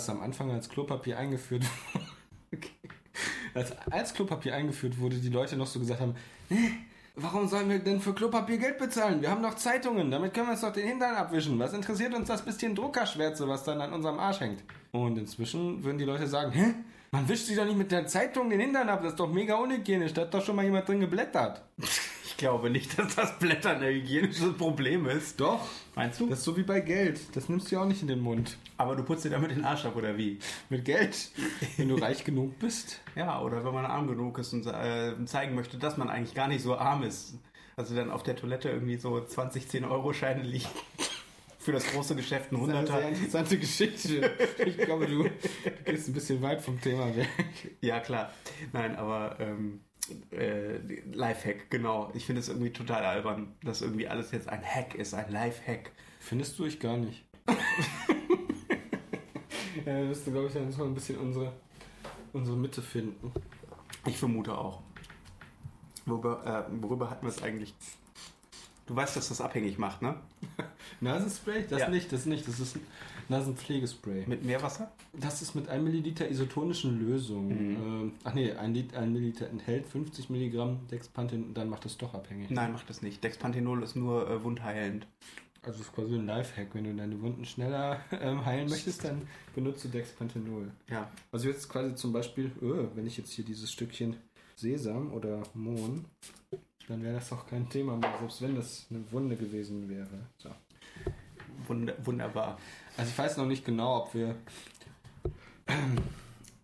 dass 0.00 0.08
am 0.08 0.22
Anfang 0.22 0.50
als 0.50 0.68
Klopapier 0.68 1.18
eingeführt 1.18 1.64
wurde. 1.64 2.04
Okay. 2.52 2.70
Als, 3.54 3.70
als 3.92 4.12
Klopapier 4.12 4.56
eingeführt 4.56 4.98
wurde, 4.98 5.14
die 5.14 5.28
Leute 5.28 5.56
noch 5.56 5.68
so 5.68 5.78
gesagt 5.78 6.00
haben, 6.00 6.16
"Hä? 6.48 6.72
warum 7.14 7.46
sollen 7.46 7.68
wir 7.70 7.78
denn 7.78 8.00
für 8.00 8.12
Klopapier 8.12 8.58
Geld 8.58 8.76
bezahlen? 8.76 9.22
Wir 9.22 9.30
haben 9.30 9.40
noch 9.40 9.54
Zeitungen, 9.54 10.10
damit 10.10 10.34
können 10.34 10.48
wir 10.48 10.52
uns 10.52 10.62
doch 10.62 10.72
den 10.72 10.88
Hintern 10.88 11.14
abwischen. 11.14 11.56
Was 11.60 11.72
interessiert 11.72 12.12
uns 12.12 12.26
das 12.26 12.44
bisschen 12.44 12.74
Druckerschwärze, 12.74 13.46
was 13.46 13.62
dann 13.62 13.80
an 13.80 13.92
unserem 13.92 14.18
Arsch 14.18 14.40
hängt? 14.40 14.64
Und 14.90 15.16
inzwischen 15.16 15.84
würden 15.84 15.98
die 15.98 16.04
Leute 16.04 16.26
sagen, 16.26 16.50
hä? 16.50 16.74
Man 17.12 17.28
wischt 17.28 17.46
sich 17.46 17.56
doch 17.56 17.64
nicht 17.64 17.76
mit 17.76 17.90
der 17.90 18.06
Zeitung 18.06 18.50
den 18.50 18.60
Hintern 18.60 18.88
ab, 18.88 19.02
das 19.02 19.12
ist 19.12 19.20
doch 19.20 19.28
mega 19.28 19.56
unhygienisch, 19.56 20.12
da 20.12 20.22
hat 20.22 20.32
doch 20.32 20.44
schon 20.44 20.54
mal 20.54 20.64
jemand 20.64 20.88
drin 20.88 21.00
geblättert. 21.00 21.62
Ich 22.32 22.46
glaube 22.46 22.70
nicht, 22.70 22.98
dass 22.98 23.16
das 23.16 23.38
Blättern 23.38 23.82
ein 23.82 23.92
hygienisches 23.92 24.56
Problem 24.56 25.06
ist. 25.06 25.38
Doch. 25.38 25.60
Meinst 25.94 26.20
du? 26.20 26.26
Das 26.26 26.38
ist 26.38 26.46
so 26.46 26.56
wie 26.56 26.62
bei 26.62 26.80
Geld. 26.80 27.20
Das 27.36 27.50
nimmst 27.50 27.70
du 27.70 27.74
ja 27.74 27.82
auch 27.82 27.86
nicht 27.86 28.00
in 28.00 28.08
den 28.08 28.20
Mund. 28.20 28.56
Aber 28.78 28.96
du 28.96 29.02
putzt 29.02 29.26
dir 29.26 29.30
damit 29.30 29.50
den 29.50 29.62
Arsch 29.62 29.84
ab, 29.84 29.94
oder 29.94 30.16
wie? 30.16 30.38
Mit 30.70 30.86
Geld. 30.86 31.32
Wenn 31.76 31.90
du 31.90 31.96
reich 31.96 32.24
genug 32.24 32.58
bist. 32.58 33.00
Ja, 33.14 33.42
oder 33.42 33.62
wenn 33.62 33.74
man 33.74 33.84
arm 33.84 34.06
genug 34.08 34.38
ist 34.38 34.54
und 34.54 34.64
äh, 34.66 35.22
zeigen 35.26 35.54
möchte, 35.54 35.76
dass 35.76 35.98
man 35.98 36.08
eigentlich 36.08 36.34
gar 36.34 36.48
nicht 36.48 36.62
so 36.62 36.78
arm 36.78 37.02
ist. 37.02 37.34
Also 37.76 37.94
dann 37.94 38.10
auf 38.10 38.22
der 38.22 38.36
Toilette 38.36 38.70
irgendwie 38.70 38.96
so 38.96 39.22
20 39.22 39.64
10-Euro-Scheine 39.64 40.42
liegen. 40.42 40.68
Für 41.60 41.72
das 41.72 41.84
große 41.92 42.16
Geschäft 42.16 42.50
ein 42.52 42.56
Das 42.56 42.68
ist 42.68 42.74
eine 42.74 42.86
sehr 42.86 42.96
100er. 42.96 43.08
interessante 43.08 43.58
Geschichte. 43.58 44.32
Ich 44.64 44.78
glaube, 44.78 45.06
du, 45.06 45.24
du 45.24 45.30
gehst 45.84 46.08
ein 46.08 46.14
bisschen 46.14 46.40
weit 46.40 46.62
vom 46.62 46.80
Thema 46.80 47.14
weg. 47.14 47.28
Ja, 47.82 48.00
klar. 48.00 48.32
Nein, 48.72 48.96
aber 48.96 49.36
ähm, 49.40 49.80
äh, 50.32 50.78
Lifehack, 51.12 51.70
genau. 51.70 52.10
Ich 52.14 52.24
finde 52.24 52.40
es 52.40 52.48
irgendwie 52.48 52.70
total 52.72 53.04
albern, 53.04 53.54
dass 53.62 53.82
irgendwie 53.82 54.08
alles 54.08 54.32
jetzt 54.32 54.48
ein 54.48 54.62
Hack 54.64 54.94
ist, 54.94 55.12
ein 55.12 55.30
Lifehack. 55.30 55.92
Findest 56.18 56.58
du 56.58 56.64
ich 56.64 56.80
gar 56.80 56.96
nicht. 56.96 57.26
ja, 59.84 59.98
da 59.98 60.04
müsste, 60.04 60.30
glaube 60.30 60.46
ich, 60.46 60.54
dann 60.54 60.72
so 60.72 60.84
ein 60.84 60.94
bisschen 60.94 61.18
unsere, 61.18 61.52
unsere 62.32 62.56
Mitte 62.56 62.80
finden. 62.80 63.32
Ich 64.06 64.16
vermute 64.16 64.56
auch. 64.56 64.82
Worüber, 66.06 66.66
äh, 66.70 66.82
worüber 66.82 67.10
hatten 67.10 67.26
wir 67.26 67.30
es 67.30 67.42
eigentlich? 67.42 67.74
Du 68.86 68.96
weißt, 68.96 69.14
dass 69.16 69.28
das 69.28 69.42
abhängig 69.42 69.76
macht, 69.78 70.00
ne? 70.00 70.16
Nasenspray? 71.00 71.64
Das 71.68 71.80
Ja. 71.80 71.88
nicht, 71.88 72.12
das 72.12 72.26
nicht. 72.26 72.46
Das 72.46 72.60
ist 72.60 72.76
ein 72.76 72.82
Nasenpflegespray. 73.28 74.24
Mit 74.26 74.44
Meerwasser? 74.44 74.90
Das 75.12 75.40
ist 75.42 75.54
mit 75.54 75.68
1 75.68 75.82
Milliliter 75.82 76.28
isotonischen 76.30 76.98
Lösung. 77.00 77.50
Ähm, 77.50 78.12
ach 78.24 78.34
nee, 78.34 78.52
1 78.52 78.74
Lit- 78.76 78.94
ein 78.94 79.12
Milliliter 79.12 79.48
enthält 79.48 79.86
50 79.86 80.30
Milligramm 80.30 80.86
Dexpanthen, 80.90 81.54
dann 81.54 81.68
macht 81.68 81.84
das 81.84 81.96
doch 81.96 82.14
abhängig. 82.14 82.50
Nein, 82.50 82.72
macht 82.72 82.88
das 82.90 83.02
nicht. 83.02 83.22
Dexpanthenol 83.24 83.82
ist 83.82 83.96
nur 83.96 84.28
äh, 84.28 84.42
wundheilend. 84.44 85.06
Also 85.62 85.80
ist 85.82 85.92
quasi 85.92 86.14
ein 86.14 86.26
Lifehack. 86.26 86.68
Wenn 86.74 86.84
du 86.84 86.94
deine 86.94 87.20
Wunden 87.20 87.44
schneller 87.44 88.00
ähm, 88.12 88.44
heilen 88.46 88.68
möchtest, 88.70 89.04
dann 89.04 89.22
benutzt 89.54 89.84
du 89.84 89.88
Dexpanthenol. 89.88 90.70
Ja. 90.88 91.10
Also 91.32 91.48
jetzt 91.48 91.68
quasi 91.68 91.94
zum 91.94 92.12
Beispiel, 92.12 92.50
öh, 92.62 92.86
wenn 92.94 93.06
ich 93.06 93.16
jetzt 93.18 93.30
hier 93.32 93.44
dieses 93.44 93.70
Stückchen 93.70 94.16
Sesam 94.56 95.12
oder 95.12 95.42
Mohn, 95.54 96.04
dann 96.88 97.02
wäre 97.02 97.14
das 97.14 97.30
auch 97.32 97.46
kein 97.46 97.68
Thema 97.68 97.96
mehr, 97.96 98.12
selbst 98.18 98.40
wenn 98.42 98.54
das 98.56 98.86
eine 98.90 99.00
Wunde 99.12 99.36
gewesen 99.36 99.88
wäre. 99.88 100.08
So. 100.38 100.48
Wund 101.66 101.92
wunderbar. 102.04 102.58
Also 102.96 103.10
ich 103.10 103.18
weiß 103.18 103.36
noch 103.36 103.46
nicht 103.46 103.64
genau, 103.64 104.04
ob 104.04 104.14
wir 104.14 104.36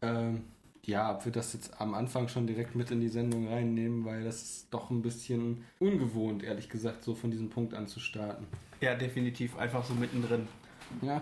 ähm, 0.03 0.43
ja, 0.87 1.15
ob 1.15 1.25
wir 1.25 1.33
das 1.33 1.53
jetzt 1.53 1.81
am 1.81 1.95
Anfang 1.95 2.29
schon 2.29 2.47
direkt 2.47 2.75
mit 2.77 2.91
in 2.91 3.01
die 3.01 3.09
Sendung 3.09 3.49
reinnehmen, 3.49 4.05
weil 4.05 4.23
das 4.23 4.43
ist 4.43 4.67
doch 4.71 4.91
ein 4.91 5.03
bisschen 5.03 5.65
ungewohnt, 5.81 6.45
ehrlich 6.45 6.69
gesagt, 6.69 7.03
so 7.03 7.15
von 7.15 7.31
diesem 7.31 7.51
Punkt 7.51 7.75
an 7.75 7.89
zu 7.89 7.99
starten. 7.99 8.47
Ja, 8.81 8.95
definitiv. 8.95 9.57
Einfach 9.57 9.85
so 9.85 9.95
mittendrin. 9.95 10.47
Ja, 11.03 11.21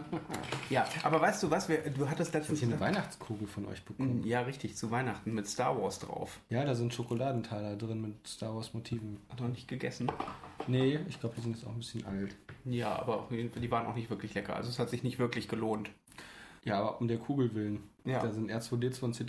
Ja, 0.68 0.86
aber 1.02 1.20
weißt 1.20 1.42
du 1.42 1.50
was? 1.50 1.68
Wir, 1.68 1.78
du 1.78 2.08
hattest 2.08 2.30
ich 2.30 2.34
habe 2.34 2.46
letztens... 2.48 2.62
eine 2.62 2.80
Weihnachtskugel 2.80 3.46
von 3.46 3.66
euch 3.66 3.82
bekommen. 3.82 4.22
ja, 4.26 4.42
richtig, 4.42 4.76
zu 4.76 4.90
Weihnachten 4.90 5.32
mit 5.32 5.48
Star 5.48 5.80
Wars 5.80 5.98
drauf. 5.98 6.38
Ja, 6.50 6.64
da 6.64 6.74
sind 6.74 6.92
Schokoladentaler 6.92 7.76
drin 7.76 8.02
mit 8.02 8.26
Star 8.26 8.54
Wars 8.54 8.74
Motiven. 8.74 9.20
Hat 9.30 9.40
noch 9.40 9.48
nicht 9.48 9.66
gegessen. 9.66 10.10
Nee, 10.66 10.98
ich 11.08 11.18
glaube, 11.18 11.36
die 11.36 11.42
sind 11.42 11.56
jetzt 11.56 11.66
auch 11.66 11.72
ein 11.72 11.78
bisschen 11.78 12.04
alt. 12.06 12.36
Ja, 12.64 12.98
aber 12.98 13.28
die 13.30 13.70
waren 13.70 13.86
auch 13.86 13.94
nicht 13.94 14.10
wirklich 14.10 14.34
lecker. 14.34 14.56
Also 14.56 14.70
es 14.70 14.78
hat 14.78 14.90
sich 14.90 15.02
nicht 15.02 15.18
wirklich 15.18 15.48
gelohnt. 15.48 15.90
Ja, 16.64 16.80
aber 16.80 17.00
um 17.00 17.08
der 17.08 17.18
Kugel 17.18 17.54
willen. 17.54 17.82
Ja. 18.04 18.22
Da 18.22 18.30
sind 18.32 18.50
R2D2 18.50 19.02
und 19.02 19.14
C. 19.14 19.26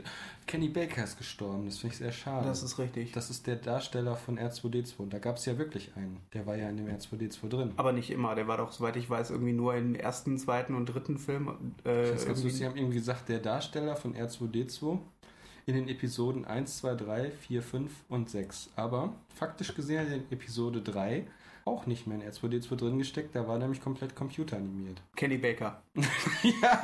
Kenny 0.47 0.69
Baker 0.69 1.03
ist 1.03 1.17
gestorben, 1.17 1.65
das 1.65 1.79
finde 1.79 1.93
ich 1.93 1.97
sehr 1.99 2.11
schade. 2.13 2.47
Das 2.47 2.63
ist 2.63 2.79
richtig. 2.79 3.11
Das 3.11 3.29
ist 3.29 3.45
der 3.47 3.57
Darsteller 3.57 4.15
von 4.15 4.39
R2D2. 4.39 4.97
Und 4.99 5.13
da 5.13 5.19
gab 5.19 5.35
es 5.35 5.45
ja 5.45 5.57
wirklich 5.57 5.91
einen. 5.97 6.19
Der 6.33 6.45
war 6.45 6.55
ja 6.55 6.69
in 6.69 6.77
dem 6.77 6.87
R2D2 6.87 7.49
drin. 7.49 7.73
aber 7.75 7.91
nicht 7.91 8.09
immer. 8.09 8.35
Der 8.35 8.47
war 8.47 8.57
doch, 8.57 8.71
soweit 8.71 8.95
ich 8.95 9.09
weiß, 9.09 9.31
irgendwie 9.31 9.51
nur 9.53 9.75
im 9.75 9.95
ersten, 9.95 10.37
zweiten 10.37 10.75
und 10.75 10.85
dritten 10.85 11.17
Film. 11.17 11.49
Äh, 11.83 12.11
Das 12.11 12.25
ganz 12.25 12.41
lustig, 12.41 12.55
Sie 12.55 12.65
haben 12.65 12.77
irgendwie 12.77 12.95
gesagt, 12.97 13.27
der 13.27 13.39
Darsteller 13.39 13.97
von 13.97 14.15
R2D2 14.15 14.99
in 15.65 15.75
den 15.75 15.87
Episoden 15.89 16.45
1, 16.45 16.77
2, 16.77 16.95
3, 16.95 17.31
4, 17.31 17.61
5 17.63 17.91
und 18.07 18.29
6. 18.29 18.69
Aber 18.77 19.13
faktisch 19.33 19.73
gesehen 19.75 20.09
in 20.11 20.31
Episode 20.31 20.81
3 20.81 21.25
auch 21.65 21.87
nicht 21.87 22.05
mehr 22.05 22.21
in 22.21 22.31
R2D2 22.31 22.75
drin 22.75 22.97
gesteckt. 22.99 23.35
Da 23.35 23.47
war 23.47 23.57
nämlich 23.57 23.81
komplett 23.81 24.15
computeranimiert. 24.15 25.01
Kenny 25.15 25.37
Baker. 25.39 25.81
ja, 26.61 26.81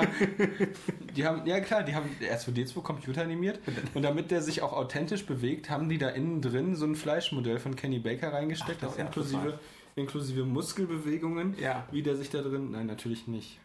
die 1.16 1.26
haben, 1.26 1.46
ja 1.46 1.60
klar, 1.60 1.84
die 1.84 1.94
haben 1.94 2.10
R2D2 2.20 2.82
computeranimiert 2.82 3.60
und 3.94 4.02
damit 4.02 4.32
der 4.32 4.42
sich 4.42 4.64
auch 4.64 4.74
authentisch 4.74 5.26
bewegt, 5.28 5.70
haben 5.70 5.88
die 5.88 6.00
da 6.00 6.10
innen 6.10 6.42
drin 6.42 6.76
so 6.76 6.86
ein 6.86 6.96
Fleischmodell 6.96 7.60
von 7.60 7.76
Kenny 7.76 8.00
Baker 8.00 8.34
reingesteckt, 8.34 8.80
Ach, 8.80 8.88
das 8.88 8.94
auch 8.94 8.98
ja 8.98 9.06
inklusive, 9.06 9.60
inklusive 9.96 10.46
Muskelbewegungen. 10.46 11.56
Ja. 11.62 11.88
Wie 11.92 12.02
der 12.02 12.16
sich 12.16 12.32
da 12.32 12.42
drin. 12.42 12.72
Nein, 12.72 12.88
natürlich 12.88 13.28
nicht. 13.28 13.60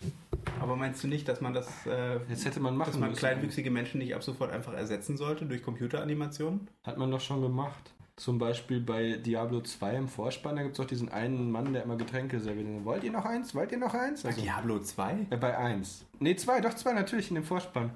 Aber 0.60 0.76
meinst 0.76 1.02
du 1.02 1.08
nicht, 1.08 1.26
dass 1.28 1.40
man 1.40 1.54
das, 1.54 1.86
äh, 1.86 2.18
Jetzt 2.28 2.44
hätte 2.44 2.60
man 2.60 2.76
machen 2.76 2.90
dass 2.92 3.00
man 3.00 3.10
müssen. 3.10 3.20
kleinwüchsige 3.20 3.70
Menschen 3.70 3.98
nicht 3.98 4.14
ab 4.14 4.22
sofort 4.22 4.52
einfach 4.52 4.74
ersetzen 4.74 5.16
sollte 5.16 5.46
durch 5.46 5.62
Computeranimationen? 5.62 6.68
Hat 6.84 6.98
man 6.98 7.10
doch 7.10 7.20
schon 7.20 7.40
gemacht. 7.40 7.94
Zum 8.16 8.38
Beispiel 8.38 8.80
bei 8.80 9.18
Diablo 9.18 9.60
2 9.60 9.94
im 9.96 10.08
Vorspann, 10.08 10.56
da 10.56 10.62
gibt 10.62 10.72
es 10.72 10.78
doch 10.78 10.86
diesen 10.86 11.10
einen 11.10 11.50
Mann, 11.50 11.74
der 11.74 11.82
immer 11.82 11.96
Getränke 11.96 12.40
serviert. 12.40 12.66
Wollt 12.84 13.04
ihr 13.04 13.12
noch 13.12 13.26
eins? 13.26 13.54
Wollt 13.54 13.72
ihr 13.72 13.78
noch 13.78 13.92
eins? 13.92 14.24
Also, 14.24 14.40
Diablo 14.40 14.78
2? 14.80 15.26
äh, 15.28 15.36
bei 15.36 15.56
1. 15.56 16.06
Nee, 16.18 16.34
2, 16.34 16.62
doch 16.62 16.72
2 16.72 16.94
natürlich 16.94 17.28
in 17.28 17.34
dem 17.34 17.44
Vorspann. 17.44 17.90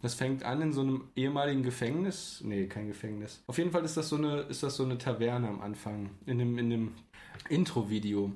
Das 0.00 0.14
fängt 0.14 0.42
an 0.44 0.62
in 0.62 0.72
so 0.72 0.80
einem 0.80 1.04
ehemaligen 1.16 1.62
Gefängnis. 1.64 2.40
Nee, 2.44 2.66
kein 2.66 2.86
Gefängnis. 2.86 3.42
Auf 3.46 3.58
jeden 3.58 3.70
Fall 3.72 3.84
ist 3.84 3.96
das 3.96 4.08
so 4.08 4.16
eine, 4.16 4.38
ist 4.42 4.62
das 4.62 4.76
so 4.76 4.84
eine 4.84 4.96
Taverne 4.96 5.48
am 5.48 5.60
Anfang. 5.60 6.10
In 6.24 6.38
dem, 6.38 6.56
in 6.56 6.70
dem 6.70 6.94
Intro-Video. 7.48 8.32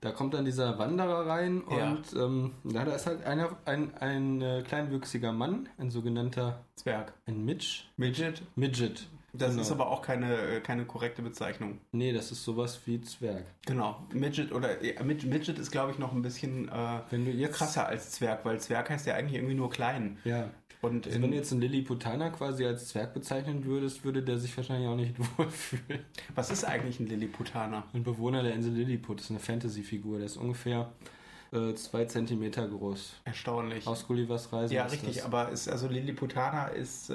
Da 0.00 0.10
kommt 0.10 0.34
dann 0.34 0.44
dieser 0.44 0.78
Wanderer 0.78 1.26
rein 1.26 1.62
Ja. 1.70 1.90
und 1.92 2.12
ähm, 2.14 2.50
ja, 2.64 2.84
da 2.84 2.92
ist 2.92 3.06
halt 3.06 3.24
einer, 3.24 3.56
ein, 3.64 3.94
ein 4.00 4.42
äh, 4.42 4.62
kleinwüchsiger 4.66 5.32
Mann, 5.32 5.68
ein 5.78 5.90
sogenannter, 5.90 6.64
Zwerg. 6.76 7.12
ein 7.26 7.44
Mitch. 7.44 7.84
Midget? 7.96 8.42
Midget. 8.56 9.06
Das 9.36 9.50
Genau. 9.50 9.62
ist 9.62 9.72
aber 9.72 9.90
auch 9.90 10.00
keine, 10.00 10.36
äh, 10.36 10.60
keine 10.60 10.84
korrekte 10.84 11.20
Bezeichnung. 11.20 11.78
Nee, 11.92 12.12
das 12.12 12.30
ist 12.30 12.44
sowas 12.44 12.80
wie 12.86 13.00
Zwerg. 13.00 13.44
Genau. 13.66 14.00
Midget 14.12 14.52
oder 14.52 14.68
Mid- 15.02 15.26
Midget 15.26 15.58
ist, 15.58 15.70
glaube 15.72 15.90
ich, 15.92 15.98
noch 15.98 16.12
ein 16.12 16.22
bisschen 16.22 16.68
äh, 16.68 17.00
Wenn 17.10 17.24
du 17.24 17.32
jetzt 17.32 17.56
krasser 17.56 17.86
als 17.88 18.12
Zwerg, 18.12 18.44
weil 18.44 18.60
Zwerg 18.60 18.90
heißt 18.90 19.06
ja 19.06 19.14
eigentlich 19.14 19.34
irgendwie 19.34 19.54
nur 19.54 19.70
klein. 19.70 20.18
Ja. 20.24 20.50
Und 20.82 21.06
Also 21.06 21.20
wenn 21.22 21.30
du 21.30 21.36
jetzt 21.36 21.50
einen 21.50 21.62
Lilliputaner 21.62 22.30
quasi 22.30 22.64
als 22.66 22.88
Zwerg 22.88 23.14
bezeichnen 23.14 23.64
würdest, 23.64 24.04
würde 24.04 24.22
der 24.22 24.38
sich 24.38 24.54
wahrscheinlich 24.56 24.86
auch 24.88 24.96
nicht 24.96 25.14
wohlfühlen. 25.38 26.04
was 26.34 26.50
ist 26.50 26.64
eigentlich 26.64 27.00
ein 27.00 27.06
Lilliputaner? 27.06 27.84
Ein 27.94 28.04
Bewohner 28.04 28.42
der 28.42 28.52
Insel 28.54 28.72
Lilliput 28.74 29.20
ist 29.20 29.30
eine 29.30 29.40
Fantasy-Figur, 29.40 30.18
der 30.18 30.26
ist 30.26 30.36
ungefähr 30.36 30.92
äh, 31.54 31.74
zwei 31.74 32.04
Zentimeter 32.06 32.66
groß. 32.68 33.14
Erstaunlich. 33.24 33.86
Aus 33.86 34.06
Gullivers 34.06 34.52
Reise 34.52 34.74
ja, 34.74 34.84
ist 34.86 34.92
richtig, 34.92 35.16
das. 35.16 35.24
aber 35.24 35.48
ist, 35.50 35.68
also 35.68 35.88
Lilliputaner 35.88 36.72
ist 36.72 37.10
äh, 37.10 37.14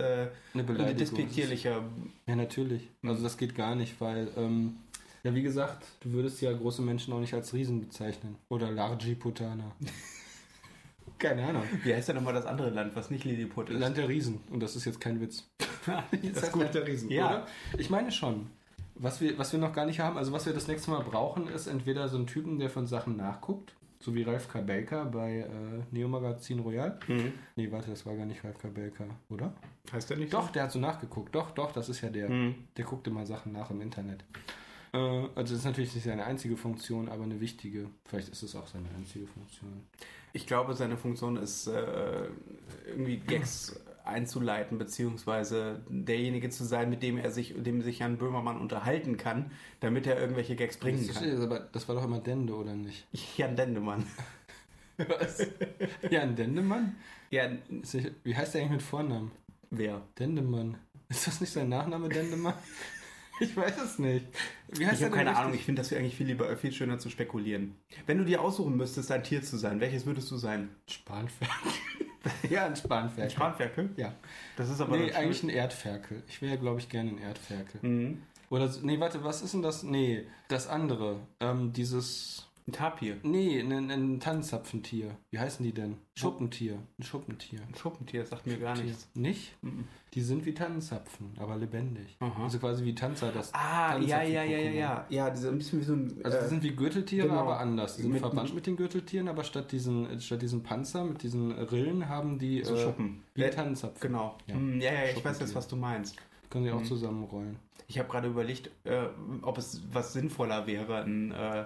eine 0.54 0.64
ein 0.64 0.66
Beleidigung. 0.66 0.98
despektierlicher. 0.98 1.84
Ja, 2.28 2.36
natürlich. 2.36 2.90
Also 3.04 3.22
das 3.24 3.38
geht 3.38 3.56
gar 3.56 3.76
nicht, 3.76 4.00
weil, 4.02 4.30
ähm, 4.38 4.78
ja, 5.24 5.36
wie 5.36 5.42
gesagt, 5.44 5.86
du 6.02 6.12
würdest 6.14 6.42
ja 6.42 6.52
große 6.54 6.82
Menschen 6.82 7.14
auch 7.14 7.20
nicht 7.20 7.34
als 7.34 7.54
Riesen 7.54 7.82
bezeichnen. 7.82 8.36
Oder 8.50 8.72
Largiputaner. 8.72 9.72
Keine 11.20 11.46
Ahnung. 11.46 11.64
Wie 11.84 11.94
heißt 11.94 12.08
denn 12.08 12.16
nochmal 12.16 12.34
das 12.34 12.46
andere 12.46 12.70
Land, 12.70 12.96
was 12.96 13.10
nicht 13.12 13.26
Lilliput 13.26 13.70
ist? 13.70 13.80
Land 13.80 13.98
der 13.98 14.08
Riesen. 14.08 14.40
Und 14.52 14.62
das 14.62 14.78
ist 14.78 14.86
jetzt 14.86 15.02
kein 15.02 15.20
Witz. 15.20 15.50
das 16.34 16.44
heißt 16.44 16.56
Land 16.56 16.74
der 16.74 16.88
Riesen, 16.88 17.10
Ja. 17.12 17.28
oder? 17.28 17.48
Ich 17.78 17.90
meine 17.90 18.12
schon. 18.12 18.48
Was 18.96 19.20
wir, 19.22 19.38
was 19.38 19.52
wir 19.54 19.60
noch 19.60 19.74
gar 19.74 19.86
nicht 19.86 20.00
haben, 20.00 20.18
also 20.18 20.32
was 20.34 20.46
wir 20.46 20.54
das 20.54 20.68
nächste 20.68 20.92
Mal 20.92 21.02
brauchen, 21.04 21.48
ist 21.48 21.68
entweder 21.68 22.08
so 22.10 22.18
ein 22.18 22.28
Typen, 22.28 22.60
der 22.60 22.70
von 22.70 22.86
Sachen 22.86 23.16
nachguckt, 23.18 23.74
so 24.02 24.16
wie 24.16 24.24
Ralf 24.24 24.48
K. 24.48 24.62
Baker 24.62 25.06
bei 25.06 25.40
äh, 25.40 25.48
Neo 25.92 26.08
Magazin 26.08 26.60
Royal. 26.60 27.00
Mhm. 27.08 27.34
Nee, 27.56 27.72
warte, 27.72 27.90
das 27.90 28.06
war 28.06 28.16
gar 28.16 28.26
nicht 28.26 28.44
Ralf 28.44 28.58
K. 28.58 28.70
Baker, 28.70 29.08
oder? 29.30 29.54
Heißt 29.92 30.10
der 30.10 30.18
nicht 30.18 30.34
Doch, 30.34 30.52
der 30.52 30.64
hat 30.64 30.72
so 30.72 30.80
nachgeguckt. 30.80 31.36
Doch, 31.36 31.52
doch, 31.52 31.72
das 31.74 31.90
ist 31.90 32.02
ja 32.02 32.10
der. 32.10 32.28
so? 32.28 32.34
Mhm. 32.34 32.56
Der 32.78 32.86
guckt 32.86 33.08
immer 33.08 33.26
Sachen 33.26 33.52
nach 33.52 33.70
im 33.72 33.82
Internet. 33.82 34.24
Äh, 34.94 34.98
also 34.98 35.34
das 35.36 35.52
ist 35.52 35.66
natürlich 35.66 35.94
nicht 35.94 36.06
seine 36.06 36.26
einzige 36.26 36.56
Funktion, 36.56 37.10
aber 37.10 37.24
eine 37.24 37.42
wichtige. 37.42 37.90
Vielleicht 38.06 38.30
ist 38.30 38.42
es 38.42 38.56
auch 38.56 38.68
seine 38.68 38.88
einzige 38.98 39.28
Funktion. 39.28 39.84
Ich 40.32 40.48
glaube, 40.48 40.76
seine 40.76 40.96
Funktion 40.96 41.36
ist, 41.38 41.68
äh, 41.68 42.28
irgendwie 42.88 43.18
Gags 43.18 43.80
einzuleiten, 44.10 44.78
beziehungsweise 44.78 45.82
derjenige 45.90 46.50
zu 46.50 46.64
sein, 46.64 46.90
mit 46.90 47.04
dem 47.04 47.18
er 47.18 47.32
sich, 47.32 47.54
dem 47.58 47.82
sich 47.82 48.00
Jan 48.00 48.18
Böhmermann 48.18 48.60
unterhalten 48.60 49.18
kann, 49.18 49.52
damit 49.80 50.08
er 50.08 50.20
irgendwelche 50.20 50.56
Gags 50.56 50.78
bringen 50.78 51.06
das, 51.08 51.20
kann. 51.22 51.42
aber 51.42 51.60
das 51.60 51.88
war 51.88 51.96
doch 51.96 52.04
immer 52.04 52.20
Dende, 52.20 52.54
oder 52.56 52.76
nicht? 52.76 53.06
Jan 53.38 53.56
Dendemann. 53.56 54.06
Was? 54.98 55.48
Ja, 56.10 56.22
ein 56.24 56.36
Dendemann? 56.36 56.98
Ja, 57.30 57.50
Ist 57.82 57.94
nicht- 57.94 58.12
Wie 58.24 58.36
heißt 58.36 58.54
der 58.54 58.62
eigentlich 58.62 58.72
mit 58.74 58.82
Vornamen? 58.82 59.32
wer? 59.72 60.02
Dendemann. 60.18 60.78
Ist 61.08 61.26
das 61.28 61.40
nicht 61.40 61.54
sein 61.54 61.70
Nachname, 61.70 62.10
Dendemann? 62.10 62.54
Ich 63.42 63.56
weiß 63.56 63.82
es 63.82 64.00
nicht. 64.00 64.26
Wie 64.68 64.86
heißt 64.86 64.98
Ich 65.00 65.06
habe 65.06 65.16
keine 65.16 65.34
Ahnung, 65.38 65.54
ich 65.54 65.64
finde 65.64 65.82
das 65.82 65.94
eigentlich 65.94 66.18
viel 66.18 66.28
lieber, 66.28 66.54
viel 66.58 66.74
schöner 66.74 67.00
zu 67.00 67.10
spekulieren. 67.10 67.74
Wenn 68.06 68.18
du 68.18 68.26
dir 68.26 68.42
aussuchen 68.42 68.76
müsstest, 68.76 69.14
ein 69.14 69.24
Tier 69.24 69.42
zu 69.42 69.56
sein, 69.56 69.80
welches 69.80 70.06
würdest 70.06 70.30
du 70.30 70.36
sein? 70.36 70.68
Spanferkel. 70.90 71.72
ja, 72.50 72.66
ein 72.66 72.76
Spanferkel. 72.76 73.24
Ein 73.24 73.30
Spanferkel? 73.30 73.90
Ja. 73.96 74.14
Das 74.58 74.70
ist 74.70 74.82
aber 74.82 74.98
Nee, 74.98 75.12
eigentlich 75.14 75.44
ein 75.44 75.50
Erdferkel. 75.50 76.24
Ich 76.28 76.42
wäre, 76.42 76.58
glaube 76.58 76.80
ich, 76.80 76.90
gerne 76.90 77.12
ein 77.12 77.18
Erdferkel. 77.18 77.82
Mhm. 77.82 78.22
Oder, 78.50 78.70
nee, 78.82 79.00
warte, 79.00 79.24
was 79.24 79.42
ist 79.42 79.54
denn 79.54 79.62
das? 79.62 79.84
Nee, 79.84 80.26
das 80.48 80.68
andere. 80.68 81.20
Ähm, 81.40 81.72
dieses. 81.72 82.49
Ein 82.70 82.72
Tapir. 82.72 83.18
Nee, 83.24 83.60
ein, 83.62 83.90
ein 83.90 84.20
Tannenzapfentier. 84.20 85.16
Wie 85.32 85.40
heißen 85.40 85.66
die 85.66 85.74
denn? 85.74 85.98
Schuppentier. 86.16 86.78
Ein 87.00 87.04
Schuppentier. 87.04 87.60
Ein 87.68 87.74
Schuppentier, 87.74 88.20
das 88.22 88.30
sagt 88.30 88.46
mir 88.46 88.58
gar 88.60 88.78
nichts. 88.78 89.10
Nicht? 89.16 89.56
Mhm. 89.64 89.86
Die 90.14 90.22
sind 90.22 90.46
wie 90.46 90.54
Tannenzapfen, 90.54 91.32
aber 91.40 91.58
lebendig. 91.58 92.16
Aha. 92.20 92.44
Also 92.44 92.60
quasi 92.60 92.86
wie 92.86 92.94
Tanzer, 92.94 93.32
das. 93.32 93.52
Ah, 93.56 93.98
ja, 93.98 94.22
ja, 94.22 94.44
ja, 94.44 94.58
ja, 94.58 94.70
ja. 94.72 95.06
Ja, 95.10 95.30
diese 95.32 95.50
ein 95.50 95.58
bisschen 95.58 95.80
wie 95.82 95.84
so 95.84 95.94
ein. 95.94 96.22
Also 96.24 96.38
die 96.38 96.46
äh, 96.46 96.48
sind 96.48 96.62
wie 96.64 96.76
Gürteltiere, 96.76 97.28
genau. 97.28 97.40
aber 97.40 97.60
anders. 97.60 97.96
Die 97.96 98.04
sind 98.04 98.12
Mit- 98.12 98.22
verwandt 98.22 98.54
mit 98.54 98.68
den 98.68 98.76
Gürteltieren, 98.78 99.28
aber 99.28 99.44
statt 99.44 99.72
diesen, 99.72 100.20
statt 100.22 100.42
diesem 100.44 100.62
Panzer 100.62 101.04
mit 101.06 101.24
diesen 101.24 101.52
Rillen 101.52 102.08
haben 102.08 102.38
die 102.38 102.64
so 102.64 102.76
äh, 102.76 102.84
Schuppen. 102.84 103.24
wie 103.34 103.42
Ja, 103.42 103.50
Tannenzapfen. 103.50 104.00
Genau. 104.02 104.38
Ja. 104.46 104.54
Hm, 104.56 104.80
Ja, 104.80 104.94
ja, 104.94 105.04
ich 105.16 105.26
weiß 105.26 105.40
jetzt, 105.40 105.56
was 105.56 105.68
du 105.68 105.76
meinst. 105.76 106.18
Können 106.52 106.66
sie 106.66 106.72
auch 106.72 106.80
Mhm. 106.82 106.86
zusammenrollen. 106.86 107.58
Ich 107.88 107.98
habe 107.98 108.10
gerade 108.10 108.28
überlegt, 108.28 108.70
äh, 108.84 109.08
ob 109.42 109.58
es 109.58 109.82
was 109.92 110.14
sinnvoller 110.14 110.68
wäre, 110.68 111.04
ein, 111.04 111.32
äh, 111.32 111.66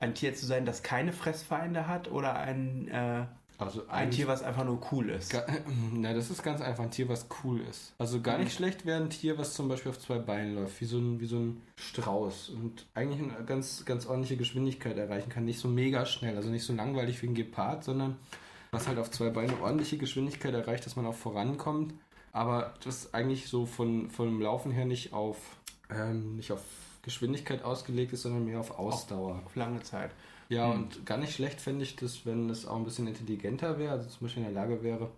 ein 0.00 0.14
Tier 0.14 0.34
zu 0.34 0.46
sein, 0.46 0.64
das 0.64 0.82
keine 0.82 1.12
Fressfeinde 1.12 1.86
hat 1.88 2.10
oder 2.10 2.34
ein, 2.36 2.88
äh, 2.88 3.26
Also 3.58 3.82
ein 3.88 4.10
Tier, 4.12 4.28
was 4.28 4.42
einfach 4.42 4.64
nur 4.64 4.80
cool 4.92 5.10
ist. 5.10 5.32
Ga- 5.32 5.44
Na, 5.92 6.12
das 6.14 6.30
ist 6.30 6.42
ganz 6.44 6.60
einfach 6.60 6.84
ein 6.84 6.90
Tier, 6.92 7.08
was 7.08 7.26
cool 7.42 7.60
ist. 7.62 7.94
Also 7.98 8.20
gar 8.20 8.38
Mhm. 8.38 8.44
nicht 8.44 8.54
schlecht 8.56 8.86
wäre 8.86 9.02
ein 9.02 9.10
Tier, 9.10 9.36
was 9.38 9.54
zum 9.54 9.68
Beispiel 9.68 9.90
auf 9.90 9.98
zwei 9.98 10.18
Beinen 10.18 10.54
läuft, 10.54 10.80
wie 10.80 10.84
so 10.84 10.98
ein, 10.98 11.18
wie 11.20 11.26
so 11.26 11.36
ein 11.38 11.62
Strauß 11.76 12.50
und 12.50 12.86
eigentlich 12.94 13.20
eine 13.20 13.44
ganz, 13.44 13.84
ganz 13.84 14.06
ordentliche 14.06 14.36
Geschwindigkeit 14.36 14.96
erreichen 14.96 15.30
kann. 15.30 15.44
Nicht 15.44 15.58
so 15.58 15.66
mega 15.68 16.06
schnell, 16.06 16.36
also 16.36 16.48
nicht 16.50 16.64
so 16.64 16.72
langweilig 16.72 17.20
wie 17.22 17.26
ein 17.26 17.34
Gepard, 17.34 17.82
sondern 17.82 18.16
was 18.70 18.86
halt 18.86 18.98
auf 18.98 19.10
zwei 19.10 19.30
Beinen 19.30 19.58
ordentliche 19.60 19.98
Geschwindigkeit 19.98 20.54
erreicht, 20.54 20.86
dass 20.86 20.94
man 20.94 21.06
auch 21.06 21.14
vorankommt. 21.14 21.94
Aber 22.32 22.74
das 22.84 23.14
eigentlich 23.14 23.48
so 23.48 23.66
von, 23.66 24.10
vom 24.10 24.40
Laufen 24.40 24.70
her 24.70 24.84
nicht 24.84 25.12
auf, 25.12 25.38
ähm, 25.90 26.36
nicht 26.36 26.52
auf 26.52 26.60
Geschwindigkeit 27.08 27.62
ausgelegt 27.64 28.12
ist, 28.12 28.22
sondern 28.22 28.44
mehr 28.44 28.60
auf 28.60 28.78
Ausdauer. 28.78 29.40
Auf 29.44 29.56
lange 29.56 29.82
Zeit. 29.82 30.10
Ja, 30.50 30.66
Mhm. 30.68 30.72
und 30.84 31.06
gar 31.06 31.16
nicht 31.18 31.32
schlecht 31.34 31.60
fände 31.60 31.82
ich 31.84 31.96
das, 31.96 32.24
wenn 32.26 32.48
es 32.50 32.66
auch 32.66 32.76
ein 32.76 32.84
bisschen 32.84 33.06
intelligenter 33.06 33.78
wäre, 33.78 33.92
also 33.92 34.08
zum 34.08 34.26
Beispiel 34.26 34.42
in 34.44 34.52
der 34.54 34.62
Lage 34.62 34.82
wäre, 34.82 35.10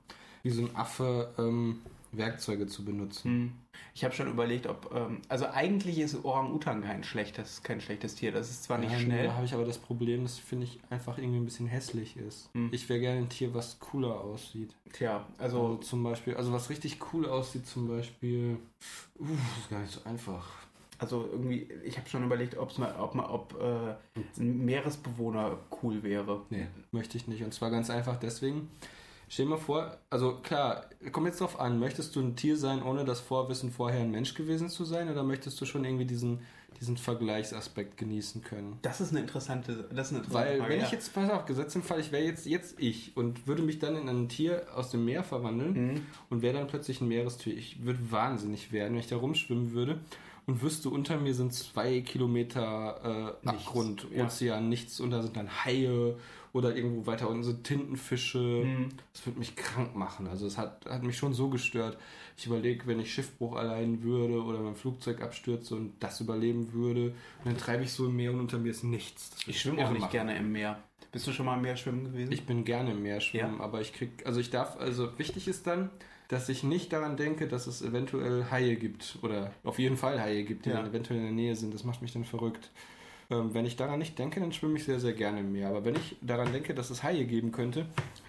wie 0.43 0.51
so 0.51 0.63
ein 0.63 0.75
Affe 0.77 1.33
ähm, 1.39 1.81
Werkzeuge 2.13 2.67
zu 2.67 2.85
benutzen. 2.85 3.31
Hm. 3.31 3.53
Ich 3.95 4.05
habe 4.05 4.15
schon 4.15 4.29
überlegt, 4.29 4.67
ob. 4.67 4.93
Ähm, 4.95 5.21
also 5.29 5.47
eigentlich 5.47 5.99
ist 6.01 6.25
Orang-Utan 6.25 6.83
kein 6.83 7.05
schlechtes, 7.05 7.63
kein 7.63 7.81
schlechtes 7.81 8.15
Tier. 8.17 8.33
Das 8.33 8.51
ist 8.51 8.65
zwar 8.65 8.79
nicht 8.79 8.93
Ähm, 8.93 9.01
schnell. 9.01 9.27
Da 9.29 9.35
habe 9.35 9.45
ich 9.45 9.55
aber 9.55 9.65
das 9.65 9.79
Problem, 9.79 10.23
dass 10.25 10.39
finde 10.39 10.65
ich 10.67 10.81
einfach 10.91 11.19
irgendwie 11.19 11.39
ein 11.39 11.45
bisschen 11.45 11.67
hässlich 11.67 12.17
ist. 12.17 12.51
Hm. 12.55 12.69
Ich 12.73 12.89
wäre 12.89 12.99
gerne 13.01 13.21
ein 13.21 13.29
Tier, 13.29 13.55
was 13.55 13.79
cooler 13.79 14.21
aussieht. 14.21 14.75
Tja, 14.93 15.25
Also 15.39 15.63
also. 15.67 15.77
zum 15.77 16.03
Beispiel, 16.03 16.35
also 16.37 16.53
was 16.53 16.69
richtig 16.71 16.99
cool 17.13 17.27
aussieht, 17.29 17.67
zum 17.67 17.87
Beispiel. 17.89 18.59
Das 19.19 19.29
ist 19.63 19.71
gar 19.71 19.81
nicht 19.81 19.93
so 19.93 20.03
einfach. 20.05 20.47
Also 21.01 21.27
irgendwie, 21.33 21.67
ich 21.83 21.97
habe 21.97 22.09
schon 22.11 22.23
überlegt, 22.25 22.59
ob's 22.59 22.77
mal, 22.77 22.95
ob, 23.01 23.15
mal, 23.15 23.25
ob 23.31 23.57
äh, 23.59 23.95
ein 24.41 24.65
Meeresbewohner 24.67 25.57
cool 25.83 26.03
wäre. 26.03 26.43
Nee, 26.51 26.67
möchte 26.93 27.17
ich 27.17 27.27
nicht. 27.27 27.43
Und 27.43 27.55
zwar 27.55 27.71
ganz 27.71 27.89
einfach 27.89 28.17
deswegen. 28.19 28.69
Stell 29.33 29.47
dir 29.47 29.51
mal 29.53 29.57
vor, 29.59 29.97
also 30.11 30.39
klar, 30.43 30.87
kommt 31.13 31.29
jetzt 31.29 31.41
drauf 31.41 31.59
an, 31.61 31.79
möchtest 31.79 32.17
du 32.17 32.21
ein 32.21 32.35
Tier 32.35 32.57
sein, 32.57 32.83
ohne 32.83 33.05
das 33.05 33.21
Vorwissen 33.21 33.71
vorher 33.71 34.01
ein 34.01 34.11
Mensch 34.11 34.35
gewesen 34.35 34.69
zu 34.69 34.85
sein, 34.85 35.09
oder 35.09 35.23
möchtest 35.23 35.61
du 35.61 35.67
schon 35.67 35.85
irgendwie 35.85 36.05
diesen, 36.05 36.41
diesen 36.81 36.97
Vergleichsaspekt 36.97 37.97
genießen 37.97 38.43
können? 38.43 38.77
Das 38.83 39.01
ist 39.01 39.13
eine 39.13 39.21
interessante, 39.21 39.89
das 39.95 40.09
ist 40.09 40.13
eine 40.15 40.25
interessante 40.25 40.35
Weil, 40.35 40.59
Frage. 40.59 40.73
wenn 40.73 40.81
ja. 40.81 40.87
ich 40.87 40.91
jetzt, 40.91 41.15
pass 41.15 41.31
auf, 41.31 41.45
gesetzt 41.47 41.77
im 41.77 41.83
Fall, 41.85 42.01
ich 42.01 42.11
wäre 42.11 42.25
jetzt, 42.25 42.45
jetzt 42.45 42.81
ich 42.81 43.17
und 43.17 43.47
würde 43.47 43.63
mich 43.63 43.79
dann 43.79 43.95
in 43.95 44.09
ein 44.09 44.29
Tier 44.29 44.67
aus 44.75 44.91
dem 44.91 45.05
Meer 45.05 45.23
verwandeln 45.23 45.73
Mhm. 45.93 46.07
und 46.29 46.43
wäre 46.43 46.59
dann 46.59 46.67
plötzlich 46.67 47.01
ein 47.01 47.07
Meerestier. 47.07 47.57
Ich 47.57 47.85
würde 47.85 48.01
wahnsinnig 48.11 48.73
werden, 48.73 48.95
wenn 48.95 49.01
ich 49.01 49.07
da 49.07 49.17
rumschwimmen 49.17 49.73
würde 49.73 50.01
und 50.47 50.63
wüsste, 50.63 50.91
unter 50.91 51.19
mir 51.19 51.35
sind 51.35 51.53
zwei 51.53 52.01
Kilometer 52.01 53.37
äh, 53.43 53.47
Nichts, 53.47 53.67
Abgrund, 53.67 54.07
ja. 54.15 54.25
Ozean, 54.25 54.69
nichts 54.69 55.01
und 55.01 55.11
da 55.11 55.23
sind 55.23 55.37
dann 55.37 55.65
Haie 55.65 56.17
oder 56.53 56.75
irgendwo 56.75 57.07
weiter 57.07 57.29
unten 57.29 57.45
sind 57.45 57.65
Tintenfische. 57.65 58.39
Mhm. 58.39 58.89
Das 59.13 59.27
würde 59.27 59.39
mich 59.39 59.55
krank 59.55 59.95
machen. 59.95 60.27
Also 60.27 60.47
es 60.47 60.59
hat, 60.59 60.85
hat 60.87 61.03
mich 61.03 61.17
schon 61.17 61.33
so 61.33 61.49
gestört. 61.49 61.97
Ich 62.37 62.47
überlege, 62.47 62.87
wenn 62.87 62.99
ich 62.99 63.13
Schiffbruch 63.13 63.57
allein 63.57 64.03
würde 64.03 64.43
oder 64.43 64.61
mein 64.61 64.75
Flugzeug 64.75 65.21
abstürze 65.21 65.77
und 65.77 65.93
das 66.01 66.21
überleben 66.21 66.73
würde, 66.73 67.11
und 67.11 67.47
dann 67.47 67.57
treibe 67.57 67.85
ich 67.85 67.93
so 67.93 68.07
im 68.07 68.17
Meer 68.17 68.33
und 68.33 68.41
unter 68.41 68.59
mir 68.59 68.71
ist 68.71 68.83
nichts. 68.83 69.31
Ich 69.47 69.61
schwimme 69.61 69.85
auch 69.85 69.91
nicht 69.91 70.01
machen. 70.01 70.13
gerne 70.13 70.37
im 70.37 70.51
Meer. 70.53 70.83
Bist 71.13 71.27
du 71.27 71.33
schon 71.33 71.47
mal 71.47 71.57
im 71.57 71.63
Meer 71.63 71.77
schwimmen 71.77 72.05
gewesen? 72.05 72.33
Ich 72.33 72.47
bin 72.47 72.65
gerne 72.65 72.93
im 72.93 73.03
Meer 73.03 73.21
schwimmen, 73.21 73.61
aber 73.61 73.81
ich 73.81 73.93
krieg, 73.93 74.25
also 74.25 74.39
ich 74.41 74.51
darf, 74.51 74.79
also 74.79 75.19
wichtig 75.19 75.49
ist 75.49 75.67
dann, 75.67 75.91
dass 76.31 76.49
ich 76.49 76.63
nicht 76.63 76.93
daran 76.93 77.17
denke, 77.17 77.49
dass 77.49 77.67
es 77.67 77.83
eventuell 77.83 78.47
Haie 78.53 78.77
gibt 78.77 79.19
oder 79.23 79.51
auf 79.65 79.79
jeden 79.81 79.97
Fall 79.97 80.21
Haie 80.21 80.45
gibt, 80.45 80.65
die 80.65 80.71
Ja. 80.71 80.77
dann 80.77 80.87
eventuell 80.91 81.19
in 81.19 81.25
der 81.27 81.35
Nähe 81.35 81.57
sind. 81.57 81.75
Das 81.75 81.83
macht 81.85 82.03
mich 82.03 82.13
dann 82.13 82.25
verrückt. 82.25 82.71
Ähm, 83.31 83.53
wenn 83.53 83.67
ich 83.67 83.75
daran 83.77 83.99
nicht 83.99 84.17
denke, 84.19 84.39
dann 84.39 84.53
schwimme 84.53 84.77
ich 84.79 84.85
sehr, 84.85 85.01
sehr 85.01 85.13
gerne 85.13 85.41
im 85.41 85.53
Meer. 85.53 85.69
Aber 85.69 85.85
wenn 85.85 85.97
ich 85.97 86.17
daran 86.23 86.53
denke, 86.53 86.73
dass 86.73 86.91
es 86.91 87.03
Haie 87.03 87.25
geben 87.27 87.51
könnte, 87.51 87.87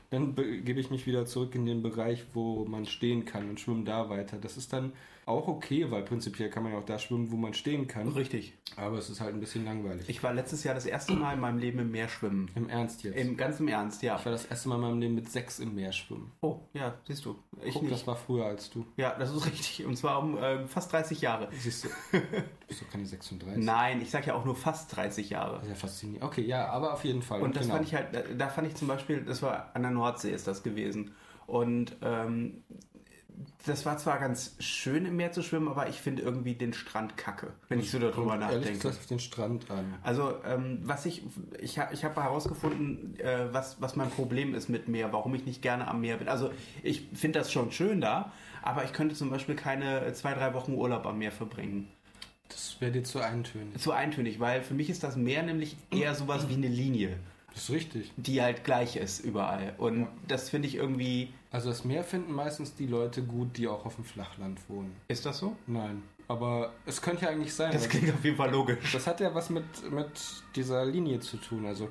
dann 0.10 0.34
begebe 0.34 0.80
ich 0.80 0.90
mich 0.90 1.06
wieder 1.06 1.26
zurück 1.28 1.54
in 1.56 1.66
den 1.68 1.82
Bereich, 1.84 2.24
wo 2.34 2.66
man 2.66 2.86
stehen 2.88 3.24
kann 3.26 3.50
und 3.50 3.60
schwimme 3.60 3.84
da 3.84 4.10
weiter. 4.10 4.38
Das 4.42 4.58
ist 4.58 4.74
dann 4.74 4.94
auch 5.26 5.48
okay, 5.48 5.90
weil 5.92 6.04
prinzipiell 6.04 6.50
kann 6.50 6.64
man 6.64 6.72
ja 6.74 6.80
auch 6.80 6.86
da 6.86 6.98
schwimmen, 6.98 7.32
wo 7.32 7.38
man 7.38 7.54
stehen 7.54 7.88
kann. 7.88 8.08
Richtig. 8.10 8.58
Aber 8.76 8.98
es 8.98 9.10
ist 9.10 9.22
halt 9.22 9.34
ein 9.34 9.40
bisschen 9.40 9.66
langweilig. 9.66 10.10
Ich 10.10 10.24
war 10.24 10.34
letztes 10.34 10.64
Jahr 10.64 10.74
das 10.74 10.86
erste 10.86 11.14
Mal 11.14 11.34
in 11.34 11.40
meinem 11.40 11.58
Leben 11.60 11.80
im 11.80 11.92
Meer 11.92 12.08
schwimmen. 12.10 12.50
Im 12.56 12.70
Ernst 12.70 13.04
jetzt. 13.04 13.16
Im 13.18 13.38
ganz 13.38 13.60
im 13.60 13.68
Ernst, 13.68 14.02
ja. 14.02 14.18
ich 14.18 14.26
war 14.26 14.32
das 14.32 14.46
erste 14.46 14.70
Mal 14.70 14.76
in 14.76 14.82
meinem 14.82 15.00
Leben 15.00 15.16
mit 15.16 15.30
sechs 15.30 15.60
im 15.60 15.76
Meer 15.76 15.92
schwimmen. 15.92 16.32
Oh, 16.42 16.60
ja, 16.74 16.96
siehst 17.08 17.26
du. 17.26 17.38
Ich 17.64 17.74
Guck, 17.74 17.84
nicht. 17.84 17.94
das 17.94 18.08
war 18.08 18.16
früher 18.16 18.46
als 18.46 18.70
du. 18.70 18.86
Ja, 18.98 19.16
das 19.18 19.32
ist 19.34 19.46
richtig. 19.52 19.86
Und 19.86 19.96
zwar 19.98 20.20
um 20.20 20.38
äh, 20.38 20.66
fast 20.68 20.92
30 20.92 21.22
Jahre. 21.22 21.50
Siehst 21.52 21.86
du, 21.86 21.90
du 22.18 22.22
bist 22.68 22.82
doch 22.82 22.90
keine 22.90 23.06
36. 23.06 23.64
Nein, 23.64 24.02
ich 24.02 24.10
sag 24.10 24.26
ja 24.26 24.34
auch 24.36 24.46
nur 24.46 24.56
fast 24.56 24.96
30 24.96 25.30
Jahre. 25.30 25.56
Das 25.58 25.64
ist 25.64 25.70
ja 25.70 25.76
faszinierend. 25.76 26.24
Okay, 26.26 26.42
ja, 26.44 26.68
aber 26.70 26.94
auf 26.94 27.04
jeden 27.04 27.22
Fall. 27.22 27.42
Und 27.42 27.56
das 27.56 27.64
genau. 27.64 27.76
fand 27.76 27.88
ich 27.88 27.94
halt, 27.94 28.16
da- 28.16 28.22
da 28.22 28.48
fand 28.50 28.68
ich 28.68 28.76
zum 28.76 28.88
Beispiel, 28.88 29.24
das 29.24 29.42
war 29.42 29.72
an 29.76 29.84
der 29.84 29.92
Nordsee 29.92 30.32
ist 30.32 30.48
das 30.48 30.64
gewesen. 30.64 31.12
Und 31.48 31.98
ähm, 32.02 32.64
das 33.66 33.86
war 33.86 33.98
zwar 33.98 34.20
ganz 34.20 34.56
schön 34.60 35.06
im 35.06 35.16
Meer 35.18 35.32
zu 35.32 35.44
schwimmen, 35.44 35.68
aber 35.68 35.88
ich 35.90 35.98
finde 36.02 36.22
irgendwie 36.24 36.56
den 36.56 36.74
Strand 36.74 37.16
kacke, 37.18 37.54
wenn 37.70 37.80
ich 37.80 37.92
so 37.92 38.00
darüber 38.00 38.32
Kommt 38.32 38.42
Ehrlich 38.42 38.56
nachdenke. 38.58 38.78
gesagt 38.78 38.98
auf 39.00 39.06
den 39.06 39.20
Strand 39.20 39.70
an. 39.72 39.94
Also, 40.04 40.34
ähm, 40.46 40.80
was 40.84 41.06
ich, 41.06 41.24
ich, 41.60 41.78
ha- 41.80 41.90
ich 41.92 42.04
habe 42.04 42.22
herausgefunden, 42.24 43.20
äh, 43.20 43.54
was, 43.54 43.80
was 43.82 43.96
mein 43.96 44.10
Problem 44.10 44.56
ist 44.56 44.68
mit 44.70 44.88
Meer, 44.88 45.14
warum 45.14 45.36
ich 45.36 45.46
nicht 45.46 45.62
gerne 45.62 45.88
am 45.88 46.02
Meer 46.02 46.18
bin. 46.18 46.28
Also, 46.28 46.52
ich 46.84 47.08
finde 47.14 47.40
das 47.40 47.52
schon 47.52 47.72
schön 47.72 48.02
da, 48.02 48.32
aber 48.64 48.84
ich 48.84 48.94
könnte 48.94 49.16
zum 49.16 49.30
Beispiel 49.30 49.56
keine 49.56 50.06
äh, 50.06 50.14
zwei, 50.14 50.34
drei 50.34 50.54
Wochen 50.54 50.74
Urlaub 50.74 51.06
am 51.06 51.20
Meer 51.20 51.32
verbringen. 51.32 51.88
Das 52.50 52.78
wäre 52.82 52.92
dir 52.92 53.04
zu 53.04 53.20
eintönig. 53.20 53.78
Zu 53.80 53.92
eintönig, 53.92 54.40
weil 54.40 54.62
für 54.64 54.74
mich 54.74 54.90
ist 54.90 55.04
das 55.04 55.16
Meer 55.16 55.44
nämlich 55.44 55.78
eher 55.92 56.16
sowas 56.16 56.50
wie 56.50 56.56
eine 56.56 56.68
Linie, 56.68 57.16
Das 57.54 57.64
ist 57.64 57.70
richtig. 57.70 58.12
die 58.18 58.42
halt 58.42 58.64
gleich 58.64 58.98
ist 58.98 59.20
überall. 59.24 59.74
Und 59.78 60.08
das 60.28 60.50
finde 60.50 60.68
ich 60.68 60.76
irgendwie. 60.76 61.34
Also 61.52 61.70
das 61.70 61.84
Meer 61.84 62.04
finden 62.04 62.32
meistens 62.34 62.76
die 62.76 62.88
Leute 62.88 63.24
gut, 63.24 63.58
die 63.58 63.68
auch 63.68 63.86
auf 63.86 63.96
dem 63.96 64.06
Flachland 64.06 64.58
wohnen. 64.70 64.96
Ist 65.10 65.26
das 65.26 65.40
so? 65.40 65.56
Nein. 65.68 66.02
Aber 66.28 66.72
es 66.86 67.02
könnte 67.02 67.26
ja 67.26 67.32
eigentlich 67.32 67.54
sein. 67.54 67.74
Das 67.74 67.90
klingt 67.90 68.14
auf 68.14 68.24
jeden 68.24 68.38
Fall 68.38 68.52
logisch. 68.52 68.94
Das 68.94 69.06
hat 69.06 69.20
ja 69.20 69.36
was 69.36 69.50
mit, 69.50 69.66
mit 69.92 70.08
dieser 70.56 70.86
Linie 70.86 71.20
zu 71.20 71.36
tun. 71.38 71.66
Also 71.66 71.90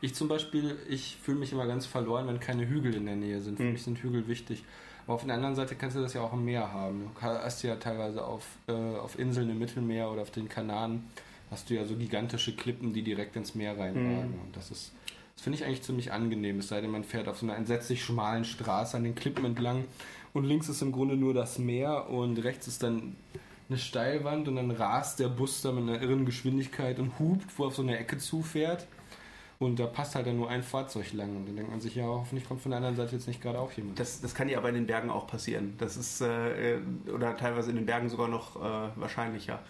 ich 0.00 0.14
zum 0.14 0.28
Beispiel, 0.28 0.78
ich 0.88 1.16
fühle 1.20 1.38
mich 1.38 1.52
immer 1.52 1.66
ganz 1.66 1.86
verloren, 1.86 2.28
wenn 2.28 2.38
keine 2.38 2.68
Hügel 2.68 2.94
in 2.94 3.06
der 3.06 3.16
Nähe 3.16 3.40
sind. 3.40 3.56
Für 3.56 3.64
Hm. 3.64 3.72
mich 3.72 3.82
sind 3.82 3.98
Hügel 3.98 4.28
wichtig. 4.28 4.64
Aber 5.06 5.14
auf 5.16 5.24
der 5.26 5.34
anderen 5.34 5.56
Seite 5.56 5.74
kannst 5.74 5.96
du 5.96 6.00
das 6.02 6.14
ja 6.14 6.20
auch 6.20 6.32
im 6.32 6.44
Meer 6.44 6.72
haben. 6.72 7.10
Du 7.16 7.20
hast 7.22 7.62
ja 7.64 7.74
teilweise 7.76 8.24
auf, 8.24 8.44
äh, 8.68 8.72
auf 8.72 9.18
Inseln 9.18 9.50
im 9.50 9.58
Mittelmeer 9.58 10.08
oder 10.08 10.22
auf 10.22 10.30
den 10.30 10.48
Kanaren 10.48 11.04
hast 11.50 11.68
du 11.68 11.74
ja 11.74 11.84
so 11.84 11.96
gigantische 11.96 12.54
Klippen, 12.54 12.92
die 12.92 13.02
direkt 13.02 13.34
ins 13.34 13.56
Meer 13.56 13.76
reinragen. 13.76 14.38
Und 14.44 14.56
das 14.56 14.70
ist, 14.70 14.92
das 15.40 15.44
finde 15.44 15.58
ich 15.58 15.64
eigentlich 15.64 15.82
ziemlich 15.82 16.12
angenehm. 16.12 16.58
Es 16.58 16.68
sei 16.68 16.82
denn, 16.82 16.90
man 16.90 17.02
fährt 17.02 17.26
auf 17.26 17.38
so 17.38 17.46
einer 17.46 17.56
entsetzlich 17.56 18.04
schmalen 18.04 18.44
Straße 18.44 18.94
an 18.94 19.04
den 19.04 19.14
Klippen 19.14 19.46
entlang 19.46 19.86
und 20.34 20.44
links 20.44 20.68
ist 20.68 20.82
im 20.82 20.92
Grunde 20.92 21.16
nur 21.16 21.32
das 21.32 21.58
Meer 21.58 22.10
und 22.10 22.36
rechts 22.44 22.68
ist 22.68 22.82
dann 22.82 23.16
eine 23.70 23.78
Steilwand 23.78 24.48
und 24.48 24.56
dann 24.56 24.70
rast 24.70 25.18
der 25.18 25.28
Bus 25.28 25.62
da 25.62 25.72
mit 25.72 25.84
einer 25.84 26.02
irren 26.02 26.26
Geschwindigkeit 26.26 26.98
und 26.98 27.18
hupt, 27.18 27.46
wo 27.56 27.62
er 27.62 27.68
auf 27.68 27.74
so 27.74 27.80
eine 27.80 27.96
Ecke 27.96 28.18
zufährt. 28.18 28.86
Und 29.58 29.80
da 29.80 29.86
passt 29.86 30.14
halt 30.14 30.26
dann 30.26 30.36
nur 30.36 30.50
ein 30.50 30.62
Fahrzeug 30.62 31.10
lang. 31.14 31.34
Und 31.34 31.48
dann 31.48 31.56
denkt 31.56 31.70
man 31.70 31.80
sich, 31.80 31.94
ja, 31.94 32.04
hoffentlich 32.04 32.46
kommt 32.46 32.60
von 32.60 32.72
der 32.72 32.76
anderen 32.76 32.96
Seite 32.96 33.16
jetzt 33.16 33.26
nicht 33.26 33.40
gerade 33.40 33.60
auch 33.60 33.72
jemand. 33.72 33.98
Das, 33.98 34.20
das 34.20 34.34
kann 34.34 34.50
ja 34.50 34.58
aber 34.58 34.68
in 34.68 34.74
den 34.74 34.86
Bergen 34.86 35.08
auch 35.08 35.26
passieren. 35.26 35.72
Das 35.78 35.96
ist, 35.96 36.20
äh, 36.20 36.74
äh, 36.76 36.80
oder 37.10 37.34
teilweise 37.38 37.70
in 37.70 37.76
den 37.76 37.86
Bergen 37.86 38.10
sogar 38.10 38.28
noch 38.28 38.56
äh, 38.56 38.90
wahrscheinlicher. 38.96 39.60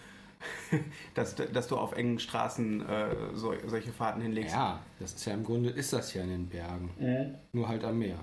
dass, 1.15 1.35
dass 1.35 1.67
du 1.67 1.77
auf 1.77 1.93
engen 1.93 2.19
Straßen 2.19 2.87
äh, 2.87 3.15
so, 3.33 3.53
solche 3.67 3.91
Fahrten 3.91 4.21
hinlegst. 4.21 4.53
Ja, 4.53 4.79
das 4.99 5.13
ist 5.13 5.25
ja 5.25 5.33
im 5.33 5.43
Grunde, 5.43 5.69
ist 5.69 5.93
das 5.93 6.13
ja 6.13 6.23
in 6.23 6.29
den 6.29 6.47
Bergen. 6.47 6.91
Nur 7.53 7.67
halt 7.67 7.83
am 7.83 7.99
Meer. 7.99 8.19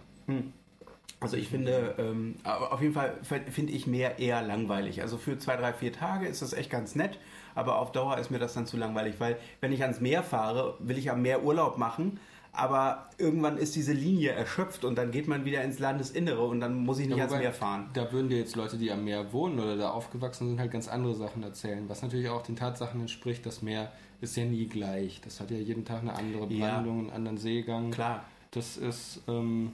Also 1.21 1.37
ich 1.37 1.49
finde, 1.49 1.97
ähm, 1.99 2.37
auf 2.45 2.81
jeden 2.81 2.95
Fall 2.95 3.15
finde 3.23 3.73
ich 3.73 3.87
Meer 3.87 4.19
eher 4.21 4.41
langweilig. 4.43 5.03
Also 5.03 5.19
für 5.19 5.37
zwei, 5.39 5.57
drei, 5.57 5.73
vier 5.73 5.93
Tage 5.93 6.27
ist 6.29 6.43
das 6.43 6.53
echt 6.53 6.71
ganz 6.71 6.95
nett, 6.95 7.19
aber 7.57 7.79
auf 7.79 7.91
Dauer 7.91 8.19
ist 8.19 8.31
mir 8.31 8.39
das 8.39 8.55
dann 8.55 8.67
zu 8.67 8.77
langweilig, 8.77 9.17
weil 9.19 9.37
wenn 9.61 9.73
ich 9.73 9.83
ans 9.83 10.01
Meer 10.01 10.23
fahre, 10.23 10.77
will 10.79 10.97
ich 10.97 11.11
am 11.11 11.23
Meer 11.23 11.43
Urlaub 11.43 11.77
machen, 11.77 12.21
aber 12.53 13.09
irgendwann 13.19 13.57
ist 13.59 13.77
diese 13.77 13.93
Linie 13.93 14.31
erschöpft 14.33 14.85
und 14.85 14.97
dann 14.97 15.11
geht 15.11 15.29
man 15.29 15.45
wieder 15.45 15.63
ins 15.63 15.79
Landesinnere 15.79 16.43
und 16.45 16.61
dann 16.61 16.75
muss 16.85 16.99
ich 16.99 17.07
nicht 17.07 17.19
Ja, 17.19 17.25
ans 17.27 17.39
Meer 17.39 17.53
fahren. 17.53 17.89
Da 17.95 18.11
würden 18.13 18.29
dir 18.29 18.39
jetzt 18.39 18.57
Leute, 18.57 18.77
die 18.77 18.91
am 18.91 19.05
Meer 19.05 19.33
wohnen 19.33 19.61
oder 19.61 19.77
da 19.77 19.91
aufgewachsen 19.91 20.49
sind, 20.49 20.59
halt 20.61 20.71
ganz 20.71 20.89
andere 20.89 21.15
Sachen 21.15 21.43
erzählen. 21.43 21.85
Was 21.89 22.03
natürlich 22.03 22.29
auch 22.29 22.43
den 22.43 22.57
Tatsachen 22.57 23.01
entspricht, 23.01 23.47
das 23.47 23.63
Meer 23.63 23.93
ist 24.21 24.37
ja 24.37 24.45
nie 24.45 24.67
gleich. 24.67 25.21
Das 25.23 25.41
hat 25.41 25.51
ja 25.51 25.59
jeden 25.59 25.85
Tag 25.85 26.01
eine 26.03 26.15
andere 26.15 26.47
Ja. 26.53 26.75
Brandung, 26.75 27.01
einen 27.01 27.11
anderen 27.11 27.39
Seegang. 27.39 27.91
Klar. 27.93 28.25
Das 28.51 28.77
ist, 28.77 29.21
ähm, 29.29 29.73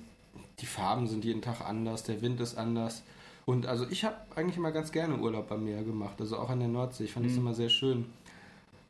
die 0.61 0.67
Farben 0.67 1.07
sind 1.07 1.25
jeden 1.25 1.41
Tag 1.43 1.61
anders, 1.63 2.03
der 2.03 2.21
Wind 2.23 2.41
ist 2.41 2.59
anders. 2.59 3.03
Und 3.47 3.67
also 3.67 3.87
ich 3.91 4.05
habe 4.05 4.17
eigentlich 4.37 4.57
immer 4.57 4.73
ganz 4.73 4.91
gerne 4.91 5.17
Urlaub 5.19 5.51
am 5.53 5.65
Meer 5.65 5.83
gemacht, 5.83 6.21
also 6.21 6.39
auch 6.39 6.51
an 6.51 6.61
der 6.61 6.69
Nordsee. 6.69 7.05
Ich 7.05 7.13
fand 7.13 7.27
das 7.27 7.37
immer 7.37 7.55
sehr 7.55 7.69
schön. 7.69 8.07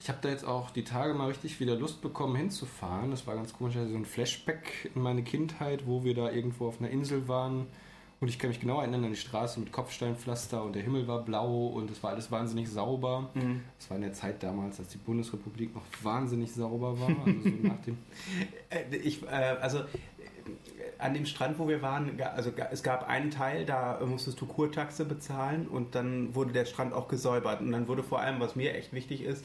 Ich 0.00 0.08
habe 0.08 0.18
da 0.20 0.28
jetzt 0.28 0.44
auch 0.44 0.70
die 0.70 0.84
Tage 0.84 1.14
mal 1.14 1.28
richtig 1.28 1.60
wieder 1.60 1.76
Lust 1.76 2.02
bekommen 2.02 2.36
hinzufahren. 2.36 3.10
Das 3.10 3.26
war 3.26 3.34
ganz 3.36 3.52
komisch, 3.54 3.76
also 3.76 3.90
so 3.90 3.96
ein 3.96 4.04
Flashback 4.04 4.90
in 4.94 5.02
meine 5.02 5.22
Kindheit, 5.22 5.86
wo 5.86 6.04
wir 6.04 6.14
da 6.14 6.30
irgendwo 6.30 6.66
auf 6.68 6.78
einer 6.80 6.90
Insel 6.90 7.26
waren. 7.28 7.66
Und 8.20 8.28
ich 8.28 8.38
kann 8.38 8.48
mich 8.48 8.60
genau 8.60 8.80
erinnern 8.80 9.04
an 9.04 9.10
die 9.10 9.16
Straße 9.18 9.60
mit 9.60 9.70
Kopfsteinpflaster 9.72 10.62
und 10.62 10.74
der 10.74 10.82
Himmel 10.82 11.06
war 11.06 11.22
blau 11.24 11.66
und 11.66 11.90
es 11.90 12.02
war 12.02 12.10
alles 12.10 12.30
wahnsinnig 12.30 12.70
sauber. 12.70 13.28
Das 13.78 13.90
war 13.90 13.96
in 13.96 14.02
der 14.02 14.12
Zeit 14.12 14.42
damals, 14.42 14.78
als 14.78 14.88
die 14.88 14.98
Bundesrepublik 14.98 15.74
noch 15.74 15.82
wahnsinnig 16.02 16.52
sauber 16.52 16.98
war. 16.98 17.08
Also 17.08 17.42
so 17.42 17.48
nach 17.62 17.80
dem 17.84 17.98
Äh, 18.70 18.96
Ich, 18.96 19.22
äh, 19.24 19.26
also 19.26 19.78
äh, 19.80 19.82
an 20.98 21.12
dem 21.12 21.26
Strand, 21.26 21.58
wo 21.58 21.68
wir 21.68 21.82
waren, 21.82 22.18
also 22.20 22.50
es 22.70 22.82
gab 22.82 23.08
einen 23.08 23.30
Teil, 23.30 23.66
da 23.66 24.00
musstest 24.06 24.40
du 24.40 24.46
Kurtaxe 24.46 25.04
bezahlen 25.04 25.66
und 25.66 25.94
dann 25.94 26.34
wurde 26.34 26.52
der 26.52 26.64
Strand 26.64 26.94
auch 26.94 27.08
gesäubert. 27.08 27.60
Und 27.60 27.72
dann 27.72 27.88
wurde 27.88 28.02
vor 28.02 28.20
allem, 28.20 28.40
was 28.40 28.56
mir 28.56 28.74
echt 28.74 28.92
wichtig 28.94 29.22
ist, 29.22 29.44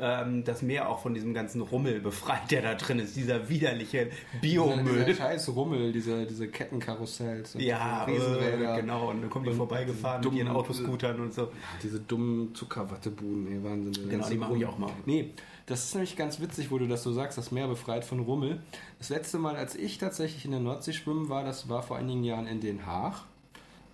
ähm, 0.00 0.44
das 0.44 0.62
Meer 0.62 0.88
auch 0.88 1.00
von 1.00 1.14
diesem 1.14 1.34
ganzen 1.34 1.60
Rummel 1.60 2.00
befreit, 2.00 2.50
der 2.50 2.62
da 2.62 2.74
drin 2.74 2.98
ist, 3.00 3.16
dieser 3.16 3.48
widerliche 3.48 4.10
Dieser 4.42 4.64
Biomüll. 4.64 5.14
scheiß 5.14 5.48
Rummel, 5.54 5.92
diese, 5.92 6.24
diese 6.26 6.48
Kettenkarussells 6.48 7.54
und 7.54 7.60
Ja, 7.62 8.06
diese 8.06 8.18
Riesenräder. 8.38 8.74
äh, 8.76 8.80
genau. 8.80 9.10
Und 9.10 9.22
dann 9.22 9.30
kommen 9.30 9.44
die 9.46 9.52
vorbeigefahren 9.52 10.22
mit 10.24 10.32
ihren 10.34 10.48
Autoscootern 10.48 11.20
und 11.20 11.34
so. 11.34 11.48
Diese 11.82 12.00
dummen 12.00 12.54
Zuckerwattebuden, 12.54 13.46
ey, 13.52 13.64
Wahnsinn. 13.64 14.08
Genau, 14.08 14.28
die 14.28 14.36
mache 14.36 14.56
ich 14.56 14.62
Rum- 14.64 14.74
auch 14.74 14.78
mal. 14.78 14.90
Nee, 15.06 15.30
das 15.66 15.84
ist 15.84 15.94
nämlich 15.94 16.16
ganz 16.16 16.40
witzig, 16.40 16.70
wo 16.70 16.78
du 16.78 16.86
das 16.86 17.02
so 17.02 17.12
sagst, 17.12 17.36
das 17.36 17.50
Meer 17.50 17.68
befreit 17.68 18.04
von 18.04 18.20
Rummel. 18.20 18.60
Das 18.98 19.08
letzte 19.10 19.38
Mal, 19.38 19.56
als 19.56 19.74
ich 19.74 19.98
tatsächlich 19.98 20.44
in 20.44 20.52
der 20.52 20.60
Nordsee 20.60 20.92
schwimmen 20.92 21.28
war, 21.28 21.44
das 21.44 21.68
war 21.68 21.82
vor 21.82 21.96
einigen 21.96 22.24
Jahren 22.24 22.46
in 22.46 22.60
Den 22.60 22.86
Haag 22.86 23.24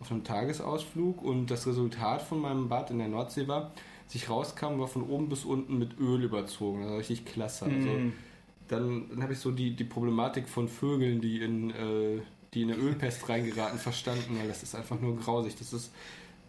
auf 0.00 0.10
einem 0.10 0.22
Tagesausflug 0.24 1.22
und 1.22 1.46
das 1.50 1.66
Resultat 1.66 2.20
von 2.22 2.38
meinem 2.40 2.68
Bad 2.68 2.90
in 2.90 2.98
der 2.98 3.08
Nordsee 3.08 3.48
war, 3.48 3.72
als 4.04 4.14
ich 4.14 4.28
rauskam, 4.28 4.78
war 4.78 4.88
von 4.88 5.02
oben 5.02 5.28
bis 5.28 5.44
unten 5.44 5.78
mit 5.78 5.98
Öl 5.98 6.22
überzogen. 6.22 6.82
Das 6.82 6.90
war 6.90 6.98
richtig 6.98 7.24
klasse. 7.24 7.64
Also, 7.66 7.88
Mm. 7.88 8.12
dann 8.68 9.08
dann 9.10 9.22
habe 9.22 9.32
ich 9.34 9.38
so 9.38 9.50
die, 9.50 9.74
die 9.76 9.84
Problematik 9.84 10.48
von 10.48 10.68
Vögeln, 10.68 11.20
die 11.20 11.40
in, 11.42 11.70
äh, 11.70 12.20
die 12.54 12.62
in 12.62 12.72
eine 12.72 12.80
Ölpest 12.80 13.28
reingeraten, 13.28 13.78
verstanden, 13.78 14.38
weil 14.38 14.48
das 14.48 14.62
ist 14.62 14.74
einfach 14.74 15.00
nur 15.00 15.16
grausig. 15.18 15.56
Das 15.58 15.72
ist 15.72 15.92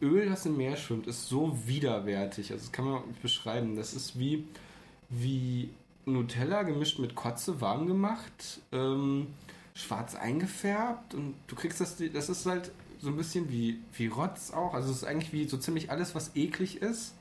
Öl, 0.01 0.27
das 0.29 0.45
im 0.45 0.57
Meer 0.57 0.75
schwimmt, 0.77 1.07
ist 1.07 1.27
so 1.27 1.57
widerwärtig. 1.65 2.51
Also 2.51 2.63
das 2.65 2.71
kann 2.71 2.85
man 2.85 3.07
nicht 3.07 3.21
beschreiben. 3.21 3.75
Das 3.75 3.93
ist 3.93 4.19
wie, 4.19 4.45
wie 5.09 5.69
Nutella 6.05 6.63
gemischt 6.63 7.00
mit 7.00 7.15
Kotze 7.15 7.62
warm 7.62 7.88
gemacht, 7.88 8.59
ähm, 8.71 9.27
schwarz 9.74 10.15
eingefärbt 10.15 11.13
und 11.15 11.33
du 11.47 11.55
kriegst 11.55 11.81
das, 11.81 11.97
das 12.13 12.29
ist 12.29 12.45
halt 12.45 12.71
so 13.01 13.09
ein 13.09 13.17
bisschen 13.17 13.50
wie, 13.50 13.79
wie 13.93 14.07
Rotz 14.07 14.51
auch. 14.51 14.74
Also 14.74 14.91
es 14.91 14.97
ist 14.97 15.03
eigentlich 15.03 15.33
wie 15.33 15.47
so 15.47 15.57
ziemlich 15.57 15.89
alles, 15.91 16.13
was 16.15 16.35
eklig 16.35 16.81
ist. 16.81 17.15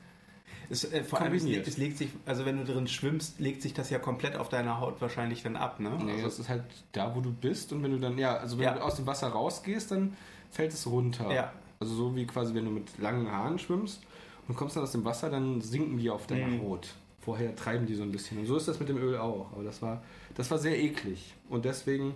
Es, 0.69 0.83
äh, 0.91 1.03
vor 1.03 1.19
allem, 1.21 1.31
Kombiniert. 1.31 1.57
legt- 1.57 1.67
es 1.67 1.77
legt 1.77 1.97
sich, 1.97 2.09
also 2.25 2.45
wenn 2.45 2.57
du 2.57 2.71
drin 2.71 2.87
schwimmst, 2.87 3.39
legt 3.39 3.61
sich 3.61 3.73
das 3.73 3.89
ja 3.89 3.99
komplett 3.99 4.35
auf 4.35 4.49
deiner 4.49 4.79
Haut 4.79 4.99
wahrscheinlich 5.01 5.43
dann 5.43 5.55
ab, 5.55 5.79
ne? 5.79 5.91
Nee, 6.03 6.11
Also- 6.13 6.23
das 6.25 6.39
ist 6.39 6.49
halt 6.49 6.63
da, 6.91 7.15
wo 7.15 7.21
du 7.21 7.31
bist 7.31 7.71
und 7.73 7.83
wenn 7.83 7.91
du 7.91 7.99
dann, 7.99 8.17
ja, 8.17 8.35
also 8.37 8.57
wenn 8.57 8.65
Ja. 8.65 8.73
du 8.73 8.81
aus 8.83 8.95
dem 8.95 9.05
Wasser 9.05 9.27
rausgehst, 9.27 9.91
dann 9.91 10.15
fällt 10.51 10.73
es 10.73 10.87
runter. 10.87 11.31
Ja. 11.33 11.51
Also 11.79 11.93
so 11.93 12.15
wie 12.15 12.25
quasi, 12.25 12.53
wenn 12.55 12.65
du 12.65 12.71
mit 12.71 12.97
langen 12.99 13.29
Haaren 13.31 13.59
schwimmst 13.59 14.01
und 14.47 14.55
kommst 14.55 14.75
dann 14.75 14.83
aus 14.83 14.91
dem 14.93 15.03
Wasser, 15.05 15.29
dann 15.29 15.61
sinken 15.61 15.97
die 15.97 16.09
auf 16.09 16.25
deiner 16.27 16.47
Mhm. 16.47 16.61
Haut. 16.61 16.87
Vorher 17.19 17.55
treiben 17.55 17.85
die 17.87 17.95
so 17.95 18.03
ein 18.03 18.11
bisschen. 18.11 18.37
Und 18.37 18.45
so 18.45 18.55
ist 18.55 18.67
das 18.67 18.79
mit 18.79 18.87
dem 18.87 18.97
Öl 18.97 19.17
auch. 19.17 19.51
Aber 19.53 19.63
das 19.63 19.81
war, 19.81 20.01
das 20.35 20.49
war 20.51 20.57
sehr 20.59 20.77
eklig. 20.79 21.33
Und 21.49 21.65
deswegen, 21.65 22.13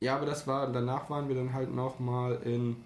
ja, 0.00 0.16
aber 0.16 0.26
das 0.26 0.46
war, 0.46 0.72
danach 0.72 1.10
waren 1.10 1.28
wir 1.28 1.36
dann 1.36 1.52
halt 1.52 1.72
nochmal 1.74 2.40
in, 2.44 2.76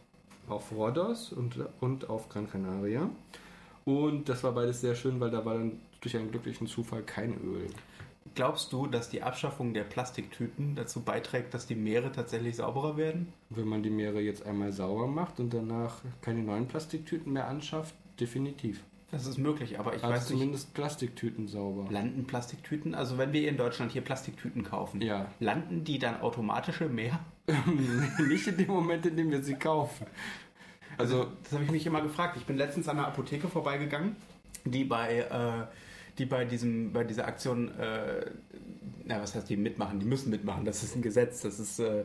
auf 0.48 0.70
Rhodos 0.72 1.32
und, 1.32 1.56
und 1.80 2.10
auf 2.10 2.28
Gran 2.28 2.50
Canaria. 2.50 3.08
Und 3.86 4.28
das 4.28 4.42
war 4.42 4.50
beides 4.52 4.80
sehr 4.80 4.96
schön, 4.96 5.20
weil 5.20 5.30
da 5.30 5.44
war 5.44 5.54
dann 5.54 5.80
durch 6.00 6.16
einen 6.16 6.30
glücklichen 6.32 6.66
Zufall 6.66 7.02
kein 7.02 7.34
Öl. 7.40 7.68
Glaubst 8.34 8.72
du, 8.72 8.88
dass 8.88 9.08
die 9.08 9.22
Abschaffung 9.22 9.72
der 9.74 9.84
Plastiktüten 9.84 10.74
dazu 10.74 11.02
beiträgt, 11.02 11.54
dass 11.54 11.66
die 11.66 11.76
Meere 11.76 12.10
tatsächlich 12.10 12.56
sauberer 12.56 12.96
werden? 12.96 13.32
Wenn 13.48 13.68
man 13.68 13.84
die 13.84 13.90
Meere 13.90 14.20
jetzt 14.20 14.44
einmal 14.44 14.72
sauber 14.72 15.06
macht 15.06 15.38
und 15.38 15.54
danach 15.54 16.02
keine 16.20 16.42
neuen 16.42 16.66
Plastiktüten 16.66 17.32
mehr 17.32 17.46
anschafft, 17.46 17.94
definitiv. 18.20 18.82
Das 19.12 19.24
ist 19.24 19.38
möglich, 19.38 19.78
aber 19.78 19.94
ich 19.94 20.02
also 20.02 20.14
weiß 20.14 20.28
nicht, 20.30 20.38
zumindest 20.40 20.74
Plastiktüten 20.74 21.46
sauber. 21.46 21.86
landen 21.88 22.26
Plastiktüten? 22.26 22.96
Also 22.96 23.18
wenn 23.18 23.32
wir 23.32 23.48
in 23.48 23.56
Deutschland 23.56 23.92
hier 23.92 24.02
Plastiktüten 24.02 24.64
kaufen, 24.64 25.00
Ja. 25.00 25.30
landen 25.38 25.84
die 25.84 26.00
dann 26.00 26.20
automatisch 26.20 26.80
im 26.80 26.96
Meer? 26.96 27.20
Nicht 28.28 28.48
in 28.48 28.56
dem 28.56 28.66
Moment, 28.66 29.06
in 29.06 29.16
dem 29.16 29.30
wir 29.30 29.42
sie 29.44 29.54
kaufen. 29.54 30.06
Also, 30.98 31.26
das 31.42 31.52
habe 31.52 31.64
ich 31.64 31.70
mich 31.70 31.86
immer 31.86 32.00
gefragt. 32.00 32.36
Ich 32.36 32.46
bin 32.46 32.56
letztens 32.56 32.88
an 32.88 32.98
einer 32.98 33.08
Apotheke 33.08 33.48
vorbeigegangen, 33.48 34.16
die 34.64 34.84
bei, 34.84 35.18
äh, 35.18 35.66
die 36.18 36.26
bei, 36.26 36.44
diesem, 36.44 36.92
bei 36.92 37.04
dieser 37.04 37.26
Aktion, 37.26 37.68
äh, 37.78 38.30
na 39.04 39.20
was 39.20 39.34
heißt 39.34 39.48
die 39.48 39.56
mitmachen? 39.56 40.00
Die 40.00 40.06
müssen 40.06 40.30
mitmachen. 40.30 40.64
Das 40.64 40.82
ist 40.82 40.96
ein 40.96 41.02
Gesetz. 41.02 41.42
Das 41.42 41.60
ist 41.60 41.78
äh, 41.78 42.04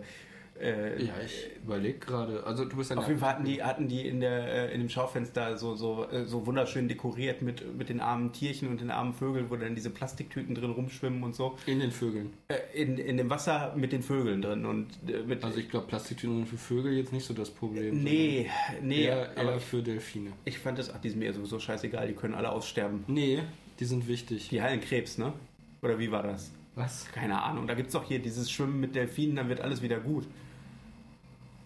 äh, 0.59 1.03
ja, 1.03 1.13
ich 1.25 1.49
überlege 1.63 1.99
gerade. 1.99 2.43
Also, 2.45 2.65
du 2.65 2.77
bist 2.77 2.95
Auf 2.95 3.07
jeden 3.07 3.19
Fall 3.19 3.29
hatten 3.31 3.45
die, 3.45 3.63
hatten 3.63 3.87
die 3.87 4.07
in, 4.07 4.19
der, 4.19 4.69
äh, 4.69 4.73
in 4.73 4.79
dem 4.81 4.89
Schaufenster 4.89 5.57
so, 5.57 5.75
so, 5.75 6.07
äh, 6.11 6.25
so 6.25 6.45
wunderschön 6.45 6.87
dekoriert 6.87 7.41
mit, 7.41 7.77
mit 7.77 7.89
den 7.89 7.99
armen 7.99 8.31
Tierchen 8.31 8.67
und 8.69 8.81
den 8.81 8.91
armen 8.91 9.13
Vögeln, 9.13 9.49
wo 9.49 9.55
dann 9.55 9.73
diese 9.75 9.89
Plastiktüten 9.89 10.53
drin 10.53 10.71
rumschwimmen 10.71 11.23
und 11.23 11.35
so. 11.35 11.57
in 11.65 11.79
den 11.79 11.91
Vögeln. 11.91 12.33
Äh, 12.49 12.57
in, 12.73 12.97
in 12.97 13.17
dem 13.17 13.29
Wasser 13.29 13.73
mit 13.75 13.91
den 13.91 14.03
Vögeln 14.03 14.41
drin. 14.41 14.65
Und 14.65 14.87
mit, 15.27 15.43
Also, 15.43 15.59
ich 15.59 15.69
glaube, 15.69 15.87
Plastiktüten 15.87 16.35
sind 16.37 16.47
für 16.47 16.57
Vögel 16.57 16.93
jetzt 16.93 17.11
nicht 17.13 17.25
so 17.25 17.33
das 17.33 17.49
Problem. 17.49 18.03
nee, 18.03 18.49
nee, 18.81 19.05
Eher, 19.05 19.31
aber 19.37 19.53
eher 19.53 19.59
für 19.59 19.81
Delfine. 19.81 20.31
ich 20.45 20.59
fand 20.59 20.77
das, 20.77 20.93
ach, 20.93 20.99
die 21.01 21.09
sind 21.09 21.19
mir 21.19 21.33
sowieso 21.33 21.59
scheißegal, 21.59 22.07
die 22.07 22.13
können 22.13 22.33
alle 22.35 22.51
aussterben. 22.51 23.03
Nee, 23.07 23.39
die 23.79 23.85
sind 23.85 24.07
wichtig. 24.07 24.49
Die 24.49 24.61
heilen 24.61 24.79
Krebs, 24.81 25.17
ne? 25.17 25.33
Oder 25.81 25.97
wie 25.97 26.11
war 26.11 26.21
das? 26.23 26.51
Was? 26.83 27.05
Keine 27.13 27.41
Ahnung. 27.41 27.67
Da 27.67 27.73
gibt 27.73 27.87
es 27.87 27.93
doch 27.93 28.03
hier 28.05 28.19
dieses 28.19 28.49
Schwimmen 28.51 28.79
mit 28.79 28.95
Delfinen, 28.95 29.35
dann 29.35 29.49
wird 29.49 29.61
alles 29.61 29.81
wieder 29.81 29.99
gut. 29.99 30.25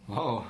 Wow. 0.08 0.44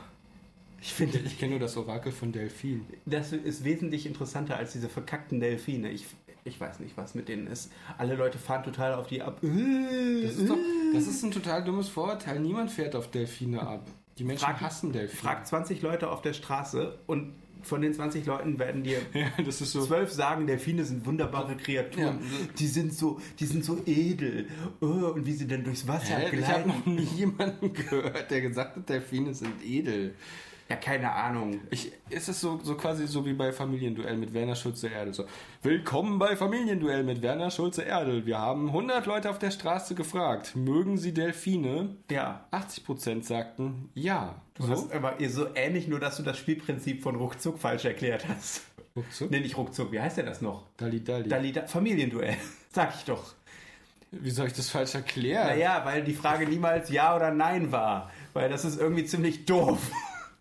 Ich 0.82 0.94
finde, 0.94 1.18
ich 1.20 1.40
kenne 1.40 1.52
nur 1.52 1.60
das 1.60 1.78
Orakel 1.78 2.12
von 2.12 2.32
Delfin. 2.32 2.86
Das 3.06 3.32
ist 3.32 3.64
wesentlich 3.64 4.06
interessanter 4.06 4.58
als 4.58 4.74
diese 4.74 4.90
verkackten 4.90 5.40
Delfine. 5.40 5.90
Ich, 5.90 6.06
ich 6.44 6.60
weiß 6.60 6.80
nicht, 6.80 6.96
was 6.98 7.16
mit 7.16 7.28
denen 7.28 7.48
ist. 7.48 7.72
Alle 7.98 8.16
Leute 8.16 8.38
fahren 8.38 8.64
total 8.64 8.94
auf 8.94 9.08
die 9.08 9.22
ab. 9.22 9.40
Das 9.42 10.36
ist 10.36 10.50
doch, 10.50 10.58
das 10.94 11.08
ist 11.08 11.24
ein 11.24 11.32
total 11.32 11.64
dummes 11.64 11.90
Vorurteil. 11.90 12.40
Niemand 12.40 12.70
fährt 12.72 12.96
auf 12.96 13.10
Delfine 13.10 13.62
ab. 13.66 13.88
Die 14.20 14.24
Menschen 14.24 14.46
Frag- 14.46 14.62
hassen 14.62 14.92
Delfine. 14.92 15.20
Frag 15.22 15.48
20 15.48 15.82
Leute 15.82 16.10
auf 16.12 16.22
der 16.22 16.34
Straße 16.34 17.00
und 17.08 17.34
von 17.66 17.82
den 17.82 17.94
20 17.94 18.26
Leuten 18.26 18.58
werden 18.60 18.84
dir 18.84 19.00
Ja, 19.14 19.32
das 19.44 19.62
ist 19.62 19.72
so. 19.72 19.86
zwölf 19.86 20.12
sagen, 20.12 20.48
Delfine 20.48 20.84
sind 20.86 21.06
wunderbare 21.06 21.56
Kreaturen. 21.58 22.20
Ja. 22.20 22.48
Die 22.58 22.68
sind 22.68 22.94
so, 22.94 23.20
die 23.40 23.46
sind 23.46 23.66
so 23.66 23.82
edel. 23.86 24.48
Oh, 24.82 24.86
und 25.14 25.26
wie 25.26 25.34
sie 25.34 25.48
denn 25.48 25.64
durchs 25.64 25.88
Wasser 25.88 26.18
Hä? 26.18 26.36
Ich 26.38 26.48
habe 26.48 26.64
gleiten. 26.64 26.70
noch 26.70 26.86
nie 26.86 27.08
jemanden 27.16 27.74
gehört, 27.74 28.30
der 28.32 28.42
gesagt 28.42 28.76
hat, 28.78 28.90
Delfine 28.90 29.34
sind 29.34 29.64
edel. 29.66 30.16
Ja, 30.68 30.76
keine 30.78 31.12
Ahnung. 31.12 31.62
Ich, 31.70 31.92
ist 32.10 32.28
es 32.28 32.42
so, 32.42 32.60
so 32.64 32.74
quasi 32.76 33.06
so 33.06 33.24
wie 33.24 33.34
bei 33.34 33.54
Familienduell 33.54 34.18
mit 34.18 34.34
Werner 34.34 34.56
Schulze-Erdel. 34.56 35.14
So, 35.14 35.26
Willkommen 35.62 36.18
bei 36.18 36.36
Familienduell 36.36 37.04
mit 37.04 37.22
Werner 37.22 37.52
Schulze-Erdel. 37.52 38.26
Wir 38.26 38.40
haben 38.40 38.70
100 38.70 39.06
Leute 39.06 39.30
auf 39.30 39.38
der 39.38 39.52
Straße 39.52 39.94
gefragt, 39.94 40.56
mögen 40.56 40.98
sie 40.98 41.14
Delfine? 41.14 41.96
Ja. 42.10 42.46
80% 42.52 43.22
sagten 43.22 43.90
ja. 43.94 44.42
Du 44.56 44.68
hast 44.68 44.92
aber 44.92 45.22
eh 45.22 45.28
so 45.28 45.54
ähnlich, 45.54 45.88
nur 45.88 46.00
dass 46.00 46.18
du 46.18 46.24
das 46.24 46.38
Spielprinzip 46.40 47.04
von 47.04 47.16
Ruckzuck 47.16 47.60
falsch 47.60 47.86
erklärt 47.86 48.28
hast. 48.28 48.62
Ruckzuck? 48.96 49.30
Nee, 49.30 49.42
nicht 49.42 49.58
Ruckzuck, 49.58 49.92
wie 49.92 50.00
heißt 50.02 50.18
der 50.18 50.26
das 50.26 50.42
noch? 50.42 50.64
Dali 50.78 51.04
Dali. 51.04 51.30
Dali, 51.30 51.52
da, 51.52 51.68
Familienduell. 51.68 52.38
Sag 52.72 52.96
ich 52.96 53.04
doch. 53.04 53.36
Wie 54.10 54.32
soll 54.32 54.48
ich 54.48 54.54
das 54.54 54.70
falsch 54.70 54.96
erklären? 54.96 55.48
Naja, 55.48 55.82
weil 55.84 56.04
die 56.04 56.14
Frage 56.14 56.48
niemals 56.48 56.90
Ja 56.90 57.16
oder 57.16 57.32
Nein 57.32 57.72
war. 57.72 58.10
Weil 58.34 58.50
das 58.50 58.66
ist 58.66 58.80
irgendwie 58.80 59.06
ziemlich 59.06 59.46
doof. 59.46 59.92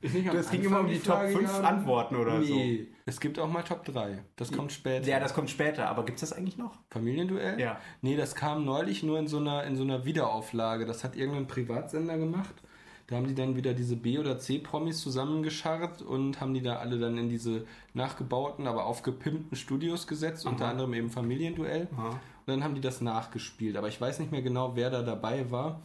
Ist 0.05 0.15
nicht 0.15 0.29
am 0.29 0.37
Das 0.37 0.51
ging 0.51 0.63
immer 0.63 0.81
um 0.81 0.87
die 0.87 0.97
Frage, 0.97 1.33
Top 1.33 1.41
5 1.41 1.53
ja? 1.53 1.61
Antworten 1.63 2.17
oder 2.17 2.39
nee. 2.39 2.89
Es 3.07 3.21
gibt 3.21 3.39
auch 3.39 3.49
mal 3.49 3.63
Top 3.63 3.85
3. 3.87 4.23
Das 4.37 4.53
kommt 4.53 4.71
später. 4.71 5.09
Ja, 5.09 5.19
das 5.19 5.33
kommt 5.33 5.49
später, 5.49 5.89
aber 5.89 6.05
gibt 6.05 6.23
es 6.23 6.29
das 6.29 6.37
eigentlich 6.37 6.59
noch? 6.59 6.79
Familienduell? 6.91 7.59
Ja. 7.59 7.81
Nee, 8.03 8.15
das 8.15 8.35
kam 8.35 8.67
neulich 8.67 9.03
nur 9.03 9.19
in 9.19 9.29
so 9.29 9.39
einer, 9.39 9.65
in 9.65 9.77
so 9.77 9.83
einer 9.83 10.05
Wiederauflage. 10.05 10.85
Das 10.85 11.05
hat 11.05 11.17
irgendein 11.17 11.47
Privatsender 11.47 12.19
gemacht. 12.19 12.55
Da 13.07 13.17
haben 13.17 13.27
die 13.27 13.35
dann 13.35 13.57
wieder 13.57 13.73
diese 13.73 13.97
B- 13.97 14.19
oder 14.19 14.39
C-Promis 14.39 15.01
zusammengescharrt 15.01 16.03
und 16.03 16.41
haben 16.41 16.53
die 16.53 16.63
da 16.63 16.77
alle 16.77 16.99
dann 16.99 17.17
in 17.17 17.31
diese 17.31 17.67
nachgebauten, 17.95 18.67
aber 18.67 18.85
aufgepimpten 18.85 19.57
Studios 19.57 20.07
gesetzt, 20.07 20.45
unter 20.45 20.69
anderem 20.69 20.93
eben 20.93 21.11
Familienduell. 21.11 21.89
Aha. 21.97 22.09
Und 22.11 22.19
dann 22.47 22.65
haben 22.65 22.75
die 22.75 22.81
das 22.83 23.01
nachgespielt. 23.01 23.77
Aber 23.77 23.89
ich 23.89 23.99
weiß 23.99 24.19
nicht 24.21 24.33
mehr 24.33 24.43
genau, 24.43 24.77
wer 24.77 24.91
da 24.91 25.03
dabei 25.03 25.51
war. 25.51 25.81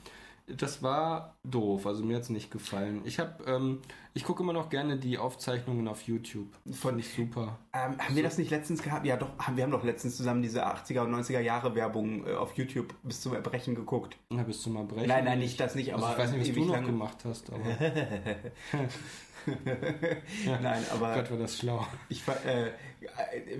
Das 0.47 0.81
war 0.81 1.35
doof, 1.43 1.85
also 1.85 2.03
mir 2.03 2.15
hat 2.15 2.23
es 2.23 2.29
nicht 2.29 2.51
gefallen. 2.51 3.01
Ich 3.03 3.19
habe, 3.19 3.43
ähm, 3.45 3.79
ich 4.13 4.23
gucke 4.23 4.43
immer 4.43 4.53
noch 4.53 4.69
gerne 4.69 4.97
die 4.97 5.17
Aufzeichnungen 5.17 5.87
auf 5.87 6.03
YouTube. 6.03 6.47
Fand 6.71 6.99
ich 6.99 7.13
super. 7.13 7.59
Ähm, 7.73 7.97
haben 7.99 8.15
wir 8.15 8.23
das 8.23 8.37
nicht 8.37 8.51
letztens 8.51 8.81
gehabt? 8.81 9.05
Ja, 9.05 9.17
doch, 9.17 9.29
haben, 9.37 9.55
wir 9.57 9.63
haben 9.63 9.71
doch 9.71 9.83
letztens 9.83 10.17
zusammen 10.17 10.41
diese 10.41 10.65
80er 10.65 11.01
und 11.01 11.13
90er 11.13 11.39
Jahre 11.39 11.75
Werbung 11.75 12.25
äh, 12.27 12.33
auf 12.33 12.57
YouTube 12.57 12.93
bis 13.03 13.21
zum 13.21 13.33
Erbrechen 13.33 13.75
geguckt. 13.75 14.17
Ja, 14.31 14.43
bist 14.43 14.65
du 14.65 14.69
mal 14.71 14.83
brechen? 14.83 15.07
Nein, 15.07 15.25
nein, 15.25 15.39
nicht 15.39 15.59
das 15.59 15.75
nicht, 15.75 15.93
Also 15.93 16.05
aber 16.05 16.13
ich 16.15 16.19
weiß 16.23 16.31
nicht, 16.33 16.49
was 16.49 16.55
du 16.55 16.65
noch 16.65 16.85
gemacht 16.85 17.17
hast, 17.25 17.49
aber 17.51 17.63
Nein, 20.61 20.83
aber 20.91 21.15
Gott 21.15 21.31
war 21.31 21.37
das 21.37 21.57
schlau. 21.57 21.85
ich 22.09 22.27
war, 22.27 22.43
äh, 22.45 22.67
äh, 22.67 22.71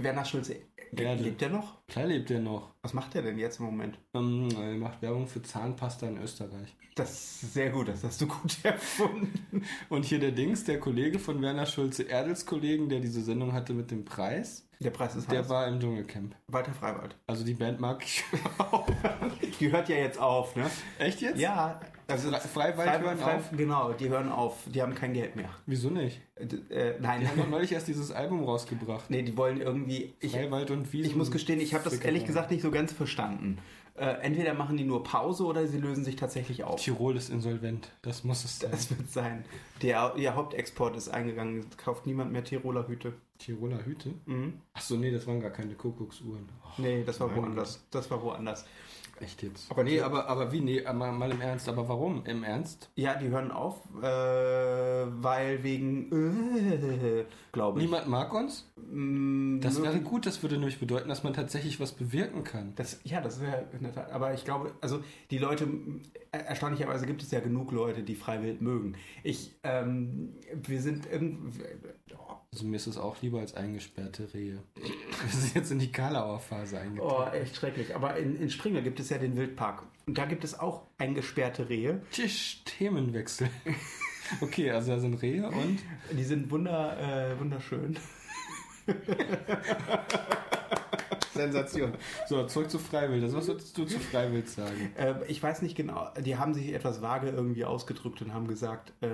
Werner 0.03 0.25
Schulze, 0.25 0.57
Ja, 0.97 1.13
lebt 1.13 1.41
der 1.41 1.49
noch? 1.49 1.77
Klar 1.87 2.05
lebt 2.07 2.31
er 2.31 2.39
noch. 2.39 2.73
Was 2.81 2.93
macht 2.93 3.13
der 3.13 3.21
denn 3.21 3.37
jetzt 3.37 3.59
im 3.59 3.65
Moment? 3.65 3.97
Ähm, 4.13 4.49
er 4.59 4.73
macht 4.75 5.01
Werbung 5.01 5.27
für 5.27 5.41
Zahnpasta 5.41 6.07
in 6.07 6.17
Österreich. 6.21 6.75
Das 6.95 7.11
ist 7.11 7.53
sehr 7.53 7.69
gut, 7.69 7.87
das 7.87 8.03
hast 8.03 8.19
du 8.21 8.27
gut 8.27 8.57
erfunden. 8.63 9.63
Und 9.87 10.05
hier 10.05 10.19
der 10.19 10.31
Dings, 10.39 10.63
der 10.63 10.79
Kollege 10.79 11.19
von 11.19 11.41
Werner 11.41 11.65
Schulze, 11.65 12.03
Erdels 12.03 12.45
Kollegen, 12.45 12.87
der 12.87 12.99
diese 13.01 13.21
Sendung 13.21 13.51
hatte 13.51 13.73
mit 13.73 13.91
dem 13.91 14.05
Preis, 14.05 14.65
Der 14.79 14.89
Preis 14.91 15.15
ist 15.17 15.29
der 15.29 15.39
heiß. 15.39 15.49
war 15.49 15.67
im 15.67 15.79
Dschungelcamp. 15.81 16.33
Walter 16.47 16.71
Freiwald. 16.71 17.17
Also 17.27 17.43
die 17.43 17.53
Band 17.55 17.81
mag 17.81 18.01
ich. 18.05 18.23
Die 19.59 19.71
hört 19.71 19.89
ja 19.89 19.97
jetzt 19.97 20.17
auf, 20.19 20.55
ne? 20.55 20.69
Echt 20.99 21.19
jetzt? 21.21 21.37
Ja, 21.37 21.81
also 22.07 22.29
Fre- 22.29 22.39
Freiwald 22.73 23.01
hören 23.01 23.21
auf? 23.21 23.49
Genau, 23.55 23.91
die 23.91 24.07
hören 24.07 24.29
auf, 24.31 24.55
die 24.67 24.81
haben 24.81 24.95
kein 24.95 25.13
Geld 25.13 25.35
mehr. 25.35 25.49
Wieso 25.65 25.89
nicht? 25.89 26.21
Äh, 26.35 26.45
äh, 26.73 26.95
nein, 27.01 27.19
Die 27.21 27.27
haben 27.27 27.37
doch 27.37 27.49
neulich 27.49 27.73
erst 27.73 27.89
dieses 27.89 28.11
Album 28.11 28.43
rausgebracht. 28.45 29.09
nee, 29.09 29.21
die 29.21 29.35
wollen 29.35 29.59
irgendwie. 29.59 30.13
Ich, 30.21 30.31
Freiwald 30.31 30.71
und 30.71 30.91
Wiesen. 30.93 31.09
ich 31.11 31.15
muss 31.17 31.29
gestehen, 31.31 31.59
ich 31.59 31.73
habe 31.73 31.83
das 31.83 31.95
ehrlich 31.99 32.25
gesagt 32.25 32.51
nicht 32.51 32.61
so 32.61 32.71
ganz 32.71 32.93
verstanden. 32.93 33.57
Äh, 33.99 34.21
entweder 34.21 34.53
machen 34.53 34.77
die 34.77 34.85
nur 34.85 35.03
Pause 35.03 35.43
oder 35.43 35.67
sie 35.67 35.77
lösen 35.77 36.05
sich 36.05 36.15
tatsächlich 36.15 36.63
auf. 36.63 36.81
Tirol 36.81 37.17
ist 37.17 37.29
insolvent. 37.29 37.91
Das 38.01 38.23
muss 38.23 38.45
es 38.45 38.59
sein. 38.59 38.71
Das 38.71 38.89
wird 38.89 39.11
sein. 39.11 39.43
Der, 39.81 40.13
ihr 40.15 40.35
Hauptexport 40.35 40.95
ist 40.95 41.09
eingegangen. 41.09 41.65
Es 41.69 41.77
kauft 41.77 42.05
niemand 42.07 42.31
mehr 42.31 42.43
Tiroler 42.45 42.87
Hüte. 42.87 43.13
Tiroler 43.39 43.85
Hüte? 43.85 44.13
Mhm. 44.25 44.61
Achso, 44.73 44.95
nee, 44.95 45.11
das 45.11 45.27
waren 45.27 45.41
gar 45.41 45.51
keine 45.51 45.75
Kuckucksuhren. 45.75 46.49
Oh, 46.63 46.81
Nee, 46.81 47.03
das 47.03 47.19
war 47.19 47.35
woanders. 47.35 47.85
Das 47.91 48.09
war 48.09 48.21
woanders. 48.23 48.65
Echt 49.21 49.43
jetzt. 49.43 49.69
Aber 49.71 49.83
nee, 49.83 49.99
aber, 50.01 50.27
aber 50.27 50.51
wie? 50.51 50.61
Nee, 50.61 50.81
mal, 50.93 51.11
mal 51.11 51.31
im 51.31 51.41
Ernst. 51.41 51.67
Aber 51.69 51.87
warum? 51.87 52.25
Im 52.25 52.43
Ernst? 52.43 52.89
Ja, 52.95 53.15
die 53.15 53.29
hören 53.29 53.51
auf, 53.51 53.77
äh, 54.01 54.03
weil 55.23 55.63
wegen, 55.63 56.11
äh, 56.11 57.25
glaube 57.51 57.79
ich. 57.79 57.85
Niemand 57.85 58.07
mag 58.07 58.33
uns? 58.33 58.69
Mm, 58.91 59.59
Das 59.61 59.81
wäre 59.81 59.99
gut, 60.01 60.25
das 60.25 60.41
würde 60.43 60.57
nämlich 60.57 60.79
bedeuten, 60.79 61.09
dass 61.09 61.23
man 61.23 61.33
tatsächlich 61.33 61.79
was 61.79 61.91
bewirken 61.93 62.43
kann. 62.43 62.73
Das, 62.75 62.99
ja, 63.03 63.21
das 63.21 63.41
wäre 63.41 63.65
in 63.73 63.83
der 63.83 63.93
Tat. 63.93 64.11
Aber 64.11 64.33
ich 64.33 64.45
glaube, 64.45 64.73
also 64.81 64.99
die 65.31 65.37
Leute, 65.37 65.67
er- 66.31 66.45
erstaunlicherweise 66.47 67.05
gibt 67.05 67.21
es 67.21 67.31
ja 67.31 67.39
genug 67.39 67.71
Leute, 67.71 68.03
die 68.03 68.15
Freiwild 68.15 68.61
mögen. 68.61 68.95
Ich, 69.23 69.55
ähm, 69.63 70.33
wir 70.53 70.81
sind 70.81 71.07
irgendwie. 71.11 71.63
Also 72.51 72.65
mir 72.65 72.77
ist 72.77 72.87
es 72.87 72.97
auch 72.97 73.21
lieber 73.21 73.39
als 73.39 73.53
eingesperrte 73.53 74.33
Rehe. 74.33 74.63
Wir 74.75 75.29
sind 75.31 75.55
jetzt 75.55 75.71
in 75.71 75.79
die 75.79 75.91
Kalauer 75.91 76.39
Phase 76.39 76.79
eingetreten. 76.79 77.13
oh, 77.15 77.27
echt 77.31 77.55
schrecklich. 77.55 77.95
Aber 77.95 78.17
in, 78.17 78.39
in 78.39 78.49
Springer 78.49 78.81
gibt 78.81 78.99
es 78.99 79.09
ja 79.09 79.17
den 79.19 79.35
Wildpark. 79.35 79.83
Und 80.07 80.17
da 80.17 80.25
gibt 80.25 80.43
es 80.43 80.59
auch 80.59 80.87
eingesperrte 80.97 81.69
Rehe. 81.69 82.01
Tisch, 82.11 82.61
Themenwechsel. 82.65 83.49
Okay, 84.41 84.69
also 84.69 84.91
da 84.91 84.99
sind 84.99 85.15
Rehe 85.23 85.47
und 85.47 85.79
Die 86.11 86.23
sind 86.23 86.51
wunder, 86.51 87.31
äh, 87.31 87.39
wunderschön. 87.39 87.97
Sensation. 91.33 91.93
so, 92.27 92.45
zurück 92.45 92.69
zu 92.69 92.79
Freiwild. 92.79 93.23
Also, 93.23 93.37
was 93.37 93.47
würdest 93.47 93.77
du 93.77 93.85
zu 93.85 93.99
Freiwild 93.99 94.49
sagen? 94.49 94.91
Äh, 94.97 95.15
ich 95.27 95.41
weiß 95.41 95.61
nicht 95.61 95.75
genau, 95.75 96.07
die 96.19 96.37
haben 96.37 96.53
sich 96.53 96.73
etwas 96.73 97.01
vage 97.01 97.29
irgendwie 97.29 97.65
ausgedrückt 97.65 98.21
und 98.21 98.33
haben 98.33 98.47
gesagt, 98.47 98.93
äh, 99.01 99.09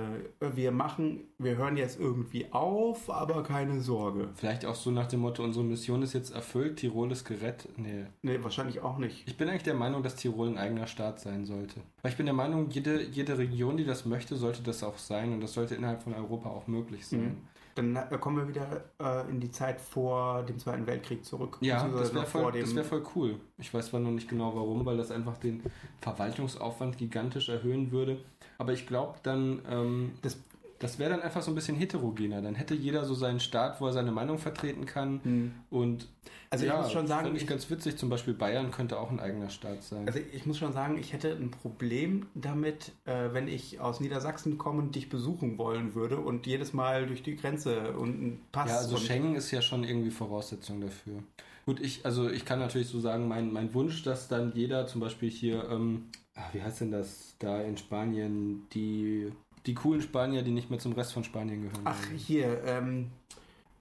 wir 0.56 0.72
machen, 0.72 1.26
wir 1.38 1.58
hören 1.58 1.78
jetzt 1.78 2.00
irgendwie 2.00 2.52
auf, 2.52 3.10
aber 3.10 3.44
keine 3.44 3.82
Sorge. 3.82 4.30
Vielleicht 4.36 4.66
auch 4.66 4.76
so 4.76 4.92
nach 4.92 5.08
dem 5.08 5.22
Motto, 5.22 5.44
unsere 5.44 5.66
Mission 5.66 6.02
ist 6.02 6.14
jetzt 6.14 6.34
erfüllt, 6.34 6.78
Tirol 6.78 7.12
ist 7.12 7.26
gerettet. 7.26 7.78
Nee. 7.78 8.06
Nee, 8.22 8.40
wahrscheinlich 8.42 8.82
auch 8.82 8.98
nicht. 8.98 9.28
Ich 9.28 9.38
bin 9.38 9.50
eigentlich 9.50 9.64
der 9.64 9.74
Meinung, 9.74 10.04
dass 10.04 10.16
Tirol 10.16 10.50
ein 10.50 10.58
eigener 10.58 10.88
Staat 10.88 11.20
sein 11.20 11.46
sollte. 11.46 11.82
Weil 12.02 12.12
ich 12.12 12.18
bin 12.18 12.26
der 12.26 12.36
Meinung, 12.36 12.70
jede, 12.70 13.04
jede 13.04 13.38
Region, 13.38 13.78
die 13.78 13.86
das 13.86 14.06
möchte, 14.06 14.36
sollte 14.36 14.62
das 14.64 14.84
auch 14.84 14.98
sein 14.98 15.34
und 15.34 15.42
das 15.42 15.54
sollte 15.54 15.76
innerhalb 15.76 16.04
von 16.04 16.14
Europa 16.14 16.50
auch 16.50 16.68
möglich 16.68 17.06
sein. 17.08 17.22
Mhm. 17.22 17.38
Dann 17.76 17.96
äh, 17.98 18.18
kommen 18.20 18.38
wir 18.38 18.48
wieder 18.48 18.86
äh, 19.02 19.30
in 19.30 19.40
die 19.42 19.52
Zeit 19.52 19.82
vor 19.82 20.44
dem 20.44 20.58
Zweiten 20.58 20.88
Weltkrieg 20.88 21.26
zurück. 21.26 21.58
Ja, 21.60 21.86
das 21.90 22.14
wäre 22.14 22.26
voll, 22.26 22.52
das 22.54 22.74
wär 22.74 22.86
voll 22.86 23.04
cool. 23.16 23.36
Ich 23.58 23.74
weiß 23.74 23.88
zwar 23.88 24.00
noch 24.00 24.12
nicht 24.12 24.30
genau 24.30 24.56
warum, 24.56 24.86
weil 24.86 24.96
das 24.98 25.12
einfach 25.12 25.38
den 25.38 25.62
Verwaltungsaufwand 26.00 26.98
gigantisch 26.98 27.50
erhöhen 27.50 27.92
würde. 27.92 28.18
Aber 28.58 28.72
ich 28.74 28.88
glaube 28.88 29.20
dann, 29.24 29.62
ähm, 29.70 30.12
Das- 30.22 30.38
das 30.80 31.00
wäre 31.00 31.12
dann 31.12 31.22
einfach 31.22 31.42
so 31.42 31.52
ein 31.52 31.56
bisschen 31.56 31.76
heterogener. 31.78 32.42
Dann 32.42 32.56
hätte 32.56 32.74
jeder 32.76 33.06
so 33.06 33.14
seinen 33.14 33.40
Staat, 33.40 33.80
wo 33.80 33.88
er 33.88 33.94
seine 33.94 34.12
Meinung 34.12 34.38
vertreten 34.38 34.86
kann. 34.86 35.22
Hm. 35.24 35.52
Und 35.70 36.08
Also 36.50 36.66
ich 36.66 36.74
muss 36.74 36.92
schon 36.92 37.08
sagen, 37.08 37.26
fand 37.26 37.38
ich 37.38 37.44
ich- 37.44 37.50
ganz 37.50 37.70
witzig. 37.70 37.98
Zum 37.98 38.10
Beispiel 38.10 38.34
Bayern 38.34 38.72
könnte 38.72 39.00
auch 39.00 39.10
ein 39.10 39.20
eigener 39.20 39.50
Staat 39.50 39.84
sein. 39.84 40.06
Also 40.08 40.20
ich 40.34 40.46
muss 40.46 40.58
schon 40.58 40.74
sagen, 40.74 40.98
ich 40.98 41.14
hätte 41.14 41.32
ein 41.32 41.52
Problem 41.52 42.26
damit, 42.36 42.92
äh, 43.06 43.30
wenn 43.32 43.48
ich 43.48 43.80
aus 43.80 44.00
Niedersachsen 44.00 44.58
komme 44.58 44.82
und 44.82 44.96
dich 44.96 45.10
besuchen 45.10 45.58
wollen 45.58 45.96
würde 45.96 46.18
und 46.18 46.46
jedes 46.46 46.74
Mal 46.74 47.08
durch 47.08 47.24
die 47.24 47.36
Grenze 47.36 47.94
und 47.94 48.10
einen 48.10 48.42
Pass. 48.52 48.70
Ja, 48.70 48.78
also 48.78 48.98
Schengen 48.98 49.36
ist 49.36 49.52
ja 49.52 49.62
schon 49.62 49.84
irgendwie 49.84 50.12
Voraussetzung 50.12 50.82
dafür. 50.82 51.24
Gut, 51.66 51.80
ich, 51.80 52.06
also 52.06 52.30
ich 52.30 52.46
kann 52.46 52.60
natürlich 52.60 52.88
so 52.90 53.00
sagen, 53.00 53.28
mein, 53.28 53.52
mein 53.52 53.74
Wunsch, 53.74 54.04
dass 54.04 54.28
dann 54.28 54.52
jeder 54.54 54.86
zum 54.86 55.02
Beispiel 55.02 55.32
hier, 55.32 55.68
ähm, 55.72 56.10
ach, 56.36 56.54
wie 56.54 56.62
heißt 56.62 56.82
denn 56.82 56.92
das, 56.92 57.36
da 57.40 57.60
in 57.62 57.76
Spanien, 57.76 58.68
die, 58.74 59.32
die 59.66 59.74
coolen 59.74 60.02
Spanier, 60.02 60.42
die 60.44 60.52
nicht 60.52 60.70
mehr 60.70 60.80
zum 60.80 60.94
Rest 60.94 61.14
von 61.14 61.24
Spanien 61.24 61.62
gehören. 61.64 61.82
Ach, 61.86 61.96
wollen. 62.08 62.18
hier, 62.18 62.64
ähm, 62.66 63.12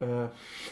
äh, 0.01 0.27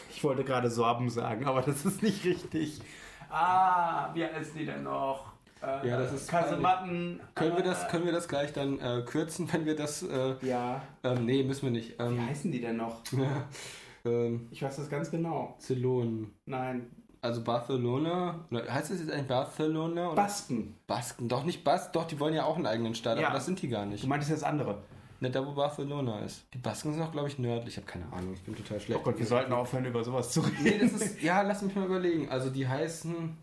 ich 0.09 0.23
wollte 0.23 0.43
gerade 0.43 0.69
Sorben 0.69 1.09
sagen, 1.09 1.45
aber 1.45 1.61
das 1.61 1.85
ist 1.85 2.01
nicht 2.03 2.23
richtig. 2.25 2.81
Ah, 3.29 4.13
wie 4.13 4.23
heißen 4.25 4.57
die 4.57 4.65
denn 4.65 4.83
noch? 4.83 5.33
Äh, 5.61 5.87
Ja, 5.87 5.97
das 5.97 6.13
ist 6.13 6.27
Kasematten. 6.29 7.19
können, 7.35 7.55
wir 7.55 7.63
das, 7.63 7.83
äh, 7.83 7.87
können 7.87 8.05
wir 8.05 8.11
das 8.11 8.27
gleich 8.27 8.53
dann 8.53 8.79
äh, 8.79 9.01
kürzen, 9.05 9.51
wenn 9.51 9.65
wir 9.65 9.75
das, 9.75 10.03
äh, 10.03 10.35
Ja, 10.41 10.81
ähm, 11.03 11.25
nee, 11.25 11.43
müssen 11.43 11.63
wir 11.63 11.71
nicht. 11.71 11.97
wie 11.97 12.03
Ähm, 12.03 12.25
heißen 12.27 12.51
die 12.51 12.61
denn 12.61 12.77
noch? 12.77 13.01
ähm, 14.05 14.47
Ich 14.51 14.61
weiß 14.61 14.75
das 14.75 14.89
ganz 14.89 15.09
genau. 15.09 15.55
Ceylon. 15.59 16.31
Nein, 16.45 16.91
Also 17.21 17.43
Barcelona, 17.43 18.45
oder 18.51 18.71
heißt 18.71 18.91
das 18.91 18.99
jetzt 18.99 19.11
eigentlich 19.11 19.27
Barcelona? 19.27 20.07
Oder? 20.07 20.15
Basken. 20.15 20.75
Basken, 20.87 21.29
doch 21.29 21.45
nicht 21.45 21.63
Bas, 21.63 21.91
doch, 21.91 22.05
die 22.05 22.19
wollen 22.19 22.33
ja 22.33 22.43
auch 22.43 22.57
einen 22.57 22.65
eigenen 22.67 22.93
Staat, 22.95 23.17
Ja. 23.19 23.27
aber 23.27 23.35
das 23.35 23.45
sind 23.45 23.61
die 23.61 23.69
gar 23.69 23.85
nicht. 23.85 24.03
Du 24.03 24.07
meintest 24.07 24.31
das 24.31 24.43
andere. 24.43 24.81
Ne, 25.19 25.29
da 25.31 25.45
wo 25.45 25.53
Barcelona 25.53 26.19
ist. 26.19 26.43
Die 26.53 26.57
Basken 26.57 26.91
sind 26.93 27.01
auch, 27.01 27.11
glaube 27.11 27.29
ich, 27.29 27.39
nördlich. 27.39 27.75
Ich 27.75 27.77
habe 27.77 27.87
keine 27.87 28.11
Ahnung, 28.11 28.33
ich 28.33 28.41
bin 28.41 28.55
total 28.55 28.79
schlecht. 28.79 28.99
Oh 28.99 29.03
Gott, 29.03 29.17
wir 29.17 29.25
sollten 29.25 29.53
aufhören, 29.53 29.85
über 29.85 30.03
sowas 30.03 30.31
zu 30.31 30.41
reden. 30.41 30.63
Nee, 30.63 30.77
das 30.79 30.91
ist, 30.93 31.21
ja, 31.21 31.41
lass 31.41 31.61
mich 31.61 31.73
mal 31.75 31.85
überlegen. 31.85 32.27
Also 32.29 32.49
die 32.49 32.67
heißen, 32.67 33.37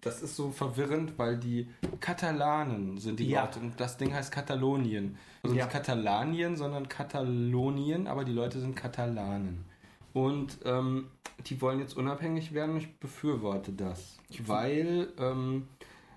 das 0.00 0.22
ist 0.22 0.34
so 0.36 0.50
verwirrend, 0.50 1.12
weil 1.16 1.36
die 1.38 1.68
Katalanen 2.00 2.98
sind 2.98 3.20
die 3.20 3.28
Ja. 3.28 3.42
Leute 3.44 3.60
und 3.60 3.80
das 3.80 3.96
Ding 3.98 4.12
heißt 4.12 4.32
Katalonien. 4.32 5.16
Also 5.42 5.54
Ja. 5.54 5.64
nicht 5.64 5.72
Katalanien, 5.72 6.56
sondern 6.56 6.88
Katalonien, 6.88 8.06
aber 8.08 8.24
die 8.24 8.32
Leute 8.32 8.60
sind 8.60 8.74
Katalanen. 8.74 9.64
Und 10.12 10.58
ähm, 10.64 11.08
die 11.46 11.60
wollen 11.60 11.78
jetzt 11.78 11.96
unabhängig 11.96 12.52
werden 12.54 12.72
und 12.72 12.78
ich 12.78 12.98
befürworte 12.98 13.72
das. 13.72 14.18
Weil 14.46 15.08
ähm, 15.18 15.68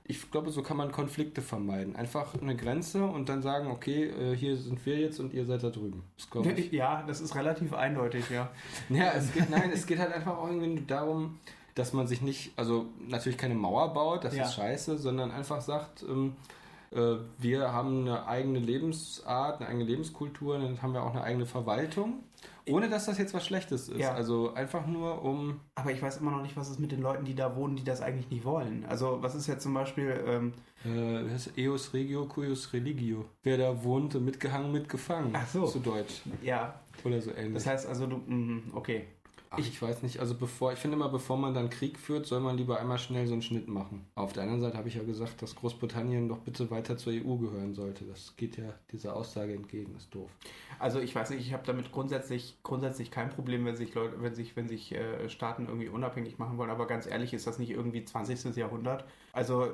ich 0.09 0.31
glaube, 0.31 0.49
so 0.49 0.63
kann 0.63 0.75
man 0.75 0.91
Konflikte 0.91 1.41
vermeiden. 1.41 1.95
Einfach 1.95 2.33
eine 2.41 2.55
Grenze 2.55 3.05
und 3.05 3.29
dann 3.29 3.41
sagen, 3.43 3.67
okay, 3.69 4.05
äh, 4.09 4.35
hier 4.35 4.57
sind 4.57 4.83
wir 4.85 4.97
jetzt 4.97 5.19
und 5.19 5.33
ihr 5.33 5.45
seid 5.45 5.63
da 5.63 5.69
drüben. 5.69 6.01
Das. 6.17 6.71
Ja, 6.71 7.03
das 7.07 7.21
ist 7.21 7.35
relativ 7.35 7.73
eindeutig, 7.73 8.27
ja. 8.29 8.49
Ja, 8.89 9.11
es 9.15 9.31
geht, 9.31 9.49
nein, 9.51 9.69
es 9.71 9.85
geht 9.85 9.99
halt 9.99 10.11
einfach 10.11 10.35
auch 10.37 10.47
irgendwie 10.49 10.83
darum, 10.87 11.37
dass 11.75 11.93
man 11.93 12.07
sich 12.07 12.21
nicht, 12.23 12.51
also 12.57 12.87
natürlich 13.07 13.37
keine 13.37 13.53
Mauer 13.53 13.93
baut, 13.93 14.23
das 14.23 14.35
Ja. 14.35 14.45
ist 14.45 14.55
scheiße, 14.55 14.97
sondern 14.97 15.29
einfach 15.31 15.61
sagt, 15.61 16.03
ähm, 16.03 16.33
äh, 16.33 16.58
wir 16.91 17.71
haben 17.71 18.01
eine 18.01 18.27
eigene 18.27 18.59
Lebensart, 18.59 19.59
eine 19.59 19.69
eigene 19.69 19.85
Lebenskultur, 19.85 20.57
dann 20.57 20.81
haben 20.81 20.93
wir 20.93 21.03
auch 21.03 21.11
eine 21.11 21.23
eigene 21.23 21.45
Verwaltung, 21.45 22.23
ohne 22.67 22.89
dass 22.89 23.05
das 23.05 23.17
jetzt 23.17 23.33
was 23.33 23.45
Schlechtes 23.45 23.89
ist. 23.89 23.99
Ja. 23.99 24.13
Also 24.13 24.53
einfach 24.53 24.85
nur 24.85 25.23
um, 25.23 25.59
Aber 25.75 25.91
ich 25.91 26.01
weiß 26.01 26.17
immer 26.17 26.31
noch 26.31 26.41
nicht, 26.41 26.55
was 26.57 26.69
ist 26.69 26.79
mit 26.79 26.91
den 26.91 27.01
Leuten, 27.01 27.25
die 27.25 27.35
da 27.35 27.55
wohnen, 27.55 27.75
die 27.75 27.83
das 27.83 28.01
eigentlich 28.01 28.29
nicht 28.29 28.45
wollen. 28.45 28.85
Also, 28.87 29.17
was 29.21 29.35
ist 29.35 29.47
jetzt 29.47 29.63
zum 29.63 29.73
Beispiel, 29.73 30.23
ähm, 30.25 30.53
äh, 30.85 31.21
es? 31.33 31.51
Eus 31.57 31.93
regio, 31.93 32.25
cuius 32.25 32.71
religio. 32.73 33.25
Wer 33.43 33.57
da 33.57 33.83
wohnt, 33.83 34.19
mitgehangen, 34.19 34.71
mitgefangen. 34.71 35.31
Ach 35.33 35.47
so. 35.47 35.65
Zu 35.65 35.79
Deutsch. 35.79 36.21
ja, 36.41 36.79
Oder 37.03 37.21
so 37.21 37.31
ähnlich. 37.31 37.55
das 37.55 37.67
heißt 37.67 37.87
also, 37.87 38.07
du, 38.07 38.17
mhm, 38.17 38.71
okay. 38.73 39.07
Ach, 39.51 39.57
ich, 39.57 39.69
ich, 39.69 39.81
weiß 39.81 40.03
nicht, 40.03 40.19
also 40.19 40.35
bevor, 40.35 40.73
ich 40.73 40.79
finde 40.79 40.95
immer, 40.95 41.09
bevor 41.09 41.35
man 41.35 41.55
dann 41.55 41.71
Krieg 41.71 41.97
führt, 41.97 42.27
soll 42.27 42.39
man 42.39 42.55
lieber 42.55 42.79
einmal 42.79 42.99
schnell 42.99 43.25
so 43.25 43.33
einen 43.33 43.41
Schnitt 43.41 43.67
machen. 43.67 44.05
Auf 44.13 44.31
der 44.33 44.43
anderen 44.43 44.61
Seite 44.61 44.77
habe 44.77 44.87
ich 44.89 44.95
ja 44.95 45.03
gesagt, 45.03 45.41
dass 45.41 45.55
Großbritannien 45.55 46.29
doch 46.29 46.37
bitte 46.39 46.69
weiter 46.69 46.97
zur 46.97 47.13
EU 47.13 47.37
gehören 47.37 47.73
sollte. 47.73 48.05
Das 48.05 48.35
geht 48.37 48.57
ja 48.57 48.73
dieser 48.91 49.15
Aussage 49.15 49.53
entgegen, 49.53 49.95
ist 49.95 50.13
doof. 50.13 50.29
Also 50.77 50.99
ich 50.99 51.15
weiß 51.15 51.31
nicht, 51.31 51.41
ich 51.41 51.53
habe 51.53 51.63
damit 51.65 51.91
grundsätzlich, 51.91 52.59
grundsätzlich 52.61 53.09
kein 53.09 53.29
Problem, 53.31 53.65
wenn 53.65 53.75
sich 53.75 53.95
Leute, 53.95 54.21
wenn 54.21 54.35
sich, 54.35 54.55
wenn 54.55 54.67
sich 54.67 54.91
äh, 54.91 55.27
Staaten 55.29 55.65
irgendwie 55.65 55.89
unabhängig 55.89 56.37
machen 56.37 56.57
wollen, 56.59 56.69
aber 56.69 56.85
ganz 56.85 57.07
ehrlich, 57.07 57.33
ist 57.33 57.47
das 57.47 57.57
nicht 57.57 57.71
irgendwie 57.71 58.05
20. 58.05 58.55
Jahrhundert? 58.55 59.05
Also 59.33 59.71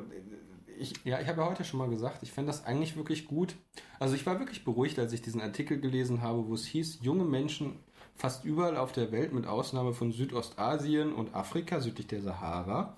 ich, 0.77 0.93
ja, 1.03 1.19
ich 1.19 1.27
habe 1.27 1.41
ja 1.41 1.49
heute 1.49 1.63
schon 1.63 1.79
mal 1.79 1.89
gesagt, 1.89 2.23
ich 2.23 2.31
fände 2.31 2.51
das 2.51 2.65
eigentlich 2.65 2.95
wirklich 2.95 3.27
gut. 3.27 3.55
Also 3.99 4.15
ich 4.15 4.25
war 4.25 4.39
wirklich 4.39 4.63
beruhigt, 4.63 4.99
als 4.99 5.13
ich 5.13 5.21
diesen 5.21 5.41
Artikel 5.41 5.79
gelesen 5.79 6.21
habe, 6.21 6.47
wo 6.47 6.53
es 6.53 6.65
hieß, 6.65 6.99
junge 7.01 7.25
Menschen 7.25 7.79
fast 8.15 8.45
überall 8.45 8.77
auf 8.77 8.91
der 8.91 9.11
Welt, 9.11 9.33
mit 9.33 9.47
Ausnahme 9.47 9.93
von 9.93 10.11
Südostasien 10.11 11.13
und 11.13 11.35
Afrika 11.35 11.79
südlich 11.79 12.07
der 12.07 12.21
Sahara, 12.21 12.95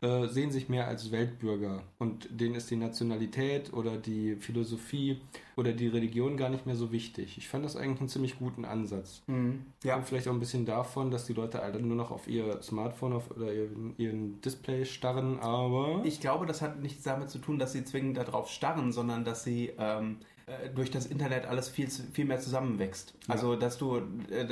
äh, 0.00 0.28
sehen 0.28 0.52
sich 0.52 0.68
mehr 0.68 0.86
als 0.86 1.10
Weltbürger 1.10 1.82
und 1.98 2.28
denen 2.30 2.54
ist 2.54 2.70
die 2.70 2.76
Nationalität 2.76 3.72
oder 3.72 3.96
die 3.96 4.36
Philosophie 4.36 5.20
oder 5.56 5.72
die 5.72 5.88
Religion 5.88 6.36
gar 6.36 6.50
nicht 6.50 6.66
mehr 6.66 6.76
so 6.76 6.92
wichtig. 6.92 7.36
Ich 7.36 7.48
fand 7.48 7.64
das 7.64 7.74
eigentlich 7.74 7.98
einen 7.98 8.08
ziemlich 8.08 8.38
guten 8.38 8.64
Ansatz. 8.64 9.22
Mhm. 9.26 9.66
Ja. 9.82 9.96
Und 9.96 10.06
vielleicht 10.06 10.28
auch 10.28 10.32
ein 10.32 10.38
bisschen 10.38 10.66
davon, 10.66 11.10
dass 11.10 11.26
die 11.26 11.32
Leute 11.32 11.62
alle 11.62 11.80
nur 11.80 11.96
noch 11.96 12.12
auf 12.12 12.28
ihr 12.28 12.62
Smartphone 12.62 13.14
auf, 13.14 13.30
oder 13.32 13.52
ihren, 13.52 13.94
ihren 13.98 14.40
Display 14.40 14.84
starren, 14.84 15.40
aber... 15.40 16.02
Ich 16.04 16.20
glaube, 16.20 16.46
das 16.46 16.62
hat 16.62 16.80
nichts 16.80 17.02
damit 17.02 17.28
zu 17.30 17.38
tun, 17.38 17.58
dass 17.58 17.72
sie 17.72 17.84
zwingend 17.84 18.18
darauf 18.18 18.50
starren, 18.50 18.92
sondern 18.92 19.24
dass 19.24 19.42
sie... 19.42 19.72
Ähm 19.78 20.18
äh, 20.48 20.70
durch 20.70 20.90
das 20.90 21.06
Internet 21.06 21.46
alles 21.46 21.68
viel, 21.68 21.88
viel 21.90 22.24
mehr 22.24 22.40
zusammenwächst. 22.40 23.14
Ja. 23.26 23.34
Also, 23.34 23.56
dass 23.56 23.78
du, 23.78 23.98
äh, 24.30 24.46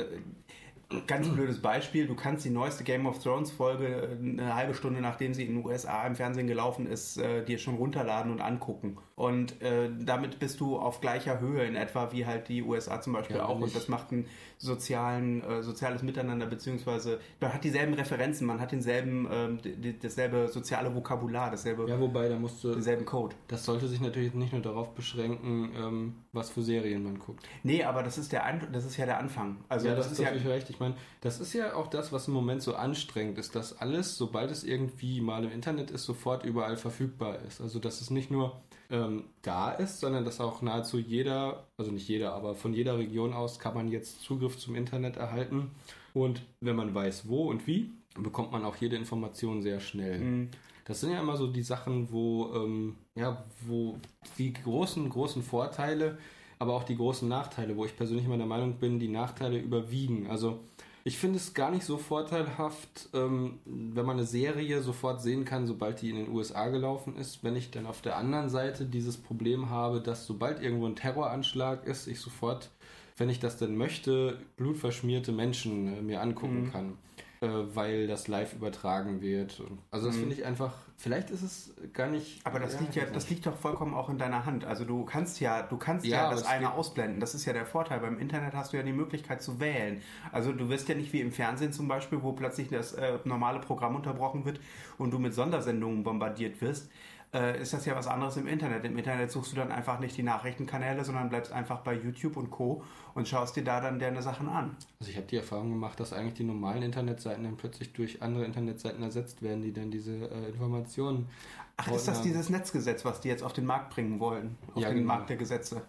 Ganz 1.05 1.27
blödes 1.33 1.61
Beispiel, 1.61 2.07
du 2.07 2.15
kannst 2.15 2.45
die 2.45 2.49
neueste 2.49 2.83
Game 2.83 3.05
of 3.05 3.21
Thrones 3.21 3.51
Folge 3.51 3.87
äh, 3.87 4.17
eine 4.17 4.55
halbe 4.55 4.73
Stunde 4.73 5.01
nachdem 5.01 5.33
sie 5.33 5.43
in 5.43 5.55
den 5.55 5.65
USA 5.65 6.05
im 6.05 6.15
Fernsehen 6.15 6.47
gelaufen 6.47 6.87
ist, 6.87 7.17
äh, 7.17 7.43
dir 7.43 7.57
schon 7.57 7.75
runterladen 7.75 8.31
und 8.31 8.41
angucken. 8.41 8.97
Und 9.15 9.61
äh, 9.61 9.89
damit 9.99 10.39
bist 10.39 10.59
du 10.59 10.77
auf 10.77 11.01
gleicher 11.01 11.39
Höhe 11.39 11.65
in 11.65 11.75
etwa 11.75 12.11
wie 12.11 12.25
halt 12.25 12.49
die 12.49 12.61
USA 12.61 13.01
zum 13.01 13.13
Beispiel 13.13 13.37
ja, 13.37 13.45
auch. 13.45 13.59
Und 13.59 13.75
das 13.75 13.87
macht 13.87 14.11
ein 14.11 14.27
sozialen, 14.57 15.43
äh, 15.43 15.63
soziales 15.63 16.03
Miteinander, 16.03 16.45
beziehungsweise 16.45 17.19
man 17.39 17.53
hat 17.53 17.63
dieselben 17.63 17.93
Referenzen, 17.95 18.45
man 18.45 18.59
hat 18.59 18.71
denselben, 18.71 19.27
ähm, 19.31 19.59
dasselbe 20.01 20.47
soziale 20.49 20.93
Vokabular, 20.93 21.49
dasselbe. 21.49 21.89
Ja, 21.89 21.99
wobei 21.99 22.29
da 22.29 22.37
musst 22.37 22.63
du. 22.63 22.71
Denselben 22.71 23.05
Code. 23.05 23.35
Das 23.47 23.65
sollte 23.65 23.87
sich 23.87 24.01
natürlich 24.01 24.33
nicht 24.35 24.53
nur 24.53 24.61
darauf 24.61 24.93
beschränken, 24.93 25.71
ähm, 25.75 26.15
was 26.37 26.49
für 26.49 26.61
Serien 26.61 27.03
man 27.03 27.19
guckt. 27.19 27.45
Nee, 27.63 27.83
aber 27.83 28.03
das 28.03 28.17
ist 28.17 28.31
der 28.31 28.45
das 28.71 28.85
ist 28.85 28.95
ja 28.95 29.05
der 29.05 29.19
Anfang. 29.19 29.57
Also 29.67 29.87
ja, 29.87 29.95
das, 29.95 30.09
das 30.09 30.19
ist 30.19 30.25
ja 30.25 30.31
recht. 30.49 30.69
Ich 30.69 30.79
meine, 30.79 30.95
das 31.21 31.39
ist 31.39 31.53
ja 31.53 31.75
auch 31.75 31.87
das, 31.87 32.13
was 32.13 32.27
im 32.27 32.33
Moment 32.33 32.61
so 32.61 32.75
anstrengend 32.75 33.37
ist, 33.37 33.55
dass 33.55 33.77
alles, 33.77 34.17
sobald 34.17 34.51
es 34.51 34.63
irgendwie 34.63 35.19
mal 35.19 35.43
im 35.43 35.51
Internet 35.51 35.91
ist, 35.91 36.05
sofort 36.05 36.45
überall 36.45 36.77
verfügbar 36.77 37.39
ist. 37.45 37.59
Also 37.59 37.79
dass 37.79 37.99
es 37.99 38.09
nicht 38.09 38.31
nur 38.31 38.61
ähm, 38.89 39.25
da 39.41 39.71
ist, 39.71 39.99
sondern 39.99 40.23
dass 40.23 40.39
auch 40.39 40.61
nahezu 40.61 40.97
jeder, 40.97 41.67
also 41.77 41.91
nicht 41.91 42.07
jeder, 42.07 42.33
aber 42.33 42.55
von 42.55 42.73
jeder 42.73 42.97
Region 42.97 43.33
aus 43.33 43.59
kann 43.59 43.73
man 43.73 43.89
jetzt 43.89 44.21
Zugriff 44.21 44.57
zum 44.57 44.75
Internet 44.75 45.17
erhalten. 45.17 45.71
Und 46.13 46.41
wenn 46.61 46.75
man 46.75 46.95
weiß, 46.95 47.27
wo 47.27 47.49
und 47.49 47.67
wie, 47.67 47.91
bekommt 48.17 48.51
man 48.51 48.65
auch 48.65 48.75
jede 48.77 48.95
Information 48.95 49.61
sehr 49.61 49.79
schnell. 49.79 50.19
Mhm. 50.19 50.49
Das 50.85 51.01
sind 51.01 51.11
ja 51.11 51.19
immer 51.19 51.35
so 51.35 51.47
die 51.47 51.63
Sachen, 51.63 52.11
wo, 52.11 52.53
ähm, 52.55 52.95
ja, 53.17 53.43
wo 53.65 53.97
die 54.37 54.53
großen, 54.53 55.09
großen 55.09 55.43
Vorteile, 55.43 56.17
aber 56.59 56.73
auch 56.73 56.83
die 56.83 56.95
großen 56.95 57.27
Nachteile, 57.27 57.75
wo 57.75 57.85
ich 57.85 57.95
persönlich 57.95 58.25
immer 58.25 58.37
der 58.37 58.45
Meinung 58.45 58.75
bin, 58.75 58.99
die 58.99 59.07
Nachteile 59.07 59.59
überwiegen. 59.59 60.27
Also 60.29 60.59
ich 61.03 61.17
finde 61.17 61.37
es 61.37 61.53
gar 61.53 61.71
nicht 61.71 61.85
so 61.85 61.97
vorteilhaft, 61.97 63.09
ähm, 63.13 63.59
wenn 63.65 64.05
man 64.05 64.17
eine 64.17 64.25
Serie 64.25 64.81
sofort 64.81 65.21
sehen 65.21 65.45
kann, 65.45 65.65
sobald 65.65 66.01
die 66.01 66.09
in 66.09 66.17
den 66.17 66.29
USA 66.29 66.67
gelaufen 66.67 67.15
ist. 67.15 67.43
Wenn 67.43 67.55
ich 67.55 67.71
dann 67.71 67.85
auf 67.85 68.01
der 68.01 68.17
anderen 68.17 68.49
Seite 68.49 68.85
dieses 68.85 69.17
Problem 69.17 69.69
habe, 69.69 70.01
dass 70.01 70.25
sobald 70.25 70.61
irgendwo 70.61 70.85
ein 70.85 70.95
Terroranschlag 70.95 71.85
ist, 71.85 72.07
ich 72.07 72.19
sofort, 72.19 72.71
wenn 73.15 73.29
ich 73.29 73.39
das 73.39 73.57
denn 73.57 73.77
möchte, 73.77 74.37
blutverschmierte 74.57 75.31
Menschen 75.31 75.97
äh, 75.97 76.01
mir 76.01 76.21
angucken 76.21 76.65
mhm. 76.65 76.71
kann 76.71 76.97
äh, 77.39 77.47
weil 77.47 78.07
das 78.07 78.27
live 78.27 78.53
übertragen 78.53 79.21
wird. 79.21 79.61
Also 79.91 80.07
das 80.07 80.15
mhm. 80.15 80.21
finde 80.21 80.35
ich 80.35 80.45
einfach, 80.45 80.73
vielleicht 80.95 81.29
ist 81.29 81.43
es 81.43 81.73
gar 81.93 82.07
nicht. 82.07 82.39
Aber 82.45 82.59
das 82.59 82.73
ja, 82.73 82.79
liegt 82.79 82.95
ja, 82.95 83.05
das 83.05 83.29
liegt 83.29 83.45
doch 83.45 83.55
vollkommen 83.55 83.93
auch 83.93 84.09
in 84.09 84.17
deiner 84.17 84.45
Hand. 84.45 84.65
Also 84.65 84.85
du 84.85 85.05
kannst 85.05 85.39
ja, 85.39 85.61
du 85.61 85.77
kannst 85.77 86.05
ja, 86.05 86.23
ja 86.23 86.29
das 86.31 86.45
eine 86.45 86.73
ausblenden. 86.73 87.19
Das 87.19 87.35
ist 87.35 87.45
ja 87.45 87.53
der 87.53 87.65
Vorteil. 87.65 87.99
Beim 87.99 88.17
Internet 88.17 88.55
hast 88.55 88.73
du 88.73 88.77
ja 88.77 88.83
die 88.83 88.93
Möglichkeit 88.93 89.41
zu 89.41 89.59
wählen. 89.59 90.01
Also 90.31 90.51
du 90.51 90.69
wirst 90.69 90.89
ja 90.89 90.95
nicht 90.95 91.13
wie 91.13 91.21
im 91.21 91.31
Fernsehen 91.31 91.73
zum 91.73 91.87
Beispiel, 91.87 92.23
wo 92.23 92.33
plötzlich 92.33 92.69
das 92.69 92.93
äh, 92.93 93.19
normale 93.23 93.59
Programm 93.59 93.95
unterbrochen 93.95 94.45
wird 94.45 94.59
und 94.97 95.11
du 95.11 95.19
mit 95.19 95.33
Sondersendungen 95.33 96.03
bombardiert 96.03 96.59
wirst 96.61 96.89
äh, 97.33 97.61
ist 97.61 97.73
das 97.73 97.85
ja 97.85 97.95
was 97.95 98.07
anderes 98.07 98.37
im 98.37 98.47
Internet. 98.47 98.85
Im 98.85 98.97
Internet 98.97 99.31
suchst 99.31 99.51
du 99.51 99.55
dann 99.57 99.71
einfach 99.71 99.99
nicht 99.99 100.15
die 100.17 100.23
Nachrichtenkanäle, 100.23 101.03
sondern 101.03 101.29
bleibst 101.29 101.51
einfach 101.51 101.79
bei 101.79 101.93
YouTube 101.93 102.37
und 102.37 102.51
Co. 102.51 102.83
und 103.15 103.27
schaust 103.27 103.55
dir 103.55 103.63
da 103.63 103.81
dann 103.81 103.99
deine 103.99 104.21
Sachen 104.21 104.47
an. 104.47 104.75
Also 104.99 105.11
ich 105.11 105.17
habe 105.17 105.27
die 105.27 105.37
Erfahrung 105.37 105.69
gemacht, 105.69 105.99
dass 105.99 106.13
eigentlich 106.13 106.35
die 106.35 106.43
normalen 106.43 106.83
Internetseiten 106.83 107.43
dann 107.43 107.57
plötzlich 107.57 107.93
durch 107.93 108.21
andere 108.21 108.45
Internetseiten 108.45 109.03
ersetzt 109.03 109.41
werden, 109.41 109.61
die 109.61 109.73
dann 109.73 109.91
diese 109.91 110.13
äh, 110.13 110.49
Informationen. 110.49 111.27
Ach, 111.75 111.91
ist 111.91 112.07
das 112.07 112.17
haben. 112.17 112.23
dieses 112.23 112.49
Netzgesetz, 112.49 113.05
was 113.05 113.21
die 113.21 113.27
jetzt 113.27 113.43
auf 113.43 113.53
den 113.53 113.65
Markt 113.65 113.93
bringen 113.93 114.19
wollen? 114.19 114.57
Auf 114.73 114.81
ja, 114.81 114.89
den 114.89 114.99
genau. 114.99 115.13
Markt 115.13 115.29
der 115.29 115.37
Gesetze. 115.37 115.81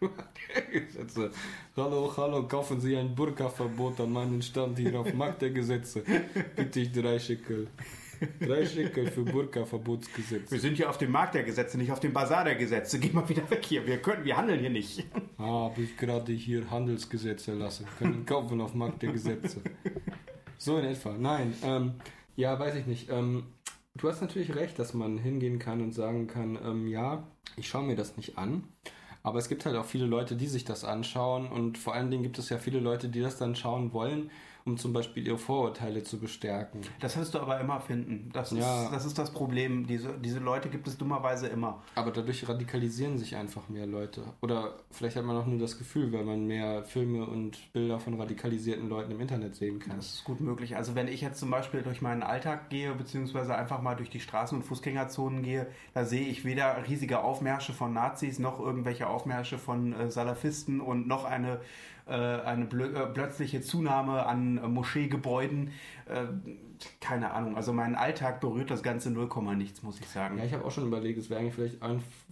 Gesetze. 0.70 1.30
Hallo, 1.76 2.12
hallo, 2.16 2.46
kaufen 2.46 2.80
Sie 2.80 2.96
ein 2.96 3.14
Burka-Verbot 3.14 4.00
an 4.00 4.12
meinen 4.12 4.42
Stand 4.42 4.78
hier 4.78 4.98
auf 5.00 5.12
Markt 5.12 5.42
der 5.42 5.50
Gesetze. 5.50 6.04
Bitte 6.54 6.80
ich 6.80 6.92
drei 6.92 7.18
Schickel. 7.18 7.68
Drei 8.40 8.66
Schickel 8.66 9.10
für 9.10 9.24
Burka-Verbotsgesetz. 9.24 10.50
Wir 10.50 10.60
sind 10.60 10.76
hier 10.76 10.90
auf 10.90 10.98
dem 10.98 11.10
Markt 11.10 11.34
der 11.34 11.44
Gesetze, 11.44 11.78
nicht 11.78 11.92
auf 11.92 12.00
dem 12.00 12.12
Bazar 12.12 12.44
der 12.44 12.56
Gesetze. 12.56 12.98
Geh 12.98 13.10
mal 13.10 13.28
wieder 13.28 13.48
weg 13.50 13.64
hier. 13.64 13.86
Wir 13.86 13.98
können, 13.98 14.24
wir 14.24 14.36
handeln 14.36 14.60
hier 14.60 14.70
nicht. 14.70 15.04
Ah, 15.36 15.70
habe 15.70 15.82
ich 15.82 15.96
gerade 15.96 16.32
hier 16.32 16.70
Handelsgesetze 16.70 17.52
erlassen. 17.52 17.86
Können 17.98 18.26
kaufen 18.26 18.60
auf 18.60 18.74
Markt 18.74 19.02
der 19.02 19.12
Gesetze. 19.12 19.60
So 20.58 20.78
in 20.78 20.84
etwa. 20.84 21.14
Nein, 21.16 21.54
ähm, 21.62 21.94
ja, 22.34 22.58
weiß 22.58 22.74
ich 22.74 22.86
nicht. 22.86 23.10
Ähm, 23.10 23.44
du 23.94 24.08
hast 24.08 24.20
natürlich 24.20 24.54
recht, 24.54 24.78
dass 24.78 24.94
man 24.94 25.18
hingehen 25.18 25.58
kann 25.58 25.80
und 25.80 25.92
sagen 25.92 26.26
kann, 26.26 26.58
ähm, 26.64 26.88
ja, 26.88 27.28
ich 27.56 27.68
schaue 27.68 27.84
mir 27.84 27.96
das 27.96 28.16
nicht 28.16 28.38
an. 28.38 28.64
Aber 29.22 29.38
es 29.38 29.48
gibt 29.48 29.66
halt 29.66 29.76
auch 29.76 29.84
viele 29.84 30.06
Leute, 30.06 30.36
die 30.36 30.46
sich 30.46 30.64
das 30.64 30.84
anschauen 30.84 31.48
und 31.48 31.76
vor 31.76 31.94
allen 31.94 32.10
Dingen 32.10 32.22
gibt 32.22 32.38
es 32.38 32.48
ja 32.48 32.58
viele 32.58 32.80
Leute, 32.80 33.08
die 33.08 33.20
das 33.20 33.36
dann 33.36 33.56
schauen 33.56 33.92
wollen, 33.92 34.30
um 34.68 34.76
zum 34.76 34.92
Beispiel 34.92 35.26
ihre 35.26 35.38
Vorurteile 35.38 36.02
zu 36.02 36.18
bestärken. 36.18 36.82
Das 37.00 37.16
wirst 37.16 37.34
du 37.34 37.40
aber 37.40 37.58
immer 37.60 37.80
finden. 37.80 38.30
Das, 38.32 38.50
ja. 38.50 38.84
ist, 38.84 38.92
das 38.92 39.04
ist 39.06 39.18
das 39.18 39.32
Problem. 39.32 39.86
Diese, 39.86 40.18
diese 40.18 40.38
Leute 40.38 40.68
gibt 40.68 40.86
es 40.86 40.98
dummerweise 40.98 41.48
immer. 41.48 41.82
Aber 41.94 42.10
dadurch 42.10 42.46
radikalisieren 42.48 43.18
sich 43.18 43.36
einfach 43.36 43.68
mehr 43.68 43.86
Leute. 43.86 44.22
Oder 44.42 44.76
vielleicht 44.90 45.16
hat 45.16 45.24
man 45.24 45.36
auch 45.36 45.46
nur 45.46 45.58
das 45.58 45.78
Gefühl, 45.78 46.12
weil 46.12 46.24
man 46.24 46.46
mehr 46.46 46.84
Filme 46.84 47.26
und 47.26 47.72
Bilder 47.72 47.98
von 47.98 48.20
radikalisierten 48.20 48.88
Leuten 48.88 49.10
im 49.10 49.20
Internet 49.20 49.56
sehen 49.56 49.78
kann. 49.78 49.96
Das 49.96 50.14
ist 50.14 50.24
gut 50.24 50.40
möglich. 50.40 50.76
Also 50.76 50.94
wenn 50.94 51.08
ich 51.08 51.22
jetzt 51.22 51.40
zum 51.40 51.50
Beispiel 51.50 51.82
durch 51.82 52.02
meinen 52.02 52.22
Alltag 52.22 52.68
gehe, 52.68 52.94
beziehungsweise 52.94 53.54
einfach 53.54 53.80
mal 53.80 53.94
durch 53.94 54.10
die 54.10 54.20
Straßen- 54.20 54.54
und 54.54 54.64
Fußgängerzonen 54.64 55.42
gehe, 55.42 55.66
da 55.94 56.04
sehe 56.04 56.26
ich 56.28 56.44
weder 56.44 56.86
riesige 56.86 57.20
Aufmärsche 57.20 57.72
von 57.72 57.94
Nazis 57.94 58.38
noch 58.38 58.60
irgendwelche 58.60 59.08
Aufmärsche 59.08 59.56
von 59.56 59.94
äh, 59.94 60.10
Salafisten 60.10 60.80
und 60.80 61.08
noch 61.08 61.24
eine 61.24 61.60
eine 62.12 62.64
äh, 62.64 63.06
plötzliche 63.06 63.60
Zunahme 63.60 64.26
an 64.26 64.58
äh, 64.58 64.68
Moscheegebäuden. 64.68 65.72
keine 67.00 67.32
Ahnung, 67.32 67.56
also 67.56 67.72
mein 67.72 67.94
Alltag 67.94 68.40
berührt 68.40 68.70
das 68.70 68.82
Ganze 68.82 69.10
0, 69.10 69.28
nichts, 69.56 69.82
muss 69.82 70.00
ich 70.00 70.06
sagen. 70.06 70.38
Ja, 70.38 70.44
ich 70.44 70.54
habe 70.54 70.64
auch 70.64 70.70
schon 70.70 70.86
überlegt, 70.86 71.18
es 71.18 71.28
wäre 71.28 71.40
eigentlich 71.40 71.54
vielleicht 71.54 71.82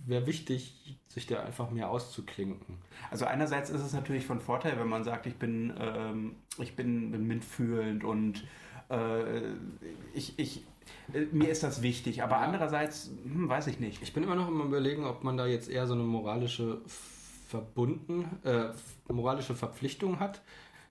wär 0.07 0.27
wichtig, 0.27 0.99
sich 1.09 1.27
da 1.27 1.43
einfach 1.43 1.71
mehr 1.71 1.91
auszuklinken. 1.91 2.77
Also 3.11 3.27
einerseits 3.27 3.71
ist 3.71 3.83
es 3.83 3.93
natürlich 3.93 4.27
von 4.27 4.41
Vorteil, 4.41 4.79
wenn 4.79 4.89
man 4.89 5.05
sagt, 5.05 5.27
ich 5.27 5.37
bin, 5.37 5.75
ähm, 5.79 6.37
ich 6.59 6.77
bin, 6.77 7.27
mitfühlend 7.27 8.05
und 8.05 8.45
äh, 8.91 9.53
ich, 10.15 10.39
ich, 10.39 10.65
mir 11.33 11.49
ist 11.49 11.63
das 11.63 11.83
wichtig, 11.83 12.23
aber 12.23 12.37
ja. 12.37 12.43
andererseits 12.43 13.11
hm, 13.25 13.49
weiß 13.49 13.67
ich 13.69 13.81
nicht. 13.81 14.03
Ich 14.03 14.13
bin 14.13 14.23
immer 14.23 14.35
noch 14.35 14.49
im 14.49 14.61
Überlegen, 14.61 15.05
ob 15.05 15.25
man 15.25 15.37
da 15.37 15.47
jetzt 15.47 15.69
eher 15.69 15.87
so 15.87 15.95
eine 15.95 16.03
moralische 16.03 16.81
verbunden, 17.47 18.25
äh, 18.45 18.69
moralische 19.13 19.55
Verpflichtung 19.55 20.19
hat, 20.21 20.43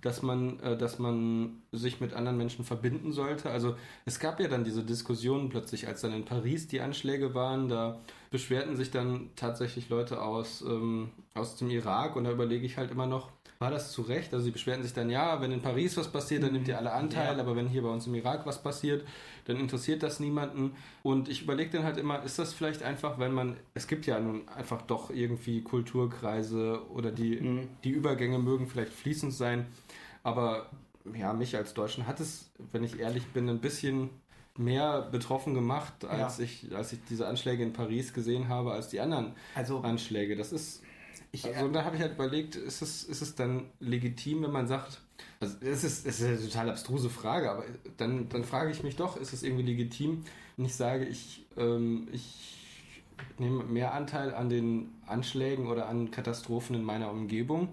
dass 0.02 0.22
man, 0.22 0.60
äh, 0.60 0.78
dass 0.78 1.00
man 1.00 1.62
sich 1.72 2.00
mit 2.00 2.14
anderen 2.14 2.38
Menschen 2.38 2.64
verbinden 2.64 3.12
sollte. 3.12 3.50
Also 3.50 3.76
es 4.06 4.20
gab 4.20 4.40
ja 4.40 4.48
dann 4.48 4.64
diese 4.64 4.84
Diskussion 4.84 5.50
plötzlich, 5.50 5.88
als 5.88 6.02
dann 6.02 6.14
in 6.14 6.26
Paris 6.26 6.68
die 6.68 6.82
Anschläge 6.82 7.34
waren, 7.34 7.70
da 7.70 8.00
beschwerten 8.30 8.76
sich 8.76 8.92
dann 8.92 9.32
tatsächlich 9.36 9.90
Leute 9.90 10.22
aus, 10.22 10.62
ähm, 10.62 11.10
aus 11.34 11.56
dem 11.56 11.70
Irak 11.70 12.16
und 12.16 12.26
da 12.26 12.32
überlege 12.32 12.66
ich 12.66 12.78
halt 12.78 12.92
immer 12.92 13.08
noch, 13.08 13.32
war 13.66 13.72
das 13.72 13.92
zu 13.92 14.04
Recht? 14.04 14.32
Also 14.32 14.46
sie 14.46 14.52
beschwerten 14.52 14.84
sich 14.84 14.94
dann, 14.94 15.10
ja, 15.10 15.42
wenn 15.42 15.52
in 15.52 15.60
Paris 15.60 15.98
was 15.98 16.12
passiert, 16.12 16.44
dann 16.44 16.54
nimmt 16.54 16.68
ihr 16.68 16.78
alle 16.78 16.92
Anteil, 16.92 17.36
ja. 17.36 17.42
aber 17.42 17.56
wenn 17.56 17.68
hier 17.68 17.82
bei 17.82 17.90
uns 17.90 18.06
im 18.06 18.14
Irak 18.14 18.46
was 18.46 18.62
passiert, 18.62 19.04
dann 19.46 19.58
interessiert 19.58 20.04
das 20.04 20.20
niemanden. 20.20 20.76
Und 21.02 21.30
ich 21.30 21.42
überlege 21.42 21.72
dann 21.72 21.84
halt 21.84 21.98
immer, 21.98 22.22
ist 22.24 22.38
das 22.38 22.54
vielleicht 22.54 22.84
einfach, 22.84 23.18
wenn 23.18 23.32
man, 23.32 23.58
es 23.74 23.88
gibt 23.88 24.06
ja 24.06 24.20
nun 24.20 24.48
einfach 24.50 24.84
doch 24.84 25.10
irgendwie 25.10 25.64
Kulturkreise 25.64 26.80
oder 26.94 27.12
die, 27.12 27.38
mhm. 27.42 27.68
die 27.84 27.90
Übergänge 27.90 28.38
mögen 28.38 28.68
vielleicht 28.68 28.94
fließend 28.94 29.34
sein, 29.34 29.66
aber 30.22 30.70
ja, 31.18 31.34
mich 31.34 31.56
als 31.56 31.74
Deutschen 31.74 32.06
hat 32.06 32.20
es, 32.20 32.52
wenn 32.72 32.84
ich 32.84 33.00
ehrlich 33.00 33.26
bin, 33.28 33.50
ein 33.50 33.62
bisschen 33.62 34.12
mehr 34.58 35.02
betroffen 35.02 35.56
gemacht, 35.56 36.06
als, 36.06 36.38
ja. 36.38 36.44
ich, 36.44 36.76
als 36.76 36.94
ich 36.94 37.00
diese 37.10 37.28
Anschläge 37.28 37.64
in 37.64 37.74
Paris 37.74 38.14
gesehen 38.14 38.48
habe, 38.48 38.74
als 38.74 38.90
die 38.90 39.00
anderen 39.00 39.34
also, 39.56 39.80
Anschläge. 39.80 40.36
Das 40.36 40.52
ist. 40.52 40.84
Ich, 41.36 41.46
also, 41.56 41.68
da 41.70 41.84
habe 41.84 41.98
ich 41.98 42.02
halt 42.02 42.14
überlegt, 42.14 42.56
ist 42.56 42.82
es, 42.82 43.04
ist 43.04 43.22
es 43.22 43.36
dann 43.36 43.66
legitim, 43.80 44.44
wenn 44.44 44.52
man 44.52 44.68
sagt, 44.68 45.02
also 45.40 45.56
es 45.62 45.84
ist, 45.84 46.06
es 46.06 46.22
ist 46.22 46.26
eine 46.26 46.42
total 46.42 46.70
abstruse 46.70 47.10
Frage, 47.10 47.52
aber 47.52 47.66
dann, 47.98 48.30
dann 48.30 48.44
frage 48.44 48.72
ich 48.72 48.84
mich 48.84 48.96
doch, 48.96 49.18
ist 49.18 49.34
es 49.34 49.44
irgendwie 49.44 49.64
legitim, 49.64 50.24
wenn 50.56 50.66
ich 50.66 50.76
sage, 50.76 51.06
ich, 51.06 51.46
ähm, 51.58 52.08
ich 52.14 52.56
nehme 53.38 53.64
mehr 53.64 53.94
Anteil 53.94 54.34
an 54.34 54.50
den 54.50 54.94
Anschlägen 55.08 55.68
oder 55.68 55.88
an 55.88 56.10
Katastrophen 56.10 56.76
in 56.76 56.84
meiner 56.84 57.12
Umgebung? 57.12 57.70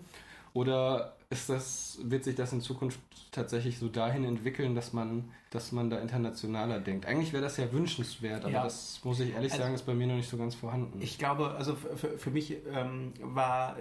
Oder 0.55 1.16
ist 1.33 1.49
das, 1.49 1.99
wird 2.03 2.25
sich 2.25 2.35
das 2.35 2.53
in 2.53 2.61
Zukunft 2.61 3.01
tatsächlich 3.33 3.79
so 3.79 3.88
dahin 3.88 4.25
entwickeln, 4.25 4.75
dass 4.75 4.92
man, 4.92 5.25
dass 5.51 5.73
man 5.73 5.88
da 5.88 5.99
internationaler 5.99 6.79
denkt? 6.79 7.07
Eigentlich 7.07 7.33
wäre 7.33 7.42
das 7.42 7.57
ja 7.57 7.73
wünschenswert, 7.73 8.45
aber 8.45 8.53
ja. 8.53 8.62
das 8.62 9.01
muss 9.03 9.18
ich 9.21 9.33
ehrlich 9.33 9.53
also, 9.53 9.64
sagen, 9.64 9.75
ist 9.75 9.87
bei 9.87 9.95
mir 9.95 10.07
noch 10.07 10.14
nicht 10.14 10.29
so 10.29 10.37
ganz 10.37 10.55
vorhanden. 10.55 11.01
Ich 11.01 11.18
glaube, 11.18 11.53
also 11.53 11.75
für, 11.75 12.18
für 12.18 12.31
mich 12.31 12.57
ähm, 12.73 13.14
war, 13.21 13.77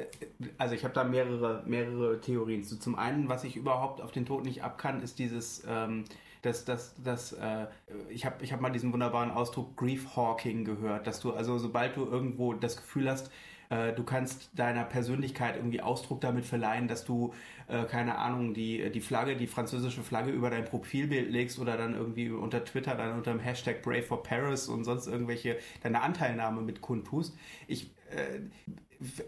also 0.57 0.73
ich 0.73 0.83
habe 0.83 0.93
da 0.93 1.03
mehrere, 1.03 1.63
mehrere 1.67 2.21
Theorien. 2.21 2.63
So, 2.63 2.77
zum 2.77 2.95
einen, 2.95 3.27
was 3.27 3.43
ich 3.43 3.57
überhaupt 3.57 4.01
auf 4.01 4.11
den 4.11 4.25
Tod 4.25 4.45
nicht 4.45 4.63
abkann, 4.63 5.01
ist 5.03 5.19
dieses 5.19 5.63
ähm, 5.67 6.05
dass, 6.41 6.65
dass, 6.65 6.95
dass 7.03 7.33
äh, 7.33 7.67
ich 8.09 8.25
habe 8.25 8.43
ich 8.43 8.51
hab 8.51 8.61
mal 8.61 8.71
diesen 8.71 8.91
wunderbaren 8.91 9.29
Ausdruck 9.29 9.77
Grief 9.77 10.15
Hawking 10.15 10.65
gehört, 10.65 11.05
dass 11.05 11.19
du 11.19 11.33
also 11.33 11.59
sobald 11.59 11.95
du 11.95 12.05
irgendwo 12.05 12.53
das 12.53 12.77
Gefühl 12.77 13.09
hast, 13.09 13.29
äh, 13.71 13.93
du 13.93 14.03
kannst 14.03 14.49
deiner 14.53 14.83
Persönlichkeit 14.83 15.55
irgendwie 15.55 15.81
Ausdruck 15.81 16.19
damit 16.19 16.45
verleihen, 16.45 16.89
dass 16.89 17.05
du, 17.05 17.33
äh, 17.67 17.85
keine 17.85 18.17
Ahnung, 18.17 18.53
die, 18.53 18.91
die 18.91 18.99
Flagge, 18.99 19.37
die 19.37 19.47
französische 19.47 20.03
Flagge 20.03 20.31
über 20.31 20.49
dein 20.49 20.65
Profilbild 20.65 21.31
legst 21.31 21.57
oder 21.57 21.77
dann 21.77 21.95
irgendwie 21.95 22.29
unter 22.29 22.65
Twitter 22.65 22.95
dann 22.95 23.17
unter 23.17 23.31
dem 23.31 23.39
Hashtag 23.39 23.81
Brave 23.81 24.03
for 24.03 24.23
Paris 24.23 24.67
und 24.67 24.83
sonst 24.83 25.07
irgendwelche 25.07 25.57
deine 25.81 26.01
Anteilnahme 26.01 26.61
mit 26.61 26.81
kundtust. 26.81 27.37
Ich, 27.67 27.89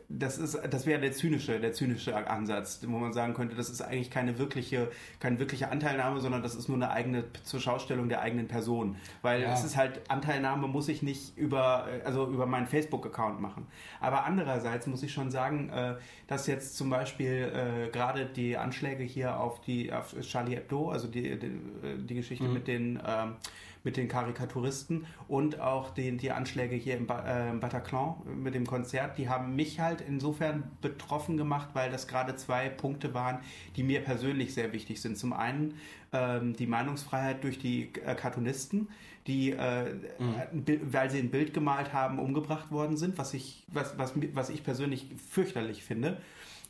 das 0.07 0.37
ist, 0.37 0.59
das 0.69 0.85
wäre 0.85 1.01
der 1.01 1.13
zynische, 1.13 1.59
der 1.59 1.73
zynische 1.73 2.15
Ansatz, 2.29 2.81
wo 2.85 2.99
man 2.99 3.11
sagen 3.11 3.33
könnte, 3.33 3.55
das 3.55 3.69
ist 3.69 3.81
eigentlich 3.81 4.11
keine 4.11 4.37
wirkliche, 4.37 4.91
keine 5.19 5.39
wirkliche 5.39 5.71
Anteilnahme, 5.71 6.21
sondern 6.21 6.43
das 6.43 6.53
ist 6.53 6.67
nur 6.67 6.77
eine 6.77 6.91
eigene 6.91 7.23
zur 7.43 7.59
Schaustellung 7.59 8.07
der 8.07 8.21
eigenen 8.21 8.47
Person. 8.47 8.97
Weil 9.23 9.41
ja. 9.41 9.53
es 9.53 9.63
ist 9.63 9.75
halt, 9.75 10.01
Anteilnahme 10.09 10.67
muss 10.67 10.89
ich 10.89 11.01
nicht 11.01 11.35
über, 11.37 11.87
also 12.05 12.27
über 12.27 12.45
meinen 12.45 12.67
Facebook-Account 12.67 13.41
machen. 13.41 13.65
Aber 13.99 14.25
andererseits 14.25 14.85
muss 14.85 15.01
ich 15.01 15.11
schon 15.11 15.31
sagen, 15.31 15.69
äh, 15.69 15.95
dass 16.27 16.45
jetzt 16.45 16.77
zum 16.77 16.91
Beispiel 16.91 17.51
äh, 17.87 17.89
gerade 17.89 18.27
die 18.27 18.57
Anschläge 18.57 19.03
hier 19.03 19.39
auf 19.39 19.59
die, 19.61 19.91
auf 19.91 20.15
Charlie 20.21 20.55
Hebdo, 20.55 20.91
also 20.91 21.07
die, 21.07 21.39
die, 21.39 21.51
die 21.97 22.15
Geschichte 22.15 22.45
mhm. 22.45 22.53
mit 22.53 22.67
den, 22.67 23.01
ähm, 23.07 23.33
mit 23.83 23.97
den 23.97 24.07
Karikaturisten 24.07 25.05
und 25.27 25.59
auch 25.59 25.89
die, 25.89 26.15
die 26.17 26.31
Anschläge 26.31 26.75
hier 26.75 26.97
im, 26.97 27.05
ba 27.05 27.51
äh, 27.51 27.53
Bataclan 27.53 28.15
mit 28.41 28.55
dem 28.55 28.65
Konzert, 28.65 29.17
die 29.17 29.27
haben 29.27 29.55
mich 29.55 29.79
halt 29.79 30.01
insofern 30.01 30.63
betroffen 30.81 31.37
gemacht, 31.37 31.69
weil 31.73 31.91
das 31.91 32.07
gerade 32.07 32.35
zwei 32.35 32.69
Punkte 32.69 33.13
waren, 33.13 33.39
die 33.75 33.83
mir 33.83 34.01
persönlich 34.01 34.53
sehr 34.53 34.71
wichtig 34.71 35.01
sind. 35.01 35.17
Zum 35.17 35.33
einen 35.33 35.75
ähm, 36.13 36.55
die 36.55 36.67
Meinungsfreiheit 36.67 37.43
durch 37.43 37.59
die 37.59 37.89
äh, 38.05 38.15
Cartoonisten, 38.15 38.87
die, 39.27 39.51
äh, 39.51 39.93
mhm. 40.19 40.79
weil 40.83 41.09
sie 41.09 41.19
ein 41.19 41.29
Bild 41.29 41.53
gemalt 41.53 41.93
haben, 41.93 42.19
umgebracht 42.19 42.71
worden 42.71 42.97
sind, 42.97 43.17
was 43.17 43.33
ich, 43.33 43.63
was, 43.67 43.97
was, 43.97 44.13
was 44.33 44.49
ich 44.49 44.63
persönlich 44.63 45.07
fürchterlich 45.29 45.83
finde. 45.83 46.17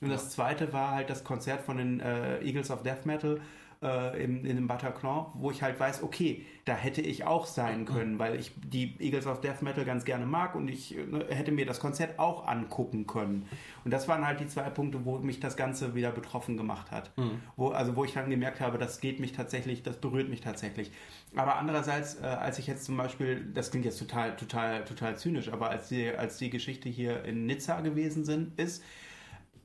Und 0.01 0.09
das 0.09 0.31
zweite 0.31 0.73
war 0.73 0.91
halt 0.91 1.09
das 1.09 1.23
Konzert 1.23 1.61
von 1.61 1.77
den 1.77 1.99
äh, 1.99 2.39
Eagles 2.41 2.71
of 2.71 2.83
Death 2.83 3.05
Metal, 3.05 3.39
äh, 3.83 4.23
in, 4.23 4.45
in 4.45 4.55
dem 4.55 4.67
Bataclan, 4.67 5.25
wo 5.33 5.51
ich 5.51 5.61
halt 5.61 5.79
weiß, 5.79 6.03
okay, 6.03 6.45
da 6.65 6.73
hätte 6.73 7.01
ich 7.01 7.25
auch 7.25 7.45
sein 7.45 7.85
können, 7.85 8.19
weil 8.19 8.39
ich 8.39 8.51
die 8.65 8.95
Eagles 8.99 9.27
of 9.27 9.41
Death 9.41 9.61
Metal 9.61 9.83
ganz 9.83 10.05
gerne 10.05 10.25
mag 10.25 10.55
und 10.55 10.69
ich 10.69 10.95
ne, 10.95 11.25
hätte 11.29 11.51
mir 11.51 11.65
das 11.65 11.79
Konzert 11.79 12.19
auch 12.19 12.47
angucken 12.47 13.05
können. 13.05 13.47
Und 13.83 13.91
das 13.91 14.07
waren 14.07 14.25
halt 14.25 14.39
die 14.39 14.47
zwei 14.47 14.69
Punkte, 14.69 15.03
wo 15.03 15.17
mich 15.19 15.41
das 15.41 15.57
Ganze 15.57 15.93
wieder 15.93 16.11
betroffen 16.11 16.55
gemacht 16.55 16.91
hat. 16.91 17.11
Mhm. 17.17 17.41
Wo, 17.57 17.69
also 17.69 17.95
wo 17.95 18.05
ich 18.05 18.13
dann 18.13 18.29
gemerkt 18.29 18.61
habe, 18.61 18.77
das 18.77 19.01
geht 19.01 19.19
mich 19.19 19.33
tatsächlich, 19.33 19.83
das 19.83 19.97
berührt 19.97 20.29
mich 20.29 20.41
tatsächlich. 20.41 20.91
Aber 21.35 21.57
andererseits, 21.57 22.21
äh, 22.21 22.25
als 22.25 22.59
ich 22.59 22.67
jetzt 22.67 22.85
zum 22.85 22.95
Beispiel, 22.95 23.45
das 23.53 23.71
klingt 23.71 23.85
jetzt 23.85 23.99
total, 23.99 24.35
total, 24.37 24.85
total 24.85 25.17
zynisch, 25.17 25.51
aber 25.51 25.69
als 25.69 25.89
die, 25.89 26.09
als 26.09 26.37
die 26.37 26.49
Geschichte 26.49 26.87
hier 26.87 27.25
in 27.25 27.45
Nizza 27.45 27.81
gewesen 27.81 28.23
sind, 28.23 28.57
ist, 28.57 28.83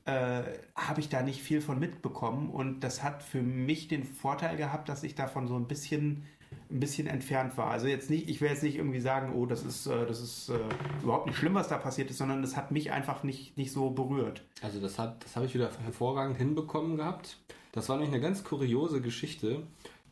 äh, 0.09 0.43
habe 0.75 0.99
ich 0.99 1.09
da 1.09 1.21
nicht 1.21 1.41
viel 1.41 1.61
von 1.61 1.79
mitbekommen 1.79 2.49
und 2.49 2.81
das 2.81 3.03
hat 3.03 3.21
für 3.21 3.41
mich 3.41 3.87
den 3.87 4.03
Vorteil 4.03 4.57
gehabt, 4.57 4.89
dass 4.89 5.03
ich 5.03 5.15
davon 5.15 5.47
so 5.47 5.55
ein 5.55 5.67
bisschen 5.67 6.23
ein 6.71 6.79
bisschen 6.79 7.07
entfernt 7.07 7.57
war. 7.57 7.69
Also 7.69 7.87
jetzt 7.87 8.09
nicht, 8.09 8.27
ich 8.27 8.41
will 8.41 8.49
jetzt 8.49 8.63
nicht 8.63 8.75
irgendwie 8.75 8.99
sagen, 8.99 9.33
oh, 9.35 9.45
das 9.45 9.63
ist, 9.63 9.85
äh, 9.85 10.05
das 10.07 10.19
ist 10.19 10.49
äh, 10.49 10.57
überhaupt 11.03 11.27
nicht 11.27 11.37
schlimm, 11.37 11.53
was 11.53 11.67
da 11.67 11.77
passiert 11.77 12.09
ist, 12.09 12.17
sondern 12.17 12.43
es 12.43 12.55
hat 12.55 12.71
mich 12.71 12.91
einfach 12.91 13.23
nicht, 13.23 13.55
nicht 13.57 13.71
so 13.71 13.91
berührt. 13.91 14.43
Also 14.61 14.79
das 14.79 14.97
hat, 14.97 15.23
das 15.23 15.35
habe 15.35 15.45
ich 15.45 15.53
wieder 15.53 15.69
hervorragend 15.83 16.37
hinbekommen 16.37 16.97
gehabt. 16.97 17.37
Das 17.71 17.87
war 17.89 17.97
nämlich 17.97 18.13
eine 18.13 18.21
ganz 18.21 18.43
kuriose 18.43 19.01
Geschichte. 19.01 19.63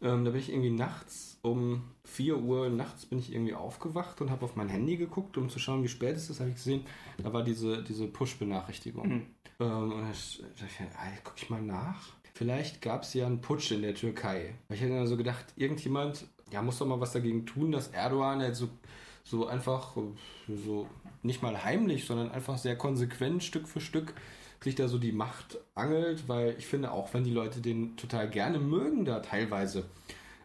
Ähm, 0.01 0.25
da 0.25 0.31
bin 0.31 0.39
ich 0.39 0.51
irgendwie 0.51 0.71
nachts 0.71 1.39
um 1.41 1.83
4 2.08 2.38
Uhr 2.38 2.70
nachts 2.70 3.06
bin 3.06 3.20
ich 3.20 3.34
irgendwie 3.34 3.54
aufgewacht 3.54 4.22
und 4.22 4.32
habe 4.32 4.46
auf 4.46 4.56
mein 4.56 4.70
Handy 4.70 4.98
geguckt, 4.98 5.38
um 5.38 5.50
zu 5.50 5.60
schauen, 5.60 5.84
wie 5.84 5.88
spät 5.88 6.15
es 6.15 6.30
ist. 6.30 6.39
Habe 6.39 6.50
ich 6.50 6.56
gesehen, 6.56 6.86
da 7.17 7.32
war 7.34 7.43
diese, 7.43 7.84
diese 7.84 8.08
Push-Benachrichtigung. 8.08 9.08
Mhm. 9.08 9.26
Ähm, 9.60 9.91
und 9.91 10.02
dann 10.02 10.08
dachte 10.08 10.65
ich, 10.65 10.82
ah, 10.98 11.12
guck 11.24 11.34
ich 11.38 11.50
mal 11.50 11.62
nach. 11.62 12.13
Vielleicht 12.34 12.82
gab 12.82 13.04
es 13.04 13.13
ja 13.13 13.26
einen 13.26 13.41
Putsch 13.41 13.72
in 13.72 13.82
der 13.82 13.96
Türkei. 13.96 14.54
Ich 14.70 14.82
hätte 14.82 14.93
dann 14.93 15.08
so 15.08 15.17
gedacht, 15.17 15.46
irgendjemand, 15.56 16.26
ja, 16.52 16.62
muss 16.62 16.78
doch 16.78 16.86
mal 16.86 17.00
was 17.00 17.12
dagegen 17.12 17.46
tun, 17.46 17.72
dass 17.72 17.89
Erdogan 17.89 18.41
jetzt 18.41 18.60
so, 18.60 18.70
so 19.24 19.48
einfach, 19.48 19.98
so 20.48 20.88
nicht 21.24 21.41
mal 21.41 21.63
heimlich, 21.63 22.06
sondern 22.06 22.32
einfach 22.32 22.58
sehr 22.58 22.78
konsequent 22.78 23.43
Stück 23.43 23.67
für 23.67 23.82
Stück 23.82 24.13
sich 24.63 24.76
da 24.76 24.88
so 24.88 24.98
die 24.98 25.12
Macht 25.12 25.58
angelt, 25.76 26.28
weil 26.28 26.56
ich 26.58 26.65
finde, 26.65 26.91
auch 26.91 27.13
wenn 27.13 27.24
die 27.24 27.32
Leute 27.32 27.62
den 27.62 27.96
total 27.96 28.30
gerne 28.30 28.60
mögen, 28.60 29.06
da 29.06 29.20
teilweise, 29.20 29.86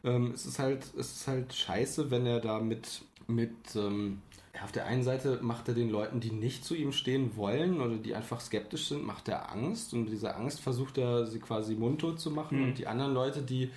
ähm, 0.04 0.32
es 0.34 0.46
ist 0.46 0.58
halt, 0.58 0.84
es 0.98 1.12
ist 1.12 1.28
halt 1.28 1.52
scheiße, 1.52 2.10
wenn 2.10 2.26
er 2.26 2.40
da 2.40 2.60
mit, 2.60 3.02
mit 3.26 3.52
ähm, 3.76 4.20
ja, 4.54 4.64
auf 4.64 4.72
der 4.72 4.86
einen 4.86 5.02
Seite 5.02 5.38
macht 5.42 5.68
er 5.68 5.74
den 5.74 5.90
Leuten, 5.90 6.20
die 6.20 6.30
nicht 6.30 6.64
zu 6.64 6.74
ihm 6.74 6.92
stehen 6.92 7.36
wollen 7.36 7.80
oder 7.80 7.96
die 7.96 8.14
einfach 8.14 8.40
skeptisch 8.40 8.88
sind, 8.88 9.04
macht 9.04 9.28
er 9.28 9.50
Angst 9.50 9.94
und 9.94 10.04
mit 10.04 10.12
dieser 10.12 10.36
Angst 10.36 10.60
versucht 10.60 10.98
er 10.98 11.26
sie 11.26 11.38
quasi 11.38 11.74
mundtot 11.74 12.20
zu 12.20 12.30
machen 12.30 12.58
mhm. 12.58 12.64
und 12.64 12.78
die 12.78 12.86
anderen 12.86 13.14
Leute, 13.14 13.42
die, 13.42 13.70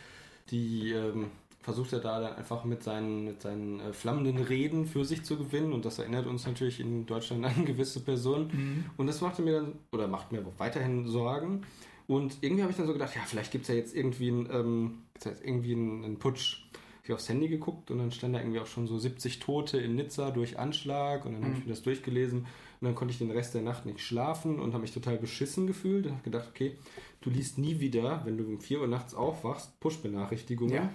die 0.52 0.92
ähm, 0.92 1.28
versucht 1.62 1.94
er 1.94 2.00
da 2.00 2.20
dann 2.20 2.36
einfach 2.36 2.64
mit 2.66 2.84
seinen, 2.84 3.26
mit 3.26 3.42
seinen 3.42 3.80
äh, 3.80 3.94
flammenden 3.94 4.38
Reden 4.38 4.86
für 4.86 5.06
sich 5.06 5.24
zu 5.24 5.38
gewinnen 5.38 5.74
und 5.74 5.86
das 5.86 5.98
erinnert 5.98 6.28
uns 6.28 6.46
natürlich 6.46 6.80
in 6.80 7.06
Deutschland 7.06 7.46
an 7.46 7.66
gewisse 7.66 8.02
Personen 8.02 8.48
mhm. 8.52 8.86
und 8.98 9.08
das 9.08 9.22
machte 9.22 9.42
mir 9.42 9.62
dann, 9.62 9.74
oder 9.92 10.08
macht 10.08 10.32
mir 10.32 10.46
weiterhin 10.58 11.08
Sorgen 11.08 11.62
und 12.08 12.38
irgendwie 12.42 12.64
habe 12.64 12.72
ich 12.72 12.78
dann 12.78 12.86
so 12.86 12.94
gedacht, 12.94 13.16
ja, 13.16 13.22
vielleicht 13.26 13.52
gibt 13.52 13.64
es 13.64 13.70
ja 13.70 13.76
jetzt 13.76 13.96
irgendwie 13.96 14.28
einen, 14.28 14.50
ähm, 14.52 14.98
irgendwie 15.24 15.74
einen, 15.74 16.04
einen 16.04 16.20
Putsch 16.20 16.66
ich 17.06 17.14
aufs 17.14 17.30
Handy 17.30 17.48
geguckt 17.48 17.92
und 17.92 18.00
dann 18.00 18.12
stand 18.12 18.36
da 18.36 18.40
irgendwie 18.40 18.60
auch 18.60 18.66
schon 18.66 18.88
so 18.88 18.98
70 18.98 19.40
Tote 19.40 19.78
in 19.78 19.96
Nizza 19.96 20.32
durch 20.32 20.58
Anschlag 20.58 21.26
und 21.26 21.34
dann 21.34 21.42
mhm. 21.42 21.46
habe 21.46 21.58
ich 21.58 21.66
mir 21.66 21.70
das 21.70 21.84
durchgelesen 21.84 22.40
und 22.40 22.48
dann 22.82 22.96
konnte 22.96 23.12
ich 23.12 23.20
den 23.20 23.32
Rest 23.32 23.54
der 23.54 23.62
Nacht 23.62 23.86
nicht 23.86 24.02
schlafen 24.02 24.60
und 24.60 24.74
habe 24.74 24.82
mich 24.82 24.92
total 24.92 25.18
beschissen 25.18 25.68
gefühlt 25.68 26.08
und 26.08 26.14
habe 26.14 26.24
gedacht, 26.24 26.48
okay, 26.50 26.78
du 27.22 27.30
liest 27.30 27.58
nie 27.58 27.80
wieder, 27.80 28.22
wenn 28.26 28.38
du 28.38 28.46
um 28.46 28.60
4 28.60 28.82
Uhr 28.82 28.88
nachts 28.88 29.14
aufwachst, 29.14 29.80
Push-Benachrichtigungen. 29.80 30.74
Ja. 30.74 30.94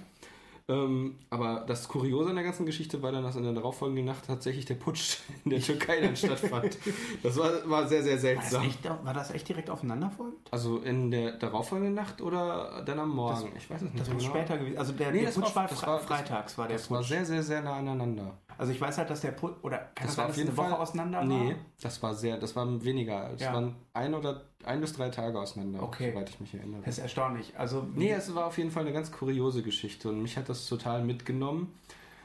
Ähm, 0.70 1.16
aber 1.30 1.64
das 1.66 1.88
Kuriose 1.88 2.30
an 2.30 2.37
der 2.37 2.44
ganzen 2.44 2.64
Geschichte 2.64 3.02
war 3.02 3.11
dann, 3.11 3.24
dass 3.24 3.35
in 3.35 3.42
der 3.42 3.52
darauffolgenden 3.52 4.04
Nacht 4.04 4.26
tatsächlich 4.26 4.66
der 4.66 4.76
Putsch 4.76 5.18
in 5.44 5.50
der 5.50 5.61
Türkei 5.61 6.00
dann 6.00 6.14
stattfand. 6.14 6.78
Das 7.24 7.37
war, 7.37 7.68
war 7.68 7.88
sehr, 7.88 8.04
sehr 8.04 8.18
seltsam. 8.18 8.52
War 8.52 8.68
das, 8.68 8.76
echt, 8.76 9.04
war 9.04 9.14
das 9.14 9.30
echt 9.33 9.48
direkt 9.48 9.68
aufeinanderfolgend? 9.68 10.38
Also 10.52 10.78
in 10.78 11.11
der 11.11 11.33
darauffolgenden 11.33 11.94
Nacht 11.94 12.22
oder 12.22 12.85
dann 12.87 13.00
am 13.00 13.11
Morgen? 13.11 13.50
Das, 13.52 13.64
ich 13.64 13.68
weiß 13.68 13.83
es 13.83 13.92
nicht. 13.92 14.00
Das 14.00 14.09
war 14.11 14.16
genau. 14.16 14.30
später 14.30 14.59
gewesen. 14.59 14.78
Also 14.78 14.92
der, 14.92 15.11
nee, 15.11 15.22
der 15.22 15.30
Putsch 15.33 15.56
war, 15.56 15.66
das 15.66 15.87
war 15.87 15.98
freitags 15.98 16.56
war 16.56 16.68
der 16.68 16.76
Das 16.76 16.87
Putsch. 16.87 16.96
war 16.96 17.02
sehr, 17.02 17.24
sehr, 17.24 17.42
sehr 17.42 17.62
nah 17.62 17.74
aneinander. 17.74 18.38
Also 18.56 18.72
ich 18.72 18.80
weiß 18.80 18.98
halt, 18.98 19.11
dass 19.11 19.22
der 19.22 19.33
Putsch, 19.33 19.56
oder 19.62 19.78
kann 19.78 20.06
das, 20.06 20.06
das 20.06 20.18
war 20.18 20.26
auf 20.28 20.37
jeden 20.37 20.52
Fall, 20.52 20.70
Woche 20.70 20.78
auseinander 20.78 21.18
war? 21.18 21.24
Nee, 21.24 21.56
das 21.83 22.00
war 22.00 22.14
sehr, 22.14 22.38
das 22.38 22.54
war 22.54 22.85
weniger. 22.85 23.33
Es 23.35 23.40
ja. 23.40 23.52
waren 23.52 23.74
ein 23.92 24.14
oder 24.14 24.42
ein 24.64 24.81
bis 24.81 24.92
drei 24.92 25.09
Tage 25.09 25.38
auseinander, 25.38 25.83
okay. 25.83 26.12
soweit 26.12 26.31
ich 26.31 26.40
mich 26.40 26.55
erinnere. 26.55 26.83
Das 26.85 26.99
ist 26.99 27.03
erstaunlich. 27.03 27.53
Also, 27.57 27.87
nee, 27.94 28.12
es 28.12 28.35
war 28.35 28.46
auf 28.46 28.59
jeden 28.59 28.70
Fall 28.70 28.85
eine 28.85 28.92
ganz 28.92 29.12
kuriose 29.12 29.62
Geschichte 29.62 30.09
und 30.09 30.23
mich 30.23 30.37
hat 30.37 30.49
das 30.49 30.66
total 30.66 31.05
mitgenommen. 31.05 31.73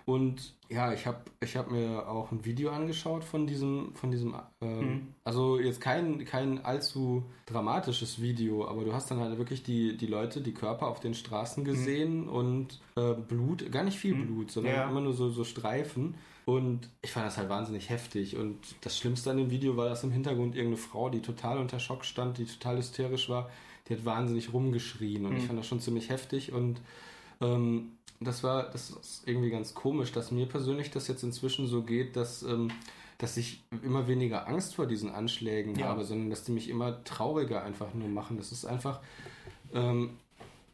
Und 0.05 0.53
ja, 0.69 0.93
ich 0.93 1.07
habe 1.07 1.19
ich 1.41 1.57
hab 1.57 1.71
mir 1.71 2.07
auch 2.07 2.31
ein 2.31 2.45
Video 2.45 2.69
angeschaut 2.69 3.23
von 3.23 3.47
diesem, 3.47 3.95
von 3.95 4.11
diesem, 4.11 4.35
äh, 4.61 4.65
mhm. 4.65 5.07
also 5.23 5.59
jetzt 5.59 5.81
kein, 5.81 6.25
kein 6.25 6.63
allzu 6.63 7.23
dramatisches 7.47 8.21
Video, 8.21 8.67
aber 8.67 8.83
du 8.83 8.93
hast 8.93 9.09
dann 9.09 9.19
halt 9.19 9.39
wirklich 9.39 9.63
die, 9.63 9.97
die 9.97 10.05
Leute, 10.05 10.41
die 10.41 10.53
Körper 10.53 10.87
auf 10.87 10.99
den 10.99 11.15
Straßen 11.15 11.63
mhm. 11.63 11.67
gesehen 11.67 12.21
mhm. 12.23 12.29
und 12.29 12.81
äh, 12.95 13.13
Blut, 13.13 13.71
gar 13.71 13.83
nicht 13.83 13.97
viel 13.97 14.13
mhm. 14.13 14.27
Blut, 14.27 14.51
sondern 14.51 14.75
ja. 14.75 14.89
immer 14.89 15.01
nur 15.01 15.13
so, 15.13 15.29
so 15.29 15.43
Streifen. 15.43 16.15
Und 16.45 16.89
ich 17.01 17.11
fand 17.11 17.25
das 17.25 17.37
halt 17.37 17.49
wahnsinnig 17.49 17.89
heftig. 17.89 18.37
Und 18.37 18.59
das 18.81 18.97
Schlimmste 18.97 19.31
an 19.31 19.37
dem 19.37 19.49
Video 19.49 19.75
war, 19.77 19.89
dass 19.89 20.03
im 20.03 20.11
Hintergrund 20.11 20.55
irgendeine 20.55 20.77
Frau, 20.77 21.09
die 21.09 21.21
total 21.21 21.57
unter 21.57 21.79
Schock 21.79 22.05
stand, 22.05 22.37
die 22.37 22.45
total 22.45 22.77
hysterisch 22.77 23.29
war, 23.29 23.49
die 23.87 23.93
hat 23.95 24.05
wahnsinnig 24.05 24.53
rumgeschrien. 24.53 25.25
Und 25.25 25.33
mhm. 25.33 25.37
ich 25.37 25.45
fand 25.45 25.57
das 25.57 25.67
schon 25.67 25.79
ziemlich 25.79 26.09
heftig. 26.09 26.53
Und 26.53 26.81
ähm, 27.41 27.93
das 28.19 28.43
war, 28.43 28.69
das 28.69 28.91
ist 28.91 29.23
irgendwie 29.25 29.49
ganz 29.49 29.73
komisch, 29.73 30.11
dass 30.11 30.31
mir 30.31 30.45
persönlich 30.45 30.91
das 30.91 31.07
jetzt 31.07 31.23
inzwischen 31.23 31.67
so 31.67 31.81
geht, 31.81 32.15
dass, 32.15 32.43
ähm, 32.43 32.71
dass 33.17 33.37
ich 33.37 33.63
immer 33.83 34.07
weniger 34.07 34.47
Angst 34.47 34.75
vor 34.75 34.85
diesen 34.85 35.09
Anschlägen 35.09 35.75
ja. 35.75 35.87
habe, 35.87 36.05
sondern 36.05 36.29
dass 36.29 36.43
die 36.43 36.51
mich 36.51 36.69
immer 36.69 37.03
trauriger 37.05 37.63
einfach 37.63 37.93
nur 37.95 38.07
machen. 38.07 38.37
Das 38.37 38.51
ist 38.51 38.65
einfach, 38.65 39.01
ähm, 39.73 40.11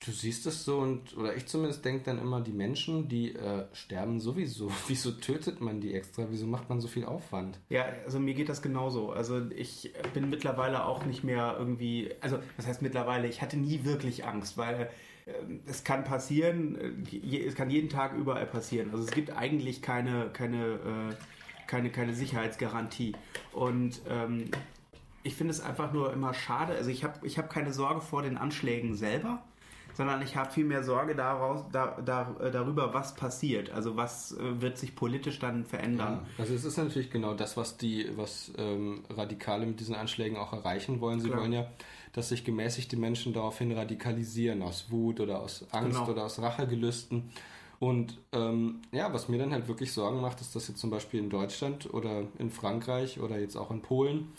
du 0.06 0.12
siehst 0.12 0.48
es 0.48 0.66
so 0.66 0.80
und, 0.80 1.16
oder 1.16 1.36
ich 1.36 1.46
zumindest 1.46 1.86
denke 1.86 2.04
dann 2.06 2.20
immer, 2.20 2.42
die 2.42 2.52
Menschen, 2.52 3.08
die 3.08 3.36
äh, 3.36 3.66
sterben 3.74 4.20
sowieso. 4.20 4.72
Wieso 4.88 5.12
tötet 5.12 5.62
man 5.62 5.80
die 5.80 5.94
extra? 5.94 6.26
Wieso 6.30 6.48
macht 6.48 6.70
man 6.70 6.82
so 6.82 6.88
viel 6.88 7.06
Aufwand? 7.06 7.60
Ja, 7.70 7.86
also 8.06 8.20
mir 8.20 8.34
geht 8.34 8.50
das 8.50 8.62
genauso. 8.62 9.12
Also 9.12 9.50
ich 9.52 9.94
bin 10.14 10.30
mittlerweile 10.30 10.86
auch 10.86 11.06
nicht 11.06 11.24
mehr 11.24 11.56
irgendwie, 11.58 12.12
also 12.20 12.40
was 12.58 12.66
heißt 12.66 12.82
mittlerweile, 12.82 13.28
ich 13.28 13.42
hatte 13.42 13.58
nie 13.58 13.84
wirklich 13.84 14.26
Angst, 14.26 14.58
weil 14.58 14.90
äh, 15.28 15.34
es 15.68 15.84
kann 15.84 16.04
passieren, 16.04 17.06
äh, 17.12 17.46
es 17.46 17.54
kann 17.54 17.70
jeden 17.70 17.90
Tag 17.90 18.16
überall 18.16 18.48
passieren. 18.48 18.90
Also 18.92 19.04
es 19.04 19.12
gibt 19.12 19.32
eigentlich 19.32 19.84
keine, 19.84 20.32
keine, 20.34 21.12
äh, 21.12 21.16
keine, 21.68 21.92
keine 21.92 22.16
Sicherheitsgarantie. 22.16 23.14
Und 23.54 24.02
ähm, 24.10 24.46
ich 25.22 25.36
finde 25.36 25.52
es 25.52 25.62
einfach 25.62 25.94
nur 25.94 26.12
immer 26.12 26.34
schade. 26.34 26.74
Also 26.74 26.90
ich 26.90 27.04
habe 27.04 27.26
ich 27.28 27.38
hab 27.38 27.52
keine 27.52 27.72
Sorge 27.72 28.02
vor 28.02 28.24
den 28.24 28.38
Anschlägen 28.38 28.96
selber 28.96 29.44
sondern 29.94 30.22
ich 30.22 30.36
habe 30.36 30.52
viel 30.52 30.66
mehr 30.66 30.84
Sorge 30.84 31.16
daraus, 31.16 31.66
da, 31.72 31.98
da, 32.04 32.36
äh, 32.40 32.52
darüber, 32.52 32.94
was 32.94 33.16
passiert. 33.16 33.72
Also 33.72 33.98
was 33.98 34.32
äh, 34.34 34.62
wird 34.62 34.78
sich 34.78 34.96
politisch 34.96 35.40
dann 35.40 35.66
verändern. 35.66 36.26
Ja, 36.38 36.44
also 36.44 36.54
es 36.54 36.64
ist 36.64 36.78
natürlich 36.78 37.10
genau 37.12 37.34
das, 37.34 37.58
was 37.58 37.78
die, 37.78 38.10
was 38.16 38.52
ähm, 38.58 39.04
Radikale 39.10 39.66
mit 39.66 39.80
diesen 39.80 39.96
Anschlägen 39.96 40.38
auch 40.38 40.54
erreichen 40.54 41.02
wollen. 41.02 41.20
Sie 41.20 41.30
Klar. 41.30 41.42
wollen 41.42 41.54
ja, 41.54 41.68
dass 42.14 42.30
sich 42.30 42.44
gemäßigte 42.44 42.98
Menschen 42.98 43.34
daraufhin 43.34 43.72
radikalisieren, 43.72 44.62
aus 44.62 44.92
Wut 44.92 45.20
oder 45.20 45.40
aus 45.40 45.66
Angst 45.72 46.00
genau. 46.00 46.12
oder 46.12 46.26
aus 46.26 46.40
Rachegelüsten. 46.42 47.32
Und 47.80 48.20
ähm, 48.32 48.82
ja, 48.92 49.12
was 49.12 49.28
mir 49.28 49.40
dann 49.40 49.52
halt 49.52 49.68
wirklich 49.68 49.92
Sorgen 49.92 50.22
macht, 50.22 50.40
ist, 50.40 50.56
dass 50.56 50.68
jetzt 50.68 50.80
zum 50.80 50.92
Beispiel 50.92 51.20
in 51.20 51.32
Deutschland 51.32 51.92
oder 51.92 52.26
in 52.38 52.52
Frankreich 52.52 53.20
oder 53.20 53.40
jetzt 53.40 53.56
auch 53.56 53.72
in 53.72 53.82
Polen 53.82 54.32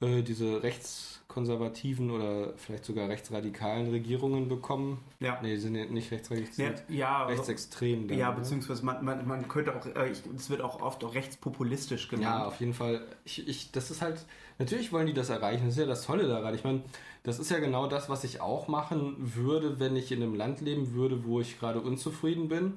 äh, 0.00 0.22
diese 0.22 0.62
rechtskonservativen 0.62 2.10
oder 2.10 2.52
vielleicht 2.56 2.84
sogar 2.84 3.08
rechtsradikalen 3.08 3.90
Regierungen 3.90 4.48
bekommen. 4.48 5.00
Ja. 5.18 5.40
Nee, 5.42 5.56
die 5.56 5.60
sind 5.60 5.72
nicht 5.90 6.12
rechtsradikal, 6.12 6.74
ja, 6.88 6.96
ja, 6.96 7.26
rechtsextrem. 7.26 8.06
Dann, 8.06 8.18
ja, 8.18 8.30
ne? 8.30 8.36
beziehungsweise 8.36 8.84
man, 8.84 9.04
man, 9.04 9.26
man 9.26 9.48
könnte 9.48 9.74
auch, 9.74 9.84
äh, 9.86 10.10
es 10.10 10.50
wird 10.50 10.60
auch 10.60 10.80
oft 10.80 11.02
auch 11.02 11.14
rechtspopulistisch 11.14 12.08
genannt. 12.08 12.40
Ja, 12.40 12.46
auf 12.46 12.60
jeden 12.60 12.74
Fall. 12.74 13.00
Ich, 13.24 13.46
ich, 13.48 13.72
das 13.72 13.90
ist 13.90 14.00
halt, 14.00 14.24
natürlich 14.58 14.92
wollen 14.92 15.08
die 15.08 15.14
das 15.14 15.30
erreichen, 15.30 15.64
das 15.64 15.74
ist 15.74 15.80
ja 15.80 15.86
das 15.86 16.04
Tolle 16.04 16.28
daran. 16.28 16.54
Ich 16.54 16.62
meine, 16.62 16.82
das 17.24 17.40
ist 17.40 17.50
ja 17.50 17.58
genau 17.58 17.88
das, 17.88 18.08
was 18.08 18.22
ich 18.22 18.40
auch 18.40 18.68
machen 18.68 19.16
würde, 19.18 19.80
wenn 19.80 19.96
ich 19.96 20.12
in 20.12 20.22
einem 20.22 20.34
Land 20.34 20.60
leben 20.60 20.94
würde, 20.94 21.24
wo 21.24 21.40
ich 21.40 21.58
gerade 21.58 21.80
unzufrieden 21.80 22.48
bin. 22.48 22.74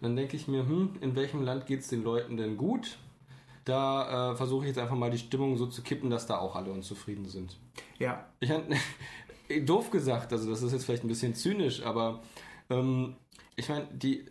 Dann 0.00 0.16
denke 0.16 0.36
ich 0.36 0.48
mir, 0.48 0.62
hm, 0.62 0.96
in 1.00 1.16
welchem 1.16 1.42
Land 1.42 1.66
geht 1.66 1.80
es 1.80 1.88
den 1.88 2.02
Leuten 2.02 2.36
denn 2.36 2.56
gut? 2.56 2.98
Da 3.70 4.32
äh, 4.32 4.36
versuche 4.36 4.64
ich 4.64 4.68
jetzt 4.68 4.78
einfach 4.78 4.96
mal 4.96 5.10
die 5.10 5.18
Stimmung 5.18 5.56
so 5.56 5.66
zu 5.66 5.82
kippen, 5.82 6.10
dass 6.10 6.26
da 6.26 6.38
auch 6.38 6.56
alle 6.56 6.70
unzufrieden 6.70 7.26
sind. 7.26 7.56
Ja. 7.98 8.26
Ich 8.40 8.50
doof 9.64 9.90
gesagt, 9.90 10.32
also 10.32 10.50
das 10.50 10.62
ist 10.62 10.72
jetzt 10.72 10.84
vielleicht 10.84 11.04
ein 11.04 11.08
bisschen 11.08 11.34
zynisch, 11.34 11.82
aber 11.82 12.20
ähm, 12.68 13.16
ich 13.56 13.68
meine, 13.68 13.88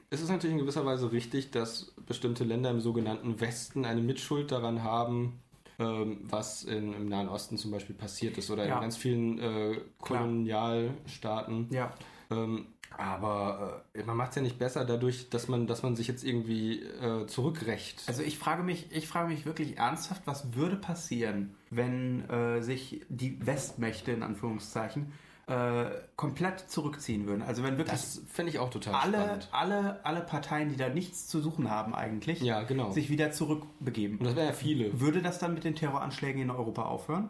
es 0.09 0.21
ist 0.21 0.29
natürlich 0.29 0.55
in 0.55 0.61
gewisser 0.61 0.85
Weise 0.85 1.11
richtig, 1.11 1.51
dass 1.51 1.93
bestimmte 2.07 2.43
Länder 2.43 2.71
im 2.71 2.81
sogenannten 2.81 3.39
Westen 3.39 3.85
eine 3.85 4.01
Mitschuld 4.01 4.51
daran 4.51 4.83
haben, 4.83 5.39
ähm, 5.77 6.19
was 6.23 6.63
in, 6.63 6.93
im 6.93 7.07
Nahen 7.07 7.29
Osten 7.29 7.57
zum 7.57 7.71
Beispiel 7.71 7.95
passiert 7.95 8.37
ist 8.37 8.49
oder 8.49 8.65
ja. 8.65 8.75
in 8.75 8.81
ganz 8.81 8.97
vielen 8.97 9.39
äh, 9.39 9.81
Kolonialstaaten. 9.99 11.67
Ja. 11.71 11.93
Ähm, 12.31 12.67
aber 12.97 13.83
äh, 13.93 14.03
man 14.03 14.17
macht 14.17 14.31
es 14.31 14.35
ja 14.35 14.41
nicht 14.41 14.59
besser 14.59 14.85
dadurch, 14.85 15.29
dass 15.29 15.47
man, 15.47 15.67
dass 15.67 15.83
man 15.83 15.95
sich 15.95 16.07
jetzt 16.07 16.23
irgendwie 16.23 16.81
äh, 16.83 17.25
zurückrächt. 17.27 18.03
Also 18.07 18.23
ich 18.23 18.37
frage 18.37 18.63
mich, 18.63 18.87
ich 18.91 19.07
frage 19.07 19.29
mich 19.29 19.45
wirklich 19.45 19.77
ernsthaft, 19.77 20.23
was 20.25 20.53
würde 20.53 20.75
passieren, 20.75 21.55
wenn 21.69 22.29
äh, 22.29 22.61
sich 22.61 23.05
die 23.09 23.45
Westmächte 23.45 24.11
in 24.11 24.23
Anführungszeichen 24.23 25.13
äh, 25.49 25.85
komplett 26.15 26.69
zurückziehen 26.69 27.25
würden. 27.25 27.41
Also 27.41 27.63
wenn 27.63 27.77
wirklich 27.77 27.99
das 27.99 28.21
finde 28.31 28.51
ich 28.51 28.59
auch 28.59 28.69
total 28.69 28.93
alle, 28.93 29.17
spannend. 29.17 29.49
alle, 29.51 30.05
alle 30.05 30.21
Parteien, 30.21 30.69
die 30.69 30.77
da 30.77 30.89
nichts 30.89 31.27
zu 31.27 31.41
suchen 31.41 31.71
haben 31.71 31.95
eigentlich, 31.95 32.41
ja, 32.41 32.61
genau. 32.63 32.91
sich 32.91 33.09
wieder 33.09 33.31
zurückbegeben. 33.31 34.19
Und 34.19 34.25
das 34.25 34.35
wären 34.35 34.47
ja 34.47 34.53
viele. 34.53 34.99
Würde 34.99 35.21
das 35.21 35.39
dann 35.39 35.53
mit 35.53 35.63
den 35.63 35.75
Terroranschlägen 35.75 36.41
in 36.41 36.51
Europa 36.51 36.83
aufhören? 36.83 37.29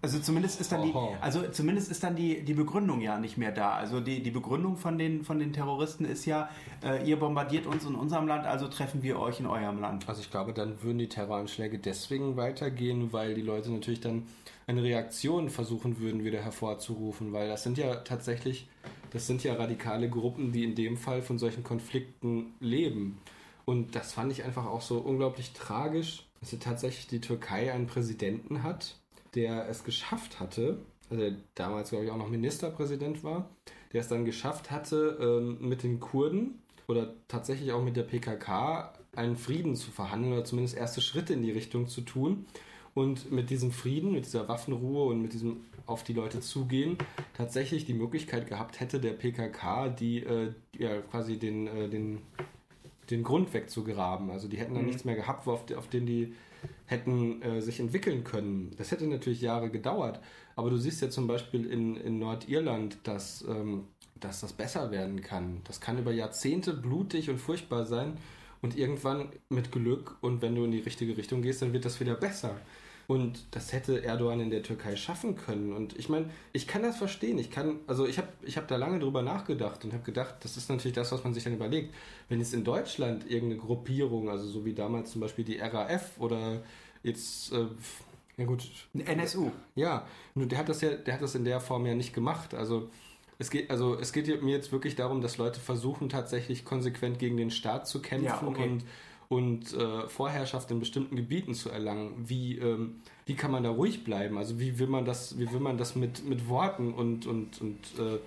Also 0.00 0.20
zumindest 0.20 0.60
ist 0.60 0.70
dann 0.70 0.82
die, 0.82 0.94
also 1.20 1.48
zumindest 1.50 1.90
ist 1.90 2.04
dann 2.04 2.14
die, 2.14 2.44
die 2.44 2.54
Begründung 2.54 3.00
ja 3.00 3.18
nicht 3.18 3.36
mehr 3.36 3.50
da. 3.50 3.72
Also 3.72 4.00
die, 4.00 4.22
die 4.22 4.30
Begründung 4.30 4.76
von 4.76 4.96
den, 4.96 5.24
von 5.24 5.38
den 5.38 5.52
Terroristen 5.52 6.04
ist 6.04 6.24
ja, 6.24 6.48
äh, 6.84 7.04
ihr 7.08 7.18
bombardiert 7.18 7.66
uns 7.66 7.84
in 7.84 7.94
unserem 7.94 8.28
Land, 8.28 8.46
also 8.46 8.68
treffen 8.68 9.02
wir 9.02 9.18
euch 9.18 9.40
in 9.40 9.46
eurem 9.46 9.80
Land. 9.80 10.08
Also 10.08 10.20
ich 10.20 10.30
glaube, 10.30 10.52
dann 10.52 10.82
würden 10.82 10.98
die 10.98 11.08
Terroranschläge 11.08 11.78
deswegen 11.78 12.36
weitergehen, 12.36 13.12
weil 13.12 13.34
die 13.34 13.42
Leute 13.42 13.70
natürlich 13.70 14.00
dann 14.00 14.24
eine 14.68 14.82
Reaktion 14.82 15.50
versuchen 15.50 15.98
würden, 15.98 16.24
wieder 16.24 16.42
hervorzurufen, 16.42 17.32
weil 17.32 17.48
das 17.48 17.62
sind 17.62 17.78
ja 17.78 17.96
tatsächlich, 17.96 18.68
das 19.10 19.26
sind 19.26 19.42
ja 19.42 19.54
radikale 19.54 20.08
Gruppen, 20.08 20.52
die 20.52 20.62
in 20.62 20.74
dem 20.74 20.96
Fall 20.96 21.22
von 21.22 21.38
solchen 21.38 21.64
Konflikten 21.64 22.52
leben. 22.60 23.18
Und 23.64 23.96
das 23.96 24.12
fand 24.12 24.30
ich 24.30 24.44
einfach 24.44 24.66
auch 24.66 24.82
so 24.82 24.98
unglaublich 24.98 25.52
tragisch, 25.52 26.24
dass 26.40 26.52
ja 26.52 26.58
tatsächlich 26.58 27.06
die 27.06 27.20
Türkei 27.20 27.72
einen 27.72 27.86
Präsidenten 27.86 28.62
hat, 28.62 28.96
der 29.34 29.68
es 29.68 29.84
geschafft 29.84 30.40
hatte, 30.40 30.78
also 31.10 31.22
der 31.22 31.34
damals, 31.54 31.90
glaube 31.90 32.04
ich, 32.04 32.10
auch 32.10 32.16
noch 32.16 32.28
Ministerpräsident 32.28 33.24
war, 33.24 33.48
der 33.92 34.00
es 34.00 34.08
dann 34.08 34.24
geschafft 34.24 34.70
hatte, 34.70 35.18
ähm, 35.20 35.68
mit 35.68 35.82
den 35.82 36.00
Kurden 36.00 36.62
oder 36.86 37.14
tatsächlich 37.28 37.72
auch 37.72 37.82
mit 37.82 37.96
der 37.96 38.02
PKK 38.02 38.92
einen 39.14 39.36
Frieden 39.36 39.76
zu 39.76 39.90
verhandeln 39.90 40.32
oder 40.32 40.44
zumindest 40.44 40.76
erste 40.76 41.00
Schritte 41.00 41.34
in 41.34 41.42
die 41.42 41.50
Richtung 41.50 41.86
zu 41.88 42.02
tun. 42.02 42.46
Und 42.94 43.30
mit 43.30 43.50
diesem 43.50 43.70
Frieden, 43.70 44.12
mit 44.12 44.26
dieser 44.26 44.48
Waffenruhe 44.48 45.06
und 45.06 45.22
mit 45.22 45.32
diesem 45.32 45.60
auf 45.86 46.04
die 46.04 46.12
Leute 46.12 46.40
zugehen, 46.40 46.98
tatsächlich 47.34 47.86
die 47.86 47.94
Möglichkeit 47.94 48.46
gehabt 48.46 48.80
hätte, 48.80 49.00
der 49.00 49.12
PKK 49.12 49.88
die 49.88 50.18
äh, 50.18 50.52
ja, 50.76 51.00
quasi 51.02 51.38
den, 51.38 51.66
äh, 51.66 51.88
den, 51.88 52.18
den 53.10 53.22
Grund 53.22 53.54
wegzugraben. 53.54 54.30
Also 54.30 54.48
die 54.48 54.58
hätten 54.58 54.74
dann 54.74 54.82
mhm. 54.82 54.88
nichts 54.88 55.04
mehr 55.04 55.14
gehabt, 55.14 55.46
auf, 55.46 55.70
auf 55.74 55.88
den 55.88 56.06
die 56.06 56.34
hätten 56.86 57.42
äh, 57.42 57.60
sich 57.60 57.80
entwickeln 57.80 58.24
können. 58.24 58.74
Das 58.76 58.90
hätte 58.90 59.06
natürlich 59.06 59.40
Jahre 59.40 59.70
gedauert, 59.70 60.20
aber 60.56 60.70
du 60.70 60.76
siehst 60.76 61.02
ja 61.02 61.10
zum 61.10 61.26
Beispiel 61.26 61.66
in, 61.66 61.96
in 61.96 62.18
Nordirland, 62.18 62.98
dass, 63.04 63.44
ähm, 63.48 63.84
dass 64.18 64.40
das 64.40 64.52
besser 64.52 64.90
werden 64.90 65.20
kann. 65.20 65.60
Das 65.64 65.80
kann 65.80 65.98
über 65.98 66.12
Jahrzehnte 66.12 66.74
blutig 66.74 67.30
und 67.30 67.38
furchtbar 67.38 67.84
sein 67.84 68.16
und 68.62 68.76
irgendwann 68.76 69.30
mit 69.48 69.70
Glück 69.70 70.16
und 70.20 70.42
wenn 70.42 70.54
du 70.54 70.64
in 70.64 70.72
die 70.72 70.80
richtige 70.80 71.16
Richtung 71.16 71.42
gehst, 71.42 71.62
dann 71.62 71.72
wird 71.72 71.84
das 71.84 72.00
wieder 72.00 72.14
besser. 72.14 72.60
Und 73.08 73.46
das 73.52 73.72
hätte 73.72 74.04
Erdogan 74.04 74.38
in 74.38 74.50
der 74.50 74.62
Türkei 74.62 74.94
schaffen 74.94 75.34
können. 75.34 75.72
Und 75.72 75.98
ich 75.98 76.10
meine, 76.10 76.28
ich 76.52 76.68
kann 76.68 76.82
das 76.82 76.98
verstehen. 76.98 77.38
Ich 77.38 77.50
kann, 77.50 77.80
also 77.86 78.06
ich 78.06 78.18
habe 78.18 78.28
ich 78.42 78.58
hab 78.58 78.68
da 78.68 78.76
lange 78.76 78.98
drüber 78.98 79.22
nachgedacht 79.22 79.82
und 79.86 79.94
habe 79.94 80.02
gedacht, 80.02 80.34
das 80.42 80.58
ist 80.58 80.68
natürlich 80.68 80.94
das, 80.94 81.10
was 81.10 81.24
man 81.24 81.32
sich 81.32 81.42
dann 81.42 81.54
überlegt. 81.54 81.94
Wenn 82.28 82.38
jetzt 82.38 82.52
in 82.52 82.64
Deutschland 82.64 83.24
irgendeine 83.24 83.62
Gruppierung, 83.62 84.28
also 84.28 84.46
so 84.46 84.66
wie 84.66 84.74
damals 84.74 85.10
zum 85.10 85.22
Beispiel 85.22 85.46
die 85.46 85.56
RAF 85.56 86.20
oder 86.20 86.60
jetzt, 87.02 87.50
äh, 87.54 87.64
ja 88.36 88.44
gut. 88.44 88.68
NSU. 88.92 89.52
Ja, 89.74 90.06
nur 90.34 90.44
der 90.44 90.58
hat 90.58 90.68
das 90.68 90.82
ja, 90.82 90.90
der 90.90 91.14
hat 91.14 91.22
das 91.22 91.34
in 91.34 91.46
der 91.46 91.60
Form 91.60 91.86
ja 91.86 91.94
nicht 91.94 92.12
gemacht. 92.12 92.52
Also 92.52 92.90
es 93.38 93.50
geht, 93.50 93.70
also 93.70 93.98
es 93.98 94.12
geht 94.12 94.42
mir 94.42 94.54
jetzt 94.54 94.70
wirklich 94.70 94.96
darum, 94.96 95.22
dass 95.22 95.38
Leute 95.38 95.60
versuchen, 95.60 96.10
tatsächlich 96.10 96.66
konsequent 96.66 97.18
gegen 97.18 97.38
den 97.38 97.50
Staat 97.50 97.88
zu 97.88 98.02
kämpfen 98.02 98.26
ja, 98.26 98.42
okay. 98.42 98.64
und 98.64 98.84
und 99.28 99.74
äh, 99.74 100.08
Vorherrschaft 100.08 100.70
in 100.70 100.80
bestimmten 100.80 101.16
Gebieten 101.16 101.54
zu 101.54 101.70
erlangen. 101.70 102.14
Wie, 102.26 102.58
ähm, 102.58 103.00
wie 103.26 103.34
kann 103.34 103.50
man 103.50 103.62
da 103.62 103.70
ruhig 103.70 104.04
bleiben? 104.04 104.38
Also 104.38 104.58
wie 104.58 104.78
will 104.78 104.86
man 104.86 105.04
das, 105.04 105.38
wie 105.38 105.52
will 105.52 105.60
man 105.60 105.76
das 105.76 105.96
mit, 105.96 106.24
mit 106.26 106.48
Worten 106.48 106.94
und, 106.94 107.26
und, 107.26 107.60
und 107.60 107.78
äh, 107.98 108.18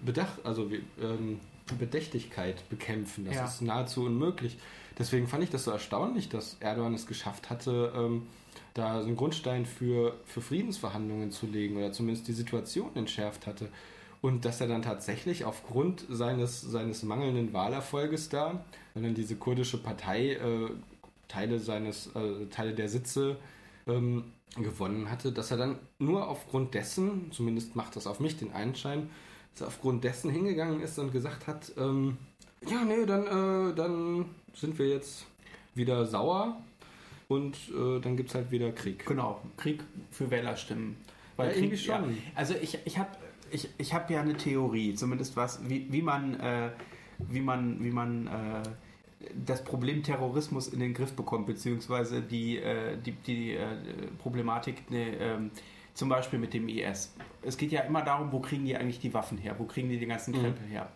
Bedacht, 0.00 0.44
also 0.44 0.70
wie, 0.70 0.82
ähm, 1.00 1.40
Bedächtigkeit 1.78 2.68
bekämpfen? 2.68 3.24
Das 3.26 3.36
ja. 3.36 3.44
ist 3.44 3.62
nahezu 3.62 4.04
unmöglich. 4.04 4.58
Deswegen 4.98 5.28
fand 5.28 5.44
ich 5.44 5.50
das 5.50 5.64
so 5.64 5.70
erstaunlich, 5.70 6.28
dass 6.28 6.56
Erdogan 6.58 6.94
es 6.94 7.06
geschafft 7.06 7.50
hatte, 7.50 7.92
ähm, 7.94 8.26
da 8.74 9.00
so 9.00 9.06
einen 9.06 9.16
Grundstein 9.16 9.64
für, 9.64 10.18
für 10.24 10.40
Friedensverhandlungen 10.40 11.30
zu 11.30 11.46
legen 11.46 11.76
oder 11.76 11.92
zumindest 11.92 12.26
die 12.26 12.32
Situation 12.32 12.96
entschärft 12.96 13.46
hatte. 13.46 13.68
Und 14.20 14.44
dass 14.44 14.60
er 14.60 14.66
dann 14.66 14.82
tatsächlich 14.82 15.44
aufgrund 15.44 16.04
seines, 16.08 16.60
seines 16.60 17.02
mangelnden 17.04 17.52
Wahlerfolges 17.52 18.28
da, 18.28 18.64
wenn 18.94 19.04
dann 19.04 19.14
diese 19.14 19.36
kurdische 19.36 19.78
Partei 19.78 20.32
äh, 20.32 20.70
Teile 21.28 21.60
seines, 21.60 22.08
äh, 22.14 22.46
Teile 22.46 22.74
der 22.74 22.88
Sitze 22.88 23.36
ähm, 23.86 24.24
gewonnen 24.56 25.10
hatte, 25.10 25.30
dass 25.30 25.50
er 25.50 25.58
dann 25.58 25.78
nur 25.98 26.26
aufgrund 26.26 26.74
dessen, 26.74 27.30
zumindest 27.32 27.76
macht 27.76 27.96
das 27.96 28.06
auf 28.06 28.18
mich 28.18 28.36
den 28.36 28.52
Einschein, 28.52 29.10
dass 29.52 29.62
er 29.62 29.66
aufgrund 29.68 30.04
dessen 30.04 30.30
hingegangen 30.30 30.80
ist 30.80 30.98
und 30.98 31.12
gesagt 31.12 31.46
hat, 31.46 31.72
ähm, 31.76 32.16
ja, 32.68 32.84
nee, 32.84 33.06
dann, 33.06 33.26
äh, 33.26 33.74
dann 33.74 34.24
sind 34.54 34.78
wir 34.78 34.88
jetzt 34.88 35.26
wieder 35.74 36.06
sauer 36.06 36.56
und 37.28 37.56
äh, 37.68 38.00
dann 38.00 38.16
gibt 38.16 38.30
es 38.30 38.34
halt 38.34 38.50
wieder 38.50 38.72
Krieg. 38.72 39.06
Genau, 39.06 39.40
Krieg 39.56 39.84
für 40.10 40.30
Wählerstimmen. 40.30 40.96
Weil 41.36 41.48
Ja, 41.48 41.52
Krieg, 41.52 41.62
irgendwie 41.64 41.78
schon. 41.78 42.10
Ja, 42.10 42.16
also 42.34 42.54
ich, 42.60 42.78
ich 42.84 42.98
habe 42.98 43.10
ich, 43.50 43.68
ich 43.78 43.94
hab 43.94 44.10
ja 44.10 44.20
eine 44.20 44.36
Theorie, 44.36 44.94
zumindest 44.94 45.36
was, 45.36 45.68
wie, 45.68 45.86
wie 45.90 46.02
man, 46.02 46.38
äh, 46.40 46.70
wie 47.18 47.40
man, 47.40 47.82
wie 47.82 47.90
man 47.90 48.26
äh, 48.26 48.62
das 49.44 49.64
Problem 49.64 50.02
Terrorismus 50.02 50.68
in 50.68 50.80
den 50.80 50.94
Griff 50.94 51.12
bekommt, 51.14 51.46
beziehungsweise 51.46 52.22
die, 52.22 52.58
äh, 52.58 52.96
die, 52.98 53.12
die 53.12 53.52
äh, 53.54 53.66
Problematik 54.18 54.90
ne, 54.90 55.50
zum 55.94 56.08
Beispiel 56.08 56.38
mit 56.38 56.54
dem 56.54 56.68
IS. 56.68 57.14
Es 57.42 57.56
geht 57.56 57.72
ja 57.72 57.80
immer 57.80 58.02
darum, 58.02 58.30
wo 58.30 58.38
kriegen 58.38 58.64
die 58.64 58.76
eigentlich 58.76 59.00
die 59.00 59.12
Waffen 59.12 59.36
her, 59.36 59.56
wo 59.58 59.64
kriegen 59.64 59.88
die 59.88 59.98
den 59.98 60.08
ganzen 60.08 60.32
Mhm. 60.32 60.40
Krempel 60.40 60.66
her. 60.68 60.88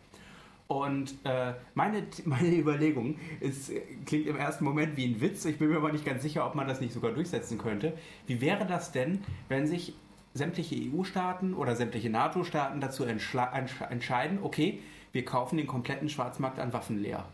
Und 0.68 1.16
äh, 1.24 1.52
meine, 1.74 2.04
meine 2.24 2.56
Überlegung 2.56 3.16
ist, 3.40 3.72
klingt 4.06 4.26
im 4.26 4.36
ersten 4.36 4.64
Moment 4.64 4.96
wie 4.96 5.06
ein 5.06 5.20
Witz. 5.20 5.44
Ich 5.44 5.58
bin 5.58 5.68
mir 5.68 5.76
aber 5.76 5.92
nicht 5.92 6.04
ganz 6.04 6.22
sicher, 6.22 6.46
ob 6.46 6.54
man 6.54 6.66
das 6.66 6.80
nicht 6.80 6.92
sogar 6.94 7.12
durchsetzen 7.12 7.58
könnte. 7.58 7.92
Wie 8.26 8.40
wäre 8.40 8.64
das 8.64 8.92
denn, 8.92 9.22
wenn 9.48 9.66
sich 9.66 9.94
sämtliche 10.34 10.76
EU-Staaten 10.76 11.54
oder 11.54 11.76
sämtliche 11.76 12.10
NATO-Staaten 12.10 12.80
dazu 12.80 13.04
entscheiden, 13.04 14.38
okay, 14.42 14.80
wir 15.12 15.24
kaufen 15.24 15.56
den 15.58 15.66
kompletten 15.66 16.08
Schwarzmarkt 16.08 16.58
an 16.58 16.72
Waffen 16.72 17.02
leer. 17.02 17.24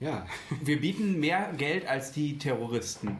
Ja, 0.00 0.26
Wir 0.62 0.80
bieten 0.80 1.18
mehr 1.18 1.52
Geld 1.56 1.88
als 1.88 2.12
die 2.12 2.38
Terroristen. 2.38 3.16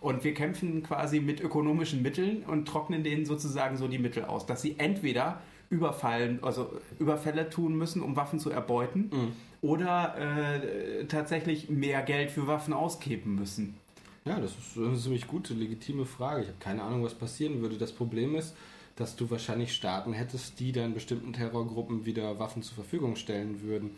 Und 0.00 0.24
wir 0.24 0.34
kämpfen 0.34 0.82
quasi 0.82 1.20
mit 1.20 1.40
ökonomischen 1.40 2.02
Mitteln 2.02 2.42
und 2.44 2.66
trocknen 2.66 3.02
denen 3.04 3.26
sozusagen 3.26 3.76
so 3.76 3.88
die 3.88 3.98
Mittel 3.98 4.24
aus, 4.24 4.46
dass 4.46 4.62
sie 4.62 4.76
entweder 4.78 5.40
überfallen, 5.70 6.40
also 6.42 6.72
Überfälle 6.98 7.48
tun 7.48 7.76
müssen, 7.76 8.02
um 8.02 8.16
Waffen 8.16 8.38
zu 8.38 8.50
erbeuten, 8.50 9.10
oder 9.62 10.16
äh, 10.16 11.04
tatsächlich 11.06 11.68
mehr 11.70 12.02
Geld 12.02 12.30
für 12.30 12.46
Waffen 12.46 12.72
ausgeben 12.72 13.34
müssen. 13.34 13.76
Ja, 14.24 14.38
das 14.38 14.52
ist 14.52 14.76
eine 14.76 14.96
ziemlich 14.96 15.26
gute, 15.26 15.54
legitime 15.54 16.04
Frage. 16.04 16.42
Ich 16.42 16.48
habe 16.48 16.58
keine 16.60 16.82
Ahnung, 16.82 17.02
was 17.02 17.14
passieren 17.14 17.62
würde. 17.62 17.78
Das 17.78 17.92
Problem 17.92 18.34
ist, 18.34 18.54
dass 18.96 19.16
du 19.16 19.30
wahrscheinlich 19.30 19.74
Staaten 19.74 20.12
hättest, 20.12 20.60
die 20.60 20.72
dann 20.72 20.92
bestimmten 20.92 21.32
Terrorgruppen 21.32 22.04
wieder 22.04 22.38
Waffen 22.38 22.62
zur 22.62 22.74
Verfügung 22.74 23.16
stellen 23.16 23.62
würden. 23.62 23.92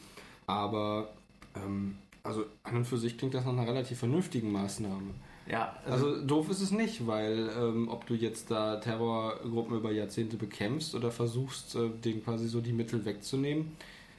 Aber, 0.47 1.13
ähm, 1.57 1.97
also 2.23 2.45
an 2.63 2.77
und 2.77 2.85
für 2.85 2.99
sich 2.99 3.19
klingt 3.19 3.35
das 3.35 3.45
nach 3.45 3.53
einer 3.53 3.67
relativ 3.67 3.99
vernünftigen 3.99 4.53
Maßnahme. 4.53 5.11
Ja, 5.51 5.77
Also 5.87 6.25
doof 6.25 6.51
ist 6.51 6.61
es 6.61 6.71
nicht, 6.71 7.05
weil 7.09 7.51
ähm, 7.59 7.89
ob 7.89 8.07
du 8.07 8.15
jetzt 8.15 8.51
da 8.53 8.77
Terrorgruppen 8.77 9.77
über 9.77 9.91
Jahrzehnte 9.91 10.37
bekämpfst 10.37 10.95
oder 10.95 11.11
versuchst, 11.11 11.75
äh, 11.75 11.89
denen 12.05 12.23
quasi 12.23 12.47
so 12.47 12.61
die 12.61 12.73
Mittel 12.73 13.05
wegzunehmen. 13.05 13.73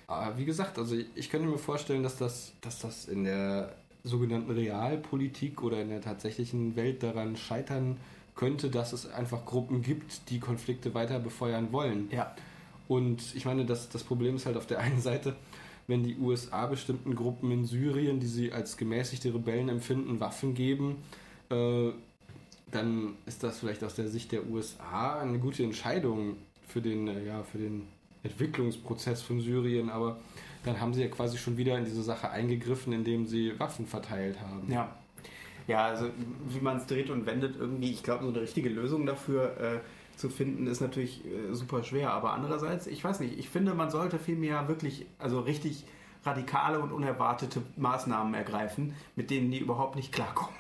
Aber 0.08 0.38
wie 0.38 0.44
gesagt, 0.44 0.78
also 0.78 0.96
ich, 0.98 1.06
ich 1.16 1.30
könnte 1.30 1.48
mir 1.48 1.58
vorstellen, 1.58 2.04
dass 2.04 2.18
das, 2.18 2.52
dass 2.60 2.80
das 2.80 3.08
in 3.08 3.24
der 3.24 3.74
sogenannten 4.04 4.52
Realpolitik 4.52 5.64
oder 5.64 5.82
in 5.82 5.90
der 5.90 6.02
tatsächlichen 6.02 6.76
Welt 6.76 7.04
daran 7.04 7.38
scheitern 7.38 7.98
könnte, 8.36 8.70
dass 8.70 8.94
es 8.94 9.10
einfach 9.10 9.46
Gruppen 9.46 9.82
gibt, 9.82 10.30
die 10.30 10.40
Konflikte 10.40 10.94
weiter 10.94 11.20
befeuern 11.20 11.72
wollen. 11.72 12.10
ja, 12.12 12.36
Und 12.88 13.36
ich 13.36 13.46
meine, 13.46 13.66
das, 13.66 13.90
das 13.90 14.04
Problem 14.04 14.36
ist 14.36 14.46
halt 14.46 14.58
auf 14.58 14.68
der 14.68 14.80
einen 14.80 15.02
Seite, 15.02 15.36
wenn 15.88 16.04
die 16.04 16.18
USA 16.18 16.66
bestimmten 16.68 17.16
Gruppen 17.16 17.52
in 17.52 17.66
Syrien, 17.66 18.20
die 18.20 18.28
sie 18.28 18.52
als 18.52 18.78
gemäßigte 18.78 19.34
Rebellen 19.34 19.70
empfinden, 19.70 20.20
Waffen 20.20 20.54
geben, 20.54 20.98
äh, 21.50 21.92
dann 22.72 23.16
ist 23.26 23.44
das 23.44 23.60
vielleicht 23.60 23.84
aus 23.84 23.96
der 23.96 24.08
Sicht 24.08 24.32
der 24.32 24.48
USA 24.50 25.20
eine 25.20 25.40
gute 25.40 25.64
Entscheidung 25.64 26.38
für 26.68 26.82
den, 26.82 27.08
äh, 27.08 27.26
ja, 27.26 27.44
für 27.44 27.60
den 27.60 27.88
Entwicklungsprozess 28.24 29.22
von 29.22 29.42
Syrien, 29.42 29.90
aber 29.90 30.20
dann 30.64 30.80
haben 30.80 30.94
sie 30.94 31.02
ja 31.02 31.08
quasi 31.08 31.38
schon 31.38 31.58
wieder 31.58 31.78
in 31.78 31.86
diese 31.86 32.04
Sache 32.04 32.30
eingegriffen, 32.30 32.94
indem 32.94 33.26
sie 33.26 33.60
Waffen 33.60 33.86
verteilt 33.86 34.40
haben. 34.42 34.72
Ja. 34.72 34.96
Ja, 35.68 35.86
also 35.86 36.10
wie 36.50 36.60
man 36.60 36.78
es 36.78 36.88
dreht 36.88 37.10
und 37.10 37.26
wendet, 37.26 37.56
irgendwie, 37.58 37.92
ich 37.92 38.04
glaube, 38.04 38.26
so 38.26 38.30
eine 38.30 38.42
richtige 38.42 38.68
Lösung 38.68 39.06
dafür 39.06 39.58
äh, 39.62 39.80
zu 40.18 40.30
finden, 40.30 40.68
ist 40.68 40.82
natürlich 40.82 41.24
äh, 41.26 41.54
super 41.54 41.84
schwer. 41.84 42.12
Aber 42.12 42.34
andererseits, 42.34 42.86
ich 42.86 43.02
weiß 43.02 43.22
nicht, 43.22 43.40
ich 43.40 43.50
finde, 43.50 43.74
man 43.74 43.90
sollte 43.90 44.20
vielmehr 44.20 44.68
wirklich, 44.68 45.06
also 45.20 45.40
richtig 45.40 45.86
radikale 46.26 46.80
und 46.80 46.92
unerwartete 46.92 47.62
Maßnahmen 47.78 48.34
ergreifen, 48.34 48.94
mit 49.16 49.30
denen 49.30 49.52
die 49.52 49.60
überhaupt 49.60 49.96
nicht 49.96 50.12
klarkommen. 50.12 50.56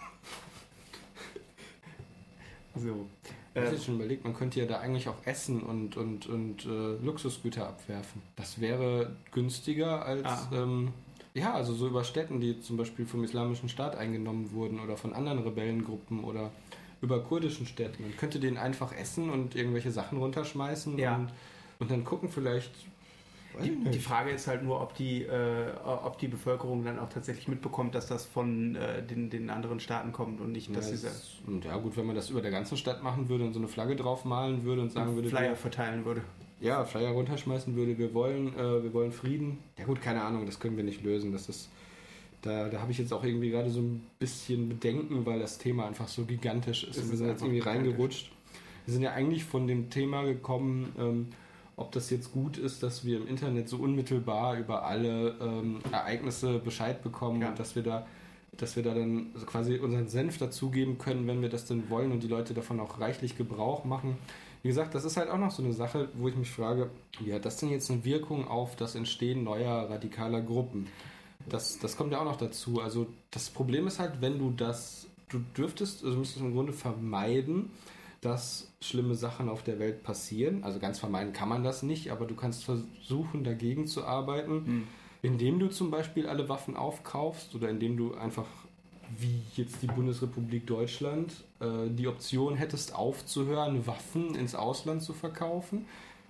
so. 2.75 3.07
Ich 3.55 3.61
habe 3.61 3.77
schon 3.77 3.95
überlegt, 3.95 4.23
man 4.23 4.33
könnte 4.33 4.59
ja 4.59 4.65
da 4.65 4.79
eigentlich 4.79 5.07
auch 5.07 5.17
Essen 5.25 5.61
und, 5.61 5.95
und, 5.95 6.27
und 6.27 6.65
äh, 6.65 6.95
Luxusgüter 7.05 7.67
abwerfen. 7.67 8.21
Das 8.35 8.59
wäre 8.59 9.15
günstiger 9.31 10.03
als, 10.05 10.25
Ah. 10.25 10.49
ähm, 10.53 10.89
ja, 11.35 11.53
also 11.53 11.73
so 11.73 11.87
über 11.87 12.03
Städten, 12.03 12.39
die 12.39 12.59
zum 12.61 12.77
Beispiel 12.77 13.05
vom 13.05 13.23
Islamischen 13.23 13.69
Staat 13.69 13.95
eingenommen 13.95 14.51
wurden 14.53 14.79
oder 14.79 14.97
von 14.97 15.13
anderen 15.13 15.39
Rebellengruppen 15.39 16.23
oder 16.23 16.51
über 17.01 17.21
kurdischen 17.21 17.65
Städten. 17.67 18.03
Man 18.03 18.17
könnte 18.17 18.39
denen 18.39 18.57
einfach 18.57 18.91
essen 18.95 19.29
und 19.29 19.55
irgendwelche 19.55 19.91
Sachen 19.91 20.17
runterschmeißen 20.17 20.97
Ja. 20.97 21.15
und, 21.15 21.29
und 21.79 21.91
dann 21.91 22.03
gucken 22.05 22.29
vielleicht. 22.29 22.71
Die, 23.61 23.99
Frage 23.99 24.31
ist 24.31 24.47
halt 24.47 24.63
nur, 24.63 24.81
ob 24.81 24.95
die, 24.95 25.23
äh, 25.23 25.71
ob 25.85 26.17
die 26.17 26.27
Bevölkerung 26.27 26.83
dann 26.83 26.97
auch 26.99 27.09
tatsächlich 27.09 27.47
mitbekommt, 27.47 27.93
dass 27.95 28.07
das 28.07 28.25
von 28.25 28.75
äh, 28.75 29.03
den, 29.03 29.29
den 29.29 29.49
anderen 29.49 29.79
Staaten 29.79 30.11
kommt 30.11 30.41
und 30.41 30.51
nicht, 30.51 30.75
dass 30.75 30.85
ja, 30.87 30.91
diese 30.91 31.07
es- 31.07 31.35
und 31.45 31.63
ja 31.65 31.77
gut, 31.77 31.95
wenn 31.97 32.05
man 32.05 32.15
das 32.15 32.29
über 32.29 32.41
der 32.41 32.51
ganzen 32.51 32.77
Stadt 32.77 33.03
machen 33.03 33.29
würde 33.29 33.43
und 33.45 33.53
so 33.53 33.59
eine 33.59 33.67
Flagge 33.67 33.95
draufmalen 33.95 34.63
würde 34.63 34.81
und 34.81 34.91
sagen 34.91 35.15
würde, 35.15 35.29
Flyer 35.29 35.49
wir- 35.49 35.55
verteilen 35.55 36.05
würde. 36.05 36.21
ja, 36.61 36.83
Flyer 36.85 37.11
runterschmeißen 37.11 37.75
würde, 37.75 37.97
wir 37.97 38.13
wollen, 38.13 38.53
äh, 38.57 38.83
wir 38.83 38.93
wollen 38.93 39.11
Frieden. 39.11 39.59
Ja 39.77 39.85
gut, 39.85 40.01
keine 40.01 40.23
Ahnung, 40.23 40.45
das 40.45 40.59
können 40.59 40.77
wir 40.77 40.83
nicht 40.83 41.03
lösen. 41.03 41.31
Das 41.31 41.49
ist, 41.49 41.69
da, 42.41 42.69
da 42.69 42.81
habe 42.81 42.91
ich 42.91 42.97
jetzt 42.97 43.13
auch 43.13 43.23
irgendwie 43.23 43.49
gerade 43.51 43.69
so 43.69 43.81
ein 43.81 44.05
bisschen 44.19 44.67
Bedenken, 44.69 45.25
weil 45.25 45.39
das 45.39 45.57
Thema 45.59 45.85
einfach 45.87 46.07
so 46.07 46.25
gigantisch 46.25 46.83
ist. 46.85 46.97
Es 46.97 47.03
und 47.03 47.07
wir 47.09 47.13
ist 47.13 47.19
sind 47.19 47.27
jetzt 47.27 47.41
irgendwie 47.41 47.59
gigantisch. 47.59 47.83
reingerutscht. 47.91 48.31
Wir 48.85 48.93
sind 48.93 49.03
ja 49.03 49.11
eigentlich 49.11 49.45
von 49.45 49.65
dem 49.67 49.89
Thema 49.89 50.23
gekommen, 50.23 50.93
ähm, 50.99 51.27
ob 51.75 51.91
das 51.91 52.09
jetzt 52.09 52.31
gut 52.31 52.57
ist, 52.57 52.83
dass 52.83 53.05
wir 53.05 53.17
im 53.17 53.27
Internet 53.27 53.67
so 53.69 53.77
unmittelbar 53.77 54.57
über 54.57 54.83
alle 54.85 55.35
ähm, 55.41 55.79
Ereignisse 55.91 56.59
Bescheid 56.59 57.01
bekommen 57.03 57.41
Ja. 57.41 57.49
und 57.49 57.59
dass 57.59 57.75
wir 57.75 57.83
da 57.83 58.05
dass 58.55 58.75
wir 58.75 58.83
da 58.83 58.93
dann 58.93 59.33
quasi 59.47 59.79
unseren 59.79 60.07
Senf 60.07 60.37
dazugeben 60.37 60.99
können, 60.99 61.25
wenn 61.25 61.41
wir 61.41 61.49
das 61.49 61.65
denn 61.65 61.89
wollen 61.89 62.11
und 62.11 62.21
die 62.21 62.27
Leute 62.27 62.53
davon 62.53 62.79
auch 62.79 62.99
reichlich 62.99 63.35
Gebrauch 63.35 63.83
machen. 63.83 64.15
Wie 64.61 64.67
gesagt, 64.67 64.93
das 64.93 65.05
ist 65.05 65.17
halt 65.17 65.31
auch 65.31 65.39
noch 65.39 65.49
so 65.49 65.63
eine 65.63 65.73
Sache, 65.73 66.09
wo 66.13 66.27
ich 66.27 66.35
mich 66.35 66.51
frage, 66.51 66.91
wie 67.19 67.33
hat 67.33 67.45
das 67.45 67.57
denn 67.57 67.69
jetzt 67.69 67.89
eine 67.89 68.05
Wirkung 68.05 68.47
auf 68.47 68.75
das 68.75 68.93
Entstehen 68.93 69.43
neuer 69.43 69.89
radikaler 69.89 70.39
Gruppen? 70.41 70.85
Das, 71.49 71.79
das 71.79 71.97
kommt 71.97 72.11
ja 72.11 72.19
auch 72.21 72.25
noch 72.25 72.35
dazu. 72.35 72.79
Also 72.79 73.07
das 73.31 73.49
Problem 73.49 73.87
ist 73.87 73.97
halt, 73.97 74.21
wenn 74.21 74.37
du 74.37 74.51
das, 74.51 75.07
du 75.29 75.39
dürftest, 75.57 76.03
also 76.05 76.15
müsstest 76.15 76.45
im 76.45 76.53
Grunde 76.53 76.73
vermeiden, 76.73 77.71
dass 78.21 78.71
schlimme 78.83 79.15
Sachen 79.15 79.49
auf 79.49 79.63
der 79.63 79.79
Welt 79.79 80.03
passieren. 80.03 80.63
Also 80.63 80.79
ganz 80.79 80.99
vermeiden 80.99 81.33
kann 81.33 81.49
man 81.49 81.63
das 81.63 81.83
nicht, 81.83 82.11
aber 82.11 82.25
du 82.25 82.35
kannst 82.35 82.63
versuchen, 82.65 83.43
dagegen 83.43 83.87
zu 83.87 84.05
arbeiten, 84.05 84.87
indem 85.21 85.59
du 85.59 85.69
zum 85.69 85.89
Beispiel 85.89 86.27
alle 86.27 86.49
Waffen 86.49 86.75
aufkaufst 86.75 87.55
oder 87.55 87.69
indem 87.69 87.97
du 87.97 88.13
einfach, 88.15 88.47
wie 89.17 89.41
jetzt 89.55 89.81
die 89.81 89.87
Bundesrepublik 89.87 90.67
Deutschland, 90.67 91.31
äh, 91.59 91.89
die 91.89 92.07
Option 92.07 92.55
hättest, 92.55 92.93
aufzuhören, 92.93 93.87
Waffen 93.87 94.35
ins 94.35 94.53
Ausland 94.53 95.01
zu 95.01 95.13
verkaufen. 95.13 95.85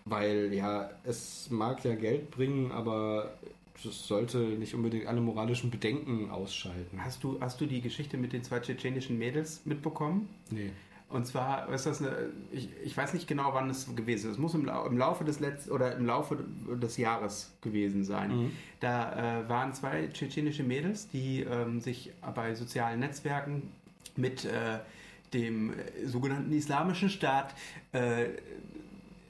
Weil 0.05 0.53
ja, 0.53 0.89
es 1.05 1.49
mag 1.49 1.83
ja 1.85 1.95
Geld 1.95 2.29
bringen, 2.29 2.71
aber 2.71 3.33
es 3.75 4.07
sollte 4.07 4.37
nicht 4.37 4.75
unbedingt 4.75 5.07
alle 5.07 5.21
moralischen 5.21 5.71
Bedenken 5.71 6.29
ausschalten. 6.29 7.03
Hast 7.03 7.23
du, 7.23 7.39
hast 7.39 7.59
du 7.61 7.65
die 7.65 7.81
Geschichte 7.81 8.17
mit 8.17 8.33
den 8.33 8.43
zwei 8.43 8.59
tschetschenischen 8.59 9.17
Mädels 9.17 9.61
mitbekommen? 9.65 10.29
Nee. 10.49 10.71
Und 11.13 11.27
zwar 11.27 11.71
ist 11.71 11.85
das 11.85 12.01
eine, 12.01 12.31
ich, 12.51 12.69
ich 12.83 12.97
weiß 12.97 13.13
nicht 13.13 13.27
genau, 13.27 13.53
wann 13.53 13.69
es 13.69 13.95
gewesen 13.95 14.31
ist. 14.31 14.33
Es 14.33 14.37
muss 14.39 14.55
im, 14.55 14.67
im 14.67 14.97
Laufe 14.97 15.23
des 15.23 15.39
letzten 15.39 15.71
oder 15.71 15.95
im 15.95 16.07
Laufe 16.07 16.43
des 16.81 16.97
Jahres 16.97 17.53
gewesen 17.61 18.03
sein. 18.03 18.35
Mhm. 18.35 18.51
Da 18.79 19.41
äh, 19.41 19.47
waren 19.47 19.73
zwei 19.75 20.07
tschetschenische 20.07 20.63
Mädels, 20.63 21.07
die 21.09 21.41
ähm, 21.41 21.79
sich 21.81 22.11
bei 22.33 22.55
sozialen 22.55 22.99
Netzwerken 22.99 23.71
mit 24.15 24.43
äh, 24.45 24.79
dem 25.35 25.73
äh, 25.73 26.07
sogenannten 26.07 26.51
Islamischen 26.51 27.09
Staat 27.09 27.53
äh, 27.91 28.29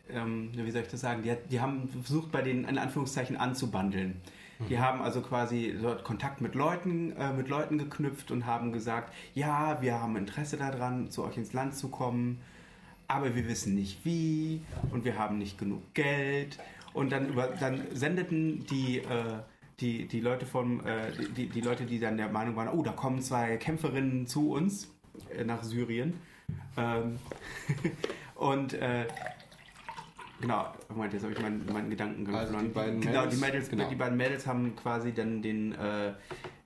ähm, 0.10 0.52
wie 0.54 0.72
soll 0.72 0.84
ich 0.84 0.88
das 0.88 1.02
sagen, 1.02 1.24
die, 1.24 1.36
die 1.50 1.60
haben 1.60 1.90
versucht, 1.90 2.32
bei 2.32 2.42
denen 2.42 2.66
in 2.66 2.78
Anführungszeichen 2.78 3.36
anzubandeln. 3.36 4.22
Die 4.70 4.80
haben 4.80 5.02
also 5.02 5.22
quasi 5.22 5.76
dort 5.82 6.04
Kontakt 6.04 6.42
mit 6.42 6.56
Leuten, 6.56 7.12
äh, 7.14 7.34
mit 7.34 7.50
Leuten 7.50 7.78
geknüpft 7.78 8.32
und 8.32 8.46
haben 8.46 8.72
gesagt, 8.72 9.14
ja, 9.34 9.82
wir 9.82 10.00
haben 10.00 10.16
Interesse 10.16 10.58
daran, 10.58 11.10
zu 11.10 11.24
euch 11.24 11.38
ins 11.38 11.54
Land 11.54 11.76
zu 11.76 11.90
kommen, 11.90 12.40
aber 13.08 13.36
wir 13.36 13.48
wissen 13.48 13.76
nicht 13.76 14.06
wie 14.06 14.62
und 14.92 15.06
wir 15.06 15.18
haben 15.18 15.38
nicht 15.38 15.58
genug 15.58 15.82
Geld. 15.94 16.60
Und 16.94 17.12
dann, 17.12 17.30
über, 17.30 17.48
dann 17.48 17.82
sendeten 17.94 18.66
die, 18.68 19.00
äh, 19.00 19.40
die, 19.80 20.08
die 20.08 20.20
Leute 20.22 20.46
vom, 20.46 20.86
äh, 20.86 21.12
die, 21.36 21.48
die 21.48 21.62
Leute, 21.62 21.86
die 21.86 22.00
dann 22.00 22.18
der 22.18 22.30
Meinung 22.30 22.56
waren, 22.56 22.70
oh, 22.70 22.84
da 22.84 22.92
kommen 22.92 23.22
zwei 23.22 23.58
Kämpferinnen 23.58 24.28
zu 24.28 24.52
uns 24.52 24.92
äh, 25.36 25.44
nach 25.44 25.64
Syrien. 25.64 26.14
Ähm, 26.78 27.20
und 28.36 28.74
äh, 28.74 29.08
Genau, 30.44 30.66
Moment, 30.90 31.14
jetzt 31.14 31.24
habe 31.24 31.32
ich 31.32 31.42
meinen, 31.42 31.66
meinen 31.72 31.90
Gedankengang 31.90 32.36
Also 32.36 32.58
die 32.58 32.68
beiden 32.68 33.00
genau, 33.00 33.26
die 33.28 33.38
Mädels, 33.38 33.70
genau. 33.70 33.88
die 33.88 33.96
beiden 33.96 34.18
Mädels 34.18 34.46
haben 34.46 34.76
quasi 34.76 35.14
dann 35.14 35.42
den, 35.42 35.72
äh, 35.72 36.12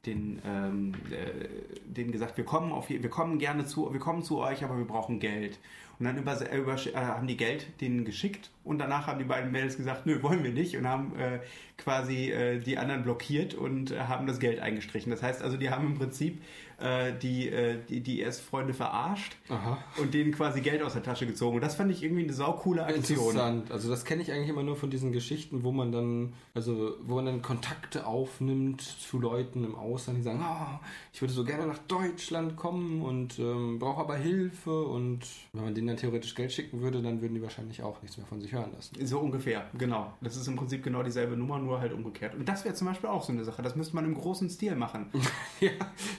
den, 0.04 0.42
ähm, 0.44 0.94
äh, 1.12 1.86
denen 1.86 2.12
gesagt, 2.12 2.38
wir 2.38 2.44
kommen, 2.44 2.72
auf, 2.72 2.90
wir 2.90 3.10
kommen 3.12 3.38
gerne 3.38 3.68
zu, 3.68 3.94
wir 3.94 4.00
kommen 4.00 4.24
zu 4.24 4.40
euch, 4.40 4.64
aber 4.64 4.80
wir 4.80 4.86
brauchen 4.86 5.20
Geld. 5.20 5.60
Und 6.00 6.06
dann 6.06 6.18
über, 6.18 6.38
über, 6.52 6.74
äh, 6.74 6.96
haben 6.96 7.28
die 7.28 7.38
Geld 7.38 7.68
denen 7.82 8.06
geschickt 8.06 8.52
und 8.64 8.80
danach 8.80 9.08
haben 9.08 9.18
die 9.18 9.26
beiden 9.26 9.52
Mädels 9.52 9.78
gesagt, 9.78 10.06
nö, 10.06 10.22
wollen 10.22 10.44
wir 10.44 10.52
nicht 10.52 10.76
und 10.78 10.88
haben 10.88 11.18
äh, 11.18 11.40
quasi 11.78 12.32
äh, 12.32 12.60
die 12.60 12.78
anderen 12.78 13.04
blockiert 13.04 13.54
und 13.54 13.92
äh, 13.92 14.00
haben 14.00 14.28
das 14.28 14.40
Geld 14.40 14.60
eingestrichen. 14.60 15.10
Das 15.10 15.24
heißt 15.24 15.42
also, 15.42 15.58
die 15.58 15.70
haben 15.70 15.88
im 15.88 15.96
Prinzip 15.96 16.42
äh, 16.80 17.14
die, 17.14 17.50
äh, 17.50 17.80
die, 17.90 18.02
die 18.02 18.22
Erstfreunde 18.22 18.74
verarscht 18.74 19.36
Aha. 19.50 19.78
und 20.00 20.14
denen 20.14 20.32
quasi 20.32 20.62
Geld 20.62 20.84
aus 20.84 20.94
der 20.94 21.04
Tasche 21.04 21.26
gezogen. 21.26 21.56
Und 21.56 21.62
das 21.64 21.76
fand 21.76 21.92
ich 21.92 22.04
irgendwie 22.04 22.24
eine 22.24 22.34
saukoole 22.34 22.84
Aktion. 22.86 23.30
Interessant. 23.30 23.72
Also 23.72 23.90
das 23.90 24.06
kenne 24.06 24.22
ich 24.22 24.32
eigentlich 24.32 24.50
immer 24.50 24.64
nur 24.64 24.76
von 24.76 24.92
diesen 24.92 25.12
Geschichten, 25.12 25.64
wo 25.64 25.72
man 25.72 25.92
dann, 25.92 26.34
also 26.54 26.96
wo 27.02 27.16
man 27.16 27.26
dann 27.26 27.42
Kontakte 27.42 28.06
aufnimmt 28.06 28.82
zu 28.82 29.20
Leuten 29.20 29.64
im 29.64 29.76
Ausland, 29.76 30.20
die 30.20 30.24
sagen, 30.24 30.44
oh, 30.44 30.80
ich 31.14 31.22
würde 31.22 31.34
so 31.34 31.44
gerne 31.46 31.66
nach 31.66 31.80
Deutschland 31.80 32.56
kommen 32.58 33.02
und 33.02 33.40
ähm, 33.40 33.80
brauche 33.80 34.02
aber 34.02 34.18
Hilfe 34.18 34.84
und 34.84 35.22
wenn 35.54 35.64
man 35.64 35.74
denen 35.88 35.96
dann 35.96 36.02
theoretisch 36.02 36.36
Geld 36.36 36.52
schicken 36.52 36.82
würde, 36.82 37.02
dann 37.02 37.22
würden 37.22 37.34
die 37.34 37.42
wahrscheinlich 37.42 37.82
auch 37.82 38.02
nichts 38.02 38.18
mehr 38.18 38.26
von 38.26 38.42
sich 38.42 38.52
hören 38.52 38.72
lassen. 38.76 39.06
So 39.06 39.20
ungefähr, 39.20 39.70
genau. 39.78 40.14
Das 40.22 40.36
ist 40.36 40.48
im 40.48 40.56
Prinzip 40.56 40.84
genau 40.84 41.04
dieselbe 41.04 41.36
Nummer, 41.38 41.60
nur 41.60 41.80
halt 41.80 41.94
umgekehrt. 41.94 42.36
Und 42.36 42.48
das 42.48 42.66
wäre 42.66 42.76
zum 42.76 42.88
Beispiel 42.88 43.10
auch 43.10 43.24
so 43.24 43.32
eine 43.32 43.44
Sache. 43.44 43.62
Das 43.62 43.76
müsste 43.76 43.96
man 43.96 44.06
im 44.06 44.14
großen 44.14 44.50
Stil 44.50 44.76
machen. 44.76 45.10
ja, 45.60 45.72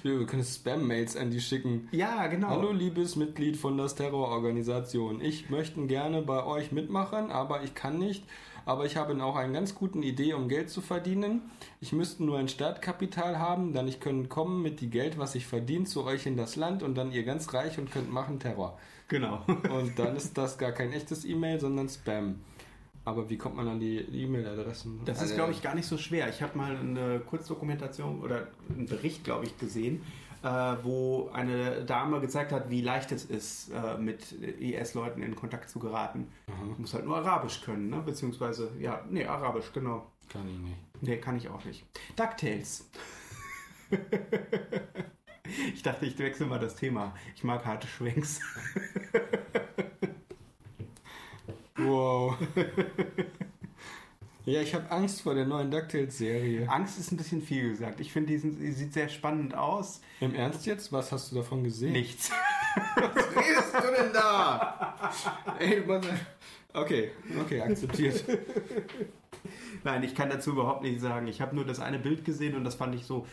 wir 0.02 0.26
können 0.26 0.44
Spam-Mails 0.44 1.16
an 1.16 1.30
die 1.30 1.40
schicken. 1.40 1.88
Ja, 1.92 2.26
genau. 2.26 2.48
Hallo 2.48 2.72
liebes 2.72 3.16
Mitglied 3.16 3.56
von 3.56 3.76
das 3.76 3.94
Terrororganisation. 3.94 5.20
Ich 5.20 5.50
möchte 5.50 5.86
gerne 5.86 6.22
bei 6.22 6.44
euch 6.44 6.72
mitmachen, 6.72 7.30
aber 7.30 7.62
ich 7.62 7.74
kann 7.74 7.98
nicht. 7.98 8.24
Aber 8.64 8.84
ich 8.84 8.98
habe 8.98 9.24
auch 9.24 9.36
eine 9.36 9.54
ganz 9.54 9.74
gute 9.74 9.98
Idee, 10.00 10.34
um 10.34 10.46
Geld 10.46 10.68
zu 10.68 10.82
verdienen. 10.82 11.40
Ich 11.80 11.94
müsste 11.94 12.22
nur 12.22 12.36
ein 12.36 12.48
Startkapital 12.48 13.38
haben, 13.38 13.72
dann 13.72 13.88
ich 13.88 13.98
könnte 13.98 14.28
kommen 14.28 14.60
mit 14.60 14.82
dem 14.82 14.90
Geld, 14.90 15.16
was 15.16 15.34
ich 15.34 15.46
verdiene, 15.46 15.86
zu 15.86 16.04
euch 16.04 16.26
in 16.26 16.36
das 16.36 16.54
Land 16.54 16.82
und 16.82 16.94
dann 16.94 17.10
ihr 17.10 17.24
ganz 17.24 17.54
reich 17.54 17.78
und 17.78 17.90
könnt 17.90 18.12
machen 18.12 18.40
Terror. 18.40 18.78
Genau. 19.08 19.42
Und 19.70 19.98
dann 19.98 20.16
ist 20.16 20.36
das 20.36 20.58
gar 20.58 20.72
kein 20.72 20.92
echtes 20.92 21.24
E-Mail, 21.24 21.58
sondern 21.60 21.88
Spam. 21.88 22.40
Aber 23.04 23.30
wie 23.30 23.38
kommt 23.38 23.56
man 23.56 23.66
an 23.68 23.80
die 23.80 23.98
E-Mail-Adressen? 24.00 25.00
Das 25.06 25.16
ist, 25.16 25.22
Also, 25.22 25.34
glaube 25.34 25.52
ich, 25.52 25.62
gar 25.62 25.74
nicht 25.74 25.86
so 25.86 25.96
schwer. 25.96 26.28
Ich 26.28 26.42
habe 26.42 26.58
mal 26.58 26.76
eine 26.76 27.20
Kurzdokumentation 27.20 28.20
oder 28.20 28.48
einen 28.68 28.84
Bericht, 28.86 29.24
glaube 29.24 29.46
ich, 29.46 29.56
gesehen, 29.58 30.02
äh, 30.42 30.48
wo 30.82 31.30
eine 31.32 31.84
Dame 31.86 32.20
gezeigt 32.20 32.52
hat, 32.52 32.68
wie 32.68 32.82
leicht 32.82 33.10
es 33.12 33.24
ist, 33.24 33.70
äh, 33.70 33.96
mit 33.96 34.32
IS-Leuten 34.32 35.22
in 35.22 35.34
Kontakt 35.34 35.70
zu 35.70 35.78
geraten. 35.78 36.28
Aha, 36.48 36.64
Du 36.74 36.80
musst 36.82 36.92
halt 36.92 37.06
nur 37.06 37.16
Arabisch 37.16 37.62
können, 37.62 37.88
ne? 37.88 38.02
beziehungsweise, 38.04 38.70
ja, 38.78 39.02
nee, 39.08 39.24
Arabisch, 39.24 39.72
genau. 39.72 40.12
kann 40.28 40.46
ich 40.46 40.58
nicht. 40.58 40.76
Nee, 41.00 41.16
kann 41.16 41.36
ich 41.36 41.48
auch 41.48 41.64
nicht. 41.64 41.86
DuckTales. 42.14 42.90
ich 45.74 45.82
dachte, 45.82 46.06
ich 46.06 46.18
wechsle 46.18 46.46
mal 46.46 46.58
das 46.58 46.76
Thema. 46.76 47.14
Ich 47.34 47.44
mag 47.44 47.64
harte 47.64 47.86
Schwenks. 47.86 48.40
Wow. 51.78 52.36
ja, 54.44 54.60
ich 54.60 54.74
habe 54.74 54.90
Angst 54.90 55.22
vor 55.22 55.34
der 55.34 55.46
neuen 55.46 55.70
DuckTales-Serie. 55.70 56.68
Angst 56.68 56.98
ist 56.98 57.12
ein 57.12 57.16
bisschen 57.16 57.40
viel 57.40 57.70
gesagt. 57.70 58.00
Ich 58.00 58.12
finde, 58.12 58.36
die, 58.36 58.50
die 58.50 58.72
sieht 58.72 58.92
sehr 58.92 59.08
spannend 59.08 59.54
aus. 59.54 60.00
Im 60.20 60.34
Ernst 60.34 60.66
jetzt? 60.66 60.92
Was 60.92 61.12
hast 61.12 61.30
du 61.30 61.36
davon 61.36 61.62
gesehen? 61.62 61.92
Nichts. 61.92 62.30
Was 62.96 63.30
redest 63.36 63.74
du 63.74 64.02
denn 64.02 64.12
da? 64.12 65.12
Ey, 65.58 65.80
Mann. 65.86 66.02
Okay, 66.72 67.12
okay, 67.40 67.60
akzeptiert. 67.60 68.24
Nein, 69.84 70.02
ich 70.02 70.14
kann 70.14 70.28
dazu 70.30 70.50
überhaupt 70.50 70.82
nichts 70.82 71.02
sagen. 71.02 71.28
Ich 71.28 71.40
habe 71.40 71.54
nur 71.54 71.64
das 71.64 71.78
eine 71.80 71.98
Bild 71.98 72.24
gesehen 72.24 72.56
und 72.56 72.64
das 72.64 72.74
fand 72.74 72.94
ich 72.94 73.06
so, 73.06 73.26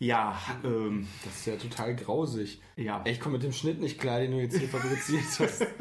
ja, 0.00 0.36
ähm, 0.64 1.06
Das 1.24 1.36
ist 1.36 1.46
ja 1.46 1.54
total 1.56 1.94
grausig. 1.94 2.60
ja. 2.76 3.04
Ich 3.06 3.20
komme 3.20 3.34
mit 3.34 3.44
dem 3.44 3.52
Schnitt 3.52 3.80
nicht 3.80 4.00
klar, 4.00 4.18
den 4.20 4.32
du 4.32 4.38
jetzt 4.40 4.56
hier 4.58 4.68
fabriziert 4.68 5.22
hast. 5.38 5.66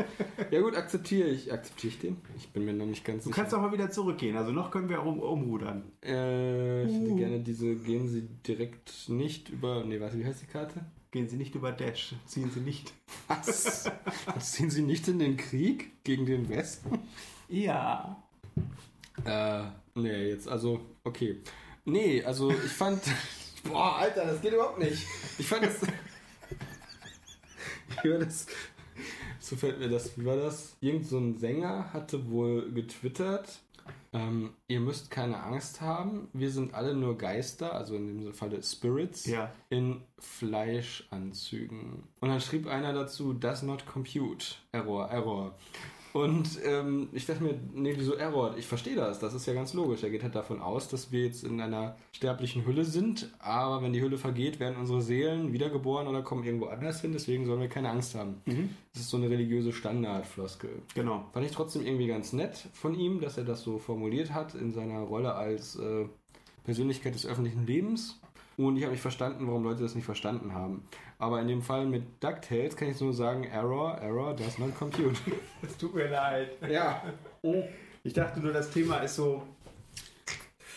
Ja 0.51 0.61
gut, 0.61 0.76
akzeptiere 0.76 1.28
ich. 1.28 1.51
Akzeptiere 1.53 1.93
ich 1.93 1.99
den? 1.99 2.17
Ich 2.36 2.49
bin 2.49 2.65
mir 2.65 2.74
noch 2.74 2.86
nicht 2.88 3.05
ganz 3.05 3.24
Du 3.24 3.30
sicher. 3.30 3.41
kannst 3.41 3.53
auch 3.53 3.61
mal 3.61 3.72
wieder 3.72 3.91
zurückgehen. 3.91 4.36
Also 4.36 4.51
noch 4.51 4.72
können 4.72 4.89
wir 4.89 5.03
um, 5.05 5.20
umrudern. 5.20 5.84
Äh, 6.03 6.86
ich 6.86 6.93
hätte 6.95 7.11
Uh. 7.11 7.15
gerne 7.17 7.39
diese, 7.41 7.76
gehen 7.76 8.07
Sie 8.07 8.24
direkt 8.47 9.09
nicht 9.09 9.49
über, 9.49 9.84
nee, 9.84 9.99
warte, 9.99 10.17
wie 10.17 10.26
heißt 10.26 10.41
die 10.41 10.47
Karte? 10.47 10.86
Gehen 11.11 11.28
Sie 11.30 11.36
nicht 11.38 11.53
über 11.55 11.72
Dash. 11.72 12.15
Ziehen 12.26 12.49
Sie 12.49 12.61
nicht. 12.61 12.93
Was? 13.28 13.91
Ziehen 14.39 14.72
Sie 14.72 14.82
nicht 14.82 15.07
in 15.07 15.20
den 15.20 15.38
Krieg 15.38 16.03
gegen 16.03 16.26
den 16.26 16.49
Westen? 16.49 16.97
Ja. 17.47 18.24
Äh, 19.26 19.63
nee, 19.95 20.30
jetzt, 20.30 20.47
also, 20.47 20.80
okay. 21.03 21.41
Nee, 21.86 22.24
also 22.24 22.49
ich 22.49 22.72
fand. 22.72 23.01
Boah, 23.64 23.97
Alter, 23.97 24.26
das 24.26 24.41
geht 24.41 24.53
überhaupt 24.53 24.80
nicht. 24.80 25.05
Ich 25.38 25.47
fand 25.47 25.64
das. 25.66 25.82
Wie 28.03 28.12
war 28.12 28.20
das? 28.20 28.47
So 29.39 29.55
fällt 29.55 29.80
mir 29.80 29.89
das. 29.89 30.18
Wie 30.18 30.26
war 30.26 30.38
das? 30.38 30.76
Irgend 30.82 31.07
so 31.07 31.18
ein 31.18 31.38
Sänger 31.38 31.91
hatte 31.93 32.30
wohl 32.30 32.72
getwittert. 32.72 33.60
Ähm, 34.14 34.51
ihr 34.68 34.80
müsst 34.80 35.12
keine 35.12 35.41
Angst 35.43 35.82
haben. 35.82 36.30
Wir 36.34 36.51
sind 36.51 36.74
alle 36.74 36.93
nur 36.93 37.18
Geister, 37.18 37.74
also 37.74 37.95
in 37.95 38.22
dem 38.22 38.34
Falle 38.34 38.62
Spirits, 38.64 39.26
Ja. 39.26 39.51
in 39.70 40.01
Fleischanzügen. 40.20 42.03
Und 42.20 42.30
dann 42.30 42.41
schrieb 42.41 42.68
einer 42.68 42.93
dazu, 42.93 43.34
does 43.34 43.64
not 43.64 43.86
compute. 43.86 44.55
Error, 44.72 45.10
Error. 45.10 45.55
Und 46.14 46.60
ähm, 46.66 47.10
ich 47.14 47.26
dachte 47.26 47.43
mir, 47.43 47.60
nee, 47.74 47.93
wieso 47.95 48.16
Error? 48.16 48.55
Ich 48.57 48.66
verstehe 48.66 48.95
das, 48.95 49.20
das 49.20 49.34
ist 49.34 49.45
ja 49.45 49.53
ganz 49.53 49.74
logisch. 49.74 50.03
Er 50.03 50.10
geht 50.10 50.24
halt 50.24 50.36
davon 50.36 50.62
aus, 50.62 50.88
dass 50.88 51.12
wir 51.12 51.26
jetzt 51.26 51.43
in 51.43 51.62
einer 51.62 51.95
sterblichen 52.12 52.66
Hülle 52.66 52.84
sind, 52.84 53.32
aber 53.39 53.84
wenn 53.84 53.93
die 53.93 54.01
Hülle 54.01 54.18
vergeht, 54.18 54.60
werden 54.60 54.78
unsere 54.78 55.01
Seelen 55.01 55.53
wiedergeboren 55.53 56.07
oder 56.07 56.24
kommen 56.24 56.43
irgendwo 56.43 56.66
anders 56.66 57.01
hin, 57.01 57.12
deswegen 57.14 57.45
sollen 57.45 57.62
wir 57.62 57.70
keine 57.70 57.89
Angst 57.89 58.16
haben. 58.16 58.41
Mhm. 58.45 58.70
Das 58.93 59.03
ist 59.03 59.10
so 59.10 59.18
eine 59.18 59.30
religiöse 59.30 59.72
Standardfloskel. 59.72 60.82
Genau. 60.95 61.26
Fand 61.32 61.45
ich 61.45 61.51
trotzdem 61.51 61.86
irgendwie 61.86 62.07
ganz 62.07 62.34
nett 62.34 62.57
von 62.74 62.95
ihm, 62.95 63.22
dass 63.22 63.38
er 63.38 63.43
das 63.43 63.62
so 63.62 63.78
formuliert 63.78 64.34
hat 64.34 64.55
in 64.55 64.72
seiner 64.72 64.99
Rolle 65.01 65.36
als 65.36 65.76
äh, 65.76 66.05
Persönlichkeit 66.64 67.14
des 67.14 67.26
öffentlichen 67.26 67.66
Lebens. 67.66 68.20
Und 68.60 68.76
ich 68.76 68.84
habe 68.84 68.91
nicht 68.91 69.01
verstanden, 69.01 69.47
warum 69.47 69.64
Leute 69.64 69.84
das 69.84 69.95
nicht 69.95 70.03
verstanden 70.03 70.53
haben. 70.53 70.84
Aber 71.18 71.39
in 71.39 71.47
dem 71.47 71.62
Fall 71.62 71.86
mit 71.86 72.22
DuckTales 72.22 72.76
kann 72.76 72.89
ich 72.89 72.99
nur 72.99 73.14
sagen, 73.14 73.45
Error, 73.45 73.97
Error, 73.99 74.36
does 74.36 74.57
not 74.57 74.78
compute. 74.78 75.16
Es 75.62 75.78
tut 75.78 75.95
mir 75.95 76.10
leid. 76.10 76.57
ja. 76.70 77.01
Ich 78.03 78.12
dachte 78.12 78.41
nur, 78.41 78.51
das 78.51 78.70
Thema 78.70 78.97
ist 78.97 79.16
so. 79.16 79.43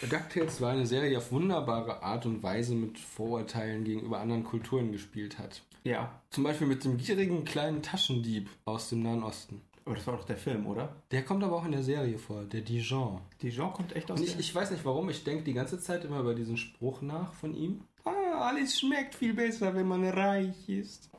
DuckTales 0.09 0.61
war 0.61 0.71
eine 0.71 0.87
Serie, 0.87 1.11
die 1.11 1.17
auf 1.17 1.33
wunderbare 1.33 2.05
Art 2.05 2.25
und 2.25 2.45
Weise 2.45 2.77
mit 2.77 3.01
Vorurteilen 3.01 3.83
gegenüber 3.83 4.21
anderen 4.21 4.45
Kulturen 4.45 4.93
gespielt 4.93 5.41
hat. 5.41 5.63
Ja. 5.83 6.21
Zum 6.31 6.45
Beispiel 6.45 6.69
mit 6.69 6.85
dem 6.85 6.99
gierigen 6.99 7.45
kleinen 7.45 7.83
Taschendieb 7.83 8.49
aus 8.65 8.91
dem 8.91 9.03
Nahen 9.03 9.25
Osten. 9.25 9.61
Aber 9.85 9.97
das 9.97 10.07
war 10.07 10.17
doch 10.17 10.25
der 10.25 10.37
Film, 10.37 10.67
oder? 10.67 10.95
Der 11.11 11.25
kommt 11.25 11.43
aber 11.43 11.57
auch 11.57 11.65
in 11.65 11.73
der 11.73 11.83
Serie 11.83 12.19
vor, 12.19 12.45
der 12.45 12.61
Dijon. 12.61 13.21
Dijon 13.43 13.73
kommt 13.73 13.95
echt 13.97 14.11
aus 14.11 14.21
Und 14.21 14.27
ich, 14.27 14.39
ich 14.39 14.55
weiß 14.55 14.71
nicht 14.71 14.85
warum, 14.85 15.11
ich 15.11 15.25
denke 15.25 15.43
die 15.43 15.55
ganze 15.55 15.81
Zeit 15.81 16.05
immer 16.05 16.21
über 16.21 16.35
diesen 16.35 16.57
Spruch 16.57 17.03
nach 17.03 17.33
von 17.35 17.55
ihm. 17.55 17.83
Ah, 18.05 18.49
alles 18.49 18.79
schmeckt 18.79 19.15
viel 19.15 19.35
besser, 19.35 19.75
wenn 19.75 19.89
man 19.89 20.05
reich 20.05 20.69
ist. 20.69 21.11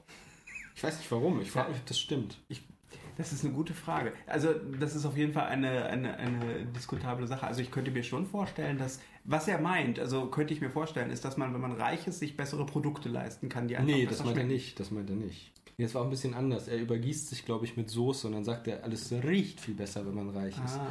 Ich 0.75 0.83
weiß 0.83 0.97
nicht 0.97 1.11
warum, 1.11 1.41
ich 1.41 1.51
frage 1.51 1.71
mich, 1.71 1.79
ob 1.79 1.85
das 1.85 1.99
stimmt. 1.99 2.37
Das 3.17 3.31
ist 3.31 3.45
eine 3.45 3.53
gute 3.53 3.73
Frage. 3.73 4.13
Also, 4.25 4.53
das 4.53 4.95
ist 4.95 5.05
auf 5.05 5.15
jeden 5.15 5.33
Fall 5.33 5.45
eine, 5.45 5.85
eine, 5.85 6.17
eine 6.17 6.65
diskutable 6.65 7.27
Sache. 7.27 7.45
Also, 7.45 7.61
ich 7.61 7.69
könnte 7.69 7.91
mir 7.91 8.03
schon 8.03 8.25
vorstellen, 8.25 8.77
dass, 8.79 8.99
was 9.23 9.47
er 9.47 9.59
meint, 9.59 9.99
also 9.99 10.27
könnte 10.27 10.53
ich 10.53 10.61
mir 10.61 10.71
vorstellen, 10.71 11.11
ist, 11.11 11.23
dass 11.23 11.37
man, 11.37 11.53
wenn 11.53 11.61
man 11.61 11.73
reich 11.73 12.07
ist, 12.07 12.19
sich 12.19 12.35
bessere 12.35 12.65
Produkte 12.65 13.09
leisten 13.09 13.49
kann, 13.49 13.67
die 13.67 13.77
einfach 13.77 13.93
Nee, 13.93 14.07
das 14.07 14.23
meint 14.23 14.37
er 14.37 14.45
nicht, 14.45 14.79
das 14.79 14.89
meint 14.89 15.09
er 15.09 15.15
nicht. 15.15 15.51
Jetzt 15.77 15.95
war 15.95 16.01
auch 16.01 16.05
ein 16.05 16.11
bisschen 16.11 16.33
anders. 16.33 16.67
Er 16.67 16.79
übergießt 16.79 17.29
sich, 17.29 17.45
glaube 17.45 17.65
ich, 17.65 17.75
mit 17.77 17.89
Soße 17.89 18.27
und 18.27 18.33
dann 18.33 18.43
sagt 18.43 18.67
er, 18.67 18.83
alles 18.83 19.11
riecht 19.11 19.59
viel 19.59 19.73
besser, 19.73 20.05
wenn 20.05 20.13
man 20.13 20.29
reich 20.29 20.55
ist. 20.63 20.77
Ah, 20.77 20.87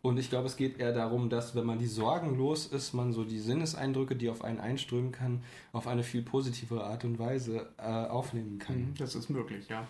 Und 0.00 0.18
ich 0.18 0.30
glaube, 0.30 0.46
es 0.46 0.56
geht 0.56 0.78
eher 0.78 0.92
darum, 0.92 1.28
dass 1.28 1.54
wenn 1.54 1.66
man 1.66 1.78
die 1.78 1.86
Sorgen 1.86 2.36
los 2.36 2.66
ist, 2.66 2.94
man 2.94 3.12
so 3.12 3.24
die 3.24 3.38
Sinneseindrücke, 3.38 4.16
die 4.16 4.30
auf 4.30 4.42
einen 4.42 4.58
einströmen 4.58 5.12
kann, 5.12 5.42
auf 5.72 5.86
eine 5.86 6.02
viel 6.02 6.22
positivere 6.22 6.84
Art 6.84 7.04
und 7.04 7.18
Weise 7.18 7.68
äh, 7.78 7.82
aufnehmen 7.82 8.58
kann. 8.58 8.76
mhm, 8.76 8.94
das 8.98 9.14
ist 9.14 9.28
möglich, 9.28 9.68
ja. 9.68 9.86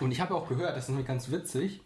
Und 0.00 0.10
ich 0.10 0.20
habe 0.20 0.34
auch 0.34 0.48
gehört, 0.48 0.76
das 0.76 0.84
ist 0.84 0.88
nämlich 0.90 1.06
ganz 1.06 1.30
witzig, 1.30 1.80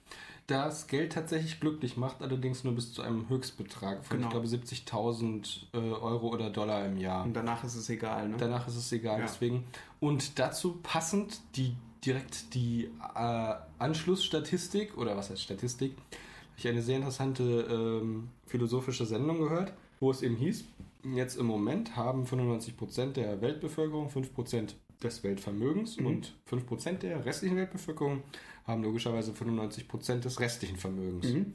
dass 0.47 0.87
Geld 0.87 1.13
tatsächlich 1.13 1.61
glücklich 1.61 1.99
macht, 1.99 2.23
allerdings 2.23 2.65
nur 2.65 2.75
bis 2.75 2.93
zu 2.95 3.03
einem 3.03 3.29
Höchstbetrag 3.29 4.03
von, 4.05 4.17
Genau. 4.17 4.29
ich 4.29 4.33
glaube, 4.33 4.47
70.000 4.47 5.67
äh, 5.75 5.77
Euro 5.79 6.29
oder 6.29 6.49
Dollar 6.49 6.87
im 6.87 6.97
Jahr. 6.97 7.25
Und 7.25 7.35
danach 7.35 7.65
ist 7.65 7.75
es 7.75 7.89
egal, 7.91 8.31
ne? 8.31 8.37
Danach 8.39 8.67
ist 8.67 8.77
es 8.77 8.91
egal, 8.93 9.19
Ja. 9.21 9.27
deswegen. 9.27 9.65
Und 10.01 10.39
dazu 10.39 10.79
passend 10.83 11.41
die 11.57 11.75
direkt 12.05 12.55
die 12.55 12.89
äh, 13.15 13.55
Anschlussstatistik, 13.79 14.97
oder 14.97 15.17
was 15.17 15.31
heißt 15.31 15.43
Statistik, 15.43 15.93
habe 15.93 16.57
ich 16.57 16.69
eine 16.69 16.83
sehr 16.83 16.97
interessante 16.97 17.43
ähm, 17.71 18.29
philosophische 18.47 19.05
Sendung 19.05 19.39
gehört, 19.41 19.73
wo 20.01 20.11
es 20.11 20.23
eben 20.23 20.37
hieß, 20.37 20.65
jetzt 21.15 21.37
im 21.37 21.47
Moment 21.47 21.95
haben 21.97 22.25
95% 22.25 23.13
der 23.13 23.41
Weltbevölkerung 23.43 24.09
5% 24.09 24.71
des 25.03 25.23
Weltvermögens 25.25 25.99
Mhm. 25.99 26.07
und 26.07 26.35
5% 26.45 27.03
der 27.03 27.25
restlichen 27.25 27.57
Weltbevölkerung 27.57 28.23
haben 28.67 28.83
logischerweise 28.83 29.33
95% 29.33 30.25
des 30.25 30.41
restlichen 30.41 30.77
Vermögens. 30.77 31.33
Mhm. 31.33 31.55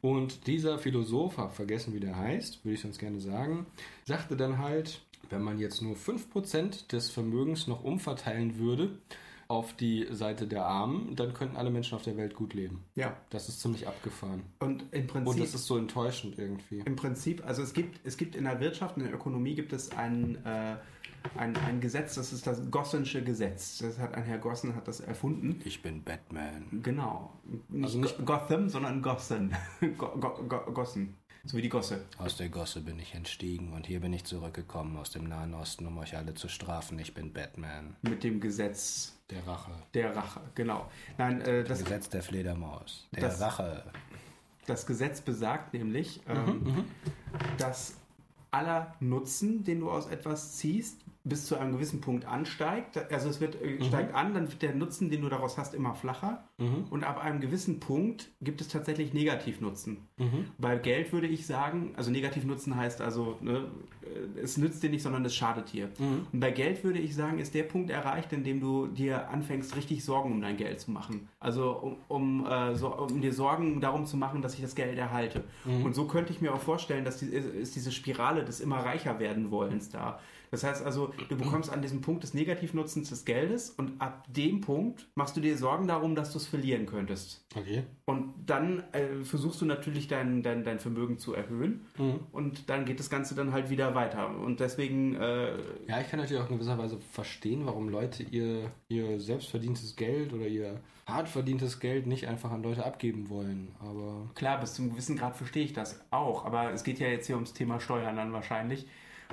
Und 0.00 0.46
dieser 0.46 0.78
Philosoph, 0.78 1.38
hab 1.38 1.54
vergessen 1.54 1.94
wie 1.94 2.00
der 2.00 2.16
heißt, 2.16 2.64
würde 2.64 2.74
ich 2.74 2.80
sonst 2.80 2.98
gerne 2.98 3.20
sagen, 3.20 3.66
sagte 4.04 4.36
dann 4.36 4.58
halt, 4.58 5.00
wenn 5.30 5.42
man 5.42 5.58
jetzt 5.58 5.80
nur 5.80 5.96
5% 5.96 6.88
des 6.92 7.10
Vermögens 7.10 7.66
noch 7.68 7.84
umverteilen 7.84 8.58
würde 8.58 8.98
auf 9.48 9.74
die 9.74 10.06
Seite 10.10 10.46
der 10.46 10.64
Armen, 10.64 11.14
dann 11.14 11.34
könnten 11.34 11.56
alle 11.56 11.70
Menschen 11.70 11.94
auf 11.94 12.02
der 12.02 12.16
Welt 12.16 12.34
gut 12.34 12.54
leben. 12.54 12.84
Ja. 12.94 13.16
Das 13.30 13.48
ist 13.48 13.60
ziemlich 13.60 13.86
abgefahren. 13.86 14.42
Und 14.60 14.84
im 14.92 15.06
Prinzip. 15.06 15.28
Und 15.28 15.40
das 15.40 15.54
ist 15.54 15.66
so 15.66 15.76
enttäuschend 15.76 16.38
irgendwie. 16.38 16.78
Im 16.84 16.96
Prinzip, 16.96 17.44
also 17.46 17.62
es 17.62 17.72
gibt, 17.72 18.00
es 18.04 18.16
gibt 18.16 18.34
in 18.34 18.44
der 18.44 18.60
Wirtschaft, 18.60 18.96
in 18.96 19.04
der 19.04 19.12
Ökonomie 19.14 19.54
gibt 19.54 19.72
es 19.72 19.92
ein, 19.92 20.44
äh, 20.44 20.76
ein, 21.36 21.56
ein 21.56 21.80
Gesetz, 21.80 22.14
das 22.14 22.32
ist 22.32 22.46
das 22.46 22.70
Gossensche 22.70 23.22
Gesetz. 23.22 23.78
Das 23.78 23.98
hat 23.98 24.14
ein 24.14 24.24
Herr 24.24 24.38
Gossen 24.38 24.74
hat 24.74 24.88
das 24.88 25.00
erfunden. 25.00 25.60
Ich 25.64 25.82
bin 25.82 26.02
Batman. 26.02 26.80
Genau. 26.82 27.32
Nicht, 27.68 27.84
Also 27.84 27.98
nicht- 27.98 28.18
Go- 28.18 28.24
Gotham, 28.24 28.68
sondern 28.68 29.02
Gossen. 29.02 29.54
Go, 29.98 30.08
Go, 30.18 30.42
Go, 30.48 30.72
Gossen. 30.72 31.16
So 31.44 31.56
wie 31.56 31.62
die 31.62 31.68
Gosse. 31.68 32.04
Aus 32.18 32.36
der 32.36 32.48
Gosse 32.50 32.80
bin 32.82 33.00
ich 33.00 33.14
entstiegen 33.14 33.72
und 33.72 33.86
hier 33.88 33.98
bin 33.98 34.12
ich 34.12 34.22
zurückgekommen 34.24 34.96
aus 34.96 35.10
dem 35.10 35.24
Nahen 35.24 35.54
Osten, 35.54 35.86
um 35.86 35.98
euch 35.98 36.16
alle 36.16 36.34
zu 36.34 36.46
strafen. 36.48 36.98
Ich 37.00 37.14
bin 37.14 37.32
Batman. 37.32 37.96
Mit 38.02 38.22
dem 38.22 38.38
Gesetz 38.40 39.18
Der 39.28 39.44
Rache. 39.44 39.72
der 39.94 40.14
Rache. 40.14 40.40
Genau. 40.54 40.88
Nein, 41.18 41.40
äh, 41.40 41.64
das, 41.64 41.80
Gesetz 41.82 42.08
der 42.10 42.22
Fledermaus. 42.22 43.08
Der 43.12 43.22
Das- 43.22 43.40
Rache. 43.40 43.82
das 44.66 44.86
Gesetz 44.86 45.20
besagt 45.20 45.74
nämlich, 45.74 46.20
ähm, 46.28 46.84
dass 47.58 47.96
aller 48.52 48.94
Nutzen, 49.00 49.64
den 49.64 49.80
du 49.80 49.90
aus 49.90 50.06
etwas 50.06 50.52
ziehst, 50.58 51.00
bis 51.24 51.46
zu 51.46 51.56
einem 51.56 51.72
gewissen 51.72 52.00
Punkt 52.00 52.24
ansteigt. 52.24 52.98
Also 53.12 53.28
es 53.28 53.40
wird, 53.40 53.60
äh, 53.62 53.82
steigt 53.84 54.14
an, 54.14 54.34
dann 54.34 54.50
wird 54.50 54.62
der 54.62 54.74
Nutzen, 54.74 55.10
den 55.10 55.22
du 55.22 55.28
daraus 55.28 55.56
hast, 55.56 55.74
immer 55.74 55.94
flacher. 55.94 56.44
Und 56.90 57.04
ab 57.04 57.22
einem 57.22 57.40
gewissen 57.40 57.80
Punkt 57.80 58.30
gibt 58.40 58.60
es 58.60 58.68
tatsächlich 58.68 59.14
Negativnutzen. 59.14 59.98
Bei 60.58 60.76
Geld 60.76 61.12
würde 61.12 61.26
ich 61.28 61.46
sagen, 61.46 61.92
also 61.96 62.10
Negativnutzen 62.10 62.76
heißt 62.76 63.00
also, 63.00 63.36
ne, 63.40 63.68
äh, 64.02 64.40
es 64.40 64.56
nützt 64.56 64.82
dir 64.82 64.90
nicht, 64.90 65.02
sondern 65.02 65.24
es 65.24 65.34
schadet 65.34 65.72
dir. 65.72 65.90
Und 66.32 66.40
bei 66.40 66.50
Geld 66.50 66.82
würde 66.84 66.98
ich 66.98 67.14
sagen, 67.14 67.38
ist 67.38 67.54
der 67.54 67.64
Punkt 67.64 67.90
erreicht, 67.90 68.32
in 68.32 68.42
dem 68.44 68.60
du 68.60 68.86
dir 68.88 69.28
anfängst, 69.30 69.76
richtig 69.76 70.04
Sorgen 70.04 70.32
um 70.32 70.40
dein 70.40 70.56
Geld 70.56 70.80
zu 70.80 70.90
machen. 70.90 71.28
Also 71.38 71.70
um, 71.70 71.96
um, 72.08 72.46
äh, 72.46 72.74
so, 72.74 72.96
um 72.96 73.20
dir 73.20 73.32
Sorgen 73.32 73.80
darum 73.80 74.06
zu 74.06 74.16
machen, 74.16 74.42
dass 74.42 74.54
ich 74.54 74.60
das 74.60 74.74
Geld 74.74 74.98
erhalte. 74.98 75.44
Und 75.84 75.94
so 75.94 76.06
könnte 76.06 76.32
ich 76.32 76.40
mir 76.40 76.52
auch 76.52 76.60
vorstellen, 76.60 77.04
dass 77.04 77.18
die, 77.18 77.26
ist 77.26 77.76
diese 77.76 77.92
Spirale 77.92 78.44
des 78.44 78.60
immer 78.60 78.78
reicher 78.78 79.18
werden 79.20 79.50
Wollens 79.50 79.88
da. 79.88 80.18
Das 80.52 80.64
heißt 80.64 80.84
also, 80.84 81.10
du 81.30 81.36
bekommst 81.36 81.72
an 81.72 81.80
diesem 81.80 82.02
Punkt 82.02 82.22
des 82.22 82.34
Negativnutzens 82.34 83.08
des 83.08 83.24
Geldes 83.24 83.70
und 83.70 83.98
ab 84.02 84.26
dem 84.28 84.60
Punkt 84.60 85.08
machst 85.14 85.34
du 85.34 85.40
dir 85.40 85.56
Sorgen 85.56 85.88
darum, 85.88 86.14
dass 86.14 86.30
du 86.32 86.38
es 86.38 86.46
verlieren 86.46 86.84
könntest. 86.84 87.42
Okay. 87.56 87.84
Und 88.04 88.34
dann 88.44 88.84
äh, 88.92 89.24
versuchst 89.24 89.62
du 89.62 89.64
natürlich 89.64 90.08
dein, 90.08 90.42
dein, 90.42 90.62
dein 90.62 90.78
Vermögen 90.78 91.16
zu 91.18 91.32
erhöhen 91.32 91.86
und 92.32 92.68
dann 92.68 92.84
geht 92.84 93.00
das 93.00 93.08
Ganze 93.08 93.34
dann 93.34 93.52
halt 93.52 93.70
wieder 93.70 93.94
weiter. 93.94 94.28
Und 94.38 94.60
deswegen, 94.60 95.14
äh, 95.16 95.56
Ja, 95.88 96.00
ich 96.02 96.10
kann 96.10 96.20
natürlich 96.20 96.42
auch 96.42 96.50
in 96.50 96.56
gewisser 96.56 96.76
Weise 96.76 96.98
verstehen, 97.12 97.64
warum 97.64 97.88
Leute 97.88 98.22
ihr, 98.22 98.70
ihr 98.88 99.20
selbstverdientes 99.20 99.96
Geld 99.96 100.34
oder 100.34 100.46
ihr 100.46 100.80
hart 101.06 101.30
verdientes 101.30 101.80
Geld 101.80 102.06
nicht 102.06 102.28
einfach 102.28 102.50
an 102.50 102.62
Leute 102.62 102.84
abgeben 102.84 103.30
wollen. 103.30 103.68
Aber 103.80 104.28
klar, 104.34 104.60
bis 104.60 104.74
zum 104.74 104.90
gewissen 104.90 105.16
Grad 105.16 105.34
verstehe 105.34 105.64
ich 105.64 105.72
das 105.72 105.98
auch, 106.10 106.44
aber 106.44 106.72
es 106.72 106.84
geht 106.84 106.98
ja 106.98 107.08
jetzt 107.08 107.26
hier 107.26 107.36
ums 107.36 107.54
Thema 107.54 107.80
Steuern 107.80 108.16
dann 108.16 108.34
wahrscheinlich. 108.34 108.86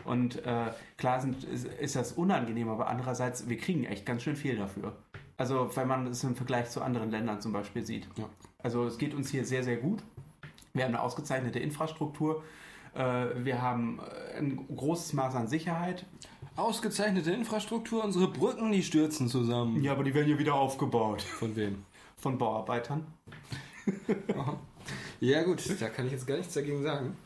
Und 0.05 0.45
äh, 0.45 0.71
klar 0.97 1.21
sind, 1.21 1.43
ist, 1.43 1.65
ist 1.65 1.95
das 1.95 2.13
unangenehm, 2.13 2.69
aber 2.69 2.87
andererseits, 2.87 3.49
wir 3.49 3.57
kriegen 3.57 3.85
echt 3.85 4.05
ganz 4.05 4.23
schön 4.23 4.35
viel 4.35 4.57
dafür. 4.57 4.95
Also 5.37 5.69
wenn 5.75 5.87
man 5.87 6.07
es 6.07 6.23
im 6.23 6.35
Vergleich 6.35 6.69
zu 6.69 6.81
anderen 6.81 7.11
Ländern 7.11 7.41
zum 7.41 7.53
Beispiel 7.53 7.85
sieht. 7.85 8.07
Ja. 8.17 8.29
Also 8.61 8.85
es 8.85 8.97
geht 8.97 9.13
uns 9.13 9.29
hier 9.29 9.45
sehr, 9.45 9.63
sehr 9.63 9.77
gut. 9.77 10.03
Wir 10.73 10.83
haben 10.83 10.93
eine 10.93 11.01
ausgezeichnete 11.01 11.59
Infrastruktur. 11.59 12.43
Äh, 12.93 13.27
wir 13.43 13.61
haben 13.61 13.99
äh, 14.33 14.37
ein 14.39 14.67
großes 14.75 15.13
Maß 15.13 15.35
an 15.35 15.47
Sicherheit. 15.47 16.05
ausgezeichnete 16.55 17.31
Infrastruktur, 17.31 18.03
unsere 18.03 18.27
Brücken, 18.27 18.71
die 18.71 18.83
stürzen 18.83 19.27
zusammen. 19.27 19.81
Ja, 19.81 19.93
aber 19.93 20.03
die 20.03 20.13
werden 20.13 20.29
ja 20.29 20.37
wieder 20.37 20.55
aufgebaut. 20.55 21.21
Von 21.21 21.55
wem? 21.55 21.85
Von 22.17 22.37
Bauarbeitern. 22.37 23.07
Ja 25.21 25.43
gut, 25.43 25.61
da 25.81 25.89
kann 25.89 26.05
ich 26.05 26.13
jetzt 26.13 26.25
gar 26.25 26.37
nichts 26.37 26.53
dagegen 26.53 26.81
sagen. 26.81 27.17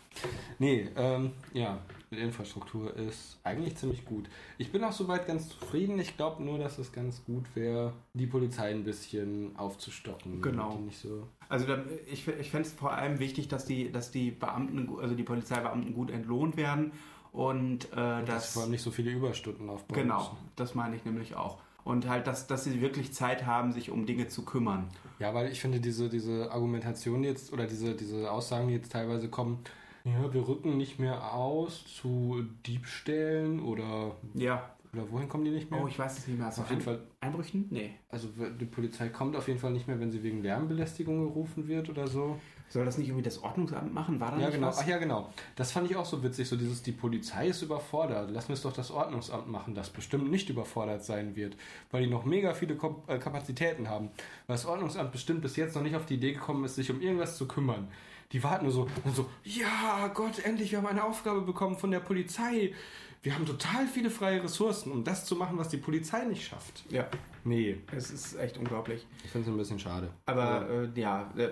Nee, 0.58 0.90
ähm, 0.96 1.32
ja, 1.54 1.78
die 2.16 2.22
Infrastruktur 2.22 2.96
ist 2.96 3.40
eigentlich 3.44 3.76
ziemlich 3.76 4.06
gut. 4.06 4.30
Ich 4.58 4.72
bin 4.72 4.84
auch 4.84 4.92
soweit 4.92 5.28
ganz 5.28 5.50
zufrieden. 5.50 6.00
Ich 6.00 6.16
glaube 6.18 6.44
nur, 6.44 6.58
dass 6.58 6.78
es 6.78 6.92
ganz 6.92 7.24
gut 7.26 7.44
wäre, 7.56 7.94
die 8.14 8.28
Polizei 8.28 8.72
ein 8.72 8.84
bisschen 8.84 9.56
aufzustocken. 9.58 10.42
Genau. 10.42 10.82
So 10.92 11.28
Also 11.50 11.68
ich, 12.12 12.28
ich 12.28 12.52
fände 12.52 12.68
es 12.68 12.74
vor 12.74 12.94
allem 12.94 13.20
wichtig, 13.20 13.48
dass 13.48 13.66
die, 13.66 13.92
dass 13.92 14.12
die 14.12 14.32
Beamten, 14.32 14.90
also 15.00 15.16
die 15.16 15.24
Polizeibeamten 15.24 15.94
gut 15.94 16.12
entlohnt 16.12 16.58
werden 16.58 16.92
und 17.32 17.92
äh, 17.92 17.96
dass 17.96 18.26
dass 18.26 18.54
vor 18.54 18.62
allem 18.64 18.72
nicht 18.72 18.84
so 18.84 18.92
viele 18.92 19.12
Überstunden 19.12 19.70
aufbauen 19.70 19.96
genau, 19.96 20.20
müssen. 20.20 20.38
das 20.56 20.76
meine 20.76 20.96
ich 20.96 21.04
nämlich 21.04 21.36
auch. 21.36 21.60
Und 21.84 22.08
halt, 22.08 22.28
dass, 22.28 22.48
dass 22.48 22.64
sie 22.64 22.80
wirklich 22.80 23.12
Zeit 23.14 23.46
haben, 23.46 23.74
sich 23.74 23.92
um 23.92 24.06
Dinge 24.06 24.30
zu 24.30 24.46
kümmern. 24.46 24.90
Ja, 25.20 25.34
weil 25.34 25.52
ich 25.52 25.60
finde, 25.60 25.82
diese, 25.82 26.10
diese 26.10 26.50
Argumentation 26.52 27.24
jetzt 27.24 27.52
oder 27.52 27.66
diese, 27.66 27.94
diese 27.96 28.32
Aussagen, 28.32 28.70
die 28.70 28.76
jetzt 28.76 28.92
teilweise 28.94 29.28
kommen, 29.28 29.60
ja, 30.06 30.34
wir 30.34 30.48
rücken 30.48 30.78
nicht 30.78 31.00
mehr 31.00 31.34
aus 31.34 31.86
zu 31.86 32.44
Diebstählen 32.66 33.60
oder, 33.62 34.16
Ja. 34.34 34.70
oder 34.94 35.10
wohin 35.12 35.30
kommen 35.30 35.46
die 35.46 35.52
nicht 35.52 35.72
mehr? 35.72 35.82
Oh, 35.84 35.88
ich 35.88 35.98
weiß 35.98 36.18
es 36.20 36.28
nicht 36.28 36.38
mehr. 36.40 36.52
Du 36.54 36.62
Auf 36.62 36.70
jeden 36.70 36.82
Fall, 36.82 37.02
Einbrüchen? 37.22 37.68
Nee. 37.70 37.92
also 38.10 38.28
die 38.60 38.66
Polizei 38.66 39.10
kommt 39.10 39.36
auf 39.36 39.48
jeden 39.48 39.60
Fall 39.60 39.72
nicht 39.72 39.88
mehr, 39.88 40.00
wenn 40.00 40.12
sie 40.12 40.22
wegen 40.24 40.44
Lärmbelästigung 40.44 41.24
gerufen 41.28 41.68
wird 41.68 41.90
oder 41.90 42.08
so. 42.08 42.38
Soll 42.70 42.86
das 42.86 42.98
nicht 42.98 43.08
irgendwie 43.08 43.24
das 43.24 43.44
Ordnungsamt 43.44 43.94
machen? 43.94 44.20
War 44.20 44.32
da 44.32 44.38
Ja, 44.40 44.46
nicht 44.48 44.56
genau. 44.56 44.68
was? 44.68 44.80
Ach 44.80 44.88
ja, 44.88 44.98
genau. 44.98 45.30
Das 45.56 45.72
fand 45.72 45.90
ich 45.92 45.96
auch 45.96 46.06
so 46.06 46.24
witzig, 46.24 46.48
so 46.50 46.56
dieses, 46.56 46.82
die 46.82 46.92
Polizei 46.92 47.48
ist 47.50 47.62
überfordert. 47.62 48.32
Lassen 48.32 48.48
wir 48.48 48.54
es 48.56 48.64
doch 48.64 48.74
das 48.74 48.90
Ordnungsamt 48.90 49.48
machen, 49.48 49.76
das 49.76 49.92
bestimmt 49.92 50.32
nicht 50.32 50.50
überfordert 50.50 51.04
sein 51.04 51.36
wird, 51.36 51.56
weil 51.92 52.04
die 52.04 52.10
noch 52.10 52.26
mega 52.26 52.54
viele 52.56 52.74
äh, 53.08 53.20
Kapazitäten 53.20 53.90
haben. 53.90 54.08
Weil 54.48 54.56
das 54.56 54.66
Ordnungsamt 54.66 55.12
bestimmt 55.12 55.42
bis 55.42 55.56
jetzt 55.56 55.76
noch 55.76 55.84
nicht 55.84 55.96
auf 55.96 56.08
die 56.08 56.16
Idee 56.16 56.34
gekommen 56.34 56.64
ist, 56.66 56.76
sich 56.76 56.90
um 56.90 57.00
irgendwas 57.00 57.38
zu 57.38 57.48
kümmern. 57.48 57.90
Die 58.34 58.44
warten 58.44 58.66
nur 58.66 58.74
so 58.74 58.88
und 59.04 59.16
so, 59.16 59.30
ja 59.44 60.08
Gott, 60.14 60.40
endlich, 60.44 60.72
wir 60.72 60.80
haben 60.80 60.88
eine 60.88 61.04
Aufgabe 61.04 61.42
bekommen 61.42 61.78
von 61.78 61.92
der 61.92 62.00
Polizei. 62.00 62.74
Wir 63.22 63.36
haben 63.36 63.46
total 63.46 63.88
viele 63.88 64.10
freie 64.10 64.44
Ressourcen, 64.44 64.92
um 64.92 65.04
das 65.06 65.24
zu 65.26 65.36
machen, 65.38 65.58
was 65.58 65.70
die 65.70 65.78
Polizei 65.78 66.26
nicht 66.26 66.46
schafft. 66.46 66.84
Ja, 66.90 67.08
Nee, 67.46 67.78
es 67.92 68.10
ist 68.10 68.36
echt 68.36 68.58
unglaublich. 68.58 69.06
ich 69.24 69.30
finde 69.30 69.48
es 69.50 69.54
ein 69.54 69.58
bisschen 69.58 69.80
schade. 69.80 70.10
Aber 70.26 70.70
äh, 70.70 71.00
ja, 71.00 71.32
äh, 71.38 71.50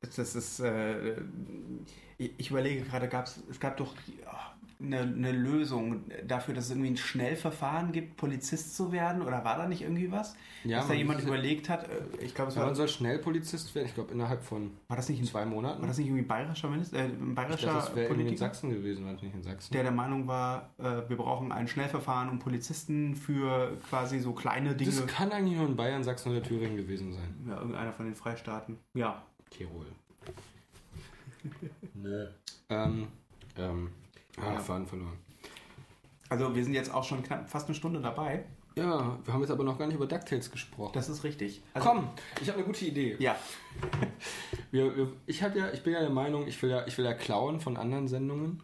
das 0.00 0.34
ist. 0.34 0.60
Äh, 0.60 1.16
ich 2.16 2.50
überlege 2.50 2.82
gerade, 2.82 3.08
gab's, 3.08 3.40
es 3.48 3.60
gab 3.60 3.76
doch 3.76 3.94
eine, 4.80 5.00
eine 5.00 5.32
Lösung 5.32 6.04
dafür, 6.26 6.54
dass 6.54 6.64
es 6.66 6.70
irgendwie 6.70 6.90
ein 6.90 6.96
Schnellverfahren 6.96 7.90
gibt, 7.92 8.16
Polizist 8.16 8.76
zu 8.76 8.92
werden? 8.92 9.22
Oder 9.22 9.44
war 9.44 9.56
da 9.58 9.66
nicht 9.68 9.82
irgendwie 9.82 10.10
was? 10.12 10.36
Ja, 10.64 10.78
dass 10.78 10.86
da 10.86 10.92
man- 10.92 10.98
jemand 10.98 11.22
überlegt 11.22 11.68
hat, 11.68 11.84
äh, 11.88 12.00
ich 12.24 12.34
glaube, 12.34 12.50
es 12.50 12.54
Ja, 12.54 12.60
war, 12.60 12.68
man 12.68 12.74
soll 12.76 12.88
schnell 12.88 13.18
Polizist 13.18 13.74
werden, 13.74 13.86
ich 13.86 13.94
glaube 13.94 14.12
innerhalb 14.12 14.42
von 14.44 14.70
war 14.88 14.96
das 14.96 15.08
nicht 15.08 15.20
ein, 15.20 15.24
zwei 15.26 15.44
Monaten. 15.44 15.80
war 15.80 15.88
das 15.88 15.98
nicht 15.98 16.06
irgendwie 16.06 16.22
ein 16.24 16.28
bayerischer 16.28 16.68
Minister, 16.70 16.96
äh, 16.98 17.02
ein 17.04 17.28
ich 17.30 17.34
bayerischer 17.34 17.66
dachte, 17.66 17.86
das 17.88 17.96
wäre 17.96 18.14
in? 18.14 18.36
Sachsen 18.36 18.70
gewesen, 18.70 19.04
war 19.04 19.12
das 19.14 19.22
nicht 19.22 19.34
in 19.34 19.42
Sachsen? 19.42 19.72
Der 19.72 19.82
der 19.82 19.92
Meinung 19.92 20.26
war, 20.26 20.70
äh, 20.78 21.08
wir 21.08 21.16
brauchen 21.16 21.50
ein 21.52 21.66
Schnellverfahren 21.68 22.28
um 22.28 22.38
Polizisten 22.38 23.14
für 23.16 23.76
quasi 23.88 24.20
so 24.20 24.32
kleine 24.32 24.74
Dinge. 24.74 24.90
Das 24.90 25.06
kann 25.06 25.32
eigentlich 25.32 25.56
nur 25.58 25.66
in 25.68 25.76
Bayern, 25.76 26.04
Sachsen 26.04 26.30
oder 26.32 26.42
Thüringen 26.42 26.76
gewesen 26.76 27.12
sein. 27.14 27.34
ja, 27.48 27.56
irgendeiner 27.56 27.92
von 27.92 28.06
den 28.06 28.14
Freistaaten. 28.14 28.78
Ja. 28.94 29.22
Tirol. 29.50 29.86
Nö. 31.94 32.26
Ähm, 32.70 33.08
ähm, 33.56 33.88
ah, 34.42 34.54
Ja. 34.54 34.60
Faden 34.60 34.86
verloren. 34.86 35.18
Also 36.28 36.54
wir 36.54 36.62
sind 36.62 36.74
jetzt 36.74 36.92
auch 36.92 37.04
schon 37.04 37.22
knapp 37.22 37.48
fast 37.48 37.66
eine 37.68 37.74
Stunde 37.74 38.00
dabei. 38.00 38.44
Ja, 38.78 39.18
wir 39.24 39.34
haben 39.34 39.40
jetzt 39.40 39.50
aber 39.50 39.64
noch 39.64 39.76
gar 39.76 39.86
nicht 39.86 39.96
über 39.96 40.06
DuckTales 40.06 40.52
gesprochen. 40.52 40.92
Das 40.94 41.08
ist 41.08 41.24
richtig. 41.24 41.62
Also, 41.74 41.88
Komm, 41.88 42.08
ich 42.40 42.48
habe 42.48 42.58
eine 42.58 42.66
gute 42.66 42.84
Idee. 42.84 43.16
Ja. 43.18 43.36
Wir, 44.70 44.94
wir, 44.94 45.12
ich, 45.24 45.42
hab 45.42 45.56
ja, 45.56 45.70
ich 45.72 45.82
bin 45.82 45.94
ja 45.94 46.00
der 46.00 46.10
Meinung, 46.10 46.46
ich 46.46 46.60
will 46.60 46.68
ja, 46.68 46.86
ich 46.86 46.98
will 46.98 47.04
ja 47.06 47.14
klauen 47.14 47.58
von 47.58 47.78
anderen 47.78 48.06
Sendungen. 48.06 48.62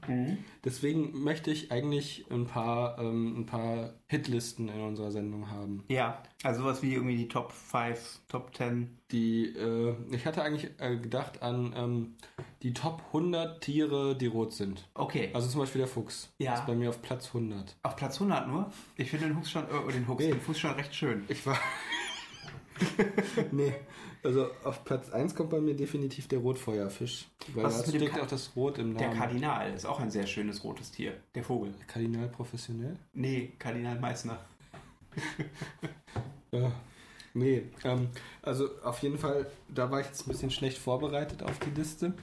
Deswegen 0.62 1.22
möchte 1.22 1.50
ich 1.50 1.72
eigentlich 1.72 2.26
ein 2.30 2.46
paar, 2.46 2.98
ähm, 2.98 3.40
ein 3.40 3.46
paar 3.46 3.94
Hitlisten 4.06 4.68
in 4.68 4.82
unserer 4.82 5.10
Sendung 5.10 5.50
haben. 5.50 5.82
Ja, 5.88 6.22
also 6.42 6.60
sowas 6.60 6.82
wie 6.82 6.92
irgendwie 6.92 7.16
die 7.16 7.28
Top 7.28 7.52
5, 7.52 8.20
Top 8.28 8.54
10. 8.54 8.98
Die, 9.12 9.46
äh, 9.46 9.94
ich 10.10 10.26
hatte 10.26 10.42
eigentlich 10.42 10.72
äh, 10.78 10.96
gedacht 10.98 11.42
an 11.42 11.72
ähm, 11.74 12.16
die 12.64 12.72
Top 12.72 13.02
100 13.08 13.60
Tiere, 13.60 14.16
die 14.16 14.26
rot 14.26 14.52
sind. 14.54 14.88
Okay. 14.94 15.30
Also 15.34 15.48
zum 15.48 15.60
Beispiel 15.60 15.80
der 15.80 15.88
Fuchs. 15.88 16.30
Ja. 16.38 16.54
Ist 16.54 16.66
bei 16.66 16.74
mir 16.74 16.88
auf 16.88 17.02
Platz 17.02 17.26
100. 17.28 17.76
Auf 17.82 17.94
Platz 17.94 18.14
100 18.14 18.48
nur? 18.48 18.72
Ich 18.96 19.10
finde 19.10 19.26
den 19.26 19.34
Fuchs 19.36 19.50
schon, 19.50 19.64
äh, 19.64 19.92
den, 19.92 20.06
Fuchs, 20.06 20.24
Nee. 20.24 20.30
den 20.30 20.40
Fuß 20.40 20.58
schon 20.58 20.70
recht 20.72 20.94
schön. 20.94 21.24
Ich 21.28 21.44
war. 21.46 21.58
nee, 23.52 23.72
also 24.24 24.48
auf 24.64 24.82
Platz 24.84 25.10
1 25.10 25.34
kommt 25.34 25.50
bei 25.50 25.60
mir 25.60 25.76
definitiv 25.76 26.26
der 26.26 26.38
Rotfeuerfisch. 26.40 27.26
Weil 27.54 27.64
Was 27.64 27.82
da 27.84 27.90
steckt 27.90 28.18
auch 28.18 28.26
das 28.26 28.50
Rot 28.56 28.78
im 28.78 28.96
Der 28.96 29.08
Namen. 29.08 29.18
Kardinal 29.20 29.72
ist 29.74 29.84
auch 29.84 30.00
ein 30.00 30.10
sehr 30.10 30.26
schönes 30.26 30.64
rotes 30.64 30.90
Tier. 30.90 31.12
Der 31.34 31.44
Vogel. 31.44 31.74
Kardinal 31.86 32.28
professionell? 32.28 32.96
Nee, 33.12 33.52
Kardinal 33.58 34.00
Meißner. 34.00 34.38
Ja. 36.50 36.70
Nee, 37.36 37.64
ähm, 37.82 38.10
also 38.42 38.68
auf 38.84 39.00
jeden 39.00 39.18
Fall, 39.18 39.50
da 39.68 39.90
war 39.90 39.98
ich 39.98 40.06
jetzt 40.06 40.24
ein 40.24 40.30
bisschen 40.30 40.52
schlecht 40.52 40.78
vorbereitet 40.78 41.42
auf 41.42 41.58
die 41.58 41.70
Liste. 41.70 42.14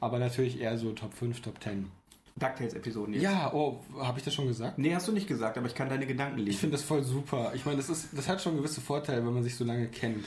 Aber 0.00 0.18
natürlich 0.18 0.60
eher 0.60 0.76
so 0.78 0.92
Top 0.92 1.14
5, 1.14 1.40
Top 1.40 1.62
10. 1.62 1.90
DuckTales-Episoden 2.38 3.14
jetzt. 3.14 3.22
Ja, 3.22 3.50
oh, 3.54 3.80
habe 3.98 4.18
ich 4.18 4.24
das 4.24 4.34
schon 4.34 4.46
gesagt? 4.46 4.78
Nee, 4.78 4.94
hast 4.94 5.08
du 5.08 5.12
nicht 5.12 5.26
gesagt, 5.26 5.56
aber 5.56 5.66
ich 5.66 5.74
kann 5.74 5.88
deine 5.88 6.06
Gedanken 6.06 6.38
lesen. 6.38 6.50
Ich 6.50 6.58
finde 6.58 6.76
das 6.76 6.84
voll 6.84 7.02
super. 7.02 7.52
Ich 7.54 7.64
meine, 7.64 7.78
das, 7.78 7.88
ist, 7.88 8.08
das 8.12 8.28
hat 8.28 8.42
schon 8.42 8.56
gewisse 8.56 8.80
Vorteile, 8.82 9.24
wenn 9.24 9.32
man 9.32 9.42
sich 9.42 9.56
so 9.56 9.64
lange 9.64 9.88
kennt. 9.88 10.24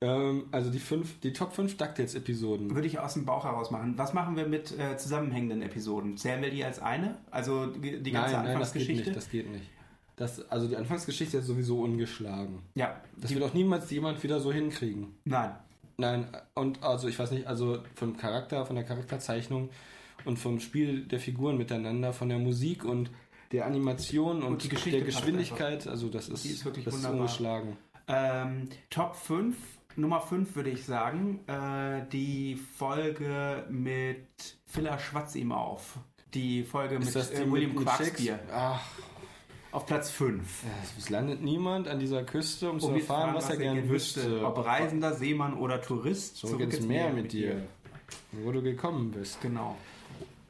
Ähm, 0.00 0.46
also 0.50 0.68
die, 0.70 0.80
fünf, 0.80 1.20
die 1.20 1.32
Top 1.32 1.52
5 1.52 1.76
DuckTales-Episoden. 1.76 2.74
Würde 2.74 2.88
ich 2.88 2.98
aus 2.98 3.14
dem 3.14 3.24
Bauch 3.24 3.44
heraus 3.44 3.70
machen. 3.70 3.94
Was 3.96 4.14
machen 4.14 4.36
wir 4.36 4.46
mit 4.46 4.76
äh, 4.76 4.96
zusammenhängenden 4.96 5.62
Episoden? 5.62 6.16
Zählen 6.16 6.42
wir 6.42 6.50
die 6.50 6.64
als 6.64 6.80
eine? 6.80 7.18
Also 7.30 7.66
die, 7.66 8.02
die 8.02 8.10
ganze 8.10 8.34
nein, 8.34 8.46
nein, 8.46 8.58
das 8.58 8.72
geht 8.72 8.82
Anfangsgeschichte? 8.82 9.04
nicht. 9.04 9.16
Das 9.16 9.30
geht 9.30 9.50
nicht. 9.50 9.70
Das, 10.16 10.50
also 10.50 10.66
die 10.66 10.76
Anfangsgeschichte 10.76 11.38
ist 11.38 11.46
sowieso 11.46 11.82
ungeschlagen. 11.82 12.58
ja, 12.74 13.00
Das 13.16 13.32
wird 13.32 13.44
auch 13.44 13.54
niemals 13.54 13.88
jemand 13.90 14.22
wieder 14.22 14.40
so 14.40 14.52
hinkriegen. 14.52 15.14
nein. 15.24 15.52
Nein, 15.96 16.28
und 16.54 16.82
also 16.82 17.08
ich 17.08 17.18
weiß 17.18 17.30
nicht, 17.32 17.46
also 17.46 17.78
vom 17.94 18.16
Charakter, 18.16 18.66
von 18.66 18.76
der 18.76 18.84
Charakterzeichnung 18.84 19.70
und 20.24 20.38
vom 20.38 20.60
Spiel 20.60 21.04
der 21.04 21.20
Figuren 21.20 21.56
miteinander, 21.56 22.12
von 22.12 22.28
der 22.28 22.38
Musik 22.38 22.84
und 22.84 23.10
der 23.52 23.66
Animation 23.66 24.42
und, 24.42 24.64
Und 24.64 24.86
der 24.86 25.02
Geschwindigkeit, 25.02 25.86
also 25.86 26.08
das 26.08 26.28
ist, 26.28 26.44
ist 26.44 26.64
wirklich 26.64 26.84
das 26.84 26.94
wunderbar. 26.94 27.16
ist 27.16 27.20
ungeschlagen. 27.20 27.76
Ähm, 28.08 28.68
Top 28.90 29.14
5, 29.14 29.56
Nummer 29.96 30.20
5 30.20 30.56
würde 30.56 30.70
ich 30.70 30.84
sagen, 30.84 31.40
äh, 31.46 32.06
die 32.10 32.56
Folge 32.56 33.66
mit 33.68 34.26
Filler 34.66 34.98
Schwatz 34.98 35.34
ihm 35.34 35.52
auf. 35.52 35.98
Die 36.34 36.64
Folge 36.64 36.98
mit 36.98 37.14
äh, 37.14 37.50
William 37.50 37.74
mit 37.74 37.84
Quarksbier. 37.84 38.40
Ach, 38.50 38.80
Auf 39.72 39.86
Platz 39.86 40.10
5. 40.10 40.64
es 40.98 41.08
landet 41.08 41.42
niemand 41.42 41.88
an 41.88 41.98
dieser 41.98 42.22
Küste, 42.24 42.70
um 42.70 42.78
zu 42.78 42.88
Um 42.88 42.94
erfahren, 42.94 43.34
was 43.34 43.48
er 43.48 43.56
gern 43.56 43.88
wüsste. 43.88 44.44
Ob 44.44 44.64
Reisender, 44.64 45.14
Seemann 45.14 45.54
oder 45.54 45.80
Tourist. 45.80 46.36
Zurück 46.36 46.60
ins 46.60 46.80
Meer 46.82 47.10
mit 47.10 47.32
dir. 47.32 47.62
Wo 48.32 48.52
du 48.52 48.62
gekommen 48.62 49.10
bist. 49.10 49.40
Genau. 49.40 49.76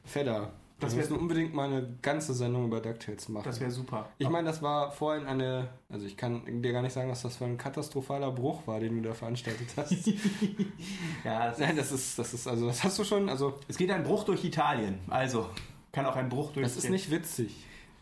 Fedder. 0.03 0.51
Das 0.81 0.93
Wir 0.93 0.99
müssen 0.99 1.15
unbedingt 1.15 1.53
mal 1.53 1.67
eine 1.69 1.95
ganze 2.01 2.33
Sendung 2.33 2.65
über 2.65 2.81
DuckTales 2.81 3.29
machen. 3.29 3.45
Das 3.45 3.61
wäre 3.61 3.71
super. 3.71 4.09
Ich 4.17 4.27
meine, 4.27 4.47
das 4.47 4.61
war 4.61 4.91
vorhin 4.91 5.25
eine, 5.25 5.69
also 5.89 6.05
ich 6.05 6.17
kann 6.17 6.61
dir 6.61 6.73
gar 6.73 6.81
nicht 6.81 6.91
sagen, 6.91 7.09
was 7.09 7.21
das 7.21 7.37
für 7.37 7.45
ein 7.45 7.57
katastrophaler 7.57 8.31
Bruch 8.31 8.67
war, 8.67 8.81
den 8.81 9.01
du 9.01 9.07
da 9.07 9.13
veranstaltet 9.13 9.69
hast. 9.77 9.91
ja, 11.23 11.47
das 11.47 11.59
Nein, 11.59 11.77
das 11.77 11.93
ist, 11.93 12.19
das 12.19 12.33
ist, 12.33 12.47
also 12.47 12.67
das 12.67 12.83
hast 12.83 12.99
du 12.99 13.05
schon, 13.05 13.29
also 13.29 13.59
es 13.69 13.77
geht 13.77 13.91
ein 13.91 14.03
Bruch 14.03 14.25
durch 14.25 14.43
Italien. 14.43 14.99
Also, 15.07 15.47
kann 15.93 16.05
auch 16.05 16.17
ein 16.17 16.27
Bruch 16.27 16.51
durch 16.51 16.65
das 16.65 16.75
ist 16.75 16.89
nicht 16.89 17.09
witzig. 17.09 17.55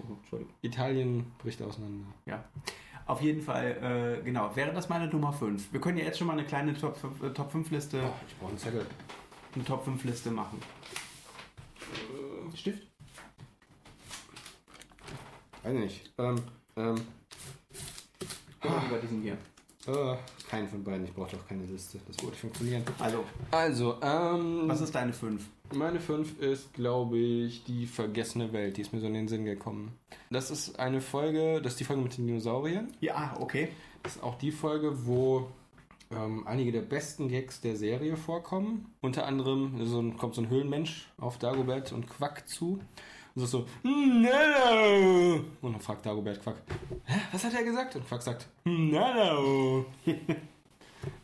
Oh, 0.10 0.14
Entschuldigung. 0.14 0.54
Italien 0.62 1.32
bricht 1.40 1.62
auseinander. 1.62 2.06
Ja. 2.26 2.44
Auf 3.06 3.22
jeden 3.22 3.42
Fall, 3.42 4.20
äh, 4.22 4.24
genau, 4.24 4.56
wäre 4.56 4.74
das 4.74 4.88
meine 4.90 5.08
Nummer 5.08 5.34
5. 5.34 5.74
Wir 5.74 5.82
können 5.82 5.98
ja 5.98 6.06
jetzt 6.06 6.18
schon 6.20 6.28
mal 6.28 6.34
eine 6.34 6.46
kleine 6.46 6.74
Top 6.74 6.96
5, 6.96 7.24
äh, 7.24 7.30
Top 7.34 7.52
5 7.52 7.70
Liste, 7.72 8.02
Oh, 8.04 8.14
ich 8.28 8.36
brauche 8.38 8.50
einen 8.50 8.58
Zettel. 8.60 8.86
eine 9.56 9.64
Top 9.66 9.84
5 9.84 10.04
Liste 10.04 10.32
machen. 10.32 10.60
Stift? 12.56 12.88
Weiß 15.64 15.74
nicht. 15.74 16.12
Ähm, 16.18 16.42
ähm, 16.78 16.96
lieber 18.64 18.98
diesen 19.02 19.22
hier. 19.22 19.38
Äh, 19.88 20.16
keinen 20.50 20.68
von 20.68 20.84
beiden. 20.84 21.06
Ich 21.06 21.14
brauche 21.14 21.36
doch 21.36 21.48
keine 21.48 21.66
Liste. 21.66 22.00
Das 22.08 22.22
würde 22.24 22.36
funktionieren. 22.36 22.84
Also, 23.00 23.24
Also, 23.52 23.96
ähm, 24.02 24.64
was 24.68 24.82
ist 24.82 24.94
deine 24.94 25.14
5? 25.14 25.44
Meine 25.74 26.00
5 26.00 26.40
ist, 26.42 26.74
glaube 26.74 27.18
ich, 27.18 27.64
die 27.64 27.88
vergessene 27.88 28.52
Welt. 28.54 28.78
Die 28.78 28.82
ist 28.82 28.94
mir 28.94 29.00
so 29.00 29.08
in 29.08 29.14
den 29.14 29.28
Sinn 29.28 29.46
gekommen. 29.46 29.98
Das 30.30 30.52
ist 30.52 30.78
eine 30.80 31.02
Folge, 31.02 31.62
das 31.62 31.74
ist 31.74 31.80
die 31.80 31.86
Folge 31.86 32.02
mit 32.02 32.18
den 32.18 32.28
Dinosauriern. 32.28 32.92
Ja, 33.00 33.36
okay. 33.40 33.70
Das 34.04 34.18
ist 34.18 34.24
auch 34.24 34.36
die 34.38 34.52
Folge, 34.52 35.06
wo 35.06 35.48
ähm, 36.12 36.46
einige 36.46 36.72
der 36.72 36.82
besten 36.82 37.30
Gags 37.30 37.62
der 37.62 37.76
Serie 37.78 38.18
vorkommen. 38.18 38.94
Unter 39.02 39.26
anderem 39.26 39.86
so 39.86 40.02
ein, 40.02 40.18
kommt 40.18 40.36
so 40.36 40.42
ein 40.42 40.50
Höhlenmensch 40.50 41.10
auf 41.18 41.38
Dagobert 41.38 41.94
und 41.94 42.10
Quack 42.10 42.48
zu. 42.48 42.80
Und 43.36 43.42
sagt 43.42 43.52
so, 43.52 43.66
"Hm, 43.84 44.26
hello. 44.26 45.36
Und 45.62 45.72
dann 45.74 45.82
fragt 45.82 46.06
Dagobert 46.06 46.42
Quack, 46.42 46.62
Hä, 47.06 47.20
was 47.32 47.44
hat 47.44 47.54
er 47.54 47.64
gesagt? 47.64 47.96
Und 47.96 48.08
Quack 48.08 48.22
sagt, 48.22 48.48
"Hm, 48.66 48.92
hello. 48.94 49.86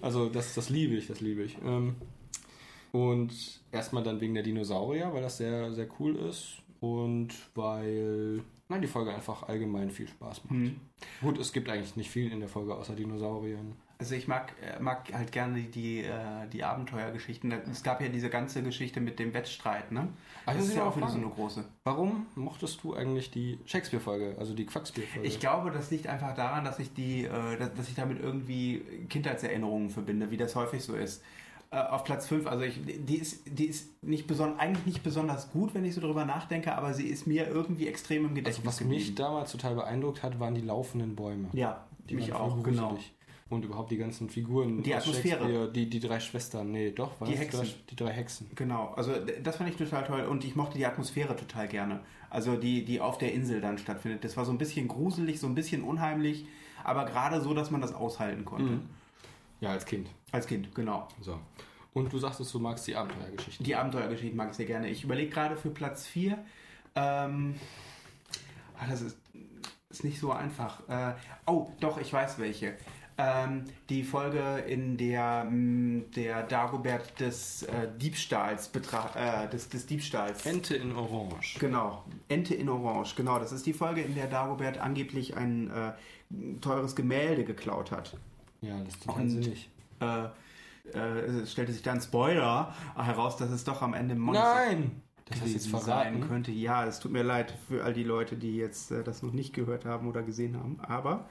also 0.01 0.29
das, 0.29 0.53
das 0.55 0.69
liebe 0.69 0.95
ich, 0.95 1.07
das 1.07 1.19
liebe 1.21 1.43
ich. 1.43 1.57
Ähm, 1.65 1.95
und 2.91 3.33
erstmal 3.71 4.03
dann 4.03 4.21
wegen 4.21 4.33
der 4.33 4.43
Dinosaurier, 4.43 5.13
weil 5.13 5.21
das 5.21 5.37
sehr, 5.37 5.71
sehr 5.73 5.87
cool 5.99 6.15
ist. 6.15 6.57
Und 6.79 7.29
weil 7.55 8.41
nein, 8.69 8.81
die 8.81 8.87
Folge 8.87 9.13
einfach 9.13 9.43
allgemein 9.43 9.89
viel 9.89 10.07
Spaß 10.07 10.43
macht. 10.45 10.51
Hm. 10.53 10.79
Gut, 11.21 11.37
es 11.39 11.51
gibt 11.51 11.69
eigentlich 11.69 11.95
nicht 11.95 12.09
viel 12.09 12.31
in 12.31 12.39
der 12.39 12.49
Folge 12.49 12.75
außer 12.75 12.95
Dinosauriern. 12.95 13.73
Also 13.99 14.13
ich 14.13 14.27
mag, 14.27 14.53
äh, 14.61 14.79
mag 14.79 15.11
halt 15.11 15.31
gerne 15.31 15.59
die, 15.61 16.03
äh, 16.03 16.11
die 16.53 16.63
Abenteuergeschichten. 16.63 17.51
Es 17.71 17.81
gab 17.81 17.99
ja 18.01 18.09
diese 18.09 18.29
ganze 18.29 18.61
Geschichte 18.61 19.01
mit 19.01 19.17
dem 19.17 19.33
Wettstreit, 19.33 19.91
ne? 19.91 20.09
Ah, 20.45 20.53
Das 20.53 20.65
ist 20.65 20.69
ich 20.71 20.75
ja 20.77 20.85
auch 20.85 20.95
wieder 20.95 21.07
so 21.09 21.17
eine 21.17 21.27
große. 21.29 21.65
Warum 21.83 22.27
mochtest 22.35 22.83
du 22.83 22.93
eigentlich 22.93 23.31
die 23.31 23.59
Shakespeare-Folge, 23.65 24.35
also 24.37 24.53
die 24.53 24.65
Quackspiel-Folge? 24.67 25.27
Ich 25.27 25.39
glaube, 25.39 25.71
das 25.71 25.89
liegt 25.89 26.05
einfach 26.07 26.35
daran, 26.35 26.63
dass 26.63 26.77
ich 26.77 26.93
die, 26.93 27.25
äh, 27.25 27.57
dass, 27.57 27.73
dass 27.73 27.89
ich 27.89 27.95
damit 27.95 28.19
irgendwie 28.21 28.81
Kindheitserinnerungen 29.09 29.89
verbinde, 29.89 30.29
wie 30.31 30.37
das 30.37 30.55
häufig 30.55 30.83
so 30.83 30.95
ist. 30.95 31.23
Äh, 31.71 31.79
auf 31.79 32.03
Platz 32.05 32.27
5, 32.27 32.47
also 32.47 32.63
ich, 32.63 32.79
die 32.85 33.17
ist, 33.17 33.41
die 33.45 33.65
ist 33.65 34.01
nicht 34.03 34.25
beson 34.27 34.57
eigentlich 34.57 34.85
nicht 34.85 35.03
besonders 35.03 35.51
gut, 35.51 35.73
wenn 35.73 35.83
ich 35.83 35.95
so 35.95 36.01
drüber 36.01 36.23
nachdenke, 36.23 36.73
aber 36.75 36.93
sie 36.93 37.07
ist 37.07 37.27
mir 37.27 37.47
irgendwie 37.47 37.87
extrem 37.87 38.25
im 38.25 38.35
Gedächtnis 38.35 38.59
also 38.59 38.67
was 38.67 38.77
geblieben. 38.77 39.01
mich 39.01 39.15
damals 39.15 39.51
total 39.51 39.75
beeindruckt 39.75 40.23
hat, 40.23 40.39
waren 40.39 40.55
die 40.55 40.61
laufenden 40.61 41.15
Bäume. 41.15 41.49
ja, 41.51 41.85
Die 42.09 42.15
mich 42.15 42.31
auch, 42.31 42.63
genau. 42.63 42.89
gruselig. 42.91 43.13
Und 43.49 43.63
überhaupt 43.63 43.91
die 43.91 43.97
ganzen 43.97 44.29
Figuren. 44.29 44.83
Die 44.83 44.93
Atmosphäre. 44.93 45.71
Die, 45.71 45.89
die 45.89 45.99
drei 45.99 46.19
Schwestern. 46.19 46.71
Nee, 46.71 46.91
doch, 46.91 47.11
Die 47.25 47.37
Hexen. 47.37 47.61
Drei, 47.61 47.73
die 47.89 47.95
drei 47.95 48.11
Hexen. 48.11 48.51
Genau, 48.55 48.93
also 48.95 49.13
das 49.41 49.55
fand 49.55 49.69
ich 49.69 49.77
total 49.77 50.03
toll 50.05 50.21
und 50.25 50.43
ich 50.43 50.55
mochte 50.55 50.77
die 50.77 50.85
Atmosphäre 50.85 51.35
total 51.35 51.67
gerne. 51.67 52.01
Also 52.29 52.57
die, 52.57 52.83
die 52.83 52.99
auf 52.99 53.17
der 53.17 53.33
Insel 53.33 53.61
dann 53.61 53.77
stattfindet. 53.77 54.23
Das 54.23 54.35
war 54.35 54.43
so 54.43 54.51
ein 54.51 54.57
bisschen 54.57 54.87
gruselig, 54.89 55.39
so 55.39 55.47
ein 55.47 55.55
bisschen 55.55 55.83
unheimlich, 55.83 56.45
aber 56.83 57.05
gerade 57.05 57.39
so, 57.39 57.53
dass 57.53 57.71
man 57.71 57.79
das 57.79 57.93
aushalten 57.93 58.43
konnte. 58.43 58.73
Mhm. 58.73 58.89
Ja, 59.61 59.69
als 59.69 59.85
Kind. 59.85 60.09
Als 60.31 60.45
Kind, 60.45 60.75
genau. 60.75 61.07
So. 61.21 61.39
Und 61.93 62.11
du 62.13 62.19
sagtest, 62.19 62.53
du 62.53 62.59
magst 62.59 62.85
die 62.85 62.95
Abenteuergeschichten. 62.95 63.65
Die 63.65 63.75
Abenteuergeschichten 63.75 64.37
mag 64.37 64.51
ich 64.51 64.57
sehr 64.57 64.65
gerne. 64.65 64.89
Ich 64.89 65.03
überlege 65.03 65.31
gerade 65.31 65.55
für 65.55 65.69
Platz 65.69 66.05
4. 66.05 66.37
Ähm, 66.95 67.55
ah, 68.77 68.85
das 68.87 69.01
ist, 69.01 69.17
ist 69.89 70.03
nicht 70.03 70.19
so 70.19 70.31
einfach. 70.31 70.87
Äh, 70.89 71.15
oh, 71.47 71.71
doch, 71.79 71.99
ich 71.99 72.13
weiß 72.13 72.37
welche. 72.39 72.75
Ähm, 73.19 73.63
die 73.89 74.03
Folge, 74.03 74.63
in 74.67 74.95
der 74.97 75.45
mh, 75.49 76.03
der 76.15 76.43
Dagobert 76.43 77.19
des 77.19 77.63
äh, 77.63 77.87
Diebstahls 77.97 78.69
äh, 79.15 79.47
des, 79.49 79.69
des 79.69 79.85
Diebstahls. 79.87 80.45
Ente 80.45 80.75
in 80.75 80.95
Orange. 80.95 81.57
Genau, 81.59 82.03
Ente 82.29 82.53
in 82.53 82.69
Orange, 82.69 83.15
genau. 83.15 83.39
Das 83.39 83.51
ist 83.51 83.65
die 83.65 83.73
Folge, 83.73 84.01
in 84.01 84.13
der 84.13 84.27
Dagobert 84.27 84.77
angeblich 84.77 85.35
ein 85.35 85.71
äh, 85.71 85.93
teures 86.61 86.95
Gemälde 86.95 87.43
geklaut 87.43 87.91
hat. 87.91 88.15
Ja, 88.61 88.77
das 88.83 88.93
ist 88.95 89.03
total 89.03 89.21
Und- 89.23 89.29
sinnig. 89.29 89.69
Äh, 89.99 90.25
äh, 90.93 90.99
es 91.41 91.51
stellte 91.51 91.73
sich 91.73 91.81
dann 91.81 91.99
Spoiler 91.99 92.73
heraus, 92.95 93.35
dass 93.37 93.49
es 93.49 93.63
doch 93.63 93.81
am 93.81 93.93
Ende 93.93 94.15
Monster 94.15 94.43
Nein! 94.67 95.01
Das 95.29 95.41
hast 95.41 95.51
jetzt 95.51 95.67
verraten. 95.67 95.87
sein 96.21 96.27
könnte. 96.29 96.51
Ja, 96.51 96.85
es 96.85 96.99
tut 97.01 97.11
mir 97.11 97.23
leid 97.23 97.53
für 97.67 97.83
all 97.83 97.91
die 97.93 98.05
Leute, 98.05 98.37
die 98.37 98.55
jetzt 98.55 98.91
äh, 98.91 99.03
das 99.03 99.23
noch 99.23 99.33
nicht 99.33 99.53
gehört 99.53 99.83
haben 99.83 100.07
oder 100.07 100.23
gesehen 100.23 100.55
haben. 100.57 100.79
Aber 100.79 101.25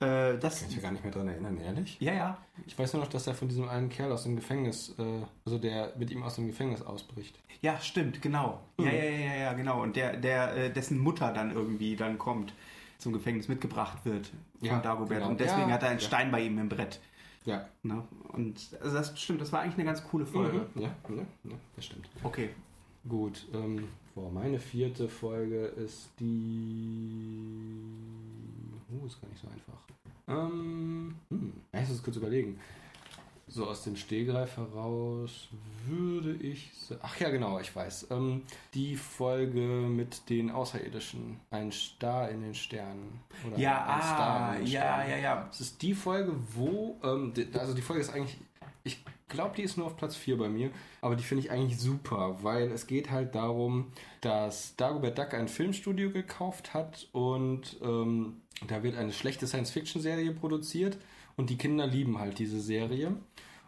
äh, 0.00 0.38
das. 0.38 0.60
Kann 0.60 0.68
ich 0.68 0.74
mich 0.76 0.82
gar 0.82 0.92
nicht 0.92 1.04
mehr 1.04 1.12
dran 1.12 1.28
erinnern, 1.28 1.58
ehrlich? 1.58 1.96
Ja, 2.00 2.12
ja. 2.12 2.38
Ich 2.66 2.78
weiß 2.78 2.92
nur 2.94 3.02
noch, 3.02 3.10
dass 3.10 3.26
er 3.26 3.34
von 3.34 3.48
diesem 3.48 3.68
einen 3.68 3.88
Kerl 3.88 4.12
aus 4.12 4.24
dem 4.24 4.36
Gefängnis, 4.36 4.94
äh, 4.98 5.02
also 5.44 5.58
der 5.58 5.92
mit 5.96 6.10
ihm 6.10 6.22
aus 6.22 6.36
dem 6.36 6.46
Gefängnis 6.46 6.82
ausbricht. 6.82 7.38
Ja, 7.62 7.80
stimmt, 7.80 8.20
genau. 8.20 8.60
Ja, 8.78 8.86
ja, 8.86 9.04
ja, 9.04 9.10
ja, 9.10 9.34
ja, 9.36 9.52
genau. 9.54 9.82
Und 9.82 9.96
der, 9.96 10.16
der, 10.16 10.54
äh, 10.56 10.72
dessen 10.72 10.98
Mutter 10.98 11.32
dann 11.32 11.52
irgendwie 11.52 11.96
dann 11.96 12.18
kommt, 12.18 12.52
zum 12.98 13.12
Gefängnis 13.12 13.48
mitgebracht 13.48 13.98
wird 14.04 14.28
von 14.58 14.68
Ja, 14.68 14.78
Dagobert. 14.80 15.18
genau. 15.18 15.30
Und 15.30 15.40
deswegen 15.40 15.68
Ja, 15.68 15.74
hat 15.74 15.82
er 15.82 15.90
einen 15.90 15.98
ja. 15.98 16.06
Stein 16.06 16.30
bei 16.30 16.40
ihm 16.42 16.58
im 16.58 16.68
Brett. 16.68 17.00
Ja. 17.44 17.68
Ne? 17.82 18.02
Und 18.28 18.58
also 18.80 18.96
das 18.96 19.18
stimmt, 19.20 19.40
das 19.40 19.52
war 19.52 19.60
eigentlich 19.60 19.74
eine 19.74 19.84
ganz 19.84 20.02
coole 20.04 20.24
Folge. 20.24 20.66
Mhm. 20.74 20.82
Ja, 20.82 20.90
ja, 21.10 21.16
ja, 21.44 21.56
das 21.76 21.84
stimmt. 21.84 22.08
Okay. 22.22 22.50
Gut, 23.06 23.46
ähm, 23.52 23.88
boah, 24.14 24.30
meine 24.30 24.58
vierte 24.58 25.08
Folge 25.08 25.66
ist 25.66 26.10
die. 26.20 26.24
Uh, 28.90 29.06
ist 29.06 29.20
gar 29.20 29.28
nicht 29.28 29.42
so 29.42 29.48
einfach. 29.48 29.78
Ähm, 30.26 31.16
hm, 31.30 31.52
ja, 31.72 31.82
ich 31.82 31.88
muss 31.88 32.02
kurz 32.02 32.16
überlegen. 32.16 32.58
So 33.46 33.66
aus 33.66 33.84
dem 33.84 33.94
Stehgreif 33.94 34.56
heraus 34.56 35.48
würde 35.86 36.32
ich. 36.32 36.70
Ach 37.02 37.20
ja, 37.20 37.28
genau, 37.28 37.60
ich 37.60 37.76
weiß. 37.76 38.08
Ähm, 38.10 38.42
die 38.72 38.96
Folge 38.96 39.60
mit 39.60 40.30
den 40.30 40.50
Außerirdischen. 40.50 41.38
Ein 41.50 41.70
Star 41.70 42.30
in 42.30 42.40
den 42.40 42.54
Sternen. 42.54 43.20
Oder 43.46 43.58
Ja, 43.58 43.84
ein 43.84 44.00
ah, 44.00 44.52
in 44.54 44.64
den 44.64 44.72
ja, 44.72 44.80
Sternen. 44.80 45.10
ja, 45.10 45.16
ja. 45.18 45.48
Es 45.52 45.60
ist 45.60 45.82
die 45.82 45.94
Folge, 45.94 46.32
wo, 46.54 46.96
ähm, 47.04 47.34
also 47.52 47.74
die 47.74 47.82
Folge 47.82 48.00
ist 48.00 48.14
eigentlich, 48.14 48.38
ich 48.82 49.04
glaube, 49.34 49.54
die 49.56 49.62
ist 49.62 49.76
nur 49.76 49.86
auf 49.86 49.96
Platz 49.96 50.16
4 50.16 50.38
bei 50.38 50.48
mir, 50.48 50.70
aber 51.00 51.16
die 51.16 51.22
finde 51.22 51.44
ich 51.44 51.50
eigentlich 51.50 51.78
super, 51.78 52.38
weil 52.42 52.70
es 52.72 52.86
geht 52.86 53.10
halt 53.10 53.34
darum, 53.34 53.92
dass 54.20 54.76
Dagobert 54.76 55.18
Duck 55.18 55.34
ein 55.34 55.48
Filmstudio 55.48 56.10
gekauft 56.10 56.72
hat 56.72 57.08
und 57.12 57.76
ähm, 57.82 58.40
da 58.66 58.82
wird 58.82 58.96
eine 58.96 59.12
schlechte 59.12 59.46
Science-Fiction-Serie 59.46 60.32
produziert 60.32 60.96
und 61.36 61.50
die 61.50 61.58
Kinder 61.58 61.86
lieben 61.86 62.18
halt 62.18 62.38
diese 62.38 62.60
Serie. 62.60 63.16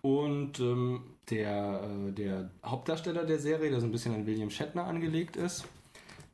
Und 0.02 0.60
ähm, 0.60 1.02
der, 1.30 1.82
äh, 1.82 2.12
der 2.12 2.50
Hauptdarsteller 2.64 3.24
der 3.24 3.38
Serie, 3.38 3.70
der 3.70 3.80
so 3.80 3.86
ein 3.86 3.92
bisschen 3.92 4.14
an 4.14 4.26
William 4.26 4.50
Shatner 4.50 4.84
angelegt 4.84 5.36
ist, 5.36 5.66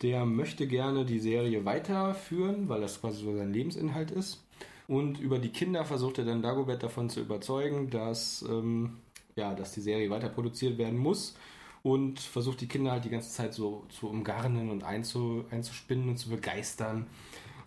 der 0.02 0.26
möchte 0.26 0.66
gerne 0.66 1.04
die 1.04 1.20
Serie 1.20 1.64
weiterführen, 1.64 2.68
weil 2.68 2.80
das 2.80 3.00
quasi 3.00 3.22
so 3.24 3.36
sein 3.36 3.52
Lebensinhalt 3.52 4.10
ist. 4.10 4.44
Und 4.88 5.20
über 5.20 5.38
die 5.38 5.50
Kinder 5.50 5.84
versucht 5.84 6.18
er 6.18 6.24
dann 6.24 6.42
Dagobert 6.42 6.82
davon 6.82 7.08
zu 7.08 7.20
überzeugen, 7.20 7.88
dass, 7.88 8.44
ähm, 8.48 8.98
ja, 9.36 9.54
dass 9.54 9.72
die 9.72 9.80
Serie 9.80 10.10
weiter 10.10 10.28
produziert 10.28 10.78
werden 10.78 10.98
muss 10.98 11.34
und 11.82 12.20
versucht 12.20 12.60
die 12.60 12.68
Kinder 12.68 12.92
halt 12.92 13.04
die 13.04 13.10
ganze 13.10 13.30
Zeit 13.30 13.54
so 13.54 13.84
zu 13.88 14.08
umgarnen 14.08 14.70
und 14.70 14.84
einzu, 14.84 15.44
einzuspinnen 15.50 16.08
und 16.08 16.16
zu 16.16 16.30
begeistern 16.30 17.06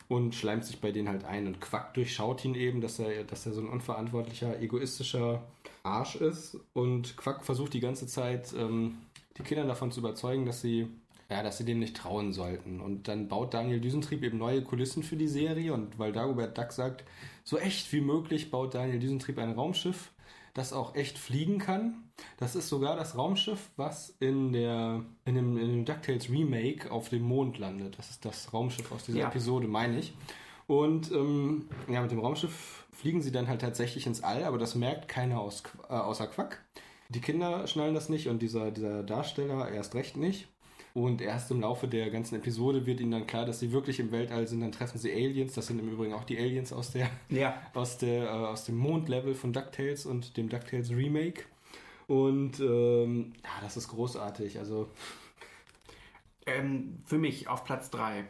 und 0.07 0.35
schleimt 0.35 0.65
sich 0.65 0.79
bei 0.79 0.91
denen 0.91 1.09
halt 1.09 1.25
ein 1.25 1.47
und 1.47 1.59
Quack 1.59 1.93
durchschaut 1.93 2.45
ihn 2.45 2.55
eben, 2.55 2.81
dass 2.81 2.99
er, 2.99 3.23
dass 3.23 3.45
er 3.45 3.53
so 3.53 3.61
ein 3.61 3.69
unverantwortlicher, 3.69 4.59
egoistischer 4.61 5.43
Arsch 5.83 6.15
ist 6.15 6.57
und 6.73 7.17
Quack 7.17 7.43
versucht 7.43 7.73
die 7.73 7.79
ganze 7.79 8.07
Zeit 8.07 8.53
ähm, 8.57 8.97
die 9.37 9.43
Kinder 9.43 9.65
davon 9.65 9.91
zu 9.91 9.99
überzeugen, 9.99 10.45
dass 10.45 10.61
sie 10.61 10.87
ja, 11.29 11.41
dass 11.41 11.57
sie 11.57 11.65
dem 11.65 11.79
nicht 11.79 11.97
trauen 11.97 12.33
sollten. 12.33 12.79
Und 12.79 13.07
dann 13.07 13.27
baut 13.27 13.53
Daniel 13.53 13.79
Düsentrieb 13.79 14.23
eben 14.23 14.37
neue 14.37 14.61
Kulissen 14.61 15.01
für 15.01 15.15
die 15.15 15.27
Serie 15.27 15.73
und 15.73 15.97
weil 15.97 16.11
Dagobert 16.11 16.57
Duck 16.57 16.71
sagt, 16.71 17.03
so 17.43 17.57
echt 17.57 17.91
wie 17.93 18.01
möglich 18.01 18.51
baut 18.51 18.75
Daniel 18.75 18.99
Düsentrieb 18.99 19.39
ein 19.39 19.53
Raumschiff, 19.53 20.11
das 20.55 20.73
auch 20.73 20.95
echt 20.95 21.19
fliegen 21.19 21.59
kann. 21.59 22.03
Das 22.37 22.55
ist 22.55 22.69
sogar 22.69 22.95
das 22.95 23.17
Raumschiff, 23.17 23.69
was 23.75 24.15
in, 24.19 24.53
der, 24.53 25.03
in, 25.25 25.35
dem, 25.35 25.57
in 25.57 25.67
dem 25.67 25.85
DuckTales 25.85 26.29
Remake 26.29 26.89
auf 26.89 27.09
dem 27.09 27.23
Mond 27.23 27.59
landet. 27.59 27.99
Das 27.99 28.09
ist 28.09 28.25
das 28.25 28.51
Raumschiff 28.53 28.91
aus 28.91 29.03
dieser 29.03 29.19
Ja. 29.19 29.27
Episode, 29.27 29.67
meine 29.67 29.99
ich. 29.99 30.13
Und 30.65 31.11
ähm, 31.11 31.67
ja, 31.89 32.01
mit 32.01 32.09
dem 32.09 32.19
Raumschiff 32.19 32.87
fliegen 32.91 33.21
sie 33.21 33.31
dann 33.31 33.47
halt 33.47 33.61
tatsächlich 33.61 34.07
ins 34.07 34.23
All, 34.23 34.45
aber 34.45 34.57
das 34.57 34.73
merkt 34.75 35.09
keiner 35.09 35.39
aus, 35.41 35.61
äh, 35.89 35.93
außer 35.93 36.25
Quack. 36.27 36.63
Die 37.09 37.21
Kinder 37.21 37.67
schnallen 37.67 37.93
das 37.93 38.09
nicht 38.09 38.29
und 38.29 38.41
dieser, 38.41 38.71
dieser 38.71 39.03
Darsteller 39.03 39.69
erst 39.69 39.93
recht 39.93 40.17
nicht. 40.17 40.47
Und 40.95 41.21
erst 41.21 41.51
im 41.51 41.59
Laufe 41.59 41.89
der 41.89 42.09
ganzen 42.09 42.35
Episode 42.35 42.85
wird 42.85 43.01
ihnen 43.01 43.11
dann 43.11 43.27
klar, 43.27 43.45
dass 43.45 43.59
sie 43.59 43.73
wirklich 43.73 43.99
im 43.99 44.13
Weltall 44.13 44.47
sind. 44.47 44.61
Dann 44.61 44.71
treffen 44.71 44.97
sie 44.97 45.11
Aliens. 45.11 45.51
Das 45.51 45.67
sind 45.67 45.77
im 45.79 45.89
Übrigen 45.89 46.13
auch 46.13 46.23
die 46.23 46.37
Aliens 46.37 46.71
aus, 46.71 46.91
der, 46.91 47.09
Ja. 47.27 47.61
aus, 47.73 47.97
der, 47.97 48.23
äh, 48.23 48.29
aus 48.29 48.63
dem 48.63 48.77
Mondlevel 48.77 49.35
von 49.35 49.51
DuckTales 49.51 50.05
und 50.05 50.37
dem 50.37 50.47
DuckTales 50.47 50.91
Remake. 50.91 51.43
Und 52.07 52.61
ähm, 52.61 53.33
ja, 53.43 53.49
das 53.61 53.75
ist 53.75 53.89
großartig. 53.89 54.57
Also, 54.57 54.87
Ähm, 56.45 56.99
für 57.05 57.17
mich 57.17 57.49
auf 57.49 57.65
Platz 57.65 57.89
3. 57.89 58.19
äh, 58.19 58.25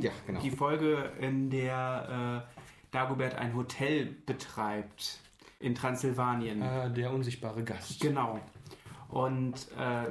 ja, 0.00 0.10
genau. 0.26 0.40
Die 0.40 0.50
Folge, 0.50 1.12
in 1.20 1.50
der 1.50 2.44
äh, 2.50 2.58
Dagobert 2.90 3.36
ein 3.36 3.54
Hotel 3.54 4.06
betreibt 4.26 5.20
in 5.60 5.76
Transsilvanien. 5.76 6.62
Äh, 6.62 6.92
der 6.92 7.12
unsichtbare 7.12 7.62
Gast. 7.62 8.00
Genau. 8.00 8.40
Und 9.08 9.54
äh, 9.78 10.10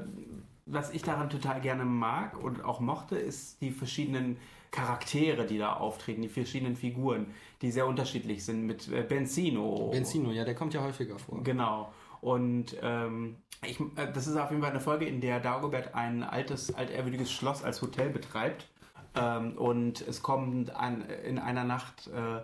was 0.67 0.91
ich 0.91 1.01
daran 1.01 1.29
total 1.29 1.61
gerne 1.61 1.85
mag 1.85 2.37
und 2.41 2.63
auch 2.63 2.79
mochte, 2.79 3.17
ist 3.17 3.61
die 3.61 3.71
verschiedenen 3.71 4.37
Charaktere, 4.71 5.45
die 5.45 5.57
da 5.57 5.73
auftreten, 5.73 6.21
die 6.21 6.29
verschiedenen 6.29 6.75
Figuren, 6.75 7.27
die 7.61 7.71
sehr 7.71 7.87
unterschiedlich 7.87 8.43
sind 8.43 8.65
mit 8.65 8.87
äh, 8.89 9.01
Benzino. 9.01 9.89
Benzino, 9.91 10.31
ja, 10.31 10.43
der 10.43 10.55
kommt 10.55 10.73
ja 10.73 10.83
häufiger 10.83 11.17
vor. 11.17 11.41
Genau. 11.43 11.91
Und 12.21 12.75
ähm, 12.81 13.37
ich, 13.65 13.79
äh, 13.79 14.11
das 14.13 14.27
ist 14.27 14.35
auf 14.35 14.49
jeden 14.49 14.61
Fall 14.61 14.71
eine 14.71 14.81
Folge, 14.81 15.05
in 15.05 15.21
der 15.21 15.39
Dagobert 15.39 15.95
ein 15.95 16.23
altes, 16.23 16.75
altehrwürdiges 16.75 17.31
Schloss 17.31 17.63
als 17.63 17.81
Hotel 17.81 18.09
betreibt. 18.09 18.67
Ähm, 19.15 19.53
und 19.53 20.01
es 20.01 20.21
kommt 20.21 20.75
ein, 20.75 21.01
in 21.25 21.39
einer 21.39 21.63
Nacht 21.63 22.07
äh, 22.07 22.41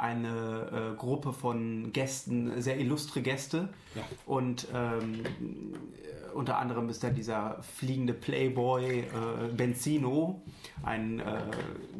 eine 0.00 0.92
äh, 0.94 0.96
Gruppe 0.96 1.32
von 1.32 1.92
Gästen, 1.92 2.60
sehr 2.60 2.78
illustre 2.80 3.22
Gäste. 3.22 3.68
Ja. 3.94 4.02
Und 4.26 4.66
ähm, 4.74 5.22
äh, 5.22 6.32
unter 6.32 6.58
anderem 6.58 6.88
ist 6.88 7.02
da 7.04 7.10
dieser 7.10 7.62
fliegende 7.62 8.14
Playboy 8.14 9.00
äh, 9.00 9.04
Benzino, 9.54 10.42
ein 10.82 11.20
äh, 11.20 11.42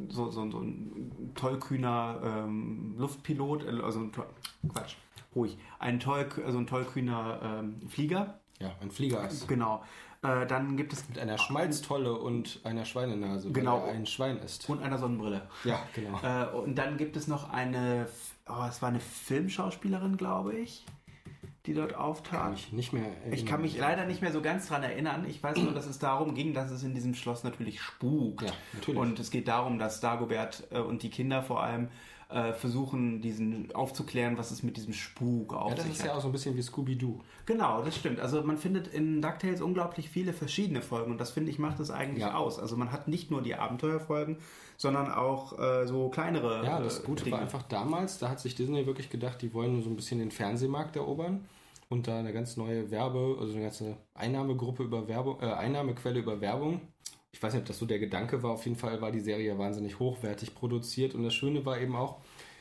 so, 0.09 0.30
so, 0.30 0.51
so 0.51 0.61
ein 0.61 1.32
tollkühner 1.34 2.20
ähm, 2.24 2.94
Luftpilot, 2.96 3.64
äh, 3.64 3.80
also 3.82 4.01
ein, 4.01 4.12
toll- 4.12 4.26
Quatsch, 4.72 4.94
ruhig, 5.34 5.59
ein, 5.78 6.01
toll, 6.01 6.26
also 6.44 6.59
ein 6.59 6.66
tollkühner 6.66 7.40
ähm, 7.42 7.88
Flieger. 7.88 8.40
Ja, 8.61 8.70
ein 8.80 8.90
Fliegerass. 8.90 9.46
Genau. 9.46 9.82
Äh, 10.23 10.47
dann 10.47 10.77
gibt 10.77 10.93
es 10.93 11.09
Mit 11.09 11.18
einer 11.18 11.39
Schmalztolle 11.39 12.12
und 12.14 12.61
einer 12.64 12.85
Schweinenase, 12.85 13.51
Genau. 13.53 13.85
ein 13.87 14.05
Schwein 14.07 14.37
ist. 14.39 14.68
und 14.68 14.83
einer 14.83 14.99
Sonnenbrille. 14.99 15.49
Ja, 15.64 15.81
genau. 15.95 16.21
Äh, 16.23 16.47
und 16.55 16.75
dann 16.77 16.99
gibt 16.99 17.16
es 17.16 17.27
noch 17.27 17.51
eine, 17.51 18.07
oh, 18.49 18.64
es 18.68 18.83
war 18.83 18.91
eine 18.91 19.01
Filmschauspielerin, 19.01 20.18
glaube 20.18 20.55
ich, 20.59 20.85
die 21.66 21.73
dort 21.73 21.93
Kann 21.93 22.01
auftrat. 22.03 22.51
mich 22.53 22.73
nicht 22.73 22.93
mehr 22.93 23.05
erinnern. 23.07 23.33
Ich 23.33 23.47
kann 23.47 23.62
mich 23.62 23.79
leider 23.79 24.05
nicht 24.05 24.21
mehr 24.21 24.33
so 24.33 24.43
ganz 24.43 24.68
dran 24.68 24.83
erinnern. 24.83 25.25
Ich 25.27 25.43
weiß 25.43 25.57
nur, 25.59 25.73
dass 25.73 25.87
es 25.87 25.99
darum 25.99 26.35
ging, 26.35 26.53
dass 26.53 26.71
es 26.71 26.83
in 26.83 26.95
diesem 26.95 27.14
Schloss 27.14 27.43
natürlich 27.45 27.81
spukt. 27.81 28.43
Ja, 28.43 28.53
natürlich. 28.75 29.01
Und 29.01 29.18
es 29.18 29.31
geht 29.31 29.49
darum, 29.49 29.79
dass 29.79 30.01
Dagobert 30.01 30.64
äh, 30.71 30.81
und 30.81 31.03
die 31.03 31.11
Kinder 31.11 31.43
vor 31.43 31.62
allem 31.62 31.89
äh, 32.33 32.53
versuchen, 32.53 33.20
diesen 33.20 33.74
aufzuklären, 33.74 34.39
was 34.39 34.51
es 34.51 34.62
mit 34.62 34.76
diesem 34.76 34.93
Spuk 34.93 35.53
auf 35.53 35.70
Ja, 35.70 35.74
das 35.76 35.85
sich 35.85 35.95
ist 35.95 36.01
hat. 36.03 36.07
ja 36.09 36.14
auch 36.14 36.20
so 36.20 36.28
ein 36.28 36.33
bisschen 36.33 36.57
wie 36.57 36.62
Scooby-Doo. 36.62 37.20
Genau, 37.47 37.83
das 37.83 37.97
stimmt. 37.97 38.20
Also 38.20 38.43
man 38.43 38.57
findet 38.57 38.87
in 38.89 39.20
DuckTales 39.20 39.61
unglaublich 39.61 40.09
viele 40.11 40.33
verschiedene 40.33 40.81
Folgen 40.83 41.11
und 41.11 41.20
das 41.20 41.31
finde 41.33 41.51
ich 41.51 41.59
macht 41.59 41.81
es 41.81 41.91
eigentlich 41.91 42.22
Ja. 42.22 42.35
aus. 42.37 42.59
Also 42.59 42.76
man 42.76 42.93
hat 42.93 43.09
nicht 43.09 43.31
nur 43.31 43.43
die 43.43 43.55
Abenteuerfolgen, 43.57 44.37
sondern 44.76 45.11
auch 45.11 45.59
äh, 45.59 45.87
so 45.87 46.09
kleinere 46.09 46.64
Ja, 46.64 46.81
das 46.81 47.01
äh, 47.01 47.03
Gute 47.05 47.24
Dinge. 47.24 47.37
war 47.37 47.43
einfach 47.43 47.62
damals, 47.64 48.18
da 48.18 48.28
hat 48.31 48.41
sich 48.41 48.55
Disney 48.55 48.87
wirklich 48.87 49.11
gedacht, 49.11 49.43
die 49.43 49.53
wollen 49.53 49.83
so 49.83 49.91
ein 49.91 49.97
bisschen 49.97 50.18
den 50.20 50.31
Fernsehmarkt 50.31 50.97
erobern 50.97 51.45
und 51.89 52.07
da 52.07 52.18
eine 52.20 52.33
ganz 52.33 52.57
neue 52.57 52.91
Werbe, 52.91 53.37
also 53.41 53.53
eine 53.55 53.62
ganze 53.62 53.97
Einnahmegruppe 54.14 54.85
über 54.85 55.09
Werbung, 55.09 55.41
äh, 55.41 55.47
Einnahmequelle 55.47 56.20
über 56.20 56.41
Werbung. 56.41 56.81
Ich 57.33 57.43
weiß 57.43 57.53
nicht, 57.53 57.62
ob 57.62 57.68
das 57.68 57.78
so 57.78 57.87
der 57.87 57.99
Gedanke 57.99 58.43
war. 58.43 58.53
Auf 58.53 58.64
jeden 58.64 58.76
Fall 58.76 59.01
war 59.01 59.12
die 59.12 59.20
Serie 59.20 59.57
wahnsinnig 59.59 59.99
hochwertig 59.99 60.55
produziert 60.55 61.14
und 61.14 61.22
das 61.22 61.35
Schöne 61.35 61.64
war 61.64 61.81
eben 61.81 61.97
auch, 61.97 62.18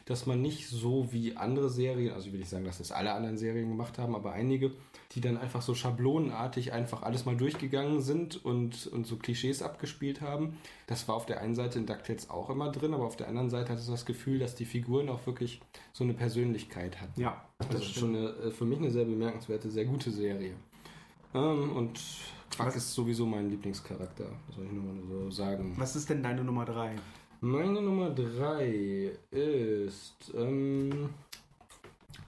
dass 0.09 0.26
man 0.26 0.41
nicht 0.41 0.67
so 0.67 1.11
wie 1.11 1.38
andere 1.38 1.70
Serien, 1.70 2.13
also 2.13 2.26
ich 2.26 2.34
will 2.34 2.39
nicht 2.39 2.49
sagen, 2.49 2.65
dass 2.65 2.80
das 2.80 2.91
alle 2.91 3.13
anderen 3.13 3.38
Serien 3.38 3.70
gemacht 3.70 3.99
haben, 3.99 4.15
aber 4.15 4.32
einige, 4.32 4.72
die 5.11 5.22
dann 5.22 5.38
einfach 5.38 5.61
so 5.61 5.76
schablonenartig 5.76 6.74
einfach 6.74 7.03
alles 7.03 7.26
mal 7.26 7.38
durchgegangen 7.38 8.01
sind 8.01 8.43
und, 8.43 8.88
und 8.88 9.05
so 9.05 9.17
Klischees 9.17 9.61
abgespielt 9.61 10.22
haben. 10.22 10.57
Das 10.88 11.07
war 11.07 11.13
auf 11.13 11.28
der 11.28 11.41
einen 11.41 11.53
Seite 11.53 11.78
in 11.78 11.86
DuckTales 11.86 12.32
auch 12.32 12.49
immer 12.49 12.72
drin, 12.72 12.95
aber 12.95 13.05
auf 13.05 13.17
der 13.17 13.28
anderen 13.28 13.51
Seite 13.51 13.70
hatte 13.72 13.82
ich 13.82 13.88
das 13.88 14.07
Gefühl, 14.07 14.39
dass 14.39 14.55
die 14.55 14.65
Figuren 14.65 15.09
auch 15.09 15.28
wirklich 15.28 15.61
so 15.93 16.03
eine 16.03 16.15
Persönlichkeit 16.15 16.99
hatten. 16.99 17.22
Ja, 17.22 17.45
Also 17.59 17.74
das 17.74 17.82
ist 17.84 17.93
schon 17.93 18.15
eine, 18.15 18.30
äh, 18.30 18.51
für 18.51 18.65
mich 18.65 18.80
eine 18.80 18.89
sehr 18.89 19.05
bemerkenswerte, 19.05 19.70
sehr 19.70 19.86
gute 19.86 20.09
Serie. 20.09 20.55
Ähm, 21.36 21.76
und 21.76 21.99
Quack 22.49 22.67
Was- 22.67 22.75
ist 22.77 22.93
sowieso 22.93 23.25
mein 23.25 23.49
Lieblingscharakter, 23.49 24.25
soll 24.55 24.65
ich 24.65 24.71
nur 24.71 24.83
mal 24.83 25.01
so 25.07 25.29
sagen. 25.31 25.73
Was 25.77 25.95
ist 25.95 26.09
denn 26.09 26.21
deine 26.23 26.43
Nummer 26.43 26.65
3? 26.65 26.95
Meine 27.41 27.81
Nummer 27.81 28.09
3 28.09 29.11
ist 29.31 30.33
ähm, 30.35 31.09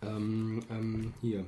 ähm, 0.02 0.62
ähm, 0.70 1.14
hier. 1.22 1.44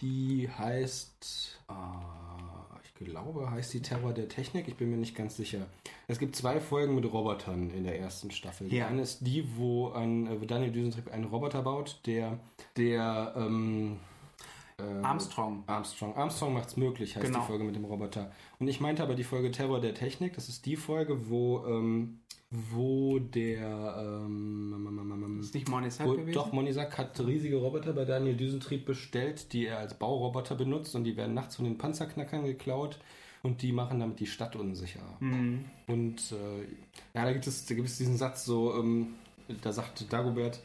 Die 0.00 0.48
heißt, 0.48 1.60
ah, 1.68 2.66
ich 2.84 2.94
glaube, 3.06 3.50
heißt 3.50 3.72
die 3.72 3.80
Terror 3.82 4.12
der 4.12 4.28
Technik. 4.28 4.66
Ich 4.68 4.76
bin 4.76 4.90
mir 4.90 4.96
nicht 4.96 5.14
ganz 5.16 5.36
sicher. 5.36 5.66
Es 6.08 6.18
gibt 6.18 6.34
zwei 6.36 6.60
Folgen 6.60 6.94
mit 6.96 7.10
Robotern 7.10 7.70
in 7.70 7.84
der 7.84 7.98
ersten 7.98 8.30
Staffel. 8.30 8.68
Die 8.68 8.76
Ja. 8.76 8.88
eine 8.88 9.02
ist 9.02 9.20
die, 9.26 9.56
wo, 9.56 9.90
ein, 9.92 10.26
äh, 10.26 10.46
Daniel 10.46 10.72
Düsentrieb 10.72 11.08
einen 11.12 11.24
Roboter 11.24 11.62
baut, 11.62 12.00
der, 12.06 12.38
der 12.76 13.32
ähm, 13.36 13.98
äh, 14.82 15.02
Armstrong. 15.02 15.64
Armstrong. 15.66 16.14
Armstrong 16.16 16.54
macht's 16.54 16.76
möglich, 16.76 17.16
heißt 17.16 17.24
Genau. 17.26 17.40
die 17.40 17.46
Folge 17.46 17.64
mit 17.64 17.74
dem 17.76 17.84
Roboter. 17.84 18.32
Und 18.58 18.68
ich 18.68 18.80
meinte 18.80 19.02
aber 19.02 19.14
die 19.14 19.24
Folge 19.24 19.50
Terror 19.50 19.80
der 19.80 19.94
Technik. 19.94 20.34
Das 20.34 20.48
ist 20.48 20.66
die 20.66 20.76
Folge, 20.76 21.30
wo, 21.30 21.64
ähm, 21.66 22.20
wo 22.50 23.18
der 23.18 23.96
ähm, 23.98 25.38
Ist 25.40 25.54
nicht 25.54 25.70
wo, 25.70 25.76
gewesen? 26.12 26.32
doch 26.32 26.52
Monisak 26.52 26.98
hat 26.98 27.18
riesige 27.20 27.56
Roboter 27.56 27.92
bei 27.92 28.04
Daniel 28.04 28.36
Düsentrieb 28.36 28.84
bestellt, 28.84 29.52
die 29.52 29.66
er 29.66 29.78
als 29.78 29.94
Bauroboter 29.94 30.54
benutzt 30.54 30.94
und 30.94 31.04
die 31.04 31.16
werden 31.16 31.34
nachts 31.34 31.56
von 31.56 31.64
den 31.64 31.78
Panzerknackern 31.78 32.44
geklaut 32.44 32.98
und 33.42 33.62
die 33.62 33.72
machen 33.72 34.00
damit 34.00 34.20
die 34.20 34.26
Stadt 34.26 34.54
unsicher. 34.56 35.00
Mhm. 35.20 35.64
Und 35.86 36.32
äh, 36.32 36.62
ja, 37.14 37.24
da 37.24 37.32
gibt 37.32 37.46
es, 37.46 37.66
da 37.66 37.74
gibt 37.74 37.88
es 37.88 37.98
diesen 37.98 38.16
Satz 38.16 38.44
so, 38.44 38.74
ähm, 38.78 39.14
da 39.62 39.72
sagt 39.72 40.12
Dagobert, 40.12 40.60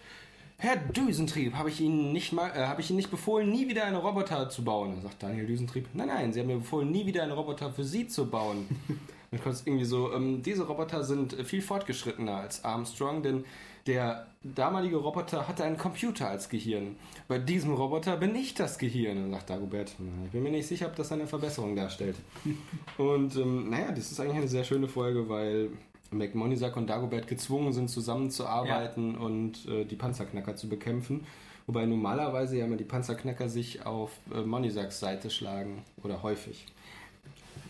Herr 0.59 0.75
Düsentrieb, 0.75 1.53
habe 1.53 1.69
ich 1.69 1.79
Ihnen 1.81 2.11
nicht 2.11 2.33
mal, 2.33 2.49
äh, 2.49 2.65
habe 2.65 2.81
ich 2.81 2.89
Ihnen 2.89 2.97
nicht 2.97 3.11
befohlen, 3.11 3.51
nie 3.51 3.67
wieder 3.69 3.85
einen 3.85 3.95
Roboter 3.95 4.49
zu 4.49 4.63
bauen? 4.63 4.91
Dann 4.91 5.01
sagt 5.03 5.21
Daniel 5.21 5.45
Düsentrieb, 5.45 5.87
nein, 5.93 6.07
nein, 6.07 6.33
Sie 6.33 6.39
haben 6.39 6.47
mir 6.47 6.57
befohlen, 6.57 6.89
nie 6.89 7.05
wieder 7.05 7.21
einen 7.21 7.31
Roboter 7.31 7.71
für 7.71 7.83
Sie 7.83 8.07
zu 8.07 8.27
bauen. 8.27 8.65
Dann 9.31 9.41
kommt 9.41 9.55
es 9.55 9.67
irgendwie 9.67 9.85
so, 9.85 10.13
ähm, 10.13 10.41
diese 10.41 10.65
Roboter 10.65 11.03
sind 11.03 11.33
viel 11.45 11.61
fortgeschrittener 11.61 12.37
als 12.37 12.63
Armstrong, 12.63 13.21
denn 13.21 13.43
der 13.85 14.25
damalige 14.41 14.97
Roboter 14.97 15.47
hatte 15.47 15.63
einen 15.63 15.77
Computer 15.77 16.29
als 16.29 16.49
Gehirn. 16.49 16.95
Bei 17.27 17.37
diesem 17.37 17.73
Roboter 17.73 18.17
bin 18.17 18.33
ich 18.35 18.53
das 18.53 18.77
Gehirn. 18.77 19.31
Sagt 19.31 19.49
Dagobert, 19.49 19.95
"Na, 19.99 20.25
ich 20.25 20.31
bin 20.31 20.43
mir 20.43 20.51
nicht 20.51 20.67
sicher, 20.67 20.87
ob 20.87 20.95
das 20.95 21.11
eine 21.11 21.27
Verbesserung 21.27 21.75
darstellt. 21.75 22.15
Und 22.97 23.35
ähm, 23.35 23.69
naja, 23.69 23.91
das 23.91 24.11
ist 24.11 24.19
eigentlich 24.19 24.37
eine 24.37 24.47
sehr 24.47 24.63
schöne 24.63 24.87
Folge, 24.87 25.27
weil 25.29 25.69
McMonisak 26.11 26.77
und 26.77 26.87
Dagobert 26.87 27.27
gezwungen 27.27 27.73
sind, 27.73 27.89
zusammenzuarbeiten 27.89 29.15
und 29.15 29.67
äh, 29.67 29.85
die 29.85 29.95
Panzerknacker 29.95 30.55
zu 30.55 30.69
bekämpfen. 30.69 31.25
Wobei 31.67 31.85
normalerweise 31.85 32.57
ja 32.57 32.65
immer 32.65 32.77
die 32.77 32.85
Panzerknacker 32.85 33.49
sich 33.49 33.85
auf 33.85 34.11
äh, 34.33 34.41
Monisaks 34.41 34.99
Seite 34.99 35.29
schlagen. 35.29 35.83
Oder 36.01 36.23
häufig. 36.23 36.65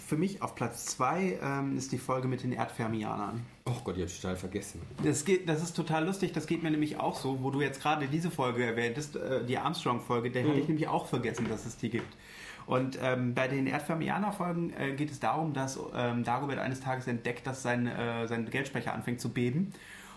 für 0.06 0.18
mich 0.18 0.42
auf 0.42 0.56
Platz 0.56 0.86
2 0.86 1.40
ähm, 1.42 1.78
ist 1.78 1.92
die 1.92 1.98
Folge 1.98 2.28
mit 2.28 2.44
den 2.44 2.54
Erdfermianern. 2.54 3.44
Oh 3.66 3.74
Gott, 3.84 3.98
die 3.98 4.02
habe 4.02 4.10
ich 4.10 4.22
total 4.22 4.38
vergessen. 4.38 4.82
Das, 5.04 5.26
geht, 5.26 5.50
das 5.50 5.64
ist 5.64 5.76
total 5.76 6.06
lustig, 6.06 6.32
das 6.32 6.46
geht 6.48 6.64
mir 6.64 6.72
nämlich 6.72 7.00
auch 7.00 7.16
so, 7.16 7.42
wo 7.42 7.50
du 7.50 7.62
jetzt 7.62 7.82
gerade 7.82 8.08
diese 8.08 8.30
Folge 8.30 8.64
erwähntest, 8.64 9.16
äh, 9.16 9.44
die 9.44 9.58
Armstrong-Folge, 9.58 10.30
der 10.30 10.44
mhm. 10.44 10.50
hatte 10.50 10.60
ich 10.60 10.68
nämlich 10.68 10.88
auch 10.88 11.08
vergessen, 11.08 11.48
dass 11.50 11.66
es 11.66 11.76
die 11.78 11.90
gibt. 11.90 12.16
Und 12.68 13.00
ähm, 13.02 13.34
bei 13.34 13.48
den 13.48 13.66
Erdfermianer-Folgen 13.66 14.74
äh, 14.74 14.92
geht 14.92 15.10
es 15.10 15.22
darum, 15.22 15.54
dass 15.54 15.80
ähm, 15.96 16.26
Dagobert 16.26 16.60
eines 16.60 16.82
Tages 16.82 17.08
entdeckt, 17.08 17.48
dass 17.48 17.64
sein, 17.64 17.88
äh, 17.88 18.28
sein 18.28 18.50
Geldspeicher 18.50 18.94
anfängt 18.94 19.22
zu 19.22 19.30
beben. 19.30 19.74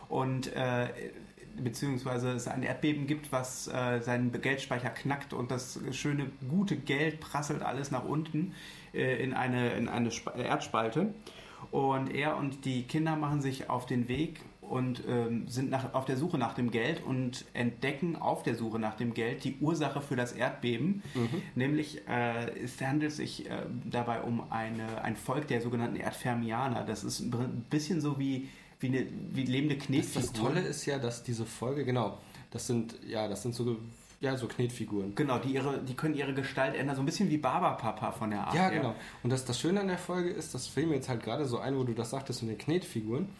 Und 0.09 0.53
äh, 0.55 0.89
beziehungsweise 1.57 2.33
es 2.33 2.49
ein 2.49 2.65
Erdbeben 2.65 3.07
gibt, 3.07 3.31
was 3.31 3.69
äh, 3.69 4.01
seinen 4.01 4.33
Geldspeicher 4.33 4.91
knackt 4.91 5.33
und 5.33 5.53
das 5.53 5.79
schöne, 5.93 6.27
gute 6.49 6.77
Geld 6.77 7.21
prasselt 7.21 7.63
alles 7.63 7.93
nach 7.93 8.05
unten 8.05 8.53
äh, 8.93 9.23
in 9.23 9.33
eine, 9.33 9.71
in 9.75 9.89
eine 9.89 10.11
Erdspalte. 10.37 11.15
Und 11.71 12.13
er 12.13 12.37
und 12.37 12.65
die 12.65 12.83
Kinder 12.83 13.15
machen 13.15 13.41
sich 13.43 13.71
auf 13.71 13.87
den 13.87 14.09
Weg 14.09 14.41
und 14.71 15.03
ähm, 15.09 15.49
sind 15.49 15.69
nach, 15.69 15.95
auf 15.95 16.05
der 16.05 16.17
Suche 16.17 16.39
nach 16.39 16.55
dem 16.55 16.71
Geld 16.71 17.03
und 17.05 17.45
entdecken 17.55 18.15
auf 18.15 18.45
der 18.45 18.55
Suche 18.55 18.79
nach 18.79 18.95
dem 18.95 19.15
Geld 19.15 19.43
die 19.43 19.57
Ursache 19.61 20.01
für 20.01 20.15
das 20.15 20.31
Erdbeben. 20.31 21.03
Mhm. 21.15 21.43
Nämlich 21.57 22.07
äh, 22.09 22.51
es 22.63 22.81
handelt 22.81 23.11
sich 23.11 23.51
äh, 23.51 23.63
dabei 23.85 24.23
um 24.23 24.51
eine, 24.53 25.03
ein 25.03 25.17
Volk 25.17 25.49
der 25.49 25.61
sogenannten 25.61 25.97
Erdfermianer. 25.97 26.85
Das 26.85 27.03
ist 27.03 27.19
ein 27.21 27.67
bisschen 27.69 28.01
so 28.01 28.21
wie, 28.21 28.49
wie, 28.79 28.87
eine, 28.87 29.07
wie 29.31 29.43
lebende 29.43 29.77
Knetfiguren. 29.77 30.23
Das, 30.23 30.33
das 30.33 30.41
Tolle 30.41 30.61
ist 30.61 30.87
ja, 30.87 30.99
dass 31.01 31.25
diese 31.25 31.47
Folge, 31.47 31.85
genau, 31.85 32.19
das 32.53 32.69
sind, 32.69 32.95
ja, 33.05 33.27
das 33.27 33.43
sind 33.43 33.57
so 33.57 33.77
ja, 34.21 34.37
so 34.37 34.47
Knetfiguren. 34.47 35.15
Genau, 35.15 35.39
die, 35.39 35.55
ihre, 35.55 35.79
die 35.79 35.95
können 35.95 36.15
ihre 36.15 36.35
Gestalt 36.35 36.77
ändern, 36.77 36.95
so 36.95 37.03
ein 37.03 37.07
bisschen 37.07 37.31
wie 37.31 37.39
Barbapapa 37.39 38.13
von 38.13 38.31
der 38.31 38.47
Art. 38.47 38.55
Ja, 38.55 38.69
genau. 38.69 38.95
Und 39.23 39.31
das, 39.31 39.47
das 39.47 39.59
Schöne 39.59 39.81
an 39.81 39.89
der 39.89 39.99
Folge 39.99 40.29
ist, 40.29 40.55
das 40.55 40.67
fällt 40.67 40.89
mir 40.89 40.97
jetzt 40.97 41.09
halt 41.09 41.23
gerade 41.23 41.47
so 41.47 41.59
ein, 41.59 41.77
wo 41.77 41.85
du 41.85 41.95
das 41.95 42.11
sagtest, 42.11 42.43
mit 42.43 42.53
den 42.53 42.59
Knetfiguren 42.59 43.31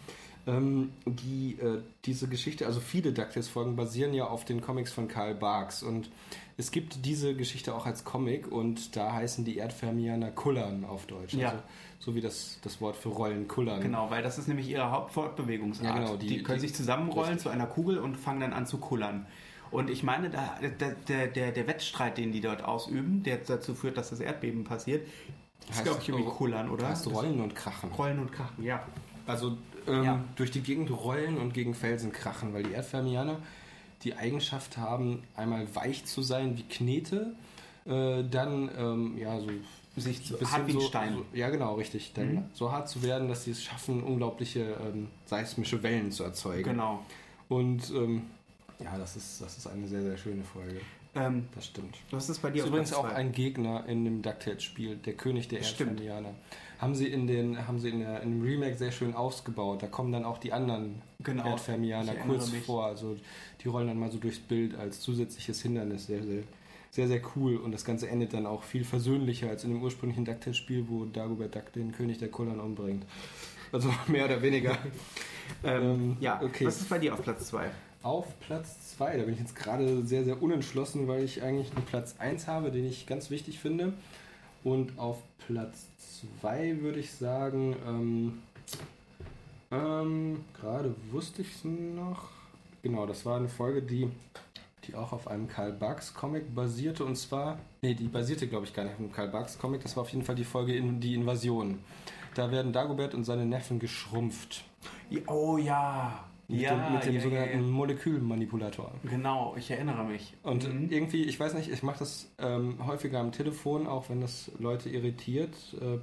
ähm, 0.51 0.93
die, 1.07 1.59
äh, 1.61 1.83
diese 2.05 2.29
Geschichte, 2.29 2.67
also 2.67 2.81
viele 2.81 3.13
DuckTales-Folgen 3.13 3.77
basieren 3.77 4.13
ja 4.13 4.27
auf 4.27 4.45
den 4.45 4.61
Comics 4.61 4.93
von 4.93 5.07
Karl 5.07 5.35
Barks 5.35 5.83
und 5.83 6.11
es 6.57 6.73
gibt 6.73 7.05
diese 7.07 7.35
Geschichte 7.35 7.75
auch 7.75 7.87
als 7.87 8.05
Comic 8.05 8.51
und 8.51 8.97
da 8.97 9.13
heißen 9.13 9.45
die 9.45 9.59
Erdfermianer 9.59 10.31
Kullern 10.31 10.85
auf 10.85 11.07
Deutsch. 11.07 11.35
Ja. 11.35 11.51
Also, 11.51 11.63
so 12.01 12.15
wie 12.15 12.21
das, 12.21 12.59
das 12.63 12.81
Wort 12.81 12.97
für 12.97 13.11
Rollen 13.11 13.47
Kullern. 13.47 13.81
Genau, 13.81 14.11
weil 14.11 14.23
das 14.23 14.39
ist 14.39 14.49
nämlich 14.49 14.69
ihre 14.69 14.91
Hauptfortbewegungsart. 14.91 15.85
Ja, 15.85 15.99
genau, 15.99 16.17
die, 16.17 16.27
die 16.27 16.43
können 16.43 16.61
die, 16.61 16.67
sich 16.67 16.75
zusammenrollen 16.75 17.39
zu 17.39 17.51
einer 17.51 17.67
Kugel 17.67 17.99
und 17.99 18.17
fangen 18.17 18.41
dann 18.41 18.53
an 18.53 18.67
zu 18.67 18.79
kullern. 18.79 19.27
Und 19.71 19.89
ich 19.89 20.03
meine, 20.03 20.31
da, 20.31 20.59
der, 20.81 21.29
der, 21.29 21.53
der 21.53 21.67
Wettstreit, 21.67 22.19
den 22.19 22.33
die 22.33 22.41
dort 22.41 22.65
ausüben, 22.65 23.23
der 23.23 23.37
dazu 23.37 23.75
führt, 23.75 23.97
dass 23.97 24.11
das 24.11 24.21
Erdbeben 24.21 24.65
passiert, 24.65 25.07
ist, 25.71 25.85
glaube 25.85 26.01
ich, 26.01 26.09
irgendwie 26.09 26.29
Kullern, 26.29 26.71
oder? 26.71 26.89
Heißt 26.89 27.07
Rollen 27.07 27.41
und 27.41 27.55
Krachen. 27.55 27.91
Rollen 27.93 28.19
und 28.19 28.33
Krachen, 28.33 28.65
ja. 28.65 28.83
Also 29.27 29.59
ähm, 29.91 30.05
ja. 30.05 30.25
durch 30.37 30.51
die 30.51 30.61
Gegend 30.61 30.91
rollen 30.91 31.39
und 31.39 31.55
gegen 31.55 31.75
Felsen 31.75 32.13
krachen, 32.13 32.53
weil 32.53 32.63
die 32.63 32.73
Erdfermianer 32.73 33.39
die 34.05 34.15
Eigenschaft 34.15 34.79
haben, 34.79 35.23
einmal 35.37 35.67
weich 35.75 36.07
zu 36.07 36.23
sein 36.23 36.57
wie 36.57 36.63
Knete, 36.63 37.35
äh, 37.87 38.23
dann 38.25 38.71
ähm, 38.79 39.19
ja 39.19 39.39
so 39.41 39.49
sich 39.97 40.27
so 40.27 40.41
hart 40.41 40.67
wie 40.67 40.73
ein 40.73 40.81
Stein. 40.81 41.15
So, 41.15 41.27
ja, 41.33 41.51
genau, 41.51 41.75
richtig. 41.75 42.13
Dann 42.15 42.35
mhm. 42.35 42.45
so 42.53 42.73
hart 42.73 42.89
zu 42.89 43.03
werden, 43.03 43.29
dass 43.29 43.45
sie 43.45 43.51
es 43.51 43.63
schaffen, 43.63 44.03
unglaubliche 44.03 44.77
ähm, 44.83 45.09
seismische 45.27 45.83
Wellen 45.83 46.13
zu 46.13 46.25
erzeugen. 46.25 46.71
Genau. 46.71 47.05
Und 47.49 47.91
ähm, 47.91 48.23
ja, 48.83 48.97
das 48.97 49.17
ist, 49.17 49.43
das 49.43 49.59
ist 49.59 49.67
eine 49.67 49.87
sehr, 49.89 50.03
sehr 50.03 50.17
schöne 50.17 50.45
Folge. 50.45 50.81
Ähm, 51.15 51.49
das 51.55 51.67
stimmt. 51.67 51.99
Was 52.13 52.31
ist 52.31 52.41
bei 52.41 52.51
dir? 52.51 52.59
Das 52.59 52.67
ist 52.67 52.69
übrigens 52.69 52.93
auch 52.93 53.05
ein 53.05 53.33
Gegner 53.33 53.85
in 53.87 54.05
dem 54.05 54.23
DuckTales-Spiel, 54.23 54.97
der 54.97 55.15
König 55.15 55.49
der 55.49 55.59
Erdfermianer 55.59 56.35
haben 56.81 56.95
sie 56.95 57.09
in 57.09 57.27
den 57.27 57.67
haben 57.67 57.79
sie 57.79 57.91
in, 57.91 58.01
der, 58.01 58.23
in 58.23 58.31
dem 58.31 58.43
Remake 58.43 58.77
sehr 58.77 58.91
schön 58.91 59.15
ausgebaut. 59.15 59.83
Da 59.83 59.87
kommen 59.87 60.13
dann 60.13 60.25
auch 60.25 60.39
die 60.39 60.53
anderen 60.53 61.03
genau. 61.23 61.47
Erdfermianer 61.47 62.15
kurz 62.15 62.53
mich. 62.53 62.65
vor. 62.65 62.87
Also 62.87 63.17
die 63.63 63.69
rollen 63.69 63.89
dann 63.89 63.99
mal 63.99 64.11
so 64.11 64.19
durchs 64.19 64.39
Bild 64.39 64.75
als 64.77 65.01
zusätzliches 65.01 65.61
Hindernis. 65.61 66.07
Sehr, 66.07 66.23
sehr, 66.23 66.43
sehr, 66.91 67.07
sehr 67.07 67.21
cool. 67.37 67.57
Und 67.57 67.73
das 67.73 67.85
Ganze 67.85 68.09
endet 68.09 68.33
dann 68.33 68.47
auch 68.47 68.63
viel 68.63 68.85
versöhnlicher 68.85 69.51
als 69.51 69.65
in 69.65 69.71
dem 69.71 69.83
ursprünglichen 69.83 70.25
DuckTales-Spiel, 70.25 70.87
wo 70.89 71.05
Dagobert 71.05 71.55
Duck 71.55 71.73
den 71.75 71.93
König 71.93 72.19
der 72.19 72.29
Kullern 72.29 72.59
umbringt. 72.59 73.05
Also 73.73 73.93
mehr 74.07 74.25
oder 74.25 74.41
weniger. 74.41 74.79
ähm, 75.65 76.17
ja, 76.19 76.41
okay. 76.43 76.67
Was 76.67 76.81
ist 76.81 76.89
bei 76.89 76.99
dir 76.99 77.13
auf 77.13 77.23
Platz 77.23 77.49
2? 77.49 77.71
Auf 78.03 78.41
Platz 78.41 78.97
2, 78.97 79.19
da 79.19 79.25
bin 79.25 79.35
ich 79.35 79.41
jetzt 79.41 79.55
gerade 79.55 80.07
sehr, 80.07 80.25
sehr 80.25 80.43
unentschlossen, 80.43 81.07
weil 81.07 81.23
ich 81.23 81.43
eigentlich 81.43 81.71
einen 81.77 81.85
Platz 81.85 82.15
1 82.19 82.47
habe, 82.49 82.71
den 82.71 82.87
ich 82.87 83.07
ganz 83.07 83.31
wichtig 83.31 83.59
finde. 83.59 83.93
Und 84.65 84.99
auf 84.99 85.19
Platz 85.47 85.87
2 86.41 86.81
würde 86.81 87.01
ich 87.01 87.13
sagen, 87.13 87.77
ähm, 87.87 88.43
ähm, 89.71 90.45
gerade 90.61 90.95
wusste 91.11 91.43
ich 91.43 91.55
es 91.55 91.65
noch. 91.65 92.29
Genau, 92.83 93.07
das 93.07 93.25
war 93.27 93.37
eine 93.37 93.49
Folge, 93.49 93.83
die, 93.83 94.11
die 94.85 94.95
auch 94.95 95.13
auf 95.13 95.29
einem 95.29 95.49
Karl 95.49 95.73
Barks 95.73 96.15
Comic 96.15 96.55
basierte. 96.55 97.05
Und 97.05 97.17
zwar, 97.17 97.59
nee, 97.83 97.95
die 97.95 98.09
basierte, 98.09 98.49
glaube 98.49 98.67
ich, 98.67 98.75
gar 98.75 98.85
nicht 98.85 98.95
auf 98.95 99.01
einem 99.01 99.13
Karl 99.13 99.29
Barks 99.29 99.59
Comic. 99.59 99.83
Das 99.83 99.97
war 99.97 100.03
auf 100.03 100.11
jeden 100.11 100.25
Fall 100.25 100.35
die 100.35 100.45
Folge 100.45 100.75
in 100.75 101.01
Die 101.01 101.15
Invasion. 101.15 101.79
Da 102.35 102.51
werden 102.51 102.73
Dagobert 102.73 103.15
und 103.15 103.25
seine 103.25 103.45
Neffen 103.45 103.79
geschrumpft. 103.79 104.65
Oh 105.27 105.59
ja, 105.59 106.25
mit 106.51 106.61
ja, 106.61 106.75
dem, 106.75 106.95
mit 106.95 107.05
dem 107.05 107.15
ja, 107.15 107.21
sogenannten 107.21 107.61
ja, 107.61 107.67
Molekülmanipulator. 107.67 108.93
Genau, 109.05 109.55
ich 109.57 109.71
erinnere 109.71 110.05
mich. 110.05 110.35
Und 110.43 110.69
mhm. 110.69 110.91
irgendwie, 110.91 111.25
ich 111.25 111.39
weiß 111.39 111.55
nicht, 111.55 111.71
ich 111.71 111.83
mache 111.83 112.01
das 112.01 112.31
ähm, 112.39 112.85
häufiger 112.87 113.21
am 113.21 113.33
Telefon, 113.33 113.87
auch 113.87 114.11
wenn 114.11 114.21
das 114.21 114.51
Leute 114.59 114.89
irritiert 114.89 115.55
äh, 115.81 115.95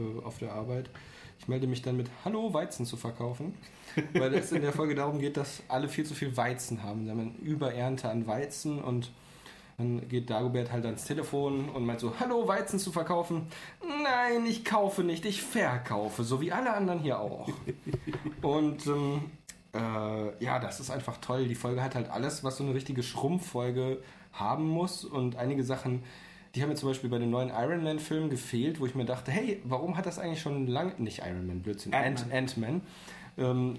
äh, 0.00 0.22
auf 0.24 0.38
der 0.38 0.52
Arbeit. 0.52 0.90
Ich 1.38 1.48
melde 1.48 1.66
mich 1.66 1.82
dann 1.82 1.96
mit 1.96 2.08
Hallo 2.24 2.52
Weizen 2.52 2.86
zu 2.86 2.96
verkaufen, 2.96 3.54
weil 4.12 4.34
es 4.34 4.52
in 4.52 4.62
der 4.62 4.72
Folge 4.72 4.94
darum 4.94 5.18
geht, 5.18 5.36
dass 5.36 5.62
alle 5.68 5.88
viel 5.88 6.04
zu 6.04 6.14
viel 6.14 6.36
Weizen 6.36 6.82
haben. 6.82 7.04
Sie 7.04 7.10
haben 7.10 7.20
eine 7.20 7.32
Überernte 7.42 8.08
an 8.08 8.26
Weizen 8.26 8.82
und 8.82 9.10
dann 9.78 10.06
geht 10.08 10.30
Dagobert 10.30 10.70
halt 10.70 10.84
ans 10.84 11.04
Telefon 11.04 11.68
und 11.70 11.84
meint 11.84 11.98
so, 11.98 12.12
hallo, 12.20 12.46
Weizen 12.46 12.78
zu 12.78 12.92
verkaufen. 12.92 13.48
Nein, 13.82 14.46
ich 14.46 14.64
kaufe 14.64 15.02
nicht, 15.02 15.24
ich 15.24 15.42
verkaufe, 15.42 16.22
so 16.22 16.40
wie 16.40 16.52
alle 16.52 16.72
anderen 16.74 17.00
hier 17.00 17.18
auch. 17.18 17.48
und 18.42 18.86
ähm, 18.86 19.22
äh, 19.74 20.44
ja, 20.44 20.58
das 20.58 20.80
ist 20.80 20.90
einfach 20.90 21.18
toll. 21.18 21.48
Die 21.48 21.54
Folge 21.54 21.82
hat 21.82 21.94
halt 21.94 22.10
alles, 22.10 22.44
was 22.44 22.56
so 22.56 22.64
eine 22.64 22.74
richtige 22.74 23.02
Schrumpffolge 23.02 23.98
haben 24.32 24.68
muss 24.68 25.04
und 25.04 25.36
einige 25.36 25.64
Sachen, 25.64 26.02
die 26.54 26.62
haben 26.62 26.68
mir 26.68 26.76
zum 26.76 26.88
Beispiel 26.88 27.10
bei 27.10 27.18
dem 27.18 27.30
neuen 27.30 27.50
Iron 27.50 27.82
Man 27.82 27.98
Film 27.98 28.30
gefehlt, 28.30 28.80
wo 28.80 28.86
ich 28.86 28.94
mir 28.94 29.04
dachte, 29.04 29.32
hey, 29.32 29.60
warum 29.64 29.96
hat 29.96 30.06
das 30.06 30.18
eigentlich 30.18 30.40
schon 30.40 30.66
lange, 30.66 30.94
nicht 30.98 31.20
Iron 31.20 31.46
Man, 31.46 31.60
Blödsinn, 31.60 31.92
Ant-Man. 31.92 32.32
Ant 32.32 32.82
ähm, 33.36 33.78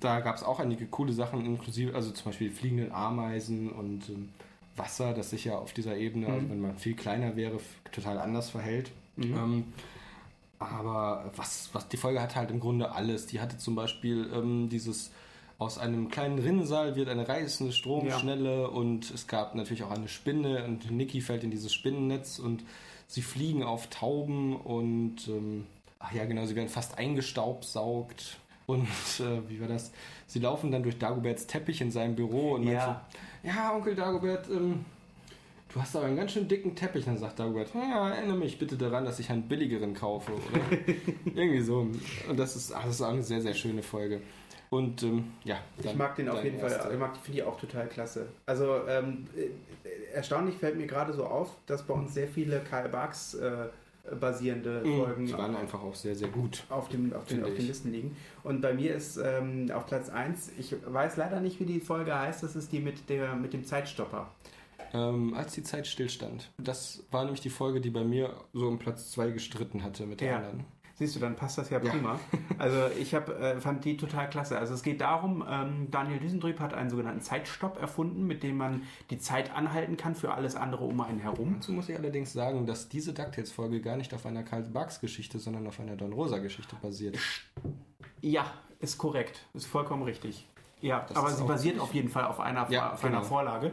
da 0.00 0.20
gab 0.20 0.36
es 0.36 0.42
auch 0.42 0.60
einige 0.60 0.86
coole 0.86 1.12
Sachen, 1.12 1.44
inklusive, 1.44 1.94
also 1.94 2.10
zum 2.10 2.26
Beispiel 2.26 2.50
fliegenden 2.50 2.92
Ameisen 2.92 3.70
und 3.70 4.08
ähm, 4.08 4.28
Wasser, 4.76 5.14
das 5.14 5.30
sich 5.30 5.44
ja 5.44 5.56
auf 5.56 5.72
dieser 5.72 5.96
Ebene, 5.96 6.26
also 6.26 6.38
mhm. 6.38 6.42
also 6.42 6.52
wenn 6.52 6.60
man 6.60 6.76
viel 6.76 6.94
kleiner 6.94 7.36
wäre, 7.36 7.58
total 7.92 8.18
anders 8.18 8.50
verhält. 8.50 8.90
Mhm. 9.16 9.34
Ähm, 9.36 9.64
aber 10.58 11.30
was, 11.36 11.70
was 11.72 11.88
die 11.88 11.96
Folge 11.96 12.20
hat 12.20 12.34
halt 12.34 12.50
im 12.50 12.60
Grunde 12.60 12.90
alles. 12.92 13.26
Die 13.26 13.40
hatte 13.40 13.58
zum 13.58 13.74
Beispiel 13.76 14.28
ähm, 14.34 14.68
dieses 14.68 15.12
aus 15.58 15.76
einem 15.78 16.08
kleinen 16.08 16.38
Rinnsal 16.38 16.94
wird 16.94 17.08
eine 17.08 17.28
reißende 17.28 17.72
Stromschnelle 17.72 18.62
ja. 18.62 18.66
und 18.66 19.10
es 19.10 19.26
gab 19.26 19.56
natürlich 19.56 19.82
auch 19.82 19.90
eine 19.90 20.08
Spinne 20.08 20.64
und 20.64 20.90
Niki 20.90 21.20
fällt 21.20 21.42
in 21.42 21.50
dieses 21.50 21.74
Spinnennetz 21.74 22.38
und 22.38 22.64
sie 23.08 23.22
fliegen 23.22 23.64
auf 23.64 23.88
Tauben 23.88 24.54
und 24.54 25.26
ähm, 25.26 25.66
ach 25.98 26.12
ja 26.12 26.26
genau, 26.26 26.46
sie 26.46 26.54
werden 26.54 26.68
fast 26.68 26.96
eingestaubsaugt 26.96 28.38
und 28.66 28.86
äh, 29.18 29.48
wie 29.48 29.60
war 29.60 29.66
das? 29.66 29.90
Sie 30.28 30.38
laufen 30.38 30.70
dann 30.70 30.84
durch 30.84 30.98
Dagoberts 30.98 31.48
Teppich 31.48 31.80
in 31.80 31.90
seinem 31.90 32.14
Büro 32.14 32.52
und 32.52 32.62
ja, 32.62 33.04
so, 33.42 33.48
ja 33.48 33.74
Onkel 33.74 33.96
Dagobert, 33.96 34.48
ähm, 34.48 34.84
du 35.72 35.80
hast 35.80 35.96
aber 35.96 36.06
einen 36.06 36.16
ganz 36.16 36.32
schön 36.32 36.46
dicken 36.46 36.76
Teppich. 36.76 37.04
Dann 37.04 37.18
sagt 37.18 37.40
Dagobert, 37.40 37.70
ja, 37.74 38.10
erinnere 38.10 38.36
mich 38.36 38.58
bitte 38.60 38.76
daran, 38.76 39.04
dass 39.04 39.18
ich 39.18 39.30
einen 39.30 39.48
billigeren 39.48 39.94
kaufe. 39.94 40.32
Oder 40.32 40.60
irgendwie 41.34 41.62
so. 41.62 41.88
Und 42.28 42.36
das 42.38 42.54
ist, 42.54 42.72
ach, 42.72 42.84
das 42.84 42.96
ist 42.96 43.02
auch 43.02 43.08
eine 43.08 43.22
sehr, 43.22 43.40
sehr 43.40 43.54
schöne 43.54 43.82
Folge. 43.82 44.20
Und 44.70 45.02
ähm, 45.02 45.32
ja. 45.44 45.58
Ich 45.82 45.94
mag 45.94 46.16
den 46.16 46.28
auf 46.28 46.44
jeden 46.44 46.58
Fall, 46.58 46.90
ich 46.92 46.98
mag, 46.98 47.16
finde 47.16 47.38
die 47.38 47.42
auch 47.42 47.58
total 47.58 47.88
klasse. 47.88 48.28
Also 48.46 48.86
ähm, 48.86 49.26
äh, 49.36 50.14
erstaunlich 50.14 50.56
fällt 50.56 50.76
mir 50.76 50.86
gerade 50.86 51.12
so 51.12 51.24
auf, 51.24 51.56
dass 51.66 51.82
bei 51.84 51.94
uns 51.94 52.14
sehr 52.14 52.28
viele 52.28 52.60
Karl 52.60 52.88
Barks 52.88 53.34
äh, 53.34 53.68
basierende 54.20 54.82
mhm. 54.84 54.96
Folgen. 54.98 55.26
Die 55.26 55.32
waren 55.32 55.56
einfach 55.56 55.82
auch 55.82 55.94
sehr, 55.94 56.14
sehr 56.14 56.28
gut. 56.28 56.64
Auf, 56.68 56.88
dem, 56.88 57.12
auf, 57.12 57.26
den, 57.26 57.44
auf 57.44 57.54
den 57.54 57.66
Listen 57.66 57.92
liegen. 57.92 58.16
Und 58.42 58.60
bei 58.60 58.72
mir 58.72 58.94
ist 58.94 59.18
ähm, 59.22 59.70
auf 59.72 59.86
Platz 59.86 60.08
1, 60.08 60.52
ich 60.58 60.74
weiß 60.84 61.16
leider 61.16 61.40
nicht, 61.40 61.60
wie 61.60 61.64
die 61.64 61.80
Folge 61.80 62.18
heißt, 62.18 62.42
das 62.42 62.56
ist 62.56 62.72
die 62.72 62.80
mit, 62.80 63.08
der, 63.08 63.34
mit 63.34 63.52
dem 63.52 63.64
Zeitstopper. 63.64 64.30
Ähm, 64.94 65.34
als 65.34 65.52
die 65.52 65.62
Zeit 65.62 65.86
stillstand. 65.86 66.50
Das 66.58 67.04
war 67.10 67.24
nämlich 67.24 67.40
die 67.40 67.50
Folge, 67.50 67.80
die 67.80 67.90
bei 67.90 68.04
mir 68.04 68.34
so 68.54 68.68
um 68.68 68.78
Platz 68.78 69.10
2 69.12 69.30
gestritten 69.30 69.82
hatte 69.82 70.06
mit 70.06 70.20
der 70.20 70.28
ja. 70.28 70.36
anderen. 70.36 70.64
Siehst 70.98 71.14
du, 71.14 71.20
dann 71.20 71.36
passt 71.36 71.56
das 71.58 71.70
ja 71.70 71.78
prima. 71.78 72.14
Ja. 72.14 72.38
Also 72.58 72.76
ich 72.98 73.14
hab, 73.14 73.28
äh, 73.28 73.60
fand 73.60 73.84
die 73.84 73.96
total 73.96 74.28
klasse. 74.28 74.58
Also 74.58 74.74
es 74.74 74.82
geht 74.82 75.00
darum, 75.00 75.44
ähm, 75.48 75.88
Daniel 75.92 76.18
Düsendrüb 76.18 76.58
hat 76.58 76.74
einen 76.74 76.90
sogenannten 76.90 77.20
Zeitstopp 77.20 77.80
erfunden, 77.80 78.26
mit 78.26 78.42
dem 78.42 78.56
man 78.56 78.82
die 79.10 79.18
Zeit 79.18 79.54
anhalten 79.54 79.96
kann 79.96 80.16
für 80.16 80.34
alles 80.34 80.56
andere 80.56 80.84
um 80.84 81.00
einen 81.00 81.20
herum. 81.20 81.54
Dazu 81.54 81.70
muss 81.70 81.88
ich 81.88 81.96
allerdings 81.96 82.32
sagen, 82.32 82.66
dass 82.66 82.88
diese 82.88 83.12
DuckTales-Folge 83.12 83.80
gar 83.80 83.96
nicht 83.96 84.12
auf 84.12 84.26
einer 84.26 84.42
Karl 84.42 84.62
Barks-Geschichte, 84.62 85.38
sondern 85.38 85.68
auf 85.68 85.78
einer 85.78 85.94
Don 85.94 86.12
Rosa-Geschichte 86.12 86.74
basiert. 86.82 87.16
Ja, 88.20 88.46
ist 88.80 88.98
korrekt. 88.98 89.46
Ist 89.54 89.66
vollkommen 89.66 90.02
richtig. 90.02 90.48
Ja, 90.80 91.06
das 91.08 91.16
aber 91.16 91.30
sie 91.30 91.44
basiert 91.44 91.78
auf 91.78 91.94
jeden 91.94 92.08
Fall 92.08 92.24
auf 92.24 92.40
einer, 92.40 92.68
ja, 92.70 92.92
auf 92.94 93.02
genau. 93.02 93.18
einer 93.18 93.24
Vorlage. 93.24 93.72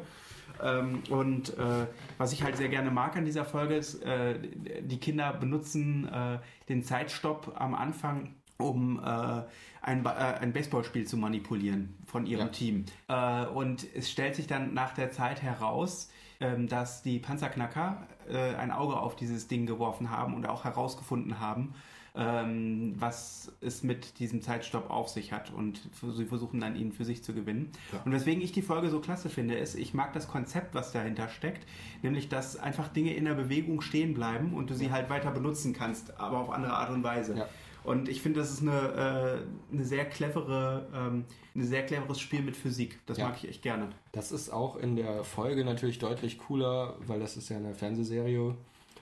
Ähm, 0.63 1.03
und 1.09 1.57
äh, 1.57 1.87
was 2.17 2.33
ich 2.33 2.43
halt 2.43 2.57
sehr 2.57 2.69
gerne 2.69 2.91
mag 2.91 3.15
an 3.15 3.25
dieser 3.25 3.45
Folge 3.45 3.75
ist, 3.75 4.01
äh, 4.03 4.39
die 4.81 4.99
Kinder 4.99 5.33
benutzen 5.33 6.07
äh, 6.07 6.39
den 6.69 6.83
Zeitstopp 6.83 7.53
am 7.55 7.75
Anfang, 7.75 8.35
um 8.57 8.99
äh, 8.99 9.43
ein, 9.81 10.05
äh, 10.05 10.09
ein 10.09 10.53
Baseballspiel 10.53 11.05
zu 11.05 11.17
manipulieren 11.17 11.97
von 12.05 12.25
ihrem 12.25 12.47
ja. 12.47 12.53
Team. 12.53 12.85
Äh, 13.07 13.45
und 13.47 13.85
es 13.95 14.09
stellt 14.09 14.35
sich 14.35 14.47
dann 14.47 14.73
nach 14.73 14.93
der 14.93 15.11
Zeit 15.11 15.41
heraus, 15.41 16.09
ähm, 16.39 16.67
dass 16.67 17.01
die 17.01 17.19
Panzerknacker 17.19 18.07
ein 18.27 18.71
Auge 18.71 18.97
auf 18.97 19.15
dieses 19.15 19.47
Ding 19.47 19.67
geworfen 19.67 20.09
haben 20.09 20.33
und 20.33 20.47
auch 20.47 20.63
herausgefunden 20.63 21.39
haben, 21.39 21.75
ähm, 22.15 22.93
was 22.97 23.51
es 23.61 23.83
mit 23.83 24.19
diesem 24.19 24.41
Zeitstopp 24.41 24.89
auf 24.89 25.09
sich 25.09 25.31
hat 25.31 25.51
und 25.51 25.81
sie 26.15 26.25
versuchen 26.25 26.59
dann 26.61 26.75
ihn 26.75 26.91
für 26.91 27.05
sich 27.05 27.23
zu 27.23 27.33
gewinnen. 27.33 27.71
Ja. 27.91 28.01
Und 28.05 28.11
weswegen 28.11 28.41
ich 28.41 28.51
die 28.51 28.61
Folge 28.61 28.89
so 28.89 28.99
klasse 28.99 29.29
finde, 29.29 29.55
ist, 29.55 29.75
ich 29.75 29.93
mag 29.93 30.13
das 30.13 30.27
Konzept, 30.27 30.75
was 30.75 30.91
dahinter 30.91 31.27
steckt, 31.27 31.67
nämlich 32.01 32.29
dass 32.29 32.57
einfach 32.57 32.87
Dinge 32.87 33.13
in 33.13 33.25
der 33.25 33.33
Bewegung 33.33 33.81
stehen 33.81 34.13
bleiben 34.13 34.53
und 34.53 34.69
du 34.69 34.75
sie 34.75 34.91
halt 34.91 35.09
weiter 35.09 35.31
benutzen 35.31 35.73
kannst, 35.73 36.19
aber 36.19 36.39
auf 36.39 36.49
andere 36.49 36.73
Art 36.73 36.89
und 36.89 37.03
Weise. 37.03 37.35
Ja. 37.37 37.49
Und 37.83 38.09
ich 38.09 38.21
finde, 38.21 38.39
das 38.39 38.51
ist 38.51 38.61
eine, 38.61 39.43
äh, 39.71 39.73
eine 39.73 39.85
sehr 39.85 40.05
clevere, 40.05 40.87
ähm, 40.93 41.25
ein 41.55 41.63
sehr 41.63 41.85
cleveres 41.85 42.19
Spiel 42.19 42.41
mit 42.41 42.57
Physik. 42.57 42.99
Das 43.05 43.17
ja. 43.17 43.27
mag 43.27 43.37
ich 43.37 43.47
echt 43.47 43.61
gerne. 43.61 43.89
Das 44.11 44.31
ist 44.31 44.49
auch 44.49 44.75
in 44.75 44.95
der 44.95 45.23
Folge 45.23 45.63
natürlich 45.63 45.99
deutlich 45.99 46.39
cooler, 46.39 46.95
weil 47.05 47.19
das 47.19 47.37
ist 47.37 47.49
ja 47.49 47.57
eine 47.57 47.75
Fernsehserie 47.75 48.55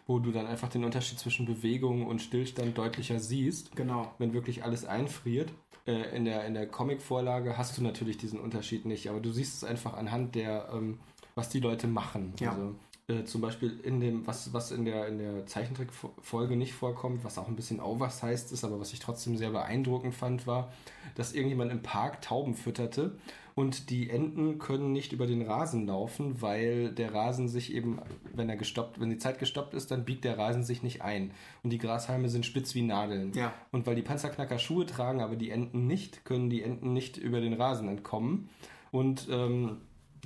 wo 0.06 0.20
du 0.20 0.32
dann 0.32 0.48
einfach 0.48 0.70
den 0.70 0.84
Unterschied 0.84 1.20
zwischen 1.20 1.46
Bewegung 1.46 2.06
und 2.06 2.22
Stillstand 2.22 2.78
deutlicher 2.78 3.20
siehst. 3.20 3.76
Genau. 3.76 4.14
Wenn 4.18 4.34
wirklich 4.34 4.64
alles 4.64 4.86
einfriert. 4.86 5.52
Äh, 5.86 6.16
in 6.16 6.26
der, 6.26 6.46
in 6.46 6.54
der 6.54 6.68
Comic-Vorlage 6.68 7.58
hast 7.58 7.78
du 7.78 7.84
natürlich 7.84 8.18
diesen 8.18 8.40
Unterschied 8.40 8.86
nicht, 8.86 9.10
aber 9.10 9.20
du 9.20 9.32
siehst 9.32 9.56
es 9.58 9.64
einfach 9.64 9.94
anhand 9.94 10.36
der, 10.36 10.70
ähm, 10.74 11.00
was 11.36 11.50
die 11.50 11.60
Leute 11.60 11.88
machen. 11.88 12.34
Ja. 12.40 12.52
Also, 12.52 12.76
äh, 13.10 13.26
zum 13.26 13.42
Beispiel 13.42 13.80
in 13.84 14.00
dem, 14.00 14.26
was, 14.26 14.54
was 14.54 14.72
in 14.72 14.86
der, 14.86 15.08
in 15.08 15.18
der 15.18 15.46
Zeichentrickfolge 15.46 16.56
nicht 16.56 16.74
vorkommt, 16.74 17.26
was 17.26 17.38
auch 17.38 17.50
ein 17.50 17.56
bisschen 17.56 17.82
oversized 17.82 18.54
ist, 18.54 18.64
aber 18.64 18.80
was 18.80 18.94
ich 18.94 19.00
trotzdem 19.00 19.36
sehr 19.36 19.50
beeindruckend 19.50 20.16
fand, 20.16 20.48
war, 20.48 20.72
dass 21.16 21.34
irgendjemand 21.34 21.72
im 21.72 21.82
Park 21.82 22.22
Tauben 22.22 22.56
fütterte 22.56 23.18
und 23.56 23.90
die 23.90 24.10
Enten 24.10 24.58
können 24.58 24.92
nicht 24.92 25.14
über 25.14 25.28
den 25.28 25.44
Rasen 25.44 25.86
laufen, 25.86 26.42
weil 26.42 26.92
der 26.92 27.14
Rasen 27.14 27.48
sich 27.48 27.74
eben, 27.74 28.00
wenn 28.34 28.50
er 28.50 28.56
gestoppt, 28.56 29.00
wenn 29.00 29.10
die 29.10 29.18
Zeit 29.18 29.38
gestoppt 29.38 29.74
ist, 29.76 29.92
dann 29.92 30.06
biegt 30.06 30.24
der 30.24 30.38
Rasen 30.38 30.64
sich 30.64 30.82
nicht 30.82 31.02
ein. 31.02 31.32
Und 31.62 31.70
die 31.70 31.78
Grashalme 31.78 32.30
sind 32.30 32.46
spitz 32.46 32.74
wie 32.74 32.82
Nadeln. 32.82 33.32
Ja. 33.34 33.54
Und 33.72 33.86
weil 33.86 33.96
die 33.96 34.02
Panzerknacker 34.02 34.58
Schuhe 34.58 34.86
tragen, 34.86 35.22
aber 35.22 35.36
die 35.36 35.52
Enten 35.52 35.86
nicht, 35.86 36.26
können 36.26 36.50
die 36.50 36.64
Enten 36.64 36.94
nicht 36.94 37.18
über 37.18 37.42
den 37.42 37.54
Rasen 37.54 37.88
entkommen. 37.88 38.50
Und 38.92 39.28
ähm, 39.30 39.78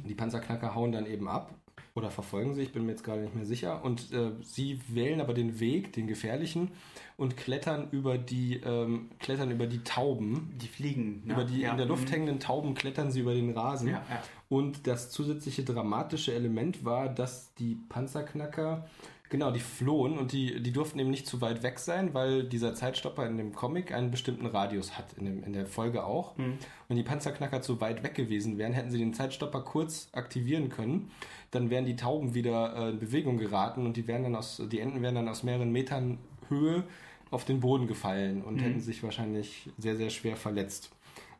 die 0.07 0.15
Panzerknacker 0.15 0.73
hauen 0.73 0.91
dann 0.91 1.05
eben 1.05 1.27
ab 1.27 1.53
oder 1.97 2.11
verfolgen 2.11 2.53
sie, 2.53 2.61
ich 2.61 2.71
bin 2.71 2.85
mir 2.85 2.91
jetzt 2.91 3.03
gerade 3.03 3.21
nicht 3.21 3.35
mehr 3.35 3.45
sicher. 3.45 3.83
Und 3.83 4.13
äh, 4.13 4.31
sie 4.41 4.79
wählen 4.87 5.19
aber 5.19 5.33
den 5.33 5.59
Weg, 5.59 5.93
den 5.93 6.07
gefährlichen, 6.07 6.69
und 7.17 7.35
klettern 7.35 7.89
über 7.91 8.17
die, 8.17 8.61
ähm, 8.63 9.09
klettern 9.19 9.51
über 9.51 9.65
die 9.65 9.83
Tauben. 9.83 10.53
Die 10.61 10.67
fliegen. 10.67 11.23
Ne? 11.25 11.33
Über 11.33 11.43
die 11.43 11.61
ja. 11.61 11.71
in 11.71 11.77
der 11.77 11.87
Luft 11.87 12.07
mhm. 12.07 12.13
hängenden 12.13 12.39
Tauben 12.39 12.75
klettern 12.75 13.11
sie 13.11 13.21
über 13.21 13.33
den 13.33 13.51
Rasen. 13.51 13.89
Ja, 13.89 14.03
ja. 14.09 14.23
Und 14.49 14.87
das 14.87 15.09
zusätzliche 15.09 15.63
dramatische 15.63 16.33
Element 16.33 16.85
war, 16.85 17.09
dass 17.09 17.53
die 17.55 17.75
Panzerknacker 17.89 18.87
Genau, 19.29 19.51
die 19.51 19.59
flohen 19.59 20.17
und 20.17 20.31
die, 20.31 20.61
die 20.61 20.71
durften 20.71 20.99
eben 20.99 21.09
nicht 21.09 21.27
zu 21.27 21.41
weit 21.41 21.61
weg 21.61 21.79
sein, 21.79 22.13
weil 22.13 22.45
dieser 22.45 22.73
Zeitstopper 22.75 23.27
in 23.27 23.37
dem 23.37 23.53
Comic 23.53 23.91
einen 23.91 24.09
bestimmten 24.09 24.45
Radius 24.45 24.97
hat, 24.97 25.13
in, 25.17 25.25
dem, 25.25 25.43
in 25.43 25.51
der 25.51 25.65
Folge 25.65 26.05
auch. 26.05 26.37
Mhm. 26.37 26.57
Wenn 26.87 26.95
die 26.95 27.03
Panzerknacker 27.03 27.61
zu 27.61 27.81
weit 27.81 28.03
weg 28.03 28.15
gewesen 28.15 28.57
wären, 28.57 28.71
hätten 28.71 28.89
sie 28.89 28.99
den 28.99 29.13
Zeitstopper 29.13 29.61
kurz 29.61 30.07
aktivieren 30.13 30.69
können. 30.69 31.11
Dann 31.51 31.69
wären 31.69 31.85
die 31.85 31.97
Tauben 31.97 32.35
wieder 32.35 32.73
äh, 32.77 32.89
in 32.91 32.99
Bewegung 32.99 33.37
geraten 33.37 33.85
und 33.85 33.97
die, 33.97 34.07
wären 34.07 34.23
dann 34.23 34.35
aus, 34.35 34.61
die 34.71 34.79
Enten 34.79 35.01
wären 35.01 35.15
dann 35.15 35.27
aus 35.27 35.43
mehreren 35.43 35.73
Metern 35.73 36.19
Höhe 36.47 36.85
auf 37.31 37.45
den 37.45 37.59
Boden 37.59 37.87
gefallen 37.87 38.43
und 38.43 38.55
mhm. 38.55 38.59
hätten 38.59 38.79
sich 38.79 39.03
wahrscheinlich 39.03 39.69
sehr, 39.77 39.95
sehr 39.95 40.09
schwer 40.09 40.35
verletzt. 40.35 40.91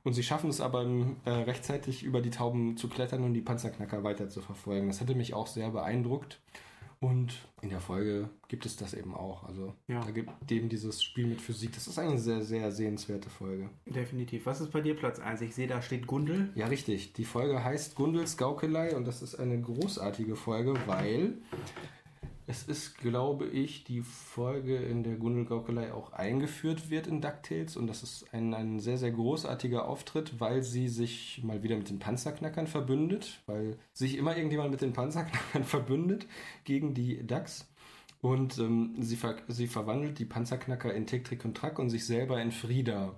Und 0.03 0.13
sie 0.13 0.23
schaffen 0.23 0.49
es 0.49 0.61
aber 0.61 0.85
äh, 1.25 1.29
rechtzeitig 1.29 2.03
über 2.03 2.21
die 2.21 2.29
Tauben 2.29 2.77
zu 2.77 2.87
klettern 2.87 3.23
und 3.23 3.33
die 3.33 3.41
Panzerknacker 3.41 4.03
weiter 4.03 4.29
zu 4.29 4.41
verfolgen. 4.41 4.87
Das 4.87 5.01
hätte 5.01 5.15
mich 5.15 5.33
auch 5.33 5.47
sehr 5.47 5.69
beeindruckt. 5.71 6.39
Und 6.99 7.47
in 7.61 7.69
der 7.69 7.79
Folge 7.79 8.29
gibt 8.47 8.65
es 8.65 8.75
das 8.75 8.95
eben 8.95 9.13
auch. 9.13 9.43
Also 9.43 9.73
ja. 9.87 9.99
da 9.99 10.09
gibt 10.09 10.31
eben 10.51 10.67
dieses 10.67 11.03
Spiel 11.03 11.27
mit 11.27 11.41
Physik. 11.41 11.73
Das 11.73 11.87
ist 11.87 11.99
eine 11.99 12.17
sehr, 12.17 12.41
sehr 12.41 12.71
sehenswerte 12.71 13.29
Folge. 13.29 13.69
Definitiv. 13.85 14.47
Was 14.47 14.61
ist 14.61 14.71
bei 14.71 14.81
dir 14.81 14.95
Platz 14.95 15.19
1? 15.19 15.41
Ich 15.41 15.53
sehe, 15.53 15.67
da 15.67 15.81
steht 15.81 16.07
Gundel. 16.07 16.49
Ja, 16.55 16.65
richtig. 16.65 17.13
Die 17.13 17.25
Folge 17.25 17.63
heißt 17.63 17.95
Gundels 17.95 18.35
Gaukelei 18.37 18.95
und 18.95 19.05
das 19.05 19.21
ist 19.21 19.35
eine 19.35 19.61
großartige 19.61 20.35
Folge, 20.35 20.73
weil 20.87 21.33
es 22.49 22.63
ist, 22.63 22.97
glaube 22.97 23.45
ich, 23.45 23.83
die 23.83 24.01
Folge, 24.01 24.77
in 24.77 25.03
der 25.03 25.15
Gundel 25.15 25.43
Gaukelei 25.43 25.93
auch 25.93 26.13
eingeführt 26.13 26.89
wird 26.89 27.05
in 27.05 27.19
DuckTales 27.19 27.75
und 27.75 27.87
das 27.87 28.03
ist 28.03 28.33
ein, 28.33 28.53
ein 28.53 28.79
sehr, 28.79 28.97
sehr 28.97 29.11
großartiger 29.11 29.85
Auftritt, 29.85 30.39
weil 30.39 30.63
sie 30.63 30.87
sich 30.87 31.43
mal 31.43 31.61
wieder 31.61 31.75
mit 31.75 31.89
den 31.89 31.99
Panzerknackern 31.99 32.67
verbündet, 32.67 33.41
weil 33.47 33.77
sich 33.91 34.17
immer 34.17 34.37
irgendjemand 34.37 34.71
mit 34.71 34.79
den 34.79 34.93
Panzerknackern 34.93 35.63
verbündet 35.65 36.25
gegen 36.63 36.93
die 36.93 37.27
Ducks. 37.27 37.69
Und 38.21 38.57
ähm, 38.59 38.95
sie, 38.99 39.17
ver 39.17 39.35
sie 39.49 39.67
verwandelt 39.67 40.17
die 40.17 40.25
Panzerknacker 40.25 40.93
in 40.93 41.05
Tick, 41.05 41.25
Trick 41.25 41.43
und 41.43 41.55
Track 41.55 41.77
und 41.79 41.89
sich 41.89 42.05
selber 42.05 42.41
in 42.41 42.51
Frieda. 42.51 43.13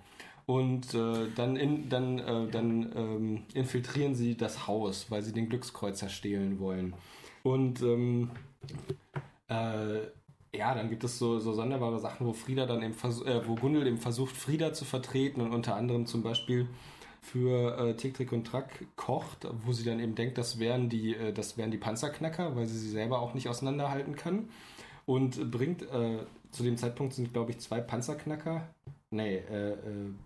Und 0.47 0.95
äh, 0.95 1.27
dann, 1.35 1.55
in, 1.55 1.87
dann, 1.87 2.17
äh, 2.17 2.49
dann 2.49 2.91
ähm, 2.95 3.43
infiltrieren 3.53 4.15
sie 4.15 4.35
das 4.35 4.65
Haus, 4.65 5.11
weil 5.11 5.21
sie 5.21 5.33
den 5.33 5.49
Glückskreuzer 5.49 6.09
stehlen 6.09 6.59
wollen. 6.59 6.95
Und 7.43 7.81
ähm, 7.81 8.31
äh, 9.49 9.99
ja, 10.55 10.73
dann 10.73 10.89
gibt 10.89 11.03
es 11.03 11.19
so, 11.19 11.39
so 11.39 11.53
sonderbare 11.53 11.99
Sachen, 11.99 12.25
wo 12.25 12.33
Frieda 12.33 12.65
dann 12.65 12.81
eben 12.81 12.93
äh, 12.93 13.47
wo 13.47 13.55
Gundel 13.55 13.85
eben 13.87 13.97
versucht, 13.97 14.35
Frieda 14.35 14.73
zu 14.73 14.85
vertreten 14.85 15.41
und 15.41 15.53
unter 15.53 15.75
anderem 15.75 16.05
zum 16.05 16.23
Beispiel 16.23 16.67
für 17.21 17.77
äh, 17.77 17.95
Tick, 17.95 18.15
Trick 18.15 18.31
und 18.31 18.45
Track 18.45 18.85
kocht, 18.95 19.47
wo 19.63 19.71
sie 19.73 19.83
dann 19.83 19.99
eben 19.99 20.15
denkt, 20.15 20.37
das 20.37 20.59
wären 20.59 20.89
die, 20.89 21.15
äh, 21.15 21.33
das 21.33 21.57
wären 21.57 21.71
die 21.71 21.77
Panzerknacker, 21.77 22.55
weil 22.55 22.65
sie 22.65 22.77
sie 22.77 22.89
selber 22.89 23.19
auch 23.19 23.33
nicht 23.33 23.49
auseinanderhalten 23.49 24.15
kann. 24.15 24.49
Und 25.05 25.51
bringt, 25.51 25.83
äh, 25.83 26.19
zu 26.51 26.63
dem 26.63 26.77
Zeitpunkt 26.77 27.13
sind, 27.13 27.33
glaube 27.33 27.51
ich, 27.51 27.59
zwei 27.59 27.81
Panzerknacker 27.81 28.67
nee, 29.11 29.37
äh, 29.37 29.71
äh, 29.71 29.75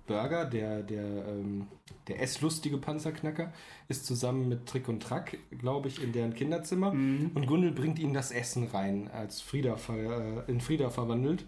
Burger, 0.07 0.45
der, 0.45 0.83
der, 0.83 1.03
ähm, 1.03 1.67
der 2.07 2.21
esslustige 2.21 2.77
Panzerknacker, 2.77 3.53
ist 3.87 4.05
zusammen 4.05 4.49
mit 4.49 4.65
Trick 4.65 4.87
und 4.87 5.01
Track, 5.01 5.37
glaube 5.57 5.87
ich, 5.87 6.03
in 6.03 6.11
deren 6.11 6.33
Kinderzimmer. 6.33 6.93
Mhm. 6.93 7.31
Und 7.33 7.47
Gundel 7.47 7.71
bringt 7.71 7.99
ihnen 7.99 8.13
das 8.13 8.31
Essen 8.31 8.67
rein, 8.67 9.09
als 9.11 9.41
Frieda 9.41 9.77
äh, 9.89 10.51
in 10.51 10.61
Frieda 10.61 10.89
verwandelt. 10.89 11.45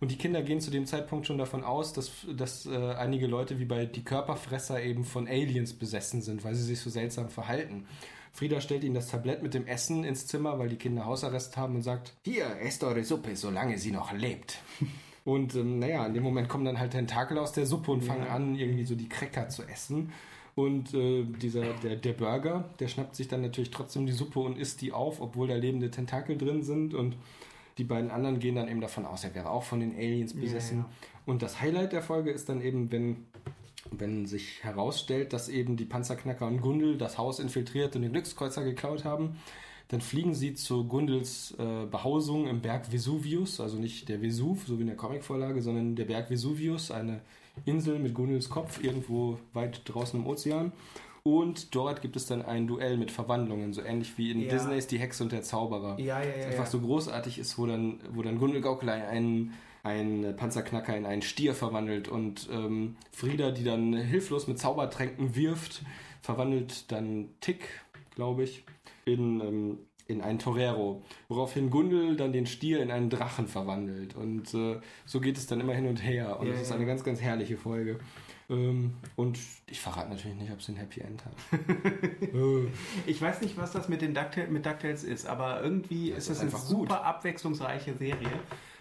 Und 0.00 0.10
die 0.10 0.16
Kinder 0.16 0.42
gehen 0.42 0.60
zu 0.60 0.70
dem 0.70 0.86
Zeitpunkt 0.86 1.26
schon 1.26 1.38
davon 1.38 1.64
aus, 1.64 1.92
dass, 1.92 2.12
dass 2.36 2.66
äh, 2.66 2.94
einige 2.94 3.26
Leute 3.26 3.58
wie 3.58 3.64
bei 3.64 3.84
Die 3.84 4.04
Körperfresser 4.04 4.82
eben 4.82 5.04
von 5.04 5.26
Aliens 5.26 5.74
besessen 5.74 6.22
sind, 6.22 6.44
weil 6.44 6.54
sie 6.54 6.62
sich 6.62 6.80
so 6.80 6.88
seltsam 6.88 7.28
verhalten. 7.28 7.86
Frieda 8.32 8.60
stellt 8.60 8.84
ihnen 8.84 8.94
das 8.94 9.08
Tablett 9.08 9.42
mit 9.42 9.54
dem 9.54 9.66
Essen 9.66 10.04
ins 10.04 10.28
Zimmer, 10.28 10.58
weil 10.60 10.68
die 10.68 10.76
Kinder 10.76 11.06
Hausarrest 11.06 11.56
haben 11.56 11.74
und 11.74 11.82
sagt, 11.82 12.14
hier, 12.24 12.46
esst 12.60 12.84
eure 12.84 13.02
Suppe, 13.02 13.34
solange 13.34 13.78
sie 13.78 13.90
noch 13.90 14.12
lebt. 14.12 14.58
Und 15.28 15.54
ähm, 15.56 15.78
naja, 15.78 16.06
in 16.06 16.14
dem 16.14 16.22
Moment 16.22 16.48
kommen 16.48 16.64
dann 16.64 16.78
halt 16.78 16.92
Tentakel 16.92 17.36
aus 17.36 17.52
der 17.52 17.66
Suppe 17.66 17.92
und 17.92 18.00
fangen 18.00 18.24
ja. 18.24 18.30
an, 18.30 18.54
irgendwie 18.54 18.86
so 18.86 18.94
die 18.94 19.10
Cracker 19.10 19.50
zu 19.50 19.62
essen. 19.62 20.10
Und 20.54 20.94
äh, 20.94 21.22
dieser, 21.22 21.74
der, 21.82 21.96
der 21.96 22.14
Burger, 22.14 22.64
der 22.80 22.88
schnappt 22.88 23.14
sich 23.14 23.28
dann 23.28 23.42
natürlich 23.42 23.70
trotzdem 23.70 24.06
die 24.06 24.12
Suppe 24.12 24.40
und 24.40 24.56
isst 24.56 24.80
die 24.80 24.90
auf, 24.90 25.20
obwohl 25.20 25.48
da 25.48 25.54
lebende 25.54 25.90
Tentakel 25.90 26.38
drin 26.38 26.62
sind. 26.62 26.94
Und 26.94 27.14
die 27.76 27.84
beiden 27.84 28.10
anderen 28.10 28.38
gehen 28.38 28.54
dann 28.54 28.68
eben 28.68 28.80
davon 28.80 29.04
aus, 29.04 29.22
er 29.22 29.34
wäre 29.34 29.50
auch 29.50 29.64
von 29.64 29.80
den 29.80 29.94
Aliens 29.94 30.32
besessen. 30.32 30.78
Ja, 30.78 30.84
ja. 30.84 30.90
Und 31.26 31.42
das 31.42 31.60
Highlight 31.60 31.92
der 31.92 32.00
Folge 32.00 32.30
ist 32.30 32.48
dann 32.48 32.62
eben, 32.62 32.90
wenn, 32.90 33.26
wenn 33.90 34.24
sich 34.24 34.64
herausstellt, 34.64 35.34
dass 35.34 35.50
eben 35.50 35.76
die 35.76 35.84
Panzerknacker 35.84 36.46
und 36.46 36.62
Gundel 36.62 36.96
das 36.96 37.18
Haus 37.18 37.38
infiltriert 37.38 37.94
und 37.96 38.00
den 38.00 38.12
Glückskreuzer 38.12 38.64
geklaut 38.64 39.04
haben 39.04 39.36
dann 39.88 40.00
fliegen 40.00 40.34
sie 40.34 40.54
zu 40.54 40.84
Gundels 40.84 41.54
äh, 41.58 41.86
Behausung 41.86 42.46
im 42.46 42.60
Berg 42.60 42.92
Vesuvius, 42.92 43.58
also 43.58 43.78
nicht 43.78 44.08
der 44.08 44.20
Vesuv, 44.20 44.66
so 44.66 44.78
wie 44.78 44.82
in 44.82 44.88
der 44.88 44.96
Comicvorlage, 44.96 45.62
sondern 45.62 45.96
der 45.96 46.04
Berg 46.04 46.30
Vesuvius, 46.30 46.90
eine 46.90 47.20
Insel 47.64 47.98
mit 47.98 48.14
Gundels 48.14 48.50
Kopf 48.50 48.82
irgendwo 48.82 49.38
weit 49.54 49.82
draußen 49.84 50.20
im 50.20 50.26
Ozean. 50.26 50.72
Und 51.22 51.74
dort 51.74 52.00
gibt 52.00 52.16
es 52.16 52.26
dann 52.26 52.42
ein 52.42 52.66
Duell 52.66 52.96
mit 52.96 53.10
Verwandlungen, 53.10 53.72
so 53.72 53.82
ähnlich 53.82 54.16
wie 54.16 54.30
in 54.30 54.40
ja. 54.40 54.48
Disneys 54.48 54.86
Die 54.86 54.98
Hexe 54.98 55.22
und 55.22 55.32
der 55.32 55.42
Zauberer. 55.42 55.98
Ja, 55.98 56.22
ja, 56.22 56.28
ja. 56.28 56.36
Das 56.36 56.46
einfach 56.46 56.64
ja. 56.64 56.70
so 56.70 56.80
großartig 56.80 57.38
ist, 57.38 57.58
wo 57.58 57.66
dann, 57.66 58.00
wo 58.10 58.22
dann 58.22 58.38
Gundel 58.38 58.60
Gaukelei 58.60 59.06
einen 59.06 59.52
ein 59.84 60.34
Panzerknacker 60.36 60.96
in 60.96 61.06
einen 61.06 61.22
Stier 61.22 61.54
verwandelt 61.54 62.08
und 62.08 62.48
ähm, 62.52 62.96
Frieda, 63.12 63.52
die 63.52 63.64
dann 63.64 63.94
hilflos 63.94 64.46
mit 64.46 64.58
Zaubertränken 64.58 65.36
wirft, 65.36 65.82
verwandelt 66.20 66.90
dann 66.90 67.28
Tick, 67.40 67.68
glaube 68.14 68.42
ich, 68.42 68.64
in, 69.08 69.40
ähm, 69.40 69.78
in 70.06 70.20
einen 70.22 70.38
Torero, 70.38 71.02
woraufhin 71.28 71.70
Gundel 71.70 72.16
dann 72.16 72.32
den 72.32 72.46
Stier 72.46 72.82
in 72.82 72.90
einen 72.90 73.10
Drachen 73.10 73.46
verwandelt 73.48 74.14
und 74.16 74.54
äh, 74.54 74.80
so 75.04 75.20
geht 75.20 75.36
es 75.36 75.46
dann 75.46 75.60
immer 75.60 75.74
hin 75.74 75.86
und 75.86 76.02
her 76.02 76.38
und 76.40 76.48
es 76.50 76.56
Ja, 76.56 76.62
ist 76.62 76.70
ja. 76.70 76.76
eine 76.76 76.86
ganz, 76.86 77.04
ganz 77.04 77.20
herrliche 77.20 77.56
Folge. 77.58 77.98
Ähm, 78.50 78.94
und 79.16 79.38
ich 79.66 79.80
verrate 79.80 80.08
natürlich 80.08 80.38
nicht, 80.38 80.50
ob 80.50 80.62
sie 80.62 80.72
ein 80.72 80.76
Happy 80.76 81.00
End 81.00 81.22
hat. 81.26 81.34
Äh, 82.32 82.68
Ich 83.06 83.20
weiß 83.20 83.40
nicht, 83.42 83.56
was 83.58 83.72
das 83.72 83.88
mit 83.88 84.00
den 84.02 84.14
DuckTales, 84.14 84.50
mit 84.50 84.64
DuckTales 84.66 85.04
ist, 85.04 85.26
aber 85.26 85.62
irgendwie 85.62 86.10
ist 86.10 86.30
es 86.30 86.40
eine 86.40 86.50
super 86.50 86.76
gut. 86.76 86.92
abwechslungsreiche 86.92 87.94
Serie. 87.94 88.30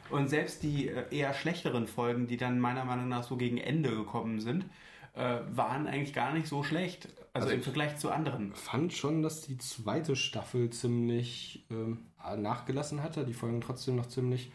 Und 0.10 0.30
selbst 0.30 0.64
die 0.64 0.88
äh, 0.88 1.04
eher 1.12 1.34
schlechteren 1.34 1.88
Folgen, 1.88 2.28
die 2.28 2.38
dann 2.38 2.60
meiner 2.60 2.86
Meinung 2.86 3.10
nach 3.10 3.24
so 3.24 3.36
gegen 3.36 3.58
Ende 3.58 3.90
gekommen 3.92 4.40
sind, 4.40 4.66
äh, 5.14 5.40
waren 5.52 5.88
eigentlich 5.88 6.14
gar 6.14 6.34
nicht 6.34 6.48
so 6.48 6.64
schlecht. 6.64 7.10
Also, 7.38 7.48
Also 7.48 7.56
im 7.58 7.64
Vergleich 7.64 7.98
zu 7.98 8.12
anderen. 8.12 8.54
fand 8.54 8.94
schon, 8.94 9.22
dass 9.22 9.42
die 9.42 9.58
zweite 9.58 10.16
Staffel 10.16 10.70
ziemlich 10.70 11.66
ähm, 11.72 12.00
nachgelassen 12.38 13.04
hatte, 13.04 13.26
die 13.26 13.34
Folgen 13.34 13.62
trotzdem 13.62 13.96
noch 13.96 14.08
ziemlich 14.08 14.52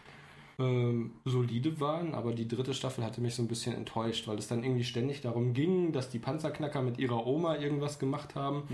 ähm, 0.59 1.13
solide 1.25 1.81
waren, 1.81 2.15
aber 2.15 2.33
die 2.35 2.47
dritte 2.47 2.75
Staffel 2.75 3.05
hatte 3.05 3.21
mich 3.21 3.35
so 3.35 3.43
ein 3.43 3.49
bisschen 3.49 3.75
enttäuscht, 3.75 4.29
weil 4.29 4.39
es 4.39 4.49
dann 4.49 4.63
irgendwie 4.63 4.85
ständig 4.85 5.23
darum 5.23 5.55
ging, 5.55 5.93
dass 5.93 6.11
die 6.11 6.19
Panzerknacker 6.19 6.83
mit 6.83 6.99
ihrer 6.99 7.27
Oma 7.27 7.57
irgendwas 7.57 7.99
gemacht 7.99 8.35
haben 8.35 8.65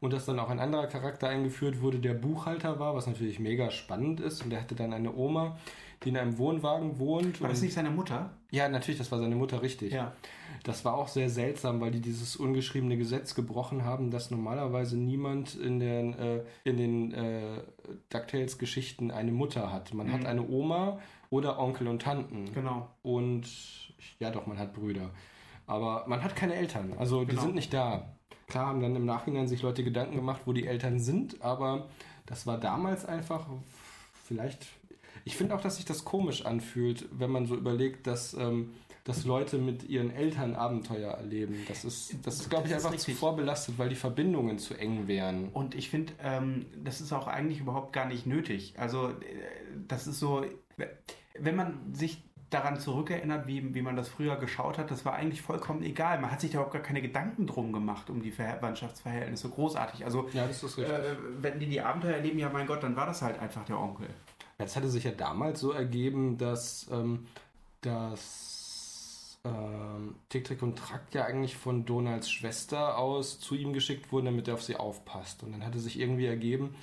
und 0.00 0.12
dass 0.12 0.26
dann 0.26 0.38
auch 0.38 0.48
ein 0.50 0.60
anderer 0.60 0.86
Charakter 0.86 1.28
eingeführt 1.28 1.82
wurde, 1.82 1.98
der 1.98 2.14
Buchhalter 2.14 2.78
war, 2.78 2.94
was 2.94 3.06
natürlich 3.08 3.40
mega 3.40 3.70
spannend 3.70 4.20
ist 4.20 4.44
und 4.44 4.50
der 4.50 4.60
hatte 4.60 4.76
dann 4.76 4.92
eine 4.92 5.14
Oma, 5.14 5.58
die 6.04 6.10
in 6.10 6.16
einem 6.16 6.38
Wohnwagen 6.38 6.98
wohnt. 6.98 7.40
War 7.40 7.48
das 7.48 7.62
nicht 7.62 7.74
seine 7.74 7.90
Mutter? 7.90 8.30
ja, 8.50 8.68
natürlich, 8.68 8.98
das 8.98 9.10
war 9.10 9.18
seine 9.18 9.34
Mutter 9.34 9.62
richtig. 9.62 9.92
Ja. 9.92 10.12
Das 10.62 10.84
war 10.84 10.94
auch 10.94 11.08
sehr 11.08 11.28
seltsam, 11.28 11.80
weil 11.80 11.90
die 11.90 12.00
dieses 12.00 12.36
ungeschriebene 12.36 12.96
Gesetz 12.96 13.34
gebrochen 13.34 13.84
haben, 13.84 14.10
dass 14.10 14.30
normalerweise 14.30 14.96
niemand 14.96 15.56
in 15.56 15.80
den, 15.80 16.14
äh, 16.14 16.44
in 16.62 16.76
den 16.76 17.12
äh, 17.12 17.62
DuckTales-Geschichten 18.10 19.10
eine 19.10 19.32
Mutter 19.32 19.72
hat. 19.72 19.92
Man 19.92 20.12
hat 20.12 20.24
eine 20.24 20.46
Oma 20.48 21.00
oder 21.30 21.58
Onkel 21.58 21.88
und 21.88 22.00
Tanten. 22.02 22.52
Genau. 22.54 22.88
Und 23.02 23.46
ja, 24.20 24.30
doch, 24.30 24.46
man 24.46 24.58
hat 24.58 24.72
Brüder. 24.72 25.10
Aber 25.66 26.04
man 26.06 26.22
hat 26.22 26.36
keine 26.36 26.54
Eltern. 26.54 26.94
Also 26.98 27.20
die 27.24 27.30
Genau. 27.30 27.42
sind 27.42 27.54
nicht 27.56 27.72
da. 27.74 28.14
Klar 28.46 28.66
haben 28.66 28.80
dann 28.80 28.94
im 28.94 29.04
Nachhinein 29.06 29.48
sich 29.48 29.62
Leute 29.62 29.82
Gedanken 29.82 30.16
gemacht, 30.16 30.42
wo 30.44 30.52
die 30.52 30.66
Eltern 30.66 31.00
sind, 31.00 31.42
aber 31.42 31.88
das 32.26 32.46
war 32.46 32.58
damals 32.58 33.04
einfach 33.04 33.46
vielleicht. 34.24 34.66
Ich 35.24 35.36
finde 35.36 35.54
auch, 35.54 35.60
dass 35.60 35.76
sich 35.76 35.84
das 35.84 36.04
komisch 36.04 36.44
anfühlt, 36.44 37.08
wenn 37.12 37.30
man 37.30 37.46
so 37.46 37.56
überlegt, 37.56 38.06
dass, 38.06 38.34
ähm, 38.34 38.74
dass 39.04 39.24
Leute 39.24 39.58
mit 39.58 39.88
ihren 39.88 40.10
Eltern 40.10 40.54
Abenteuer 40.54 41.12
erleben. 41.12 41.56
Das 41.68 41.84
ist, 41.84 42.14
das 42.22 42.40
ist 42.40 42.50
glaube 42.50 42.66
ich, 42.68 42.74
einfach 42.74 42.90
zu 42.90 42.94
richtig. 42.96 43.16
vorbelastet, 43.16 43.78
weil 43.78 43.88
die 43.88 43.94
Verbindungen 43.96 44.58
zu 44.58 44.74
eng 44.74 45.06
wären. 45.08 45.48
Und 45.50 45.74
ich 45.74 45.90
finde, 45.90 46.12
ähm, 46.22 46.66
das 46.82 47.00
ist 47.00 47.12
auch 47.12 47.26
eigentlich 47.26 47.60
überhaupt 47.60 47.92
gar 47.92 48.06
nicht 48.06 48.26
nötig. 48.26 48.74
Also, 48.78 49.08
äh, 49.08 49.12
das 49.88 50.06
ist 50.06 50.18
so, 50.20 50.44
wenn 51.38 51.56
man 51.56 51.94
sich 51.94 52.22
daran 52.50 52.78
zurückerinnert, 52.78 53.46
wie, 53.46 53.74
wie 53.74 53.82
man 53.82 53.96
das 53.96 54.08
früher 54.08 54.36
geschaut 54.36 54.78
hat, 54.78 54.90
das 54.90 55.04
war 55.04 55.14
eigentlich 55.14 55.42
vollkommen 55.42 55.82
egal. 55.82 56.20
Man 56.20 56.30
hat 56.30 56.40
sich 56.40 56.50
da 56.52 56.58
überhaupt 56.58 56.72
gar 56.74 56.82
keine 56.82 57.02
Gedanken 57.02 57.46
drum 57.46 57.72
gemacht 57.72 58.10
um 58.10 58.22
die 58.22 58.30
Verwandtschaftsverhältnisse. 58.30 59.48
Großartig. 59.48 60.04
Also, 60.04 60.28
Ja, 60.32 60.46
das 60.46 60.62
ist 60.62 60.78
richtig. 60.78 60.94
äh, 60.94 61.16
wenn 61.40 61.58
die 61.58 61.66
die 61.66 61.80
Abenteuer 61.80 62.14
erleben, 62.14 62.38
ja 62.38 62.48
mein 62.50 62.66
Gott, 62.66 62.82
dann 62.82 62.94
war 62.94 63.06
das 63.06 63.22
halt 63.22 63.38
einfach 63.40 63.64
der 63.64 63.78
Onkel. 63.80 64.06
Jetzt 64.58 64.76
hatte 64.76 64.88
sich 64.88 65.04
ja 65.04 65.10
damals 65.10 65.60
so 65.60 65.72
ergeben, 65.72 66.38
dass, 66.38 66.86
ähm, 66.90 67.26
dass 67.80 69.38
ähm, 69.44 70.14
Tick, 70.28 70.44
Trick 70.44 70.62
und 70.62 70.78
Track 70.78 71.02
ja 71.12 71.24
eigentlich 71.24 71.56
von 71.56 71.84
Donalds 71.84 72.30
Schwester 72.30 72.98
aus 72.98 73.40
zu 73.40 73.54
ihm 73.54 73.72
geschickt 73.72 74.10
wurden, 74.12 74.26
damit 74.26 74.48
er 74.48 74.54
auf 74.54 74.62
sie 74.62 74.76
aufpasst. 74.76 75.42
Und 75.42 75.52
dann 75.52 75.64
hatte 75.64 75.78
sich 75.78 75.98
irgendwie 75.98 76.26
ergeben, 76.26 76.74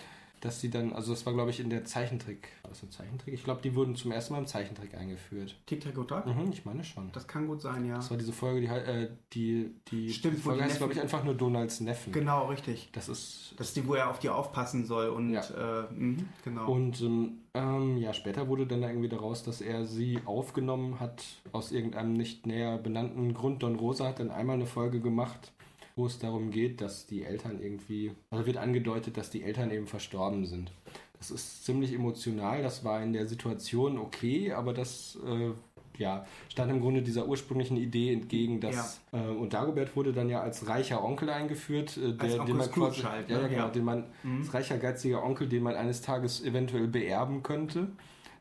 dass 0.41 0.59
sie 0.59 0.69
dann, 0.69 0.91
also 0.93 1.13
das 1.13 1.25
war 1.25 1.33
glaube 1.33 1.49
ich 1.51 1.59
in 1.59 1.69
der 1.69 1.85
Zeichentrick, 1.85 2.49
war 2.63 2.69
das 2.71 2.83
ein 2.83 2.91
Zeichentrick? 2.91 3.33
Ich 3.33 3.43
glaube, 3.43 3.61
die 3.61 3.73
wurden 3.75 3.95
zum 3.95 4.11
ersten 4.11 4.33
Mal 4.33 4.39
im 4.39 4.47
Zeichentrick 4.47 4.93
eingeführt. 4.95 5.55
Tic 5.65 5.81
Tac 5.81 5.95
Tac? 6.07 6.25
Mhm, 6.25 6.51
ich 6.51 6.65
meine 6.65 6.83
schon. 6.83 7.11
Das 7.13 7.27
kann 7.27 7.47
gut 7.47 7.61
sein, 7.61 7.85
ja. 7.85 7.95
Das 7.95 8.09
war 8.11 8.17
diese 8.17 8.33
Folge, 8.33 8.61
die, 8.61 8.67
äh, 8.67 9.09
die, 9.33 9.75
die 9.87 10.11
Stimmt, 10.11 10.37
die 10.37 10.41
Folge 10.41 10.59
die 10.59 10.65
heißt, 10.65 10.77
glaube 10.77 10.93
ich, 10.93 11.01
einfach 11.01 11.23
nur 11.23 11.35
Donalds 11.35 11.79
Neffen. 11.79 12.11
Genau, 12.11 12.47
richtig. 12.47 12.89
Das 12.91 13.07
ist 13.07 13.53
Das 13.57 13.69
ist 13.69 13.77
die, 13.77 13.87
wo 13.87 13.93
er 13.95 14.09
auf 14.09 14.19
die 14.19 14.29
aufpassen 14.29 14.85
soll 14.85 15.09
und 15.09 15.31
Ja. 15.31 15.41
äh, 15.41 15.93
mhm, 15.93 16.27
genau. 16.43 16.71
Und 16.71 17.01
ähm, 17.01 17.37
ähm, 17.53 17.97
ja, 17.97 18.13
später 18.13 18.47
wurde 18.47 18.65
dann 18.65 18.81
irgendwie 18.83 19.09
daraus, 19.09 19.43
dass 19.43 19.61
er 19.61 19.85
sie 19.85 20.19
aufgenommen 20.25 20.99
hat 20.99 21.23
aus 21.51 21.71
irgendeinem 21.71 22.13
nicht 22.13 22.45
näher 22.47 22.77
benannten 22.77 23.33
Grund. 23.33 23.61
Don 23.63 23.75
Rosa 23.75 24.07
hat 24.07 24.19
dann 24.19 24.31
einmal 24.31 24.55
eine 24.55 24.65
Folge 24.65 24.99
gemacht, 25.01 25.51
wo 25.95 26.05
es 26.05 26.19
darum 26.19 26.51
geht, 26.51 26.81
dass 26.81 27.05
die 27.07 27.23
Eltern 27.23 27.59
irgendwie, 27.61 28.11
also 28.29 28.45
wird 28.45 28.57
angedeutet, 28.57 29.17
dass 29.17 29.29
die 29.29 29.43
Eltern 29.43 29.71
eben 29.71 29.87
verstorben 29.87 30.45
sind. 30.45 30.71
Das 31.17 31.29
ist 31.31 31.65
ziemlich 31.65 31.93
emotional, 31.93 32.63
das 32.63 32.83
war 32.83 33.01
in 33.03 33.13
der 33.13 33.27
Situation 33.27 33.97
okay, 33.99 34.53
aber 34.53 34.73
das 34.73 35.19
äh, 35.25 35.51
ja, 35.97 36.25
stand 36.49 36.71
im 36.71 36.81
Grunde 36.81 37.03
dieser 37.03 37.27
ursprünglichen 37.27 37.77
Idee 37.77 38.11
entgegen, 38.11 38.59
dass 38.59 39.01
äh, 39.11 39.17
und 39.19 39.53
Dagobert 39.53 39.95
wurde 39.95 40.13
dann 40.13 40.29
ja 40.29 40.41
als 40.41 40.67
reicher 40.67 41.03
Onkel 41.03 41.29
eingeführt, 41.29 41.95
äh, 41.97 42.13
der, 42.13 42.39
Onkel 42.39 42.45
den 42.47 42.57
man 42.57 42.71
quasi, 42.71 43.01
halt, 43.01 43.29
ja, 43.29 43.37
ne? 43.37 43.41
ja, 43.43 43.47
genau, 43.49 43.61
Ja. 43.65 43.69
den 43.69 43.83
man 43.83 44.05
Mhm. 44.23 44.39
als 44.39 44.53
reicher 44.53 44.77
geiziger 44.77 45.23
Onkel, 45.23 45.47
den 45.47 45.61
man 45.61 45.75
eines 45.75 46.01
Tages 46.01 46.43
eventuell 46.43 46.87
beerben 46.87 47.43
könnte. 47.43 47.87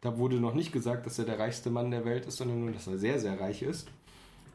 Da 0.00 0.16
wurde 0.16 0.36
noch 0.36 0.54
nicht 0.54 0.72
gesagt, 0.72 1.04
dass 1.04 1.18
er 1.18 1.26
der 1.26 1.38
reichste 1.38 1.68
Mann 1.68 1.90
der 1.90 2.06
Welt 2.06 2.24
ist, 2.24 2.38
sondern 2.38 2.60
nur, 2.64 2.72
dass 2.72 2.86
er 2.86 2.96
sehr, 2.96 3.18
sehr 3.18 3.38
reich 3.38 3.60
ist. 3.62 3.88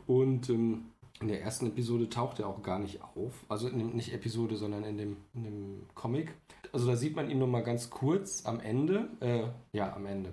Und 0.08 0.50
ähm, 0.50 0.86
in 1.22 1.28
der 1.30 1.42
ersten 1.42 1.68
Episode 1.68 2.10
taucht 2.10 2.40
er 2.40 2.48
auch 2.48 2.62
gar 2.62 2.80
nicht 2.80 3.00
auf. 3.16 3.46
Also 3.48 3.68
in 3.70 3.78
dem, 3.80 3.96
nicht 3.96 4.14
Episode, 4.14 4.56
sondern 4.58 4.84
in 4.84 4.98
dem, 4.98 5.18
in 5.34 5.44
dem 5.44 5.82
Comic. 5.96 6.34
Also 6.74 6.88
da 6.88 6.96
sieht 6.98 7.16
man 7.16 7.30
ihn 7.30 7.40
nur 7.40 7.48
mal 7.48 7.64
ganz 7.64 7.90
kurz 7.90 8.46
am 8.46 8.60
Ende. 8.60 9.08
Äh, 9.22 9.44
ja, 9.72 9.96
am 9.96 10.06
Ende. 10.06 10.32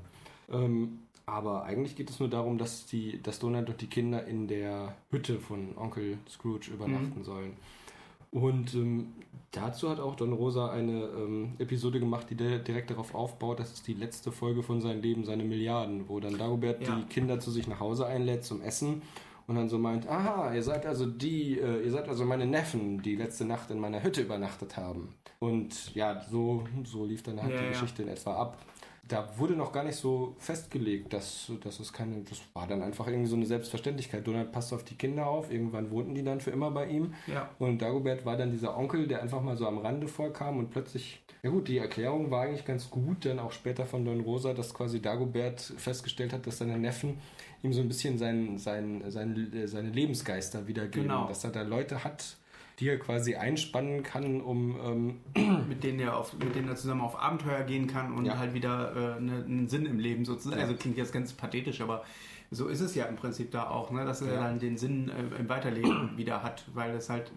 Ähm, 0.51 0.99
aber 1.25 1.63
eigentlich 1.63 1.95
geht 1.95 2.11
es 2.11 2.19
nur 2.19 2.29
darum, 2.29 2.59
dass, 2.59 2.85
die, 2.87 3.23
dass 3.23 3.39
Donald 3.39 3.69
und 3.71 3.81
die 3.81 3.87
Kinder 3.87 4.27
in 4.27 4.49
der 4.49 4.97
Hütte 5.11 5.39
von 5.39 5.79
Onkel 5.79 6.19
Scrooge 6.29 6.73
übernachten 6.73 7.23
sollen. 7.23 7.53
Und 8.33 8.75
ähm, 8.75 9.13
dazu 9.53 9.89
hat 9.89 10.01
auch 10.01 10.17
Don 10.17 10.33
Rosa 10.33 10.71
eine 10.71 11.05
ähm, 11.05 11.53
Episode 11.59 12.01
gemacht, 12.01 12.27
die 12.31 12.35
di- 12.35 12.65
direkt 12.65 12.91
darauf 12.91 13.15
aufbaut. 13.15 13.61
Das 13.61 13.73
ist 13.73 13.87
die 13.87 13.95
letzte 13.95 14.33
Folge 14.33 14.63
von 14.63 14.81
seinem 14.81 15.01
Leben, 15.03 15.25
seine 15.25 15.45
Milliarden, 15.45 16.09
wo 16.09 16.19
dann 16.19 16.39
Dagobert 16.39 16.83
Ja. 16.83 16.97
die 16.97 17.05
Kinder 17.13 17.39
zu 17.39 17.51
sich 17.53 17.69
nach 17.69 17.79
Hause 17.79 18.07
einlädt 18.07 18.43
zum 18.45 18.61
Essen 18.63 19.03
und 19.47 19.57
dann 19.57 19.69
so 19.69 19.79
meint, 19.79 20.09
aha, 20.09 20.53
ihr 20.55 20.63
seid 20.63 20.87
also 20.87 21.07
die, 21.07 21.59
äh, 21.59 21.83
ihr 21.85 21.91
seid 21.91 22.09
also 22.09 22.25
meine 22.25 22.47
Neffen, 22.47 23.03
die 23.03 23.17
letzte 23.17 23.45
Nacht 23.45 23.71
in 23.71 23.79
meiner 23.79 24.03
Hütte 24.03 24.23
übernachtet 24.23 24.77
haben. 24.77 25.15
Und 25.39 25.95
ja, 25.95 26.23
so, 26.31 26.65
so 26.85 27.05
lief 27.05 27.23
dann 27.23 27.43
halt 27.43 27.53
Ja, 27.55 27.63
die. 27.63 27.69
Geschichte 27.69 28.03
in 28.03 28.09
etwa 28.09 28.35
ab. 28.37 28.59
Da 29.09 29.29
wurde 29.37 29.55
noch 29.55 29.73
gar 29.73 29.83
nicht 29.83 29.97
so 29.97 30.37
festgelegt, 30.39 31.13
dass, 31.13 31.51
dass 31.63 31.81
es 31.81 31.93
keine, 31.93 32.23
das 32.23 32.41
war 32.55 32.69
dann 32.69 32.83
einfach 32.83 33.09
irgendwie 33.09 33.29
so 33.29 33.35
eine 33.35 33.45
Selbstverständlichkeit. 33.47 34.25
Donald 34.27 34.53
passt 34.53 34.73
auf 34.73 34.85
die 34.85 34.95
Kinder 34.95 35.27
auf, 35.27 35.51
irgendwann 35.53 35.91
wohnten 35.91 36.15
die 36.15 36.23
dann 36.23 36.41
für 36.41 36.53
immer 36.53 36.71
bei 36.71 36.87
ihm. 36.87 37.13
ja. 37.27 37.51
Und 37.59 37.83
Dagobert 37.83 38.25
war 38.25 38.37
dann 38.37 38.53
dieser 38.53 38.77
Onkel, 38.79 39.09
der 39.09 39.21
einfach 39.21 39.43
mal 39.43 39.57
so 39.57 39.67
am 39.67 39.79
Rande 39.79 40.07
vorkam 40.07 40.59
und 40.59 40.71
plötzlich, 40.71 41.21
ja 41.43 41.51
gut, 41.51 41.67
die 41.67 41.79
Erklärung 41.79 42.31
war 42.31 42.43
eigentlich 42.43 42.65
ganz 42.65 42.89
gut, 42.91 43.25
dann 43.25 43.41
auch 43.41 43.51
später 43.53 43.87
von 43.87 44.05
Don 44.05 44.21
Rosa, 44.21 44.55
dass 44.55 44.73
quasi 44.73 45.03
Dagobert 45.03 45.61
festgestellt 45.61 46.33
hat, 46.33 46.47
dass 46.47 46.59
seine 46.59 46.79
Neffen 46.79 47.19
ihm 47.63 47.73
so 47.73 47.81
ein 47.81 47.89
bisschen 47.89 48.19
sein, 48.19 48.59
sein, 48.59 49.03
sein, 49.11 49.53
äh, 49.55 49.67
seine 49.69 49.91
Lebensgeister 49.91 50.67
wiedergeben. 50.67 51.03
Genau. 51.09 51.29
Dass 51.29 51.45
er 51.45 51.51
da 51.51 51.63
Leute 51.63 52.05
hat, 52.05 52.37
die 52.81 52.89
er 52.89 52.99
quasi 52.99 53.35
einspannen 53.37 54.03
kann, 54.03 54.41
um 54.41 55.21
ähm, 55.37 55.67
mit 55.69 55.85
denen 55.85 56.01
er 56.01 56.17
auf, 56.17 56.33
mit 56.39 56.55
denen 56.55 56.69
er 56.69 56.77
zusammen 56.77 57.03
auf 57.03 57.19
Abenteuer 57.21 57.63
gehen 57.63 57.87
kann 57.87 58.13
und 58.15 58.25
Ja. 58.25 58.39
halt 58.39 58.55
wieder 58.55 59.17
äh, 59.17 59.21
ne, 59.21 59.45
einen 59.45 59.69
Sinn 59.69 59.87
im 59.87 59.99
Leben 59.99 60.25
sozusagen. 60.25 60.61
Also 60.61 60.75
klingt 60.75 60.97
jetzt 60.97 61.13
ganz 61.13 61.33
pathetisch, 61.33 61.81
aber 61.81 62.05
so 62.51 62.69
ist 62.69 62.81
es 62.81 62.95
ja 62.95 63.05
im 63.07 63.17
Prinzip 63.17 63.51
da 63.51 63.69
auch, 63.71 63.91
ne? 63.91 64.05
dass 64.05 64.21
er 64.23 64.35
Ja. 64.35 64.41
dann 64.41 64.59
den 64.59 64.77
Sinn 64.77 65.09
äh, 65.11 65.41
im 65.41 65.49
Weiterleben 65.49 66.11
wieder 66.17 66.43
hat, 66.43 66.65
weil 66.75 66.93
es 66.97 67.09
halt, 67.09 67.31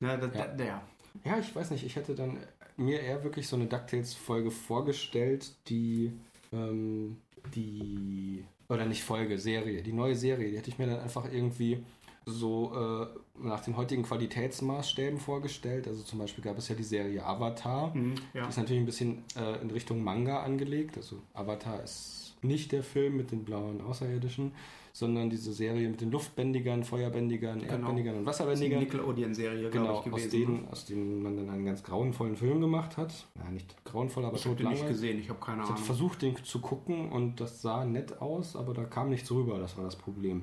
ne, 0.00 0.18
das, 0.18 0.34
Ja. 0.34 0.46
Da, 0.46 0.64
ja. 0.64 0.82
Ja, 1.24 1.38
ich 1.38 1.54
weiß 1.54 1.70
nicht, 1.72 1.84
ich 1.84 1.96
hätte 1.96 2.14
dann 2.14 2.38
mir 2.76 3.00
eher 3.00 3.24
wirklich 3.24 3.48
so 3.48 3.56
eine 3.56 3.66
DuckTales-Folge 3.66 4.52
vorgestellt, 4.52 5.52
die, 5.68 6.12
ähm, 6.52 7.16
die, 7.54 8.44
oder 8.68 8.86
nicht 8.86 9.02
Folge, 9.02 9.38
Serie, 9.38 9.82
die 9.82 9.92
neue 9.92 10.14
Serie, 10.14 10.50
die 10.50 10.56
hätte 10.56 10.70
ich 10.70 10.78
mir 10.78 10.86
dann 10.86 11.00
einfach 11.00 11.30
irgendwie 11.32 11.84
so 12.26 12.72
äh, 12.74 13.46
nach 13.46 13.60
den 13.60 13.76
heutigen 13.76 14.02
Qualitätsmaßstäben 14.02 15.18
vorgestellt. 15.18 15.88
Also 15.88 16.02
zum 16.02 16.18
Beispiel 16.18 16.44
gab 16.44 16.58
es 16.58 16.68
ja 16.68 16.74
die 16.74 16.84
Serie 16.84 17.24
Avatar. 17.24 17.94
Mhm, 17.94 18.14
ja. 18.34 18.42
Die 18.42 18.48
ist 18.48 18.58
natürlich 18.58 18.82
ein 18.82 18.86
bisschen 18.86 19.24
äh, 19.36 19.60
in 19.62 19.70
Richtung 19.70 20.02
Manga 20.02 20.42
angelegt. 20.42 20.96
Also 20.96 21.22
Avatar 21.32 21.82
ist 21.82 22.36
nicht 22.42 22.72
der 22.72 22.82
Film 22.82 23.16
mit 23.16 23.30
den 23.30 23.44
blauen 23.44 23.80
Außerirdischen, 23.80 24.52
sondern 24.98 25.30
diese 25.30 25.52
Serie 25.52 25.88
mit 25.88 26.00
den 26.00 26.10
Luftbändigern, 26.10 26.82
Feuerbändigern, 26.82 27.60
Genau. 27.60 27.72
Erdbändigern 27.72 28.16
und 28.16 28.24
Das 28.24 28.34
ist 28.34 28.40
die 28.40 28.48
Wasserbändigern. 28.48 28.80
Nickelodeon-Serie, 28.80 29.70
Genau, 29.70 30.02
ich, 30.04 30.12
aus 30.12 30.28
denen, 30.28 30.68
aus 30.72 30.84
denen 30.86 31.22
man 31.22 31.36
dann 31.36 31.50
einen 31.50 31.64
ganz 31.64 31.84
grauenvollen 31.84 32.34
Film 32.34 32.60
gemacht 32.60 32.96
hat. 32.96 33.12
Ja, 33.36 33.48
nicht 33.50 33.76
grauenvoll, 33.84 34.24
aber 34.24 34.36
ich 34.36 34.44
habe 34.44 34.56
den 34.56 34.70
nicht 34.70 34.88
gesehen, 34.88 35.20
ich 35.20 35.28
habe 35.28 35.38
keine 35.38 35.58
Ich 35.58 35.68
habe 35.68 35.74
Ahnung. 35.74 35.84
versucht, 35.86 36.22
den 36.22 36.34
zu 36.42 36.60
gucken 36.60 37.10
und 37.12 37.40
das 37.40 37.62
sah 37.62 37.84
nett 37.84 38.20
aus, 38.20 38.56
aber 38.56 38.74
da 38.74 38.84
kam 38.84 39.10
nichts 39.10 39.30
rüber, 39.30 39.60
das 39.60 39.76
war 39.76 39.84
das 39.84 39.94
Problem. 39.94 40.42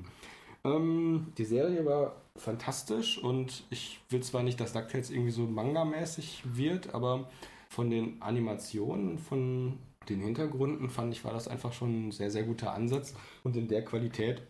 Ähm, 0.64 1.26
die 1.36 1.44
Serie 1.44 1.84
war 1.84 2.16
fantastisch 2.34 3.18
und 3.22 3.64
ich 3.68 4.00
will 4.08 4.22
zwar 4.22 4.42
nicht, 4.42 4.58
dass 4.58 4.72
DuckTales 4.72 5.10
irgendwie 5.10 5.32
so 5.32 5.42
manga-mäßig 5.42 6.44
wird, 6.54 6.94
aber 6.94 7.28
von 7.68 7.90
den 7.90 8.22
Animationen, 8.22 9.18
von 9.18 9.78
den 10.08 10.20
Hintergründen 10.20 10.90
fand 10.90 11.12
ich, 11.12 11.24
war 11.24 11.32
das 11.32 11.48
einfach 11.48 11.72
schon 11.72 12.08
ein 12.08 12.12
sehr, 12.12 12.30
sehr 12.30 12.44
guter 12.44 12.72
Ansatz 12.72 13.14
und 13.42 13.56
in 13.56 13.68
der 13.68 13.84
Qualität 13.84 14.42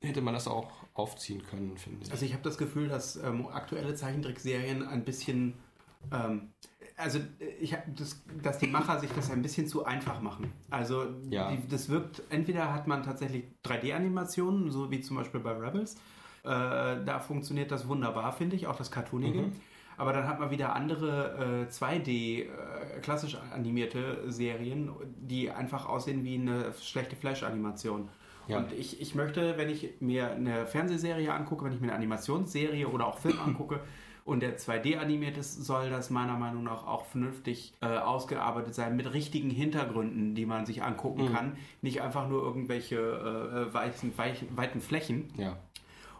hätte 0.00 0.20
man 0.20 0.34
das 0.34 0.46
auch 0.46 0.70
aufziehen 0.94 1.42
können, 1.42 1.76
finde 1.76 2.04
ich. 2.04 2.12
Also 2.12 2.24
ich 2.24 2.32
habe 2.32 2.42
das 2.42 2.58
Gefühl, 2.58 2.88
dass 2.88 3.16
ähm, 3.16 3.46
aktuelle 3.48 3.94
Zeichentrickserien 3.94 4.86
ein 4.86 5.04
bisschen, 5.04 5.54
ähm, 6.12 6.50
also 6.96 7.18
äh, 7.40 7.46
ich 7.60 7.72
hab 7.72 7.84
das, 7.96 8.22
dass 8.42 8.58
die 8.58 8.66
Macher 8.66 9.00
sich 9.00 9.10
das 9.10 9.30
ein 9.30 9.42
bisschen 9.42 9.66
zu 9.66 9.84
einfach 9.84 10.20
machen. 10.20 10.52
Also 10.70 11.06
Ja. 11.30 11.50
die, 11.50 11.68
das 11.68 11.88
wirkt, 11.88 12.22
entweder 12.30 12.72
hat 12.72 12.86
man 12.86 13.02
tatsächlich 13.02 13.44
3D-Animationen, 13.64 14.70
so 14.70 14.90
wie 14.90 15.00
zum 15.00 15.16
Beispiel 15.16 15.40
bei 15.40 15.52
Rebels, 15.52 15.94
äh, 16.44 16.46
da 17.04 17.18
funktioniert 17.20 17.70
das 17.70 17.88
wunderbar, 17.88 18.32
finde 18.32 18.56
ich, 18.56 18.66
auch 18.66 18.76
das 18.76 18.90
Cartoonige. 18.90 19.42
Mhm. 19.42 19.52
Aber 19.96 20.12
dann 20.12 20.26
hat 20.28 20.40
man 20.40 20.50
wieder 20.50 20.74
andere 20.74 21.66
äh, 21.68 21.70
2D, 21.70 22.42
äh, 22.42 22.46
klassisch 23.02 23.36
animierte 23.52 24.24
Serien, 24.30 24.90
die 25.16 25.50
einfach 25.50 25.86
aussehen 25.88 26.24
wie 26.24 26.34
eine 26.34 26.72
schlechte 26.80 27.16
Flash-Animation. 27.16 28.08
Ja. 28.48 28.58
Und 28.58 28.72
ich, 28.72 29.00
ich 29.00 29.14
möchte, 29.14 29.56
wenn 29.56 29.70
ich 29.70 29.88
mir 30.00 30.30
eine 30.32 30.66
Fernsehserie 30.66 31.32
angucke, 31.32 31.64
wenn 31.64 31.72
ich 31.72 31.80
mir 31.80 31.86
eine 31.88 31.96
Animationsserie 31.96 32.86
oder 32.88 33.06
auch 33.06 33.18
Film 33.18 33.38
angucke 33.46 33.80
und 34.26 34.40
der 34.42 34.58
2D 34.58 34.98
animiert 34.98 35.36
ist, 35.38 35.64
soll 35.64 35.90
das 35.90 36.10
meiner 36.10 36.36
Meinung 36.38 36.62
nach 36.64 36.86
auch 36.86 37.04
vernünftig 37.06 37.74
äh, 37.82 37.86
ausgearbeitet 37.86 38.74
sein 38.74 38.96
mit 38.96 39.12
richtigen 39.12 39.50
Hintergründen, 39.50 40.34
die 40.34 40.46
man 40.46 40.66
sich 40.66 40.82
angucken 40.82 41.24
Mhm. 41.28 41.32
kann. 41.34 41.56
Nicht 41.82 42.00
einfach 42.02 42.28
nur 42.28 42.42
irgendwelche 42.42 42.96
äh, 42.96 43.72
weichen, 43.74 44.16
weichen, 44.16 44.48
weiten 44.56 44.80
Flächen 44.80 45.28
ja, 45.36 45.56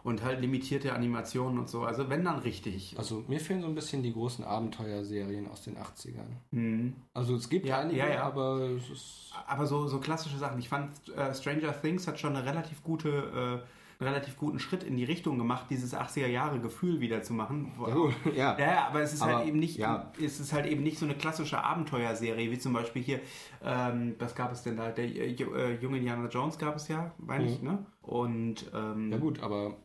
und 0.05 0.23
halt 0.23 0.39
limitierte 0.39 0.93
Animationen 0.93 1.57
und 1.59 1.67
so. 1.67 1.83
Also 1.83 2.09
wenn 2.09 2.23
dann 2.23 2.37
richtig. 2.39 2.95
also 2.97 3.23
mir 3.27 3.39
fehlen 3.39 3.61
so 3.61 3.67
ein 3.67 3.75
bisschen 3.75 4.03
die 4.03 4.13
großen 4.13 4.45
Abenteuerserien 4.45 5.47
aus 5.49 5.63
den 5.63 5.75
80ern. 5.77 6.29
Mhm. 6.51 6.93
Also 7.13 7.35
es 7.35 7.49
gibt 7.49 7.65
Ja, 7.65 7.79
einige, 7.79 7.97
ja, 7.99 8.09
ja. 8.09 8.23
aber 8.23 8.59
es 8.77 8.89
ist 8.89 9.33
Aber 9.47 9.65
so, 9.65 9.87
so 9.87 9.99
klassische 9.99 10.37
Sachen. 10.37 10.59
Ich 10.59 10.69
fand, 10.69 10.91
äh, 11.09 11.33
Stranger 11.33 11.73
Things 11.81 12.07
hat 12.07 12.19
schon 12.19 12.35
eine 12.35 12.45
relativ 12.45 12.83
gute, 12.83 13.09
äh, 13.09 14.01
einen 14.03 14.09
relativ 14.13 14.37
guten 14.37 14.59
Schritt 14.59 14.83
in 14.83 14.97
die 14.97 15.05
Richtung 15.05 15.37
gemacht, 15.37 15.67
dieses 15.69 15.93
80er-Jahre-Gefühl 15.95 16.99
wieder 16.99 17.23
zu 17.23 17.33
machen. 17.33 17.71
Ja, 18.35 18.57
ja. 18.57 18.59
Ja, 18.59 18.87
aber 18.89 19.01
es 19.01 19.13
ist 19.13 19.21
Aber, 19.21 19.37
halt 19.37 19.47
eben 19.47 19.57
nicht, 19.57 19.77
ja. 19.77 20.11
es 20.23 20.39
ist 20.39 20.53
halt 20.53 20.65
eben 20.67 20.83
nicht 20.83 20.99
so 20.99 21.05
eine 21.05 21.15
klassische 21.15 21.63
Abenteuerserie, 21.63 22.51
wie 22.51 22.59
zum 22.59 22.73
Beispiel 22.73 23.01
hier, 23.01 23.19
ähm, 23.63 24.15
was 24.19 24.35
gab 24.35 24.51
es 24.51 24.61
denn 24.63 24.75
da? 24.77 24.91
Der 24.91 25.05
äh, 25.05 25.31
äh, 25.33 25.79
junge 25.81 25.97
Indiana 25.97 26.27
Jones 26.27 26.57
gab 26.59 26.75
es 26.75 26.89
ja, 26.89 27.11
meine 27.17 27.45
ich, 27.45 27.61
ne? 27.61 27.85
Und, 28.01 28.69
ähm, 28.73 29.07
Mhm. 29.07 29.11
Ja 29.13 29.17
gut, 29.17 29.41
aber 29.41 29.77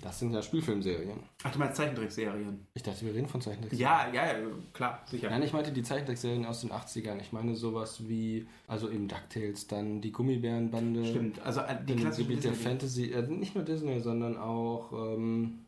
das 0.00 0.18
sind 0.18 0.32
ja 0.32 0.42
Spielfilmserien. 0.42 1.18
ach, 1.42 1.50
du 1.50 1.58
meinst 1.58 1.76
Zeichentrickserien? 1.76 2.66
Ich 2.74 2.82
dachte, 2.82 3.04
wir 3.04 3.14
reden 3.14 3.28
von 3.28 3.40
Zeichentrickserien. 3.40 4.14
Ja, 4.14 4.32
ja, 4.32 4.34
klar, 4.72 5.02
sicher. 5.06 5.30
Nein, 5.30 5.42
ich 5.42 5.52
meinte 5.52 5.72
die 5.72 5.82
Zeichentrickserien 5.82 6.46
aus 6.46 6.60
den 6.60 6.70
80ern. 6.70 7.20
Ich 7.20 7.32
meine 7.32 7.54
sowas 7.54 8.08
wie, 8.08 8.46
also 8.66 8.90
eben 8.90 9.08
DuckTales, 9.08 9.66
dann 9.66 10.00
die 10.00 10.12
Gummibärenbande. 10.12 11.04
Stimmt, 11.04 11.40
also 11.40 11.60
äh, 11.60 11.76
die 11.86 11.96
klassische 11.96 12.28
Gebiet 12.28 12.44
der 12.44 12.54
Fantasy, 12.54 13.12
äh, 13.12 13.22
nicht 13.22 13.54
nur 13.54 13.64
Disney, 13.64 14.00
sondern 14.00 14.36
auch, 14.36 14.92
ähm, 14.92 15.60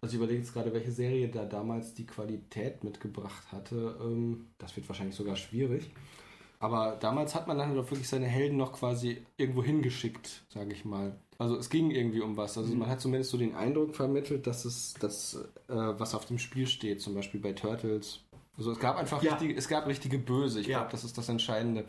also 0.00 0.14
ich 0.14 0.18
überlege 0.18 0.40
jetzt 0.40 0.52
gerade, 0.52 0.72
welche 0.72 0.92
Serie 0.92 1.28
da 1.28 1.44
damals 1.44 1.94
die 1.94 2.06
Qualität 2.06 2.84
mitgebracht 2.84 3.52
hatte. 3.52 3.96
Ähm, 4.00 4.46
das 4.58 4.76
wird 4.76 4.88
wahrscheinlich 4.88 5.16
sogar 5.16 5.36
schwierig. 5.36 5.90
Aber 6.60 6.96
damals 6.98 7.34
hat 7.34 7.46
man 7.46 7.56
dann 7.58 7.74
doch 7.76 7.88
wirklich 7.90 8.08
seine 8.08 8.26
Helden 8.26 8.56
noch 8.56 8.72
quasi 8.72 9.24
irgendwo 9.36 9.62
hingeschickt, 9.62 10.42
sage 10.48 10.72
ich 10.72 10.84
mal. 10.84 11.14
Also 11.38 11.56
es 11.56 11.70
ging 11.70 11.92
irgendwie 11.92 12.20
um 12.20 12.36
was. 12.36 12.58
Also 12.58 12.72
Mhm. 12.72 12.80
man 12.80 12.88
hat 12.88 13.00
zumindest 13.00 13.30
so 13.30 13.38
den 13.38 13.54
Eindruck 13.54 13.94
vermittelt, 13.94 14.46
dass 14.48 14.64
es 14.64 14.94
das, 14.98 15.34
äh, 15.68 15.72
was 15.74 16.14
auf 16.16 16.24
dem 16.26 16.38
Spiel 16.38 16.66
steht, 16.66 17.00
zum 17.00 17.14
Beispiel 17.14 17.38
bei 17.40 17.52
Turtles. 17.52 18.20
Also 18.56 18.72
es 18.72 18.80
gab 18.80 18.96
einfach 18.96 19.22
Ja. 19.22 19.32
richtige, 19.34 19.54
es 19.56 19.68
gab 19.68 19.86
richtige 19.86 20.18
Böse. 20.18 20.58
Ich 20.60 20.66
Ja. 20.66 20.78
glaube, 20.78 20.90
das 20.90 21.04
ist 21.04 21.16
das 21.16 21.28
Entscheidende. 21.28 21.84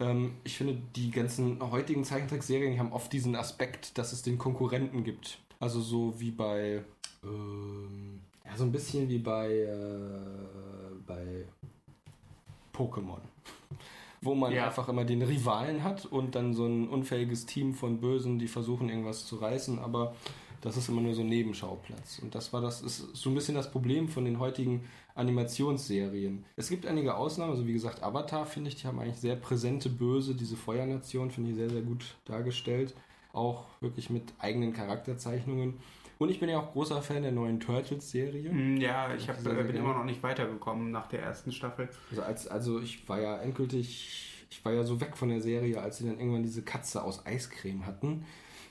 Ähm, 0.00 0.36
ich 0.42 0.56
finde, 0.56 0.78
die 0.96 1.10
ganzen 1.10 1.60
heutigen 1.70 2.02
Zeichentrickserien 2.02 2.78
haben 2.78 2.92
oft 2.92 3.12
diesen 3.12 3.36
Aspekt, 3.36 3.98
dass 3.98 4.12
es 4.14 4.22
den 4.22 4.38
Konkurrenten 4.38 5.04
gibt. 5.04 5.38
Also 5.60 5.82
so 5.82 6.18
wie 6.18 6.30
bei, 6.30 6.82
ähm, 7.22 8.20
ja, 8.46 8.56
so 8.56 8.64
ein 8.64 8.72
bisschen 8.72 9.06
wie 9.10 9.18
bei, 9.18 9.50
äh, 9.52 10.94
bei 11.06 11.44
Pokémon. 12.72 13.20
Wo 14.24 14.34
man 14.34 14.52
Ja. 14.52 14.66
einfach 14.66 14.88
immer 14.88 15.04
den 15.04 15.22
Rivalen 15.22 15.82
hat 15.84 16.06
und 16.06 16.34
dann 16.34 16.54
so 16.54 16.66
ein 16.66 16.88
unfähiges 16.88 17.46
Team 17.46 17.74
von 17.74 18.00
Bösen, 18.00 18.38
die 18.38 18.48
versuchen 18.48 18.88
irgendwas 18.88 19.26
zu 19.26 19.36
reißen, 19.36 19.78
aber 19.78 20.14
das 20.62 20.76
ist 20.78 20.88
immer 20.88 21.02
nur 21.02 21.14
so 21.14 21.20
ein 21.20 21.28
Nebenschauplatz. 21.28 22.20
Und 22.20 22.34
das 22.34 22.52
war 22.54 22.62
das, 22.62 22.80
ist 22.80 23.14
so 23.14 23.28
ein 23.30 23.34
bisschen 23.34 23.54
das 23.54 23.70
Problem 23.70 24.08
von 24.08 24.24
den 24.24 24.38
heutigen 24.38 24.84
Animationsserien. 25.14 26.44
Es 26.56 26.68
gibt 26.68 26.86
einige 26.86 27.16
Ausnahmen, 27.16 27.52
also 27.52 27.66
wie 27.66 27.72
gesagt, 27.72 28.02
Avatar 28.02 28.46
finde 28.46 28.68
ich, 28.70 28.76
die 28.76 28.86
haben 28.86 28.98
eigentlich 28.98 29.18
sehr 29.18 29.36
präsente 29.36 29.88
Böse, 29.90 30.34
diese 30.34 30.56
Feuernation 30.56 31.30
finde 31.30 31.50
ich 31.50 31.56
sehr, 31.56 31.70
sehr 31.70 31.82
gut 31.82 32.16
dargestellt. 32.24 32.94
Auch 33.32 33.64
wirklich 33.80 34.10
mit 34.10 34.32
eigenen 34.38 34.72
Charakterzeichnungen. 34.72 35.74
Und 36.24 36.30
ich 36.30 36.40
bin 36.40 36.48
ja 36.48 36.58
auch 36.58 36.72
großer 36.72 37.02
Fan 37.02 37.20
der 37.22 37.32
neuen 37.32 37.60
Turtles-Serie. 37.60 38.48
Hm, 38.48 38.78
Ja, 38.78 39.14
ich 39.14 39.28
hab, 39.28 39.44
äh, 39.46 39.62
bin 39.62 39.76
immer 39.76 39.92
noch 39.92 40.04
nicht 40.04 40.22
weitergekommen 40.22 40.90
nach 40.90 41.06
der 41.06 41.20
ersten 41.20 41.52
Staffel. 41.52 41.86
Also, 42.08 42.22
als, 42.22 42.48
also 42.48 42.80
ich 42.80 43.06
war 43.06 43.20
ja 43.20 43.36
endgültig, 43.42 44.46
ich 44.50 44.64
war 44.64 44.72
ja 44.72 44.84
so 44.84 45.02
weg 45.02 45.18
von 45.18 45.28
der 45.28 45.42
Serie, 45.42 45.78
als 45.82 45.98
sie 45.98 46.06
dann 46.06 46.18
irgendwann 46.18 46.42
diese 46.42 46.62
Katze 46.62 47.04
aus 47.04 47.26
Eiscreme 47.26 47.84
hatten. 47.84 48.24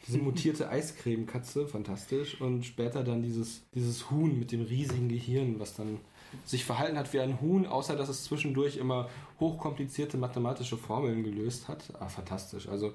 Diese 0.07 0.17
mutierte 0.23 0.67
Eiscreme-Katze, 0.67 1.67
fantastisch. 1.67 2.41
Und 2.41 2.65
später 2.65 3.03
dann 3.03 3.21
dieses, 3.21 3.61
dieses 3.75 4.09
Huhn 4.09 4.39
mit 4.39 4.51
dem 4.51 4.63
riesigen 4.63 5.07
Gehirn, 5.07 5.59
was 5.59 5.75
dann 5.75 5.99
sich 6.45 6.65
verhalten 6.65 6.97
hat 6.97 7.13
wie 7.13 7.19
ein 7.19 7.39
Huhn, 7.39 7.67
außer 7.67 7.95
dass 7.95 8.09
es 8.09 8.23
zwischendurch 8.23 8.77
immer 8.77 9.11
hochkomplizierte 9.39 10.17
mathematische 10.17 10.77
Formeln 10.77 11.23
gelöst 11.23 11.67
hat. 11.67 11.84
Ah, 11.99 12.07
fantastisch. 12.07 12.67
Also 12.67 12.93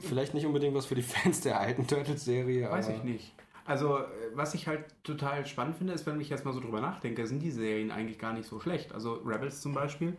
vielleicht 0.00 0.34
nicht 0.34 0.46
unbedingt 0.46 0.74
was 0.74 0.86
für 0.86 0.96
die 0.96 1.02
Fans 1.02 1.42
der 1.42 1.60
alten 1.60 1.86
Turtles-Serie. 1.86 2.68
Weiß 2.68 2.88
aber 2.88 2.96
ich 2.96 3.04
nicht. 3.04 3.32
Also, 3.70 3.98
äh, 3.98 4.02
was 4.34 4.54
ich 4.54 4.66
halt 4.66 4.84
total 5.04 5.46
spannend 5.46 5.76
finde, 5.76 5.92
ist, 5.92 6.04
wenn 6.04 6.20
ich 6.20 6.28
jetzt 6.28 6.44
mal 6.44 6.52
so 6.52 6.58
drüber 6.60 6.80
nachdenke, 6.80 7.24
sind 7.26 7.40
die 7.40 7.52
Serien 7.52 7.92
eigentlich 7.92 8.18
gar 8.18 8.32
nicht 8.32 8.48
so 8.48 8.58
schlecht. 8.58 8.92
Also, 8.92 9.14
Rebels 9.24 9.60
zum 9.60 9.72
Beispiel. 9.74 10.16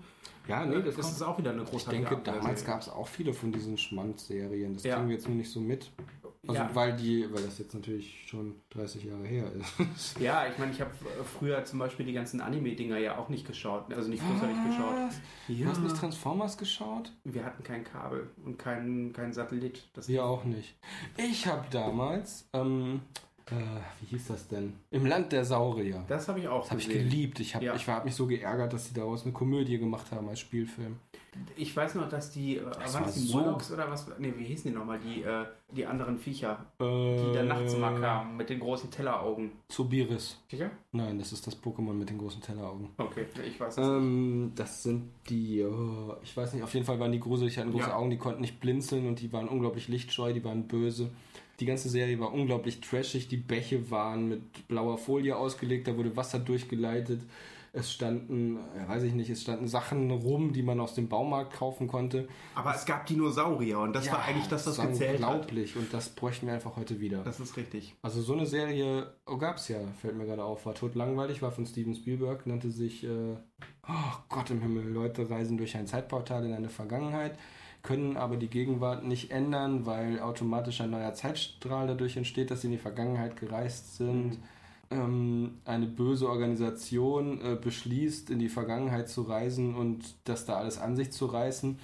Ja, 0.48 0.66
nee, 0.66 0.82
das, 0.82 0.96
das 0.96 1.12
ist 1.12 1.22
auch 1.22 1.38
wieder 1.38 1.52
eine 1.52 1.64
Ich 1.64 1.70
großartige 1.70 2.06
denke, 2.06 2.24
damals 2.24 2.64
gab 2.66 2.82
es 2.82 2.88
auch 2.90 3.08
viele 3.08 3.34
von 3.34 3.52
diesen 3.52 3.78
Schmand-Serien. 3.78 4.74
Das 4.74 4.84
Ja. 4.84 4.96
kriegen 4.96 5.10
wir 5.10 5.16
jetzt 5.16 5.28
nur 5.28 5.36
nicht 5.38 5.52
so 5.52 5.60
mit. 5.60 5.92
Also, 6.48 6.60
Ja. 6.62 6.70
weil 6.74 6.96
die, 6.96 7.28
weil 7.32 7.44
das 7.44 7.60
jetzt 7.60 7.76
natürlich 7.76 8.24
schon 8.28 8.56
30 8.72 9.04
Jahre 9.04 9.26
her 9.26 9.52
ist. 9.54 10.18
Ja, 10.20 10.48
ich 10.48 10.58
meine, 10.58 10.72
ich 10.72 10.82
habe 10.82 10.90
früher 11.38 11.64
zum 11.66 11.78
Beispiel 11.78 12.06
die 12.06 12.14
ganzen 12.14 12.42
Anime-Dinger 12.42 12.98
ja 12.98 13.18
auch 13.18 13.30
nicht 13.30 13.46
geschaut. 13.46 13.94
Also 13.94 14.10
nicht 14.10 14.24
größerlich 14.28 14.58
geschaut. 14.66 14.96
Du 15.48 15.66
hast 15.66 15.82
nicht 15.84 15.98
Transformers 15.98 16.58
geschaut? 16.58 17.12
Wir 17.26 17.44
hatten 17.46 17.64
kein 17.64 17.84
Kabel 17.84 18.30
und 18.46 18.58
kein, 18.58 19.14
kein 19.14 19.34
Satellit. 19.34 19.88
Das 19.94 20.08
Wir 20.08 20.26
auch 20.26 20.44
nicht. 20.46 20.76
Ich 21.18 21.46
habe 21.48 21.66
damals, 21.70 22.50
ähm, 22.54 23.02
äh, 23.48 23.56
wie 24.02 24.06
hieß 24.08 24.28
das 24.28 24.48
denn? 24.48 24.74
Im 24.92 25.06
Land 25.06 25.32
der 25.32 25.44
Saurier. 25.46 26.04
Das 26.08 26.28
habe 26.28 26.40
ich 26.40 26.48
auch 26.48 26.62
Das 26.62 26.72
habe 26.72 26.82
ich 26.82 26.88
gesehen. 26.88 27.10
geliebt. 27.10 27.40
Ich 27.40 27.56
habe 27.56 27.66
Ja. 27.66 27.76
ich 27.76 27.88
hab 27.88 28.06
mich 28.06 28.16
so 28.16 28.28
geärgert, 28.28 28.74
dass 28.74 28.88
sie 28.88 28.94
daraus 28.94 29.24
eine 29.24 29.32
Komödie 29.34 29.78
gemacht 29.78 30.12
haben 30.12 30.28
als 30.30 30.40
Spielfilm. 30.40 30.98
Ich 31.56 31.74
weiß 31.74 31.96
noch, 31.96 32.10
dass 32.10 32.32
die, 32.32 32.58
äh, 32.58 32.62
Das 32.78 32.94
waren 32.94 33.06
die 33.06 33.20
so- 33.20 33.40
oder 33.74 33.90
was? 33.90 34.06
Ne, 34.20 34.34
wie 34.38 34.44
hießen 34.44 34.70
die 34.70 34.78
nochmal? 34.78 35.00
Die, 35.00 35.22
äh, 35.24 35.46
die 35.74 35.86
anderen 35.86 36.18
Viecher, 36.18 36.66
die 36.78 36.84
Die 36.84 37.34
da 37.34 37.44
nachts 37.44 37.78
mal 37.78 37.98
kamen 38.02 38.36
mit 38.36 38.50
den 38.50 38.60
großen 38.60 38.92
Telleraugen. 38.92 39.54
Zubiris. 39.70 40.38
Sicher? 40.50 40.70
Nein, 40.92 41.18
das 41.20 41.32
ist 41.32 41.48
das 41.48 41.56
Pokémon 41.64 41.94
mit 41.94 42.10
den 42.10 42.18
großen 42.18 42.42
Telleraugen. 42.42 42.90
Okay, 42.98 43.26
ich 43.48 43.58
weiß 43.58 43.74
es 43.74 43.78
nicht. 43.78 43.88
Ähm, 43.88 44.52
das 44.56 44.84
sind 44.84 45.04
die, 45.30 45.64
oh, 45.64 46.16
ich 46.22 46.36
weiß 46.36 46.52
nicht, 46.54 46.64
auf 46.64 46.74
jeden 46.74 46.86
Fall 46.86 47.00
waren 47.00 47.14
die 47.14 47.22
gruselig, 47.22 47.58
hatten 47.58 47.72
große 47.72 47.88
Ja. 47.88 47.96
Augen, 47.96 48.10
die 48.10 48.18
konnten 48.18 48.42
nicht 48.42 48.60
blinzeln 48.60 49.08
und 49.08 49.22
die 49.22 49.32
waren 49.32 49.48
unglaublich 49.48 49.88
lichtscheu, 49.88 50.34
die 50.34 50.44
waren 50.44 50.68
böse. 50.68 51.12
Die 51.62 51.68
ganze 51.68 51.90
Serie 51.90 52.20
war 52.20 52.34
unglaublich 52.34 52.82
trashig, 52.82 53.28
die 53.28 53.38
Bäche 53.38 53.92
waren 53.92 54.28
mit 54.28 54.68
blauer 54.68 54.98
Folie 54.98 55.36
ausgelegt, 55.38 55.88
da 55.88 55.96
wurde 55.96 56.18
Wasser 56.18 56.40
durchgeleitet. 56.40 57.22
Es 57.74 57.94
standen, 57.94 58.58
ja, 58.76 58.90
weiß 58.90 59.04
ich 59.04 59.14
nicht, 59.14 59.30
es 59.30 59.44
standen 59.44 59.68
Sachen 59.68 60.12
rum, 60.12 60.52
die 60.52 60.62
man 60.64 60.80
aus 60.82 60.94
dem 60.96 61.08
Baumarkt 61.08 61.54
kaufen 61.54 61.88
konnte. 61.88 62.28
Aber 62.56 62.76
es 62.76 62.86
gab 62.86 63.06
Dinosaurier 63.06 63.80
und 63.80 63.94
das 63.94 64.08
Ja, 64.08 64.14
war 64.14 64.26
eigentlich 64.26 64.48
das, 64.48 64.68
was 64.68 64.78
war 64.80 64.88
gezählt 64.88 65.22
hat. 65.22 65.30
unglaublich 65.36 65.78
und 65.78 65.94
das 65.94 66.10
bräuchten 66.10 66.48
wir 66.48 66.54
einfach 66.56 66.76
heute 66.76 67.00
wieder. 67.00 67.24
Das 67.24 67.40
ist 67.40 67.56
richtig. 67.56 67.96
Also 68.02 68.22
so 68.22 68.34
eine 68.34 68.46
Serie 68.48 69.14
oh, 69.26 69.38
gab 69.38 69.58
es 69.58 69.68
ja, 69.70 69.78
fällt 70.02 70.18
mir 70.18 70.26
gerade 70.26 70.44
auf, 70.44 70.66
war 70.66 70.74
totlangweilig, 70.74 71.42
war 71.44 71.52
von 71.52 71.66
Steven 71.66 71.96
Spielberg, 71.96 72.46
nannte 72.48 72.72
sich, 72.72 73.04
äh, 73.06 73.38
oh 73.88 74.18
Gott 74.30 74.50
im 74.50 74.62
Himmel, 74.62 74.92
Leute 74.92 75.30
reisen 75.30 75.58
durch 75.58 75.78
ein 75.78 75.88
Zeitportal 75.88 76.44
in 76.46 76.54
eine 76.54 76.70
Vergangenheit. 76.70 77.38
Können 77.84 78.18
aber 78.18 78.38
die 78.38 78.50
Gegenwart 78.50 79.04
nicht 79.06 79.32
ändern, 79.32 79.86
weil 79.86 80.20
automatisch 80.20 80.82
ein 80.82 80.92
neuer 80.92 81.14
Zeitstrahl 81.14 81.88
dadurch 81.88 82.18
entsteht, 82.18 82.52
dass 82.52 82.62
sie 82.62 82.68
in 82.68 82.74
die 82.74 82.78
Vergangenheit 82.78 83.36
gereist 83.36 83.98
sind. 83.98 84.38
Ähm, 84.92 85.60
eine 85.66 85.88
böse 85.88 86.30
Organisation 86.30 87.42
äh, 87.42 87.56
beschließt, 87.56 88.30
in 88.30 88.40
die 88.40 88.50
Vergangenheit 88.50 89.10
zu 89.10 89.24
reisen 89.24 89.76
und 89.76 90.16
das 90.26 90.46
da 90.46 90.58
alles 90.58 90.78
an 90.80 90.96
sich 90.96 91.12
zu 91.12 91.26
reißen, 91.26 91.80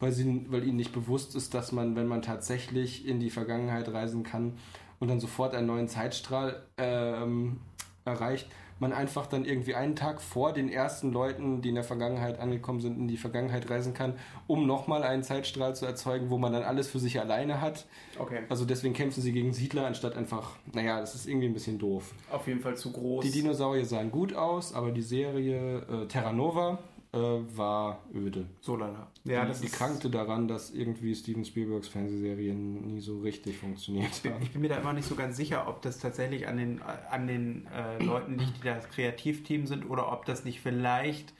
weil, 0.00 0.12
sie, 0.12 0.46
weil 0.48 0.64
ihnen 0.64 0.76
nicht 0.76 0.92
bewusst 0.92 1.34
ist, 1.34 1.54
dass 1.54 1.72
man, 1.72 1.96
wenn 1.96 2.08
man 2.08 2.20
tatsächlich 2.20 3.06
in 3.06 3.20
die 3.20 3.30
Vergangenheit 3.30 3.88
reisen 3.92 4.24
kann 4.24 4.54
und 4.98 5.08
dann 5.08 5.20
sofort 5.20 5.54
einen 5.54 5.68
neuen 5.68 5.88
Zeitstrahl 5.88 6.62
ähm, 6.76 7.60
erreicht, 8.04 8.48
man 8.80 8.92
einfach 8.92 9.26
dann 9.26 9.44
irgendwie 9.44 9.74
einen 9.74 9.96
Tag 9.96 10.20
vor 10.20 10.52
den 10.52 10.68
ersten 10.68 11.12
Leuten, 11.12 11.62
die 11.62 11.70
in 11.70 11.74
der 11.74 11.84
Vergangenheit 11.84 12.38
angekommen 12.38 12.80
sind, 12.80 12.98
in 12.98 13.08
die 13.08 13.16
Vergangenheit 13.16 13.68
reisen 13.70 13.94
kann, 13.94 14.14
um 14.46 14.66
nochmal 14.66 15.02
einen 15.02 15.22
Zeitstrahl 15.22 15.74
zu 15.74 15.86
erzeugen, 15.86 16.30
wo 16.30 16.38
man 16.38 16.52
dann 16.52 16.62
alles 16.62 16.88
für 16.88 16.98
sich 16.98 17.20
alleine 17.20 17.60
hat. 17.60 17.86
Okay. 18.18 18.42
Also 18.48 18.64
deswegen 18.64 18.94
kämpfen 18.94 19.22
sie 19.22 19.32
gegen 19.32 19.52
Siedler, 19.52 19.86
anstatt 19.86 20.16
einfach, 20.16 20.56
naja, 20.72 21.00
das 21.00 21.14
ist 21.14 21.26
irgendwie 21.26 21.46
ein 21.46 21.54
bisschen 21.54 21.78
doof. 21.78 22.14
Auf 22.30 22.46
jeden 22.46 22.60
Fall 22.60 22.76
zu 22.76 22.92
groß. 22.92 23.24
Die 23.24 23.30
Dinosaurier 23.30 23.84
sahen 23.84 24.10
gut 24.10 24.34
aus, 24.34 24.72
aber 24.72 24.90
die 24.90 25.02
Serie 25.02 25.78
äh, 25.78 26.06
Terra 26.06 26.32
Nova 26.32 26.78
äh, 27.12 27.18
war 27.18 28.04
öde. 28.14 28.46
so 28.60 28.76
lala. 28.76 29.10
Ja, 29.24 29.42
die, 29.42 29.48
das 29.48 29.60
die 29.60 29.68
krankte 29.68 30.10
daran, 30.10 30.48
dass 30.48 30.70
irgendwie 30.70 31.14
Steven 31.14 31.44
Spielbergs 31.44 31.88
Fernsehserien 31.88 32.86
nie 32.86 33.00
so 33.00 33.20
richtig 33.20 33.58
funktioniert 33.58 34.10
Ich 34.12 34.22
bin, 34.22 34.34
haben. 34.34 34.42
ich 34.42 34.52
bin 34.52 34.60
mir 34.62 34.68
da 34.68 34.76
immer 34.76 34.92
nicht 34.92 35.08
so 35.08 35.14
ganz 35.14 35.36
sicher, 35.36 35.68
ob 35.68 35.82
das 35.82 35.98
tatsächlich 35.98 36.46
an 36.48 36.56
den, 36.56 36.82
an 36.82 37.26
den 37.26 37.66
äh, 37.68 38.02
Leuten 38.02 38.38
liegt, 38.38 38.58
die 38.58 38.64
das 38.64 38.88
Kreativteam 38.90 39.66
sind, 39.66 39.88
oder 39.88 40.12
ob 40.12 40.24
das 40.26 40.44
nicht 40.44 40.60
vielleicht 40.60 41.32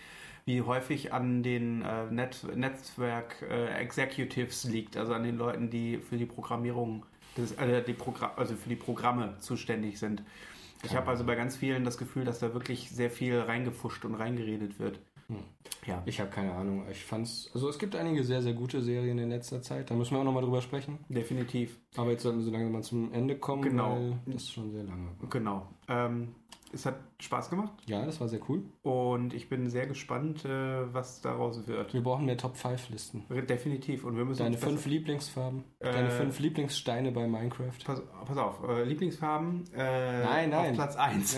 wie 0.46 0.62
häufig 0.62 1.12
an 1.12 1.42
den 1.42 1.82
äh, 1.82 2.06
Net 2.10 2.46
Netzwerk 2.56 3.42
äh, 3.42 3.66
Executives 3.80 4.64
liegt, 4.64 4.96
also 4.96 5.12
an 5.12 5.22
den 5.22 5.36
Leuten, 5.36 5.68
die 5.68 5.98
für 5.98 6.16
die 6.16 6.24
Programmierung, 6.24 7.04
des, 7.36 7.52
äh, 7.52 7.82
die 7.84 7.92
Progra 7.92 8.32
also 8.36 8.54
für 8.56 8.70
die 8.70 8.76
Programme 8.76 9.36
zuständig 9.40 9.98
sind. 9.98 10.22
Ich 10.82 10.94
habe 10.96 11.08
also 11.08 11.24
bei 11.24 11.34
ganz 11.34 11.56
vielen 11.56 11.84
das 11.84 11.98
Gefühl, 11.98 12.24
dass 12.24 12.38
da 12.38 12.54
wirklich 12.54 12.90
sehr 12.90 13.10
viel 13.10 13.38
reingefuscht 13.38 14.04
und 14.06 14.14
reingeredet 14.14 14.78
wird. 14.78 15.00
Hm. 15.28 15.36
Ja. 15.86 16.02
Ich 16.06 16.20
habe 16.20 16.30
keine 16.30 16.52
Ahnung. 16.52 16.84
Ich 16.90 17.04
fand's. 17.04 17.50
Also 17.54 17.68
es 17.68 17.78
gibt 17.78 17.94
einige 17.96 18.24
sehr, 18.24 18.42
sehr 18.42 18.52
gute 18.54 18.80
Serien 18.82 19.18
in 19.18 19.30
letzter 19.30 19.62
Zeit. 19.62 19.90
Da 19.90 19.94
müssen 19.94 20.14
wir 20.14 20.20
auch 20.20 20.24
nochmal 20.24 20.42
drüber 20.42 20.60
sprechen. 20.62 20.98
Definitiv. 21.08 21.78
Aber 21.96 22.10
jetzt 22.10 22.22
sollten 22.22 22.38
wir 22.38 22.44
so 22.44 22.50
langsam 22.50 22.72
mal 22.72 22.82
zum 22.82 23.12
Ende 23.12 23.36
kommen, 23.38 23.62
Genau. 23.62 23.92
weil 23.96 24.18
das 24.26 24.42
ist 24.42 24.52
schon 24.52 24.70
sehr 24.72 24.84
lange. 24.84 25.08
Genau. 25.30 25.66
Ähm, 25.88 26.34
es 26.72 26.86
hat 26.86 26.96
Spaß 27.20 27.50
gemacht 27.50 27.72
Ja, 27.86 28.04
das 28.04 28.20
war 28.20 28.28
sehr 28.28 28.40
cool. 28.48 28.62
und 28.82 29.34
ich 29.34 29.48
bin 29.48 29.68
sehr 29.68 29.86
gespannt, 29.86 30.44
äh, 30.44 30.92
was 30.94 31.20
daraus 31.20 31.66
wird. 31.66 31.92
Wir 31.94 32.02
brauchen 32.02 32.26
mehr 32.26 32.36
Top-5-Listen. 32.36 33.24
Definitiv. 33.48 34.04
Und 34.04 34.16
wir 34.16 34.24
müssen 34.24 34.42
Deine 34.42 34.56
fünf 34.58 34.86
Lieblingsfarben. 34.86 35.64
Äh, 35.80 35.92
Deine 35.92 36.10
fünf 36.10 36.38
Lieblingssteine 36.38 37.10
bei 37.12 37.26
Minecraft. 37.26 37.72
Pass, 37.84 38.02
pass 38.24 38.36
auf, 38.36 38.62
äh, 38.68 38.84
Lieblingsfarben. 38.84 39.64
Äh, 39.74 40.22
Nein, 40.24 40.50
nein. 40.50 40.70
Auf 40.70 40.74
Platz 40.74 40.96
1. 40.96 41.36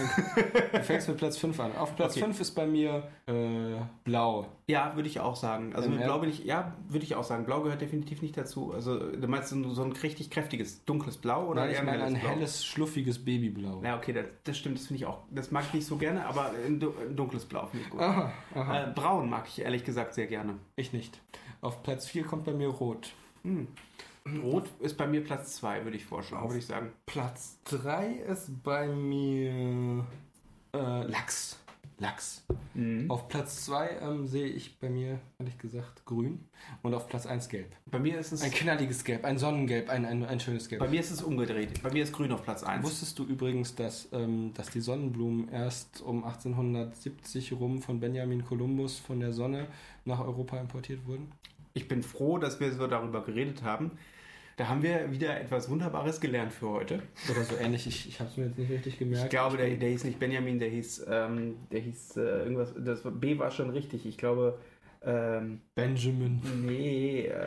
Du 0.72 0.82
fängst 0.82 1.08
mit 1.08 1.16
Platz 1.16 1.36
5 1.38 1.58
an. 1.60 1.76
Auf 1.76 1.96
Platz 1.96 2.12
Okay. 2.16 2.24
5 2.26 2.40
ist 2.40 2.50
bei 2.54 2.66
mir 2.66 3.08
äh, 3.26 3.76
blau. 4.04 4.46
ja, 4.66 4.94
würde 4.96 5.08
ich 5.08 5.20
auch 5.20 5.36
sagen. 5.36 5.74
Also 5.74 5.88
mit. 5.88 6.02
Blau 6.02 6.18
bin 6.18 6.30
ich, 6.30 6.44
ja, 6.44 6.76
würde 6.88 7.04
ich 7.04 7.14
auch 7.14 7.24
sagen. 7.24 7.44
Blau 7.44 7.62
gehört 7.62 7.80
definitiv 7.80 8.20
nicht 8.22 8.36
dazu. 8.36 8.72
Also 8.72 8.98
du 8.98 9.28
meinst 9.28 9.50
so 9.50 9.82
ein 9.82 9.92
richtig 9.92 10.30
kräftiges, 10.30 10.84
dunkles 10.84 11.16
Blau 11.16 11.46
oder 11.46 11.62
Nein, 11.62 11.70
ich 11.70 11.76
eher 11.78 11.84
meine 11.84 12.04
ein 12.04 12.14
Blau? 12.14 12.28
helles, 12.30 12.64
schluffiges 12.66 13.24
Babyblau. 13.24 13.82
Ja, 13.84 13.96
okay, 13.96 14.12
das, 14.12 14.26
das 14.44 14.58
stimmt, 14.58 14.78
das 14.78 14.86
finde 14.86 14.98
ich 15.02 15.06
auch. 15.06 15.19
Das 15.30 15.50
mag 15.50 15.64
ich 15.68 15.74
nicht 15.74 15.86
so 15.86 15.96
gerne, 15.96 16.24
aber 16.26 16.50
ein, 16.66 16.80
du- 16.80 16.94
ein 17.00 17.14
dunkles 17.16 17.44
Blau 17.46 17.66
finde 17.66 17.84
ich 17.84 17.90
gut. 17.90 18.00
Aha, 18.00 18.32
aha. 18.54 18.82
Äh, 18.84 18.92
Braun 18.94 19.28
mag 19.30 19.46
ich 19.48 19.60
ehrlich 19.60 19.84
gesagt 19.84 20.14
sehr 20.14 20.26
gerne. 20.26 20.56
Ich 20.76 20.92
nicht. 20.92 21.20
Auf 21.60 21.82
Platz 21.82 22.06
4 22.06 22.24
kommt 22.24 22.44
bei 22.44 22.52
mir 22.52 22.68
rot. 22.68 23.12
Hm. 23.42 23.68
Rot 24.42 24.68
ist 24.80 24.96
bei 24.96 25.06
mir 25.06 25.22
Platz 25.24 25.56
2, 25.56 25.84
würde 25.84 25.96
ich 25.96 26.04
vorschlagen, 26.04 26.48
würde 26.48 26.58
ich 26.58 26.66
sagen. 26.66 26.92
Platz 27.06 27.58
3 27.64 28.06
ist 28.28 28.62
bei 28.62 28.86
mir 28.88 30.04
äh, 30.74 31.02
Lachs. 31.04 31.58
Lachs. 32.00 32.44
Mhm. 32.74 33.10
Auf 33.10 33.28
Platz 33.28 33.64
2 33.66 33.98
ähm, 34.00 34.26
sehe 34.26 34.46
ich 34.46 34.78
bei 34.78 34.88
mir, 34.88 35.20
ehrlich 35.38 35.58
gesagt, 35.58 36.04
grün. 36.06 36.46
Und 36.82 36.94
auf 36.94 37.08
Platz 37.08 37.26
1 37.26 37.48
gelb. 37.50 37.76
Bei 37.86 37.98
mir 37.98 38.18
ist 38.18 38.32
es 38.32 38.42
Ein 38.42 38.50
knalliges 38.50 39.04
Gelb, 39.04 39.24
ein 39.24 39.38
Sonnengelb, 39.38 39.90
ein, 39.90 40.06
ein, 40.06 40.24
ein 40.24 40.40
schönes 40.40 40.68
Gelb. 40.68 40.80
bei 40.80 40.88
mir 40.88 41.00
ist 41.00 41.10
es 41.10 41.22
umgedreht. 41.22 41.82
Bei 41.82 41.92
mir 41.92 42.02
ist 42.02 42.12
grün 42.12 42.32
auf 42.32 42.42
Platz 42.42 42.62
1. 42.62 42.82
Wusstest 42.84 43.18
du 43.18 43.24
übrigens, 43.24 43.74
dass, 43.74 44.08
ähm, 44.12 44.52
dass 44.54 44.70
die 44.70 44.80
Sonnenblumen 44.80 45.48
erst 45.50 46.00
um 46.00 46.24
1870 46.24 47.52
rum 47.52 47.82
von 47.82 48.00
Benjamin 48.00 48.44
Kolumbus 48.44 48.98
von 48.98 49.20
der 49.20 49.32
Sonne 49.32 49.66
nach 50.06 50.20
Europa 50.20 50.58
importiert 50.58 51.06
wurden? 51.06 51.30
Ich 51.74 51.86
bin 51.86 52.02
froh, 52.02 52.38
dass 52.38 52.60
wir 52.60 52.72
so 52.72 52.86
darüber 52.86 53.22
geredet 53.22 53.62
haben. 53.62 53.92
Da 54.60 54.68
haben 54.68 54.82
wir 54.82 55.10
wieder 55.10 55.40
etwas 55.40 55.70
Wunderbares 55.70 56.20
gelernt 56.20 56.52
für 56.52 56.68
heute. 56.68 57.02
Oder 57.30 57.44
so 57.44 57.56
ähnlich, 57.56 57.86
ich, 57.86 58.06
ich 58.06 58.20
habe 58.20 58.28
es 58.28 58.36
mir 58.36 58.44
jetzt 58.44 58.58
nicht 58.58 58.70
richtig 58.70 58.98
gemerkt. 58.98 59.24
Ich 59.24 59.30
glaube, 59.30 59.56
der, 59.56 59.70
der 59.70 59.88
hieß 59.88 60.04
nicht 60.04 60.18
Benjamin, 60.18 60.58
der 60.58 60.68
hieß, 60.68 61.06
ähm, 61.08 61.56
der 61.72 61.80
hieß 61.80 62.18
äh, 62.18 62.20
irgendwas, 62.20 62.74
das 62.76 63.00
B 63.02 63.38
war 63.38 63.50
schon 63.52 63.70
richtig. 63.70 64.04
Ich 64.04 64.18
glaube, 64.18 64.58
ähm, 65.00 65.62
Benjamin. 65.74 66.42
nee, 66.66 67.22
äh, 67.22 67.46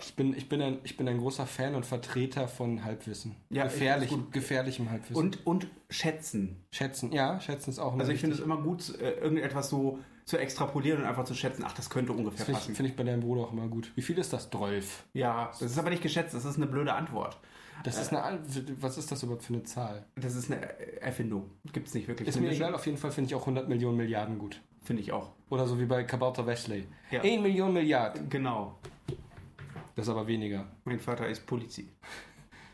Ich 0.00 0.14
bin, 0.16 0.36
ich, 0.36 0.46
bin 0.46 0.60
ein, 0.60 0.80
ich 0.84 0.98
bin 0.98 1.08
ein 1.08 1.16
großer 1.16 1.46
Fan 1.46 1.76
und 1.76 1.86
Vertreter 1.86 2.46
von 2.46 2.84
Halbwissen. 2.84 3.36
Ja, 3.48 3.64
ich 3.64 3.72
Gefährlich, 3.72 4.14
gefährlichem 4.30 4.90
Halbwissen. 4.90 5.16
und, 5.16 5.46
und 5.46 5.66
schätzen. 5.88 6.62
schätzen, 6.70 7.10
ja, 7.12 7.40
schätzen 7.40 7.70
ist 7.70 7.78
auch 7.78 7.98
Also 7.98 8.12
ich 8.12 8.20
finde 8.20 8.36
es 8.36 8.42
immer 8.42 8.58
gut, 8.58 9.00
äh, 9.00 9.12
irgendetwas 9.12 9.70
so 9.70 9.98
zu 10.24 10.38
extrapolieren 10.38 11.02
und 11.02 11.06
einfach 11.06 11.24
zu 11.24 11.34
schätzen, 11.34 11.64
ach, 11.66 11.74
das 11.74 11.90
könnte 11.90 12.12
Das 12.12 12.18
ungefähr 12.18 12.46
finde 12.46 12.60
ich, 12.60 12.66
passen. 12.66 12.74
find 12.76 12.88
ich 12.88 12.96
bei 12.96 13.04
deinem 13.04 13.20
Bruder 13.20 13.42
auch 13.42 13.52
immer 13.52 13.68
gut. 13.68 13.92
Wie 13.94 14.02
viel 14.02 14.18
ist 14.18 14.32
das? 14.32 14.48
12. 14.50 15.04
Ja, 15.12 15.46
das 15.46 15.62
ist 15.62 15.78
aber 15.78 15.90
nicht 15.90 16.02
geschätzt, 16.02 16.34
das 16.34 16.44
ist 16.44 16.56
eine 16.56 16.66
blöde 16.66 16.92
Antwort. 16.94 17.38
Das 17.82 17.98
ist 18.00 18.12
eine, 18.14 18.38
was 18.80 18.96
ist 18.96 19.10
das 19.12 19.22
überhaupt 19.22 19.42
für 19.42 19.52
eine 19.52 19.64
Zahl? 19.64 20.06
Das 20.16 20.34
ist 20.36 20.50
eine 20.50 21.00
Erfindung. 21.02 21.50
Gibt 21.72 21.88
es 21.88 21.94
nicht 21.94 22.08
wirklich. 22.08 22.28
Ist 22.28 22.40
mir 22.40 22.50
egal, 22.50 22.74
auf 22.74 22.86
jeden 22.86 22.96
Fall 22.96 23.10
finde 23.10 23.28
ich 23.28 23.34
auch 23.34 23.40
100 23.42 23.68
Millionen 23.68 23.96
Milliarden 23.96 24.38
gut. 24.38 24.60
Finde 24.82 25.02
ich 25.02 25.12
auch. 25.12 25.32
Oder 25.50 25.66
so 25.66 25.78
wie 25.78 25.84
bei 25.86 26.04
Kabauter 26.04 26.46
Wesley. 26.46 26.86
Ja. 27.10 27.20
1 27.22 27.42
Million 27.42 27.72
Milliarden. 27.72 28.28
Genau. 28.28 28.78
Das 29.96 30.06
ist 30.06 30.08
aber 30.10 30.26
weniger. 30.26 30.66
Mein 30.84 31.00
Vater 31.00 31.28
ist 31.28 31.46
Polizei. 31.46 31.84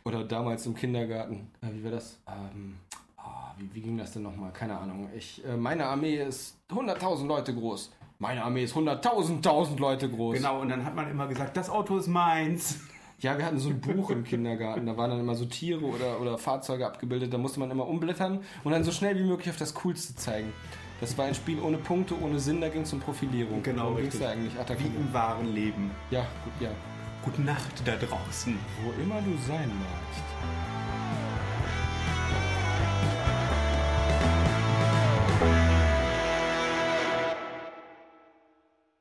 Oder 0.05 0.25
damals 0.25 0.67
im 0.67 0.75
Kindergarten. 0.75 1.51
Äh, 1.61 1.73
wie 1.73 1.85
war 1.85 1.91
das? 1.91 2.21
Ähm, 2.27 2.77
ah, 3.25 3.55
wie, 3.59 3.75
wie 3.75 3.81
ging 3.81 3.99
das 3.99 4.13
denn 4.13 4.23
nochmal? 4.23 4.53
Keine 4.53 4.79
Ahnung. 4.79 5.09
Ich, 5.17 5.45
äh, 5.45 5.57
meine 5.57 5.87
Armee 5.87 6.17
ist 6.17 6.57
100.000 6.71 7.27
Leute 7.27 7.55
groß. 7.55 7.93
Meine 8.19 8.45
Armee 8.45 8.65
ist 8.65 8.75
100.000 8.75 9.37
1000 9.37 9.81
Leute 9.81 10.11
groß. 10.11 10.37
Genau, 10.37 10.61
und 10.61 10.69
dann 10.69 10.85
hat 10.85 10.95
man 10.95 11.11
immer 11.11 11.27
gesagt, 11.27 11.57
das 11.57 11.71
Auto 11.71 11.97
ist 11.97 12.09
meins. 12.09 12.81
Ja, 13.23 13.37
wir 13.37 13.45
hatten 13.45 13.59
so 13.59 13.69
ein 13.69 13.83
Buch 13.83 14.09
im 14.09 14.25
Kindergarten. 14.25 14.87
Da 14.87 14.97
waren 14.97 15.11
dann 15.11 15.21
immer 15.21 15.35
so 15.35 15.45
Tiere 15.45 15.85
oder, 15.85 16.23
oder 16.23 16.39
Fahrzeuge 16.39 16.87
abgebildet. 16.87 17.31
Da 17.31 17.37
musste 17.37 17.61
man 17.61 17.71
immer 17.71 17.87
umblättern 17.87 18.41
und 18.65 18.73
dann 18.73 18.83
so 18.83 18.93
schnell 18.93 19.19
wie 19.19 19.25
möglich 19.25 19.51
auf 19.51 19.59
das 19.59 19.75
Coolste 19.75 20.15
zeigen. 20.17 20.55
Das 21.01 21.19
war 21.19 21.27
ein 21.27 21.35
Spiel 21.35 21.61
ohne 21.61 21.77
Punkte, 21.77 22.15
ohne 22.19 22.41
Sinn. 22.41 22.63
Da 22.63 22.71
ging 22.71 22.83
es 22.83 22.93
um 22.95 23.01
Profilierung. 23.01 23.63
Genau, 23.63 23.93
richtig. 23.93 24.21
da 24.21 24.31
eigentlich? 24.31 24.55
Ach, 24.59 24.69
Wie 24.79 24.87
im 24.87 25.13
wahren 25.13 25.53
Leben. 25.55 25.91
Ja, 26.11 26.27
gut, 26.45 26.53
ja. 26.61 26.71
Gute 27.23 27.43
Nacht 27.43 27.83
da 27.85 27.97
draußen. 27.97 28.59
Wo 28.83 29.03
immer 29.03 29.21
du 29.21 29.37
sein 29.47 29.69
magst. 29.69 30.80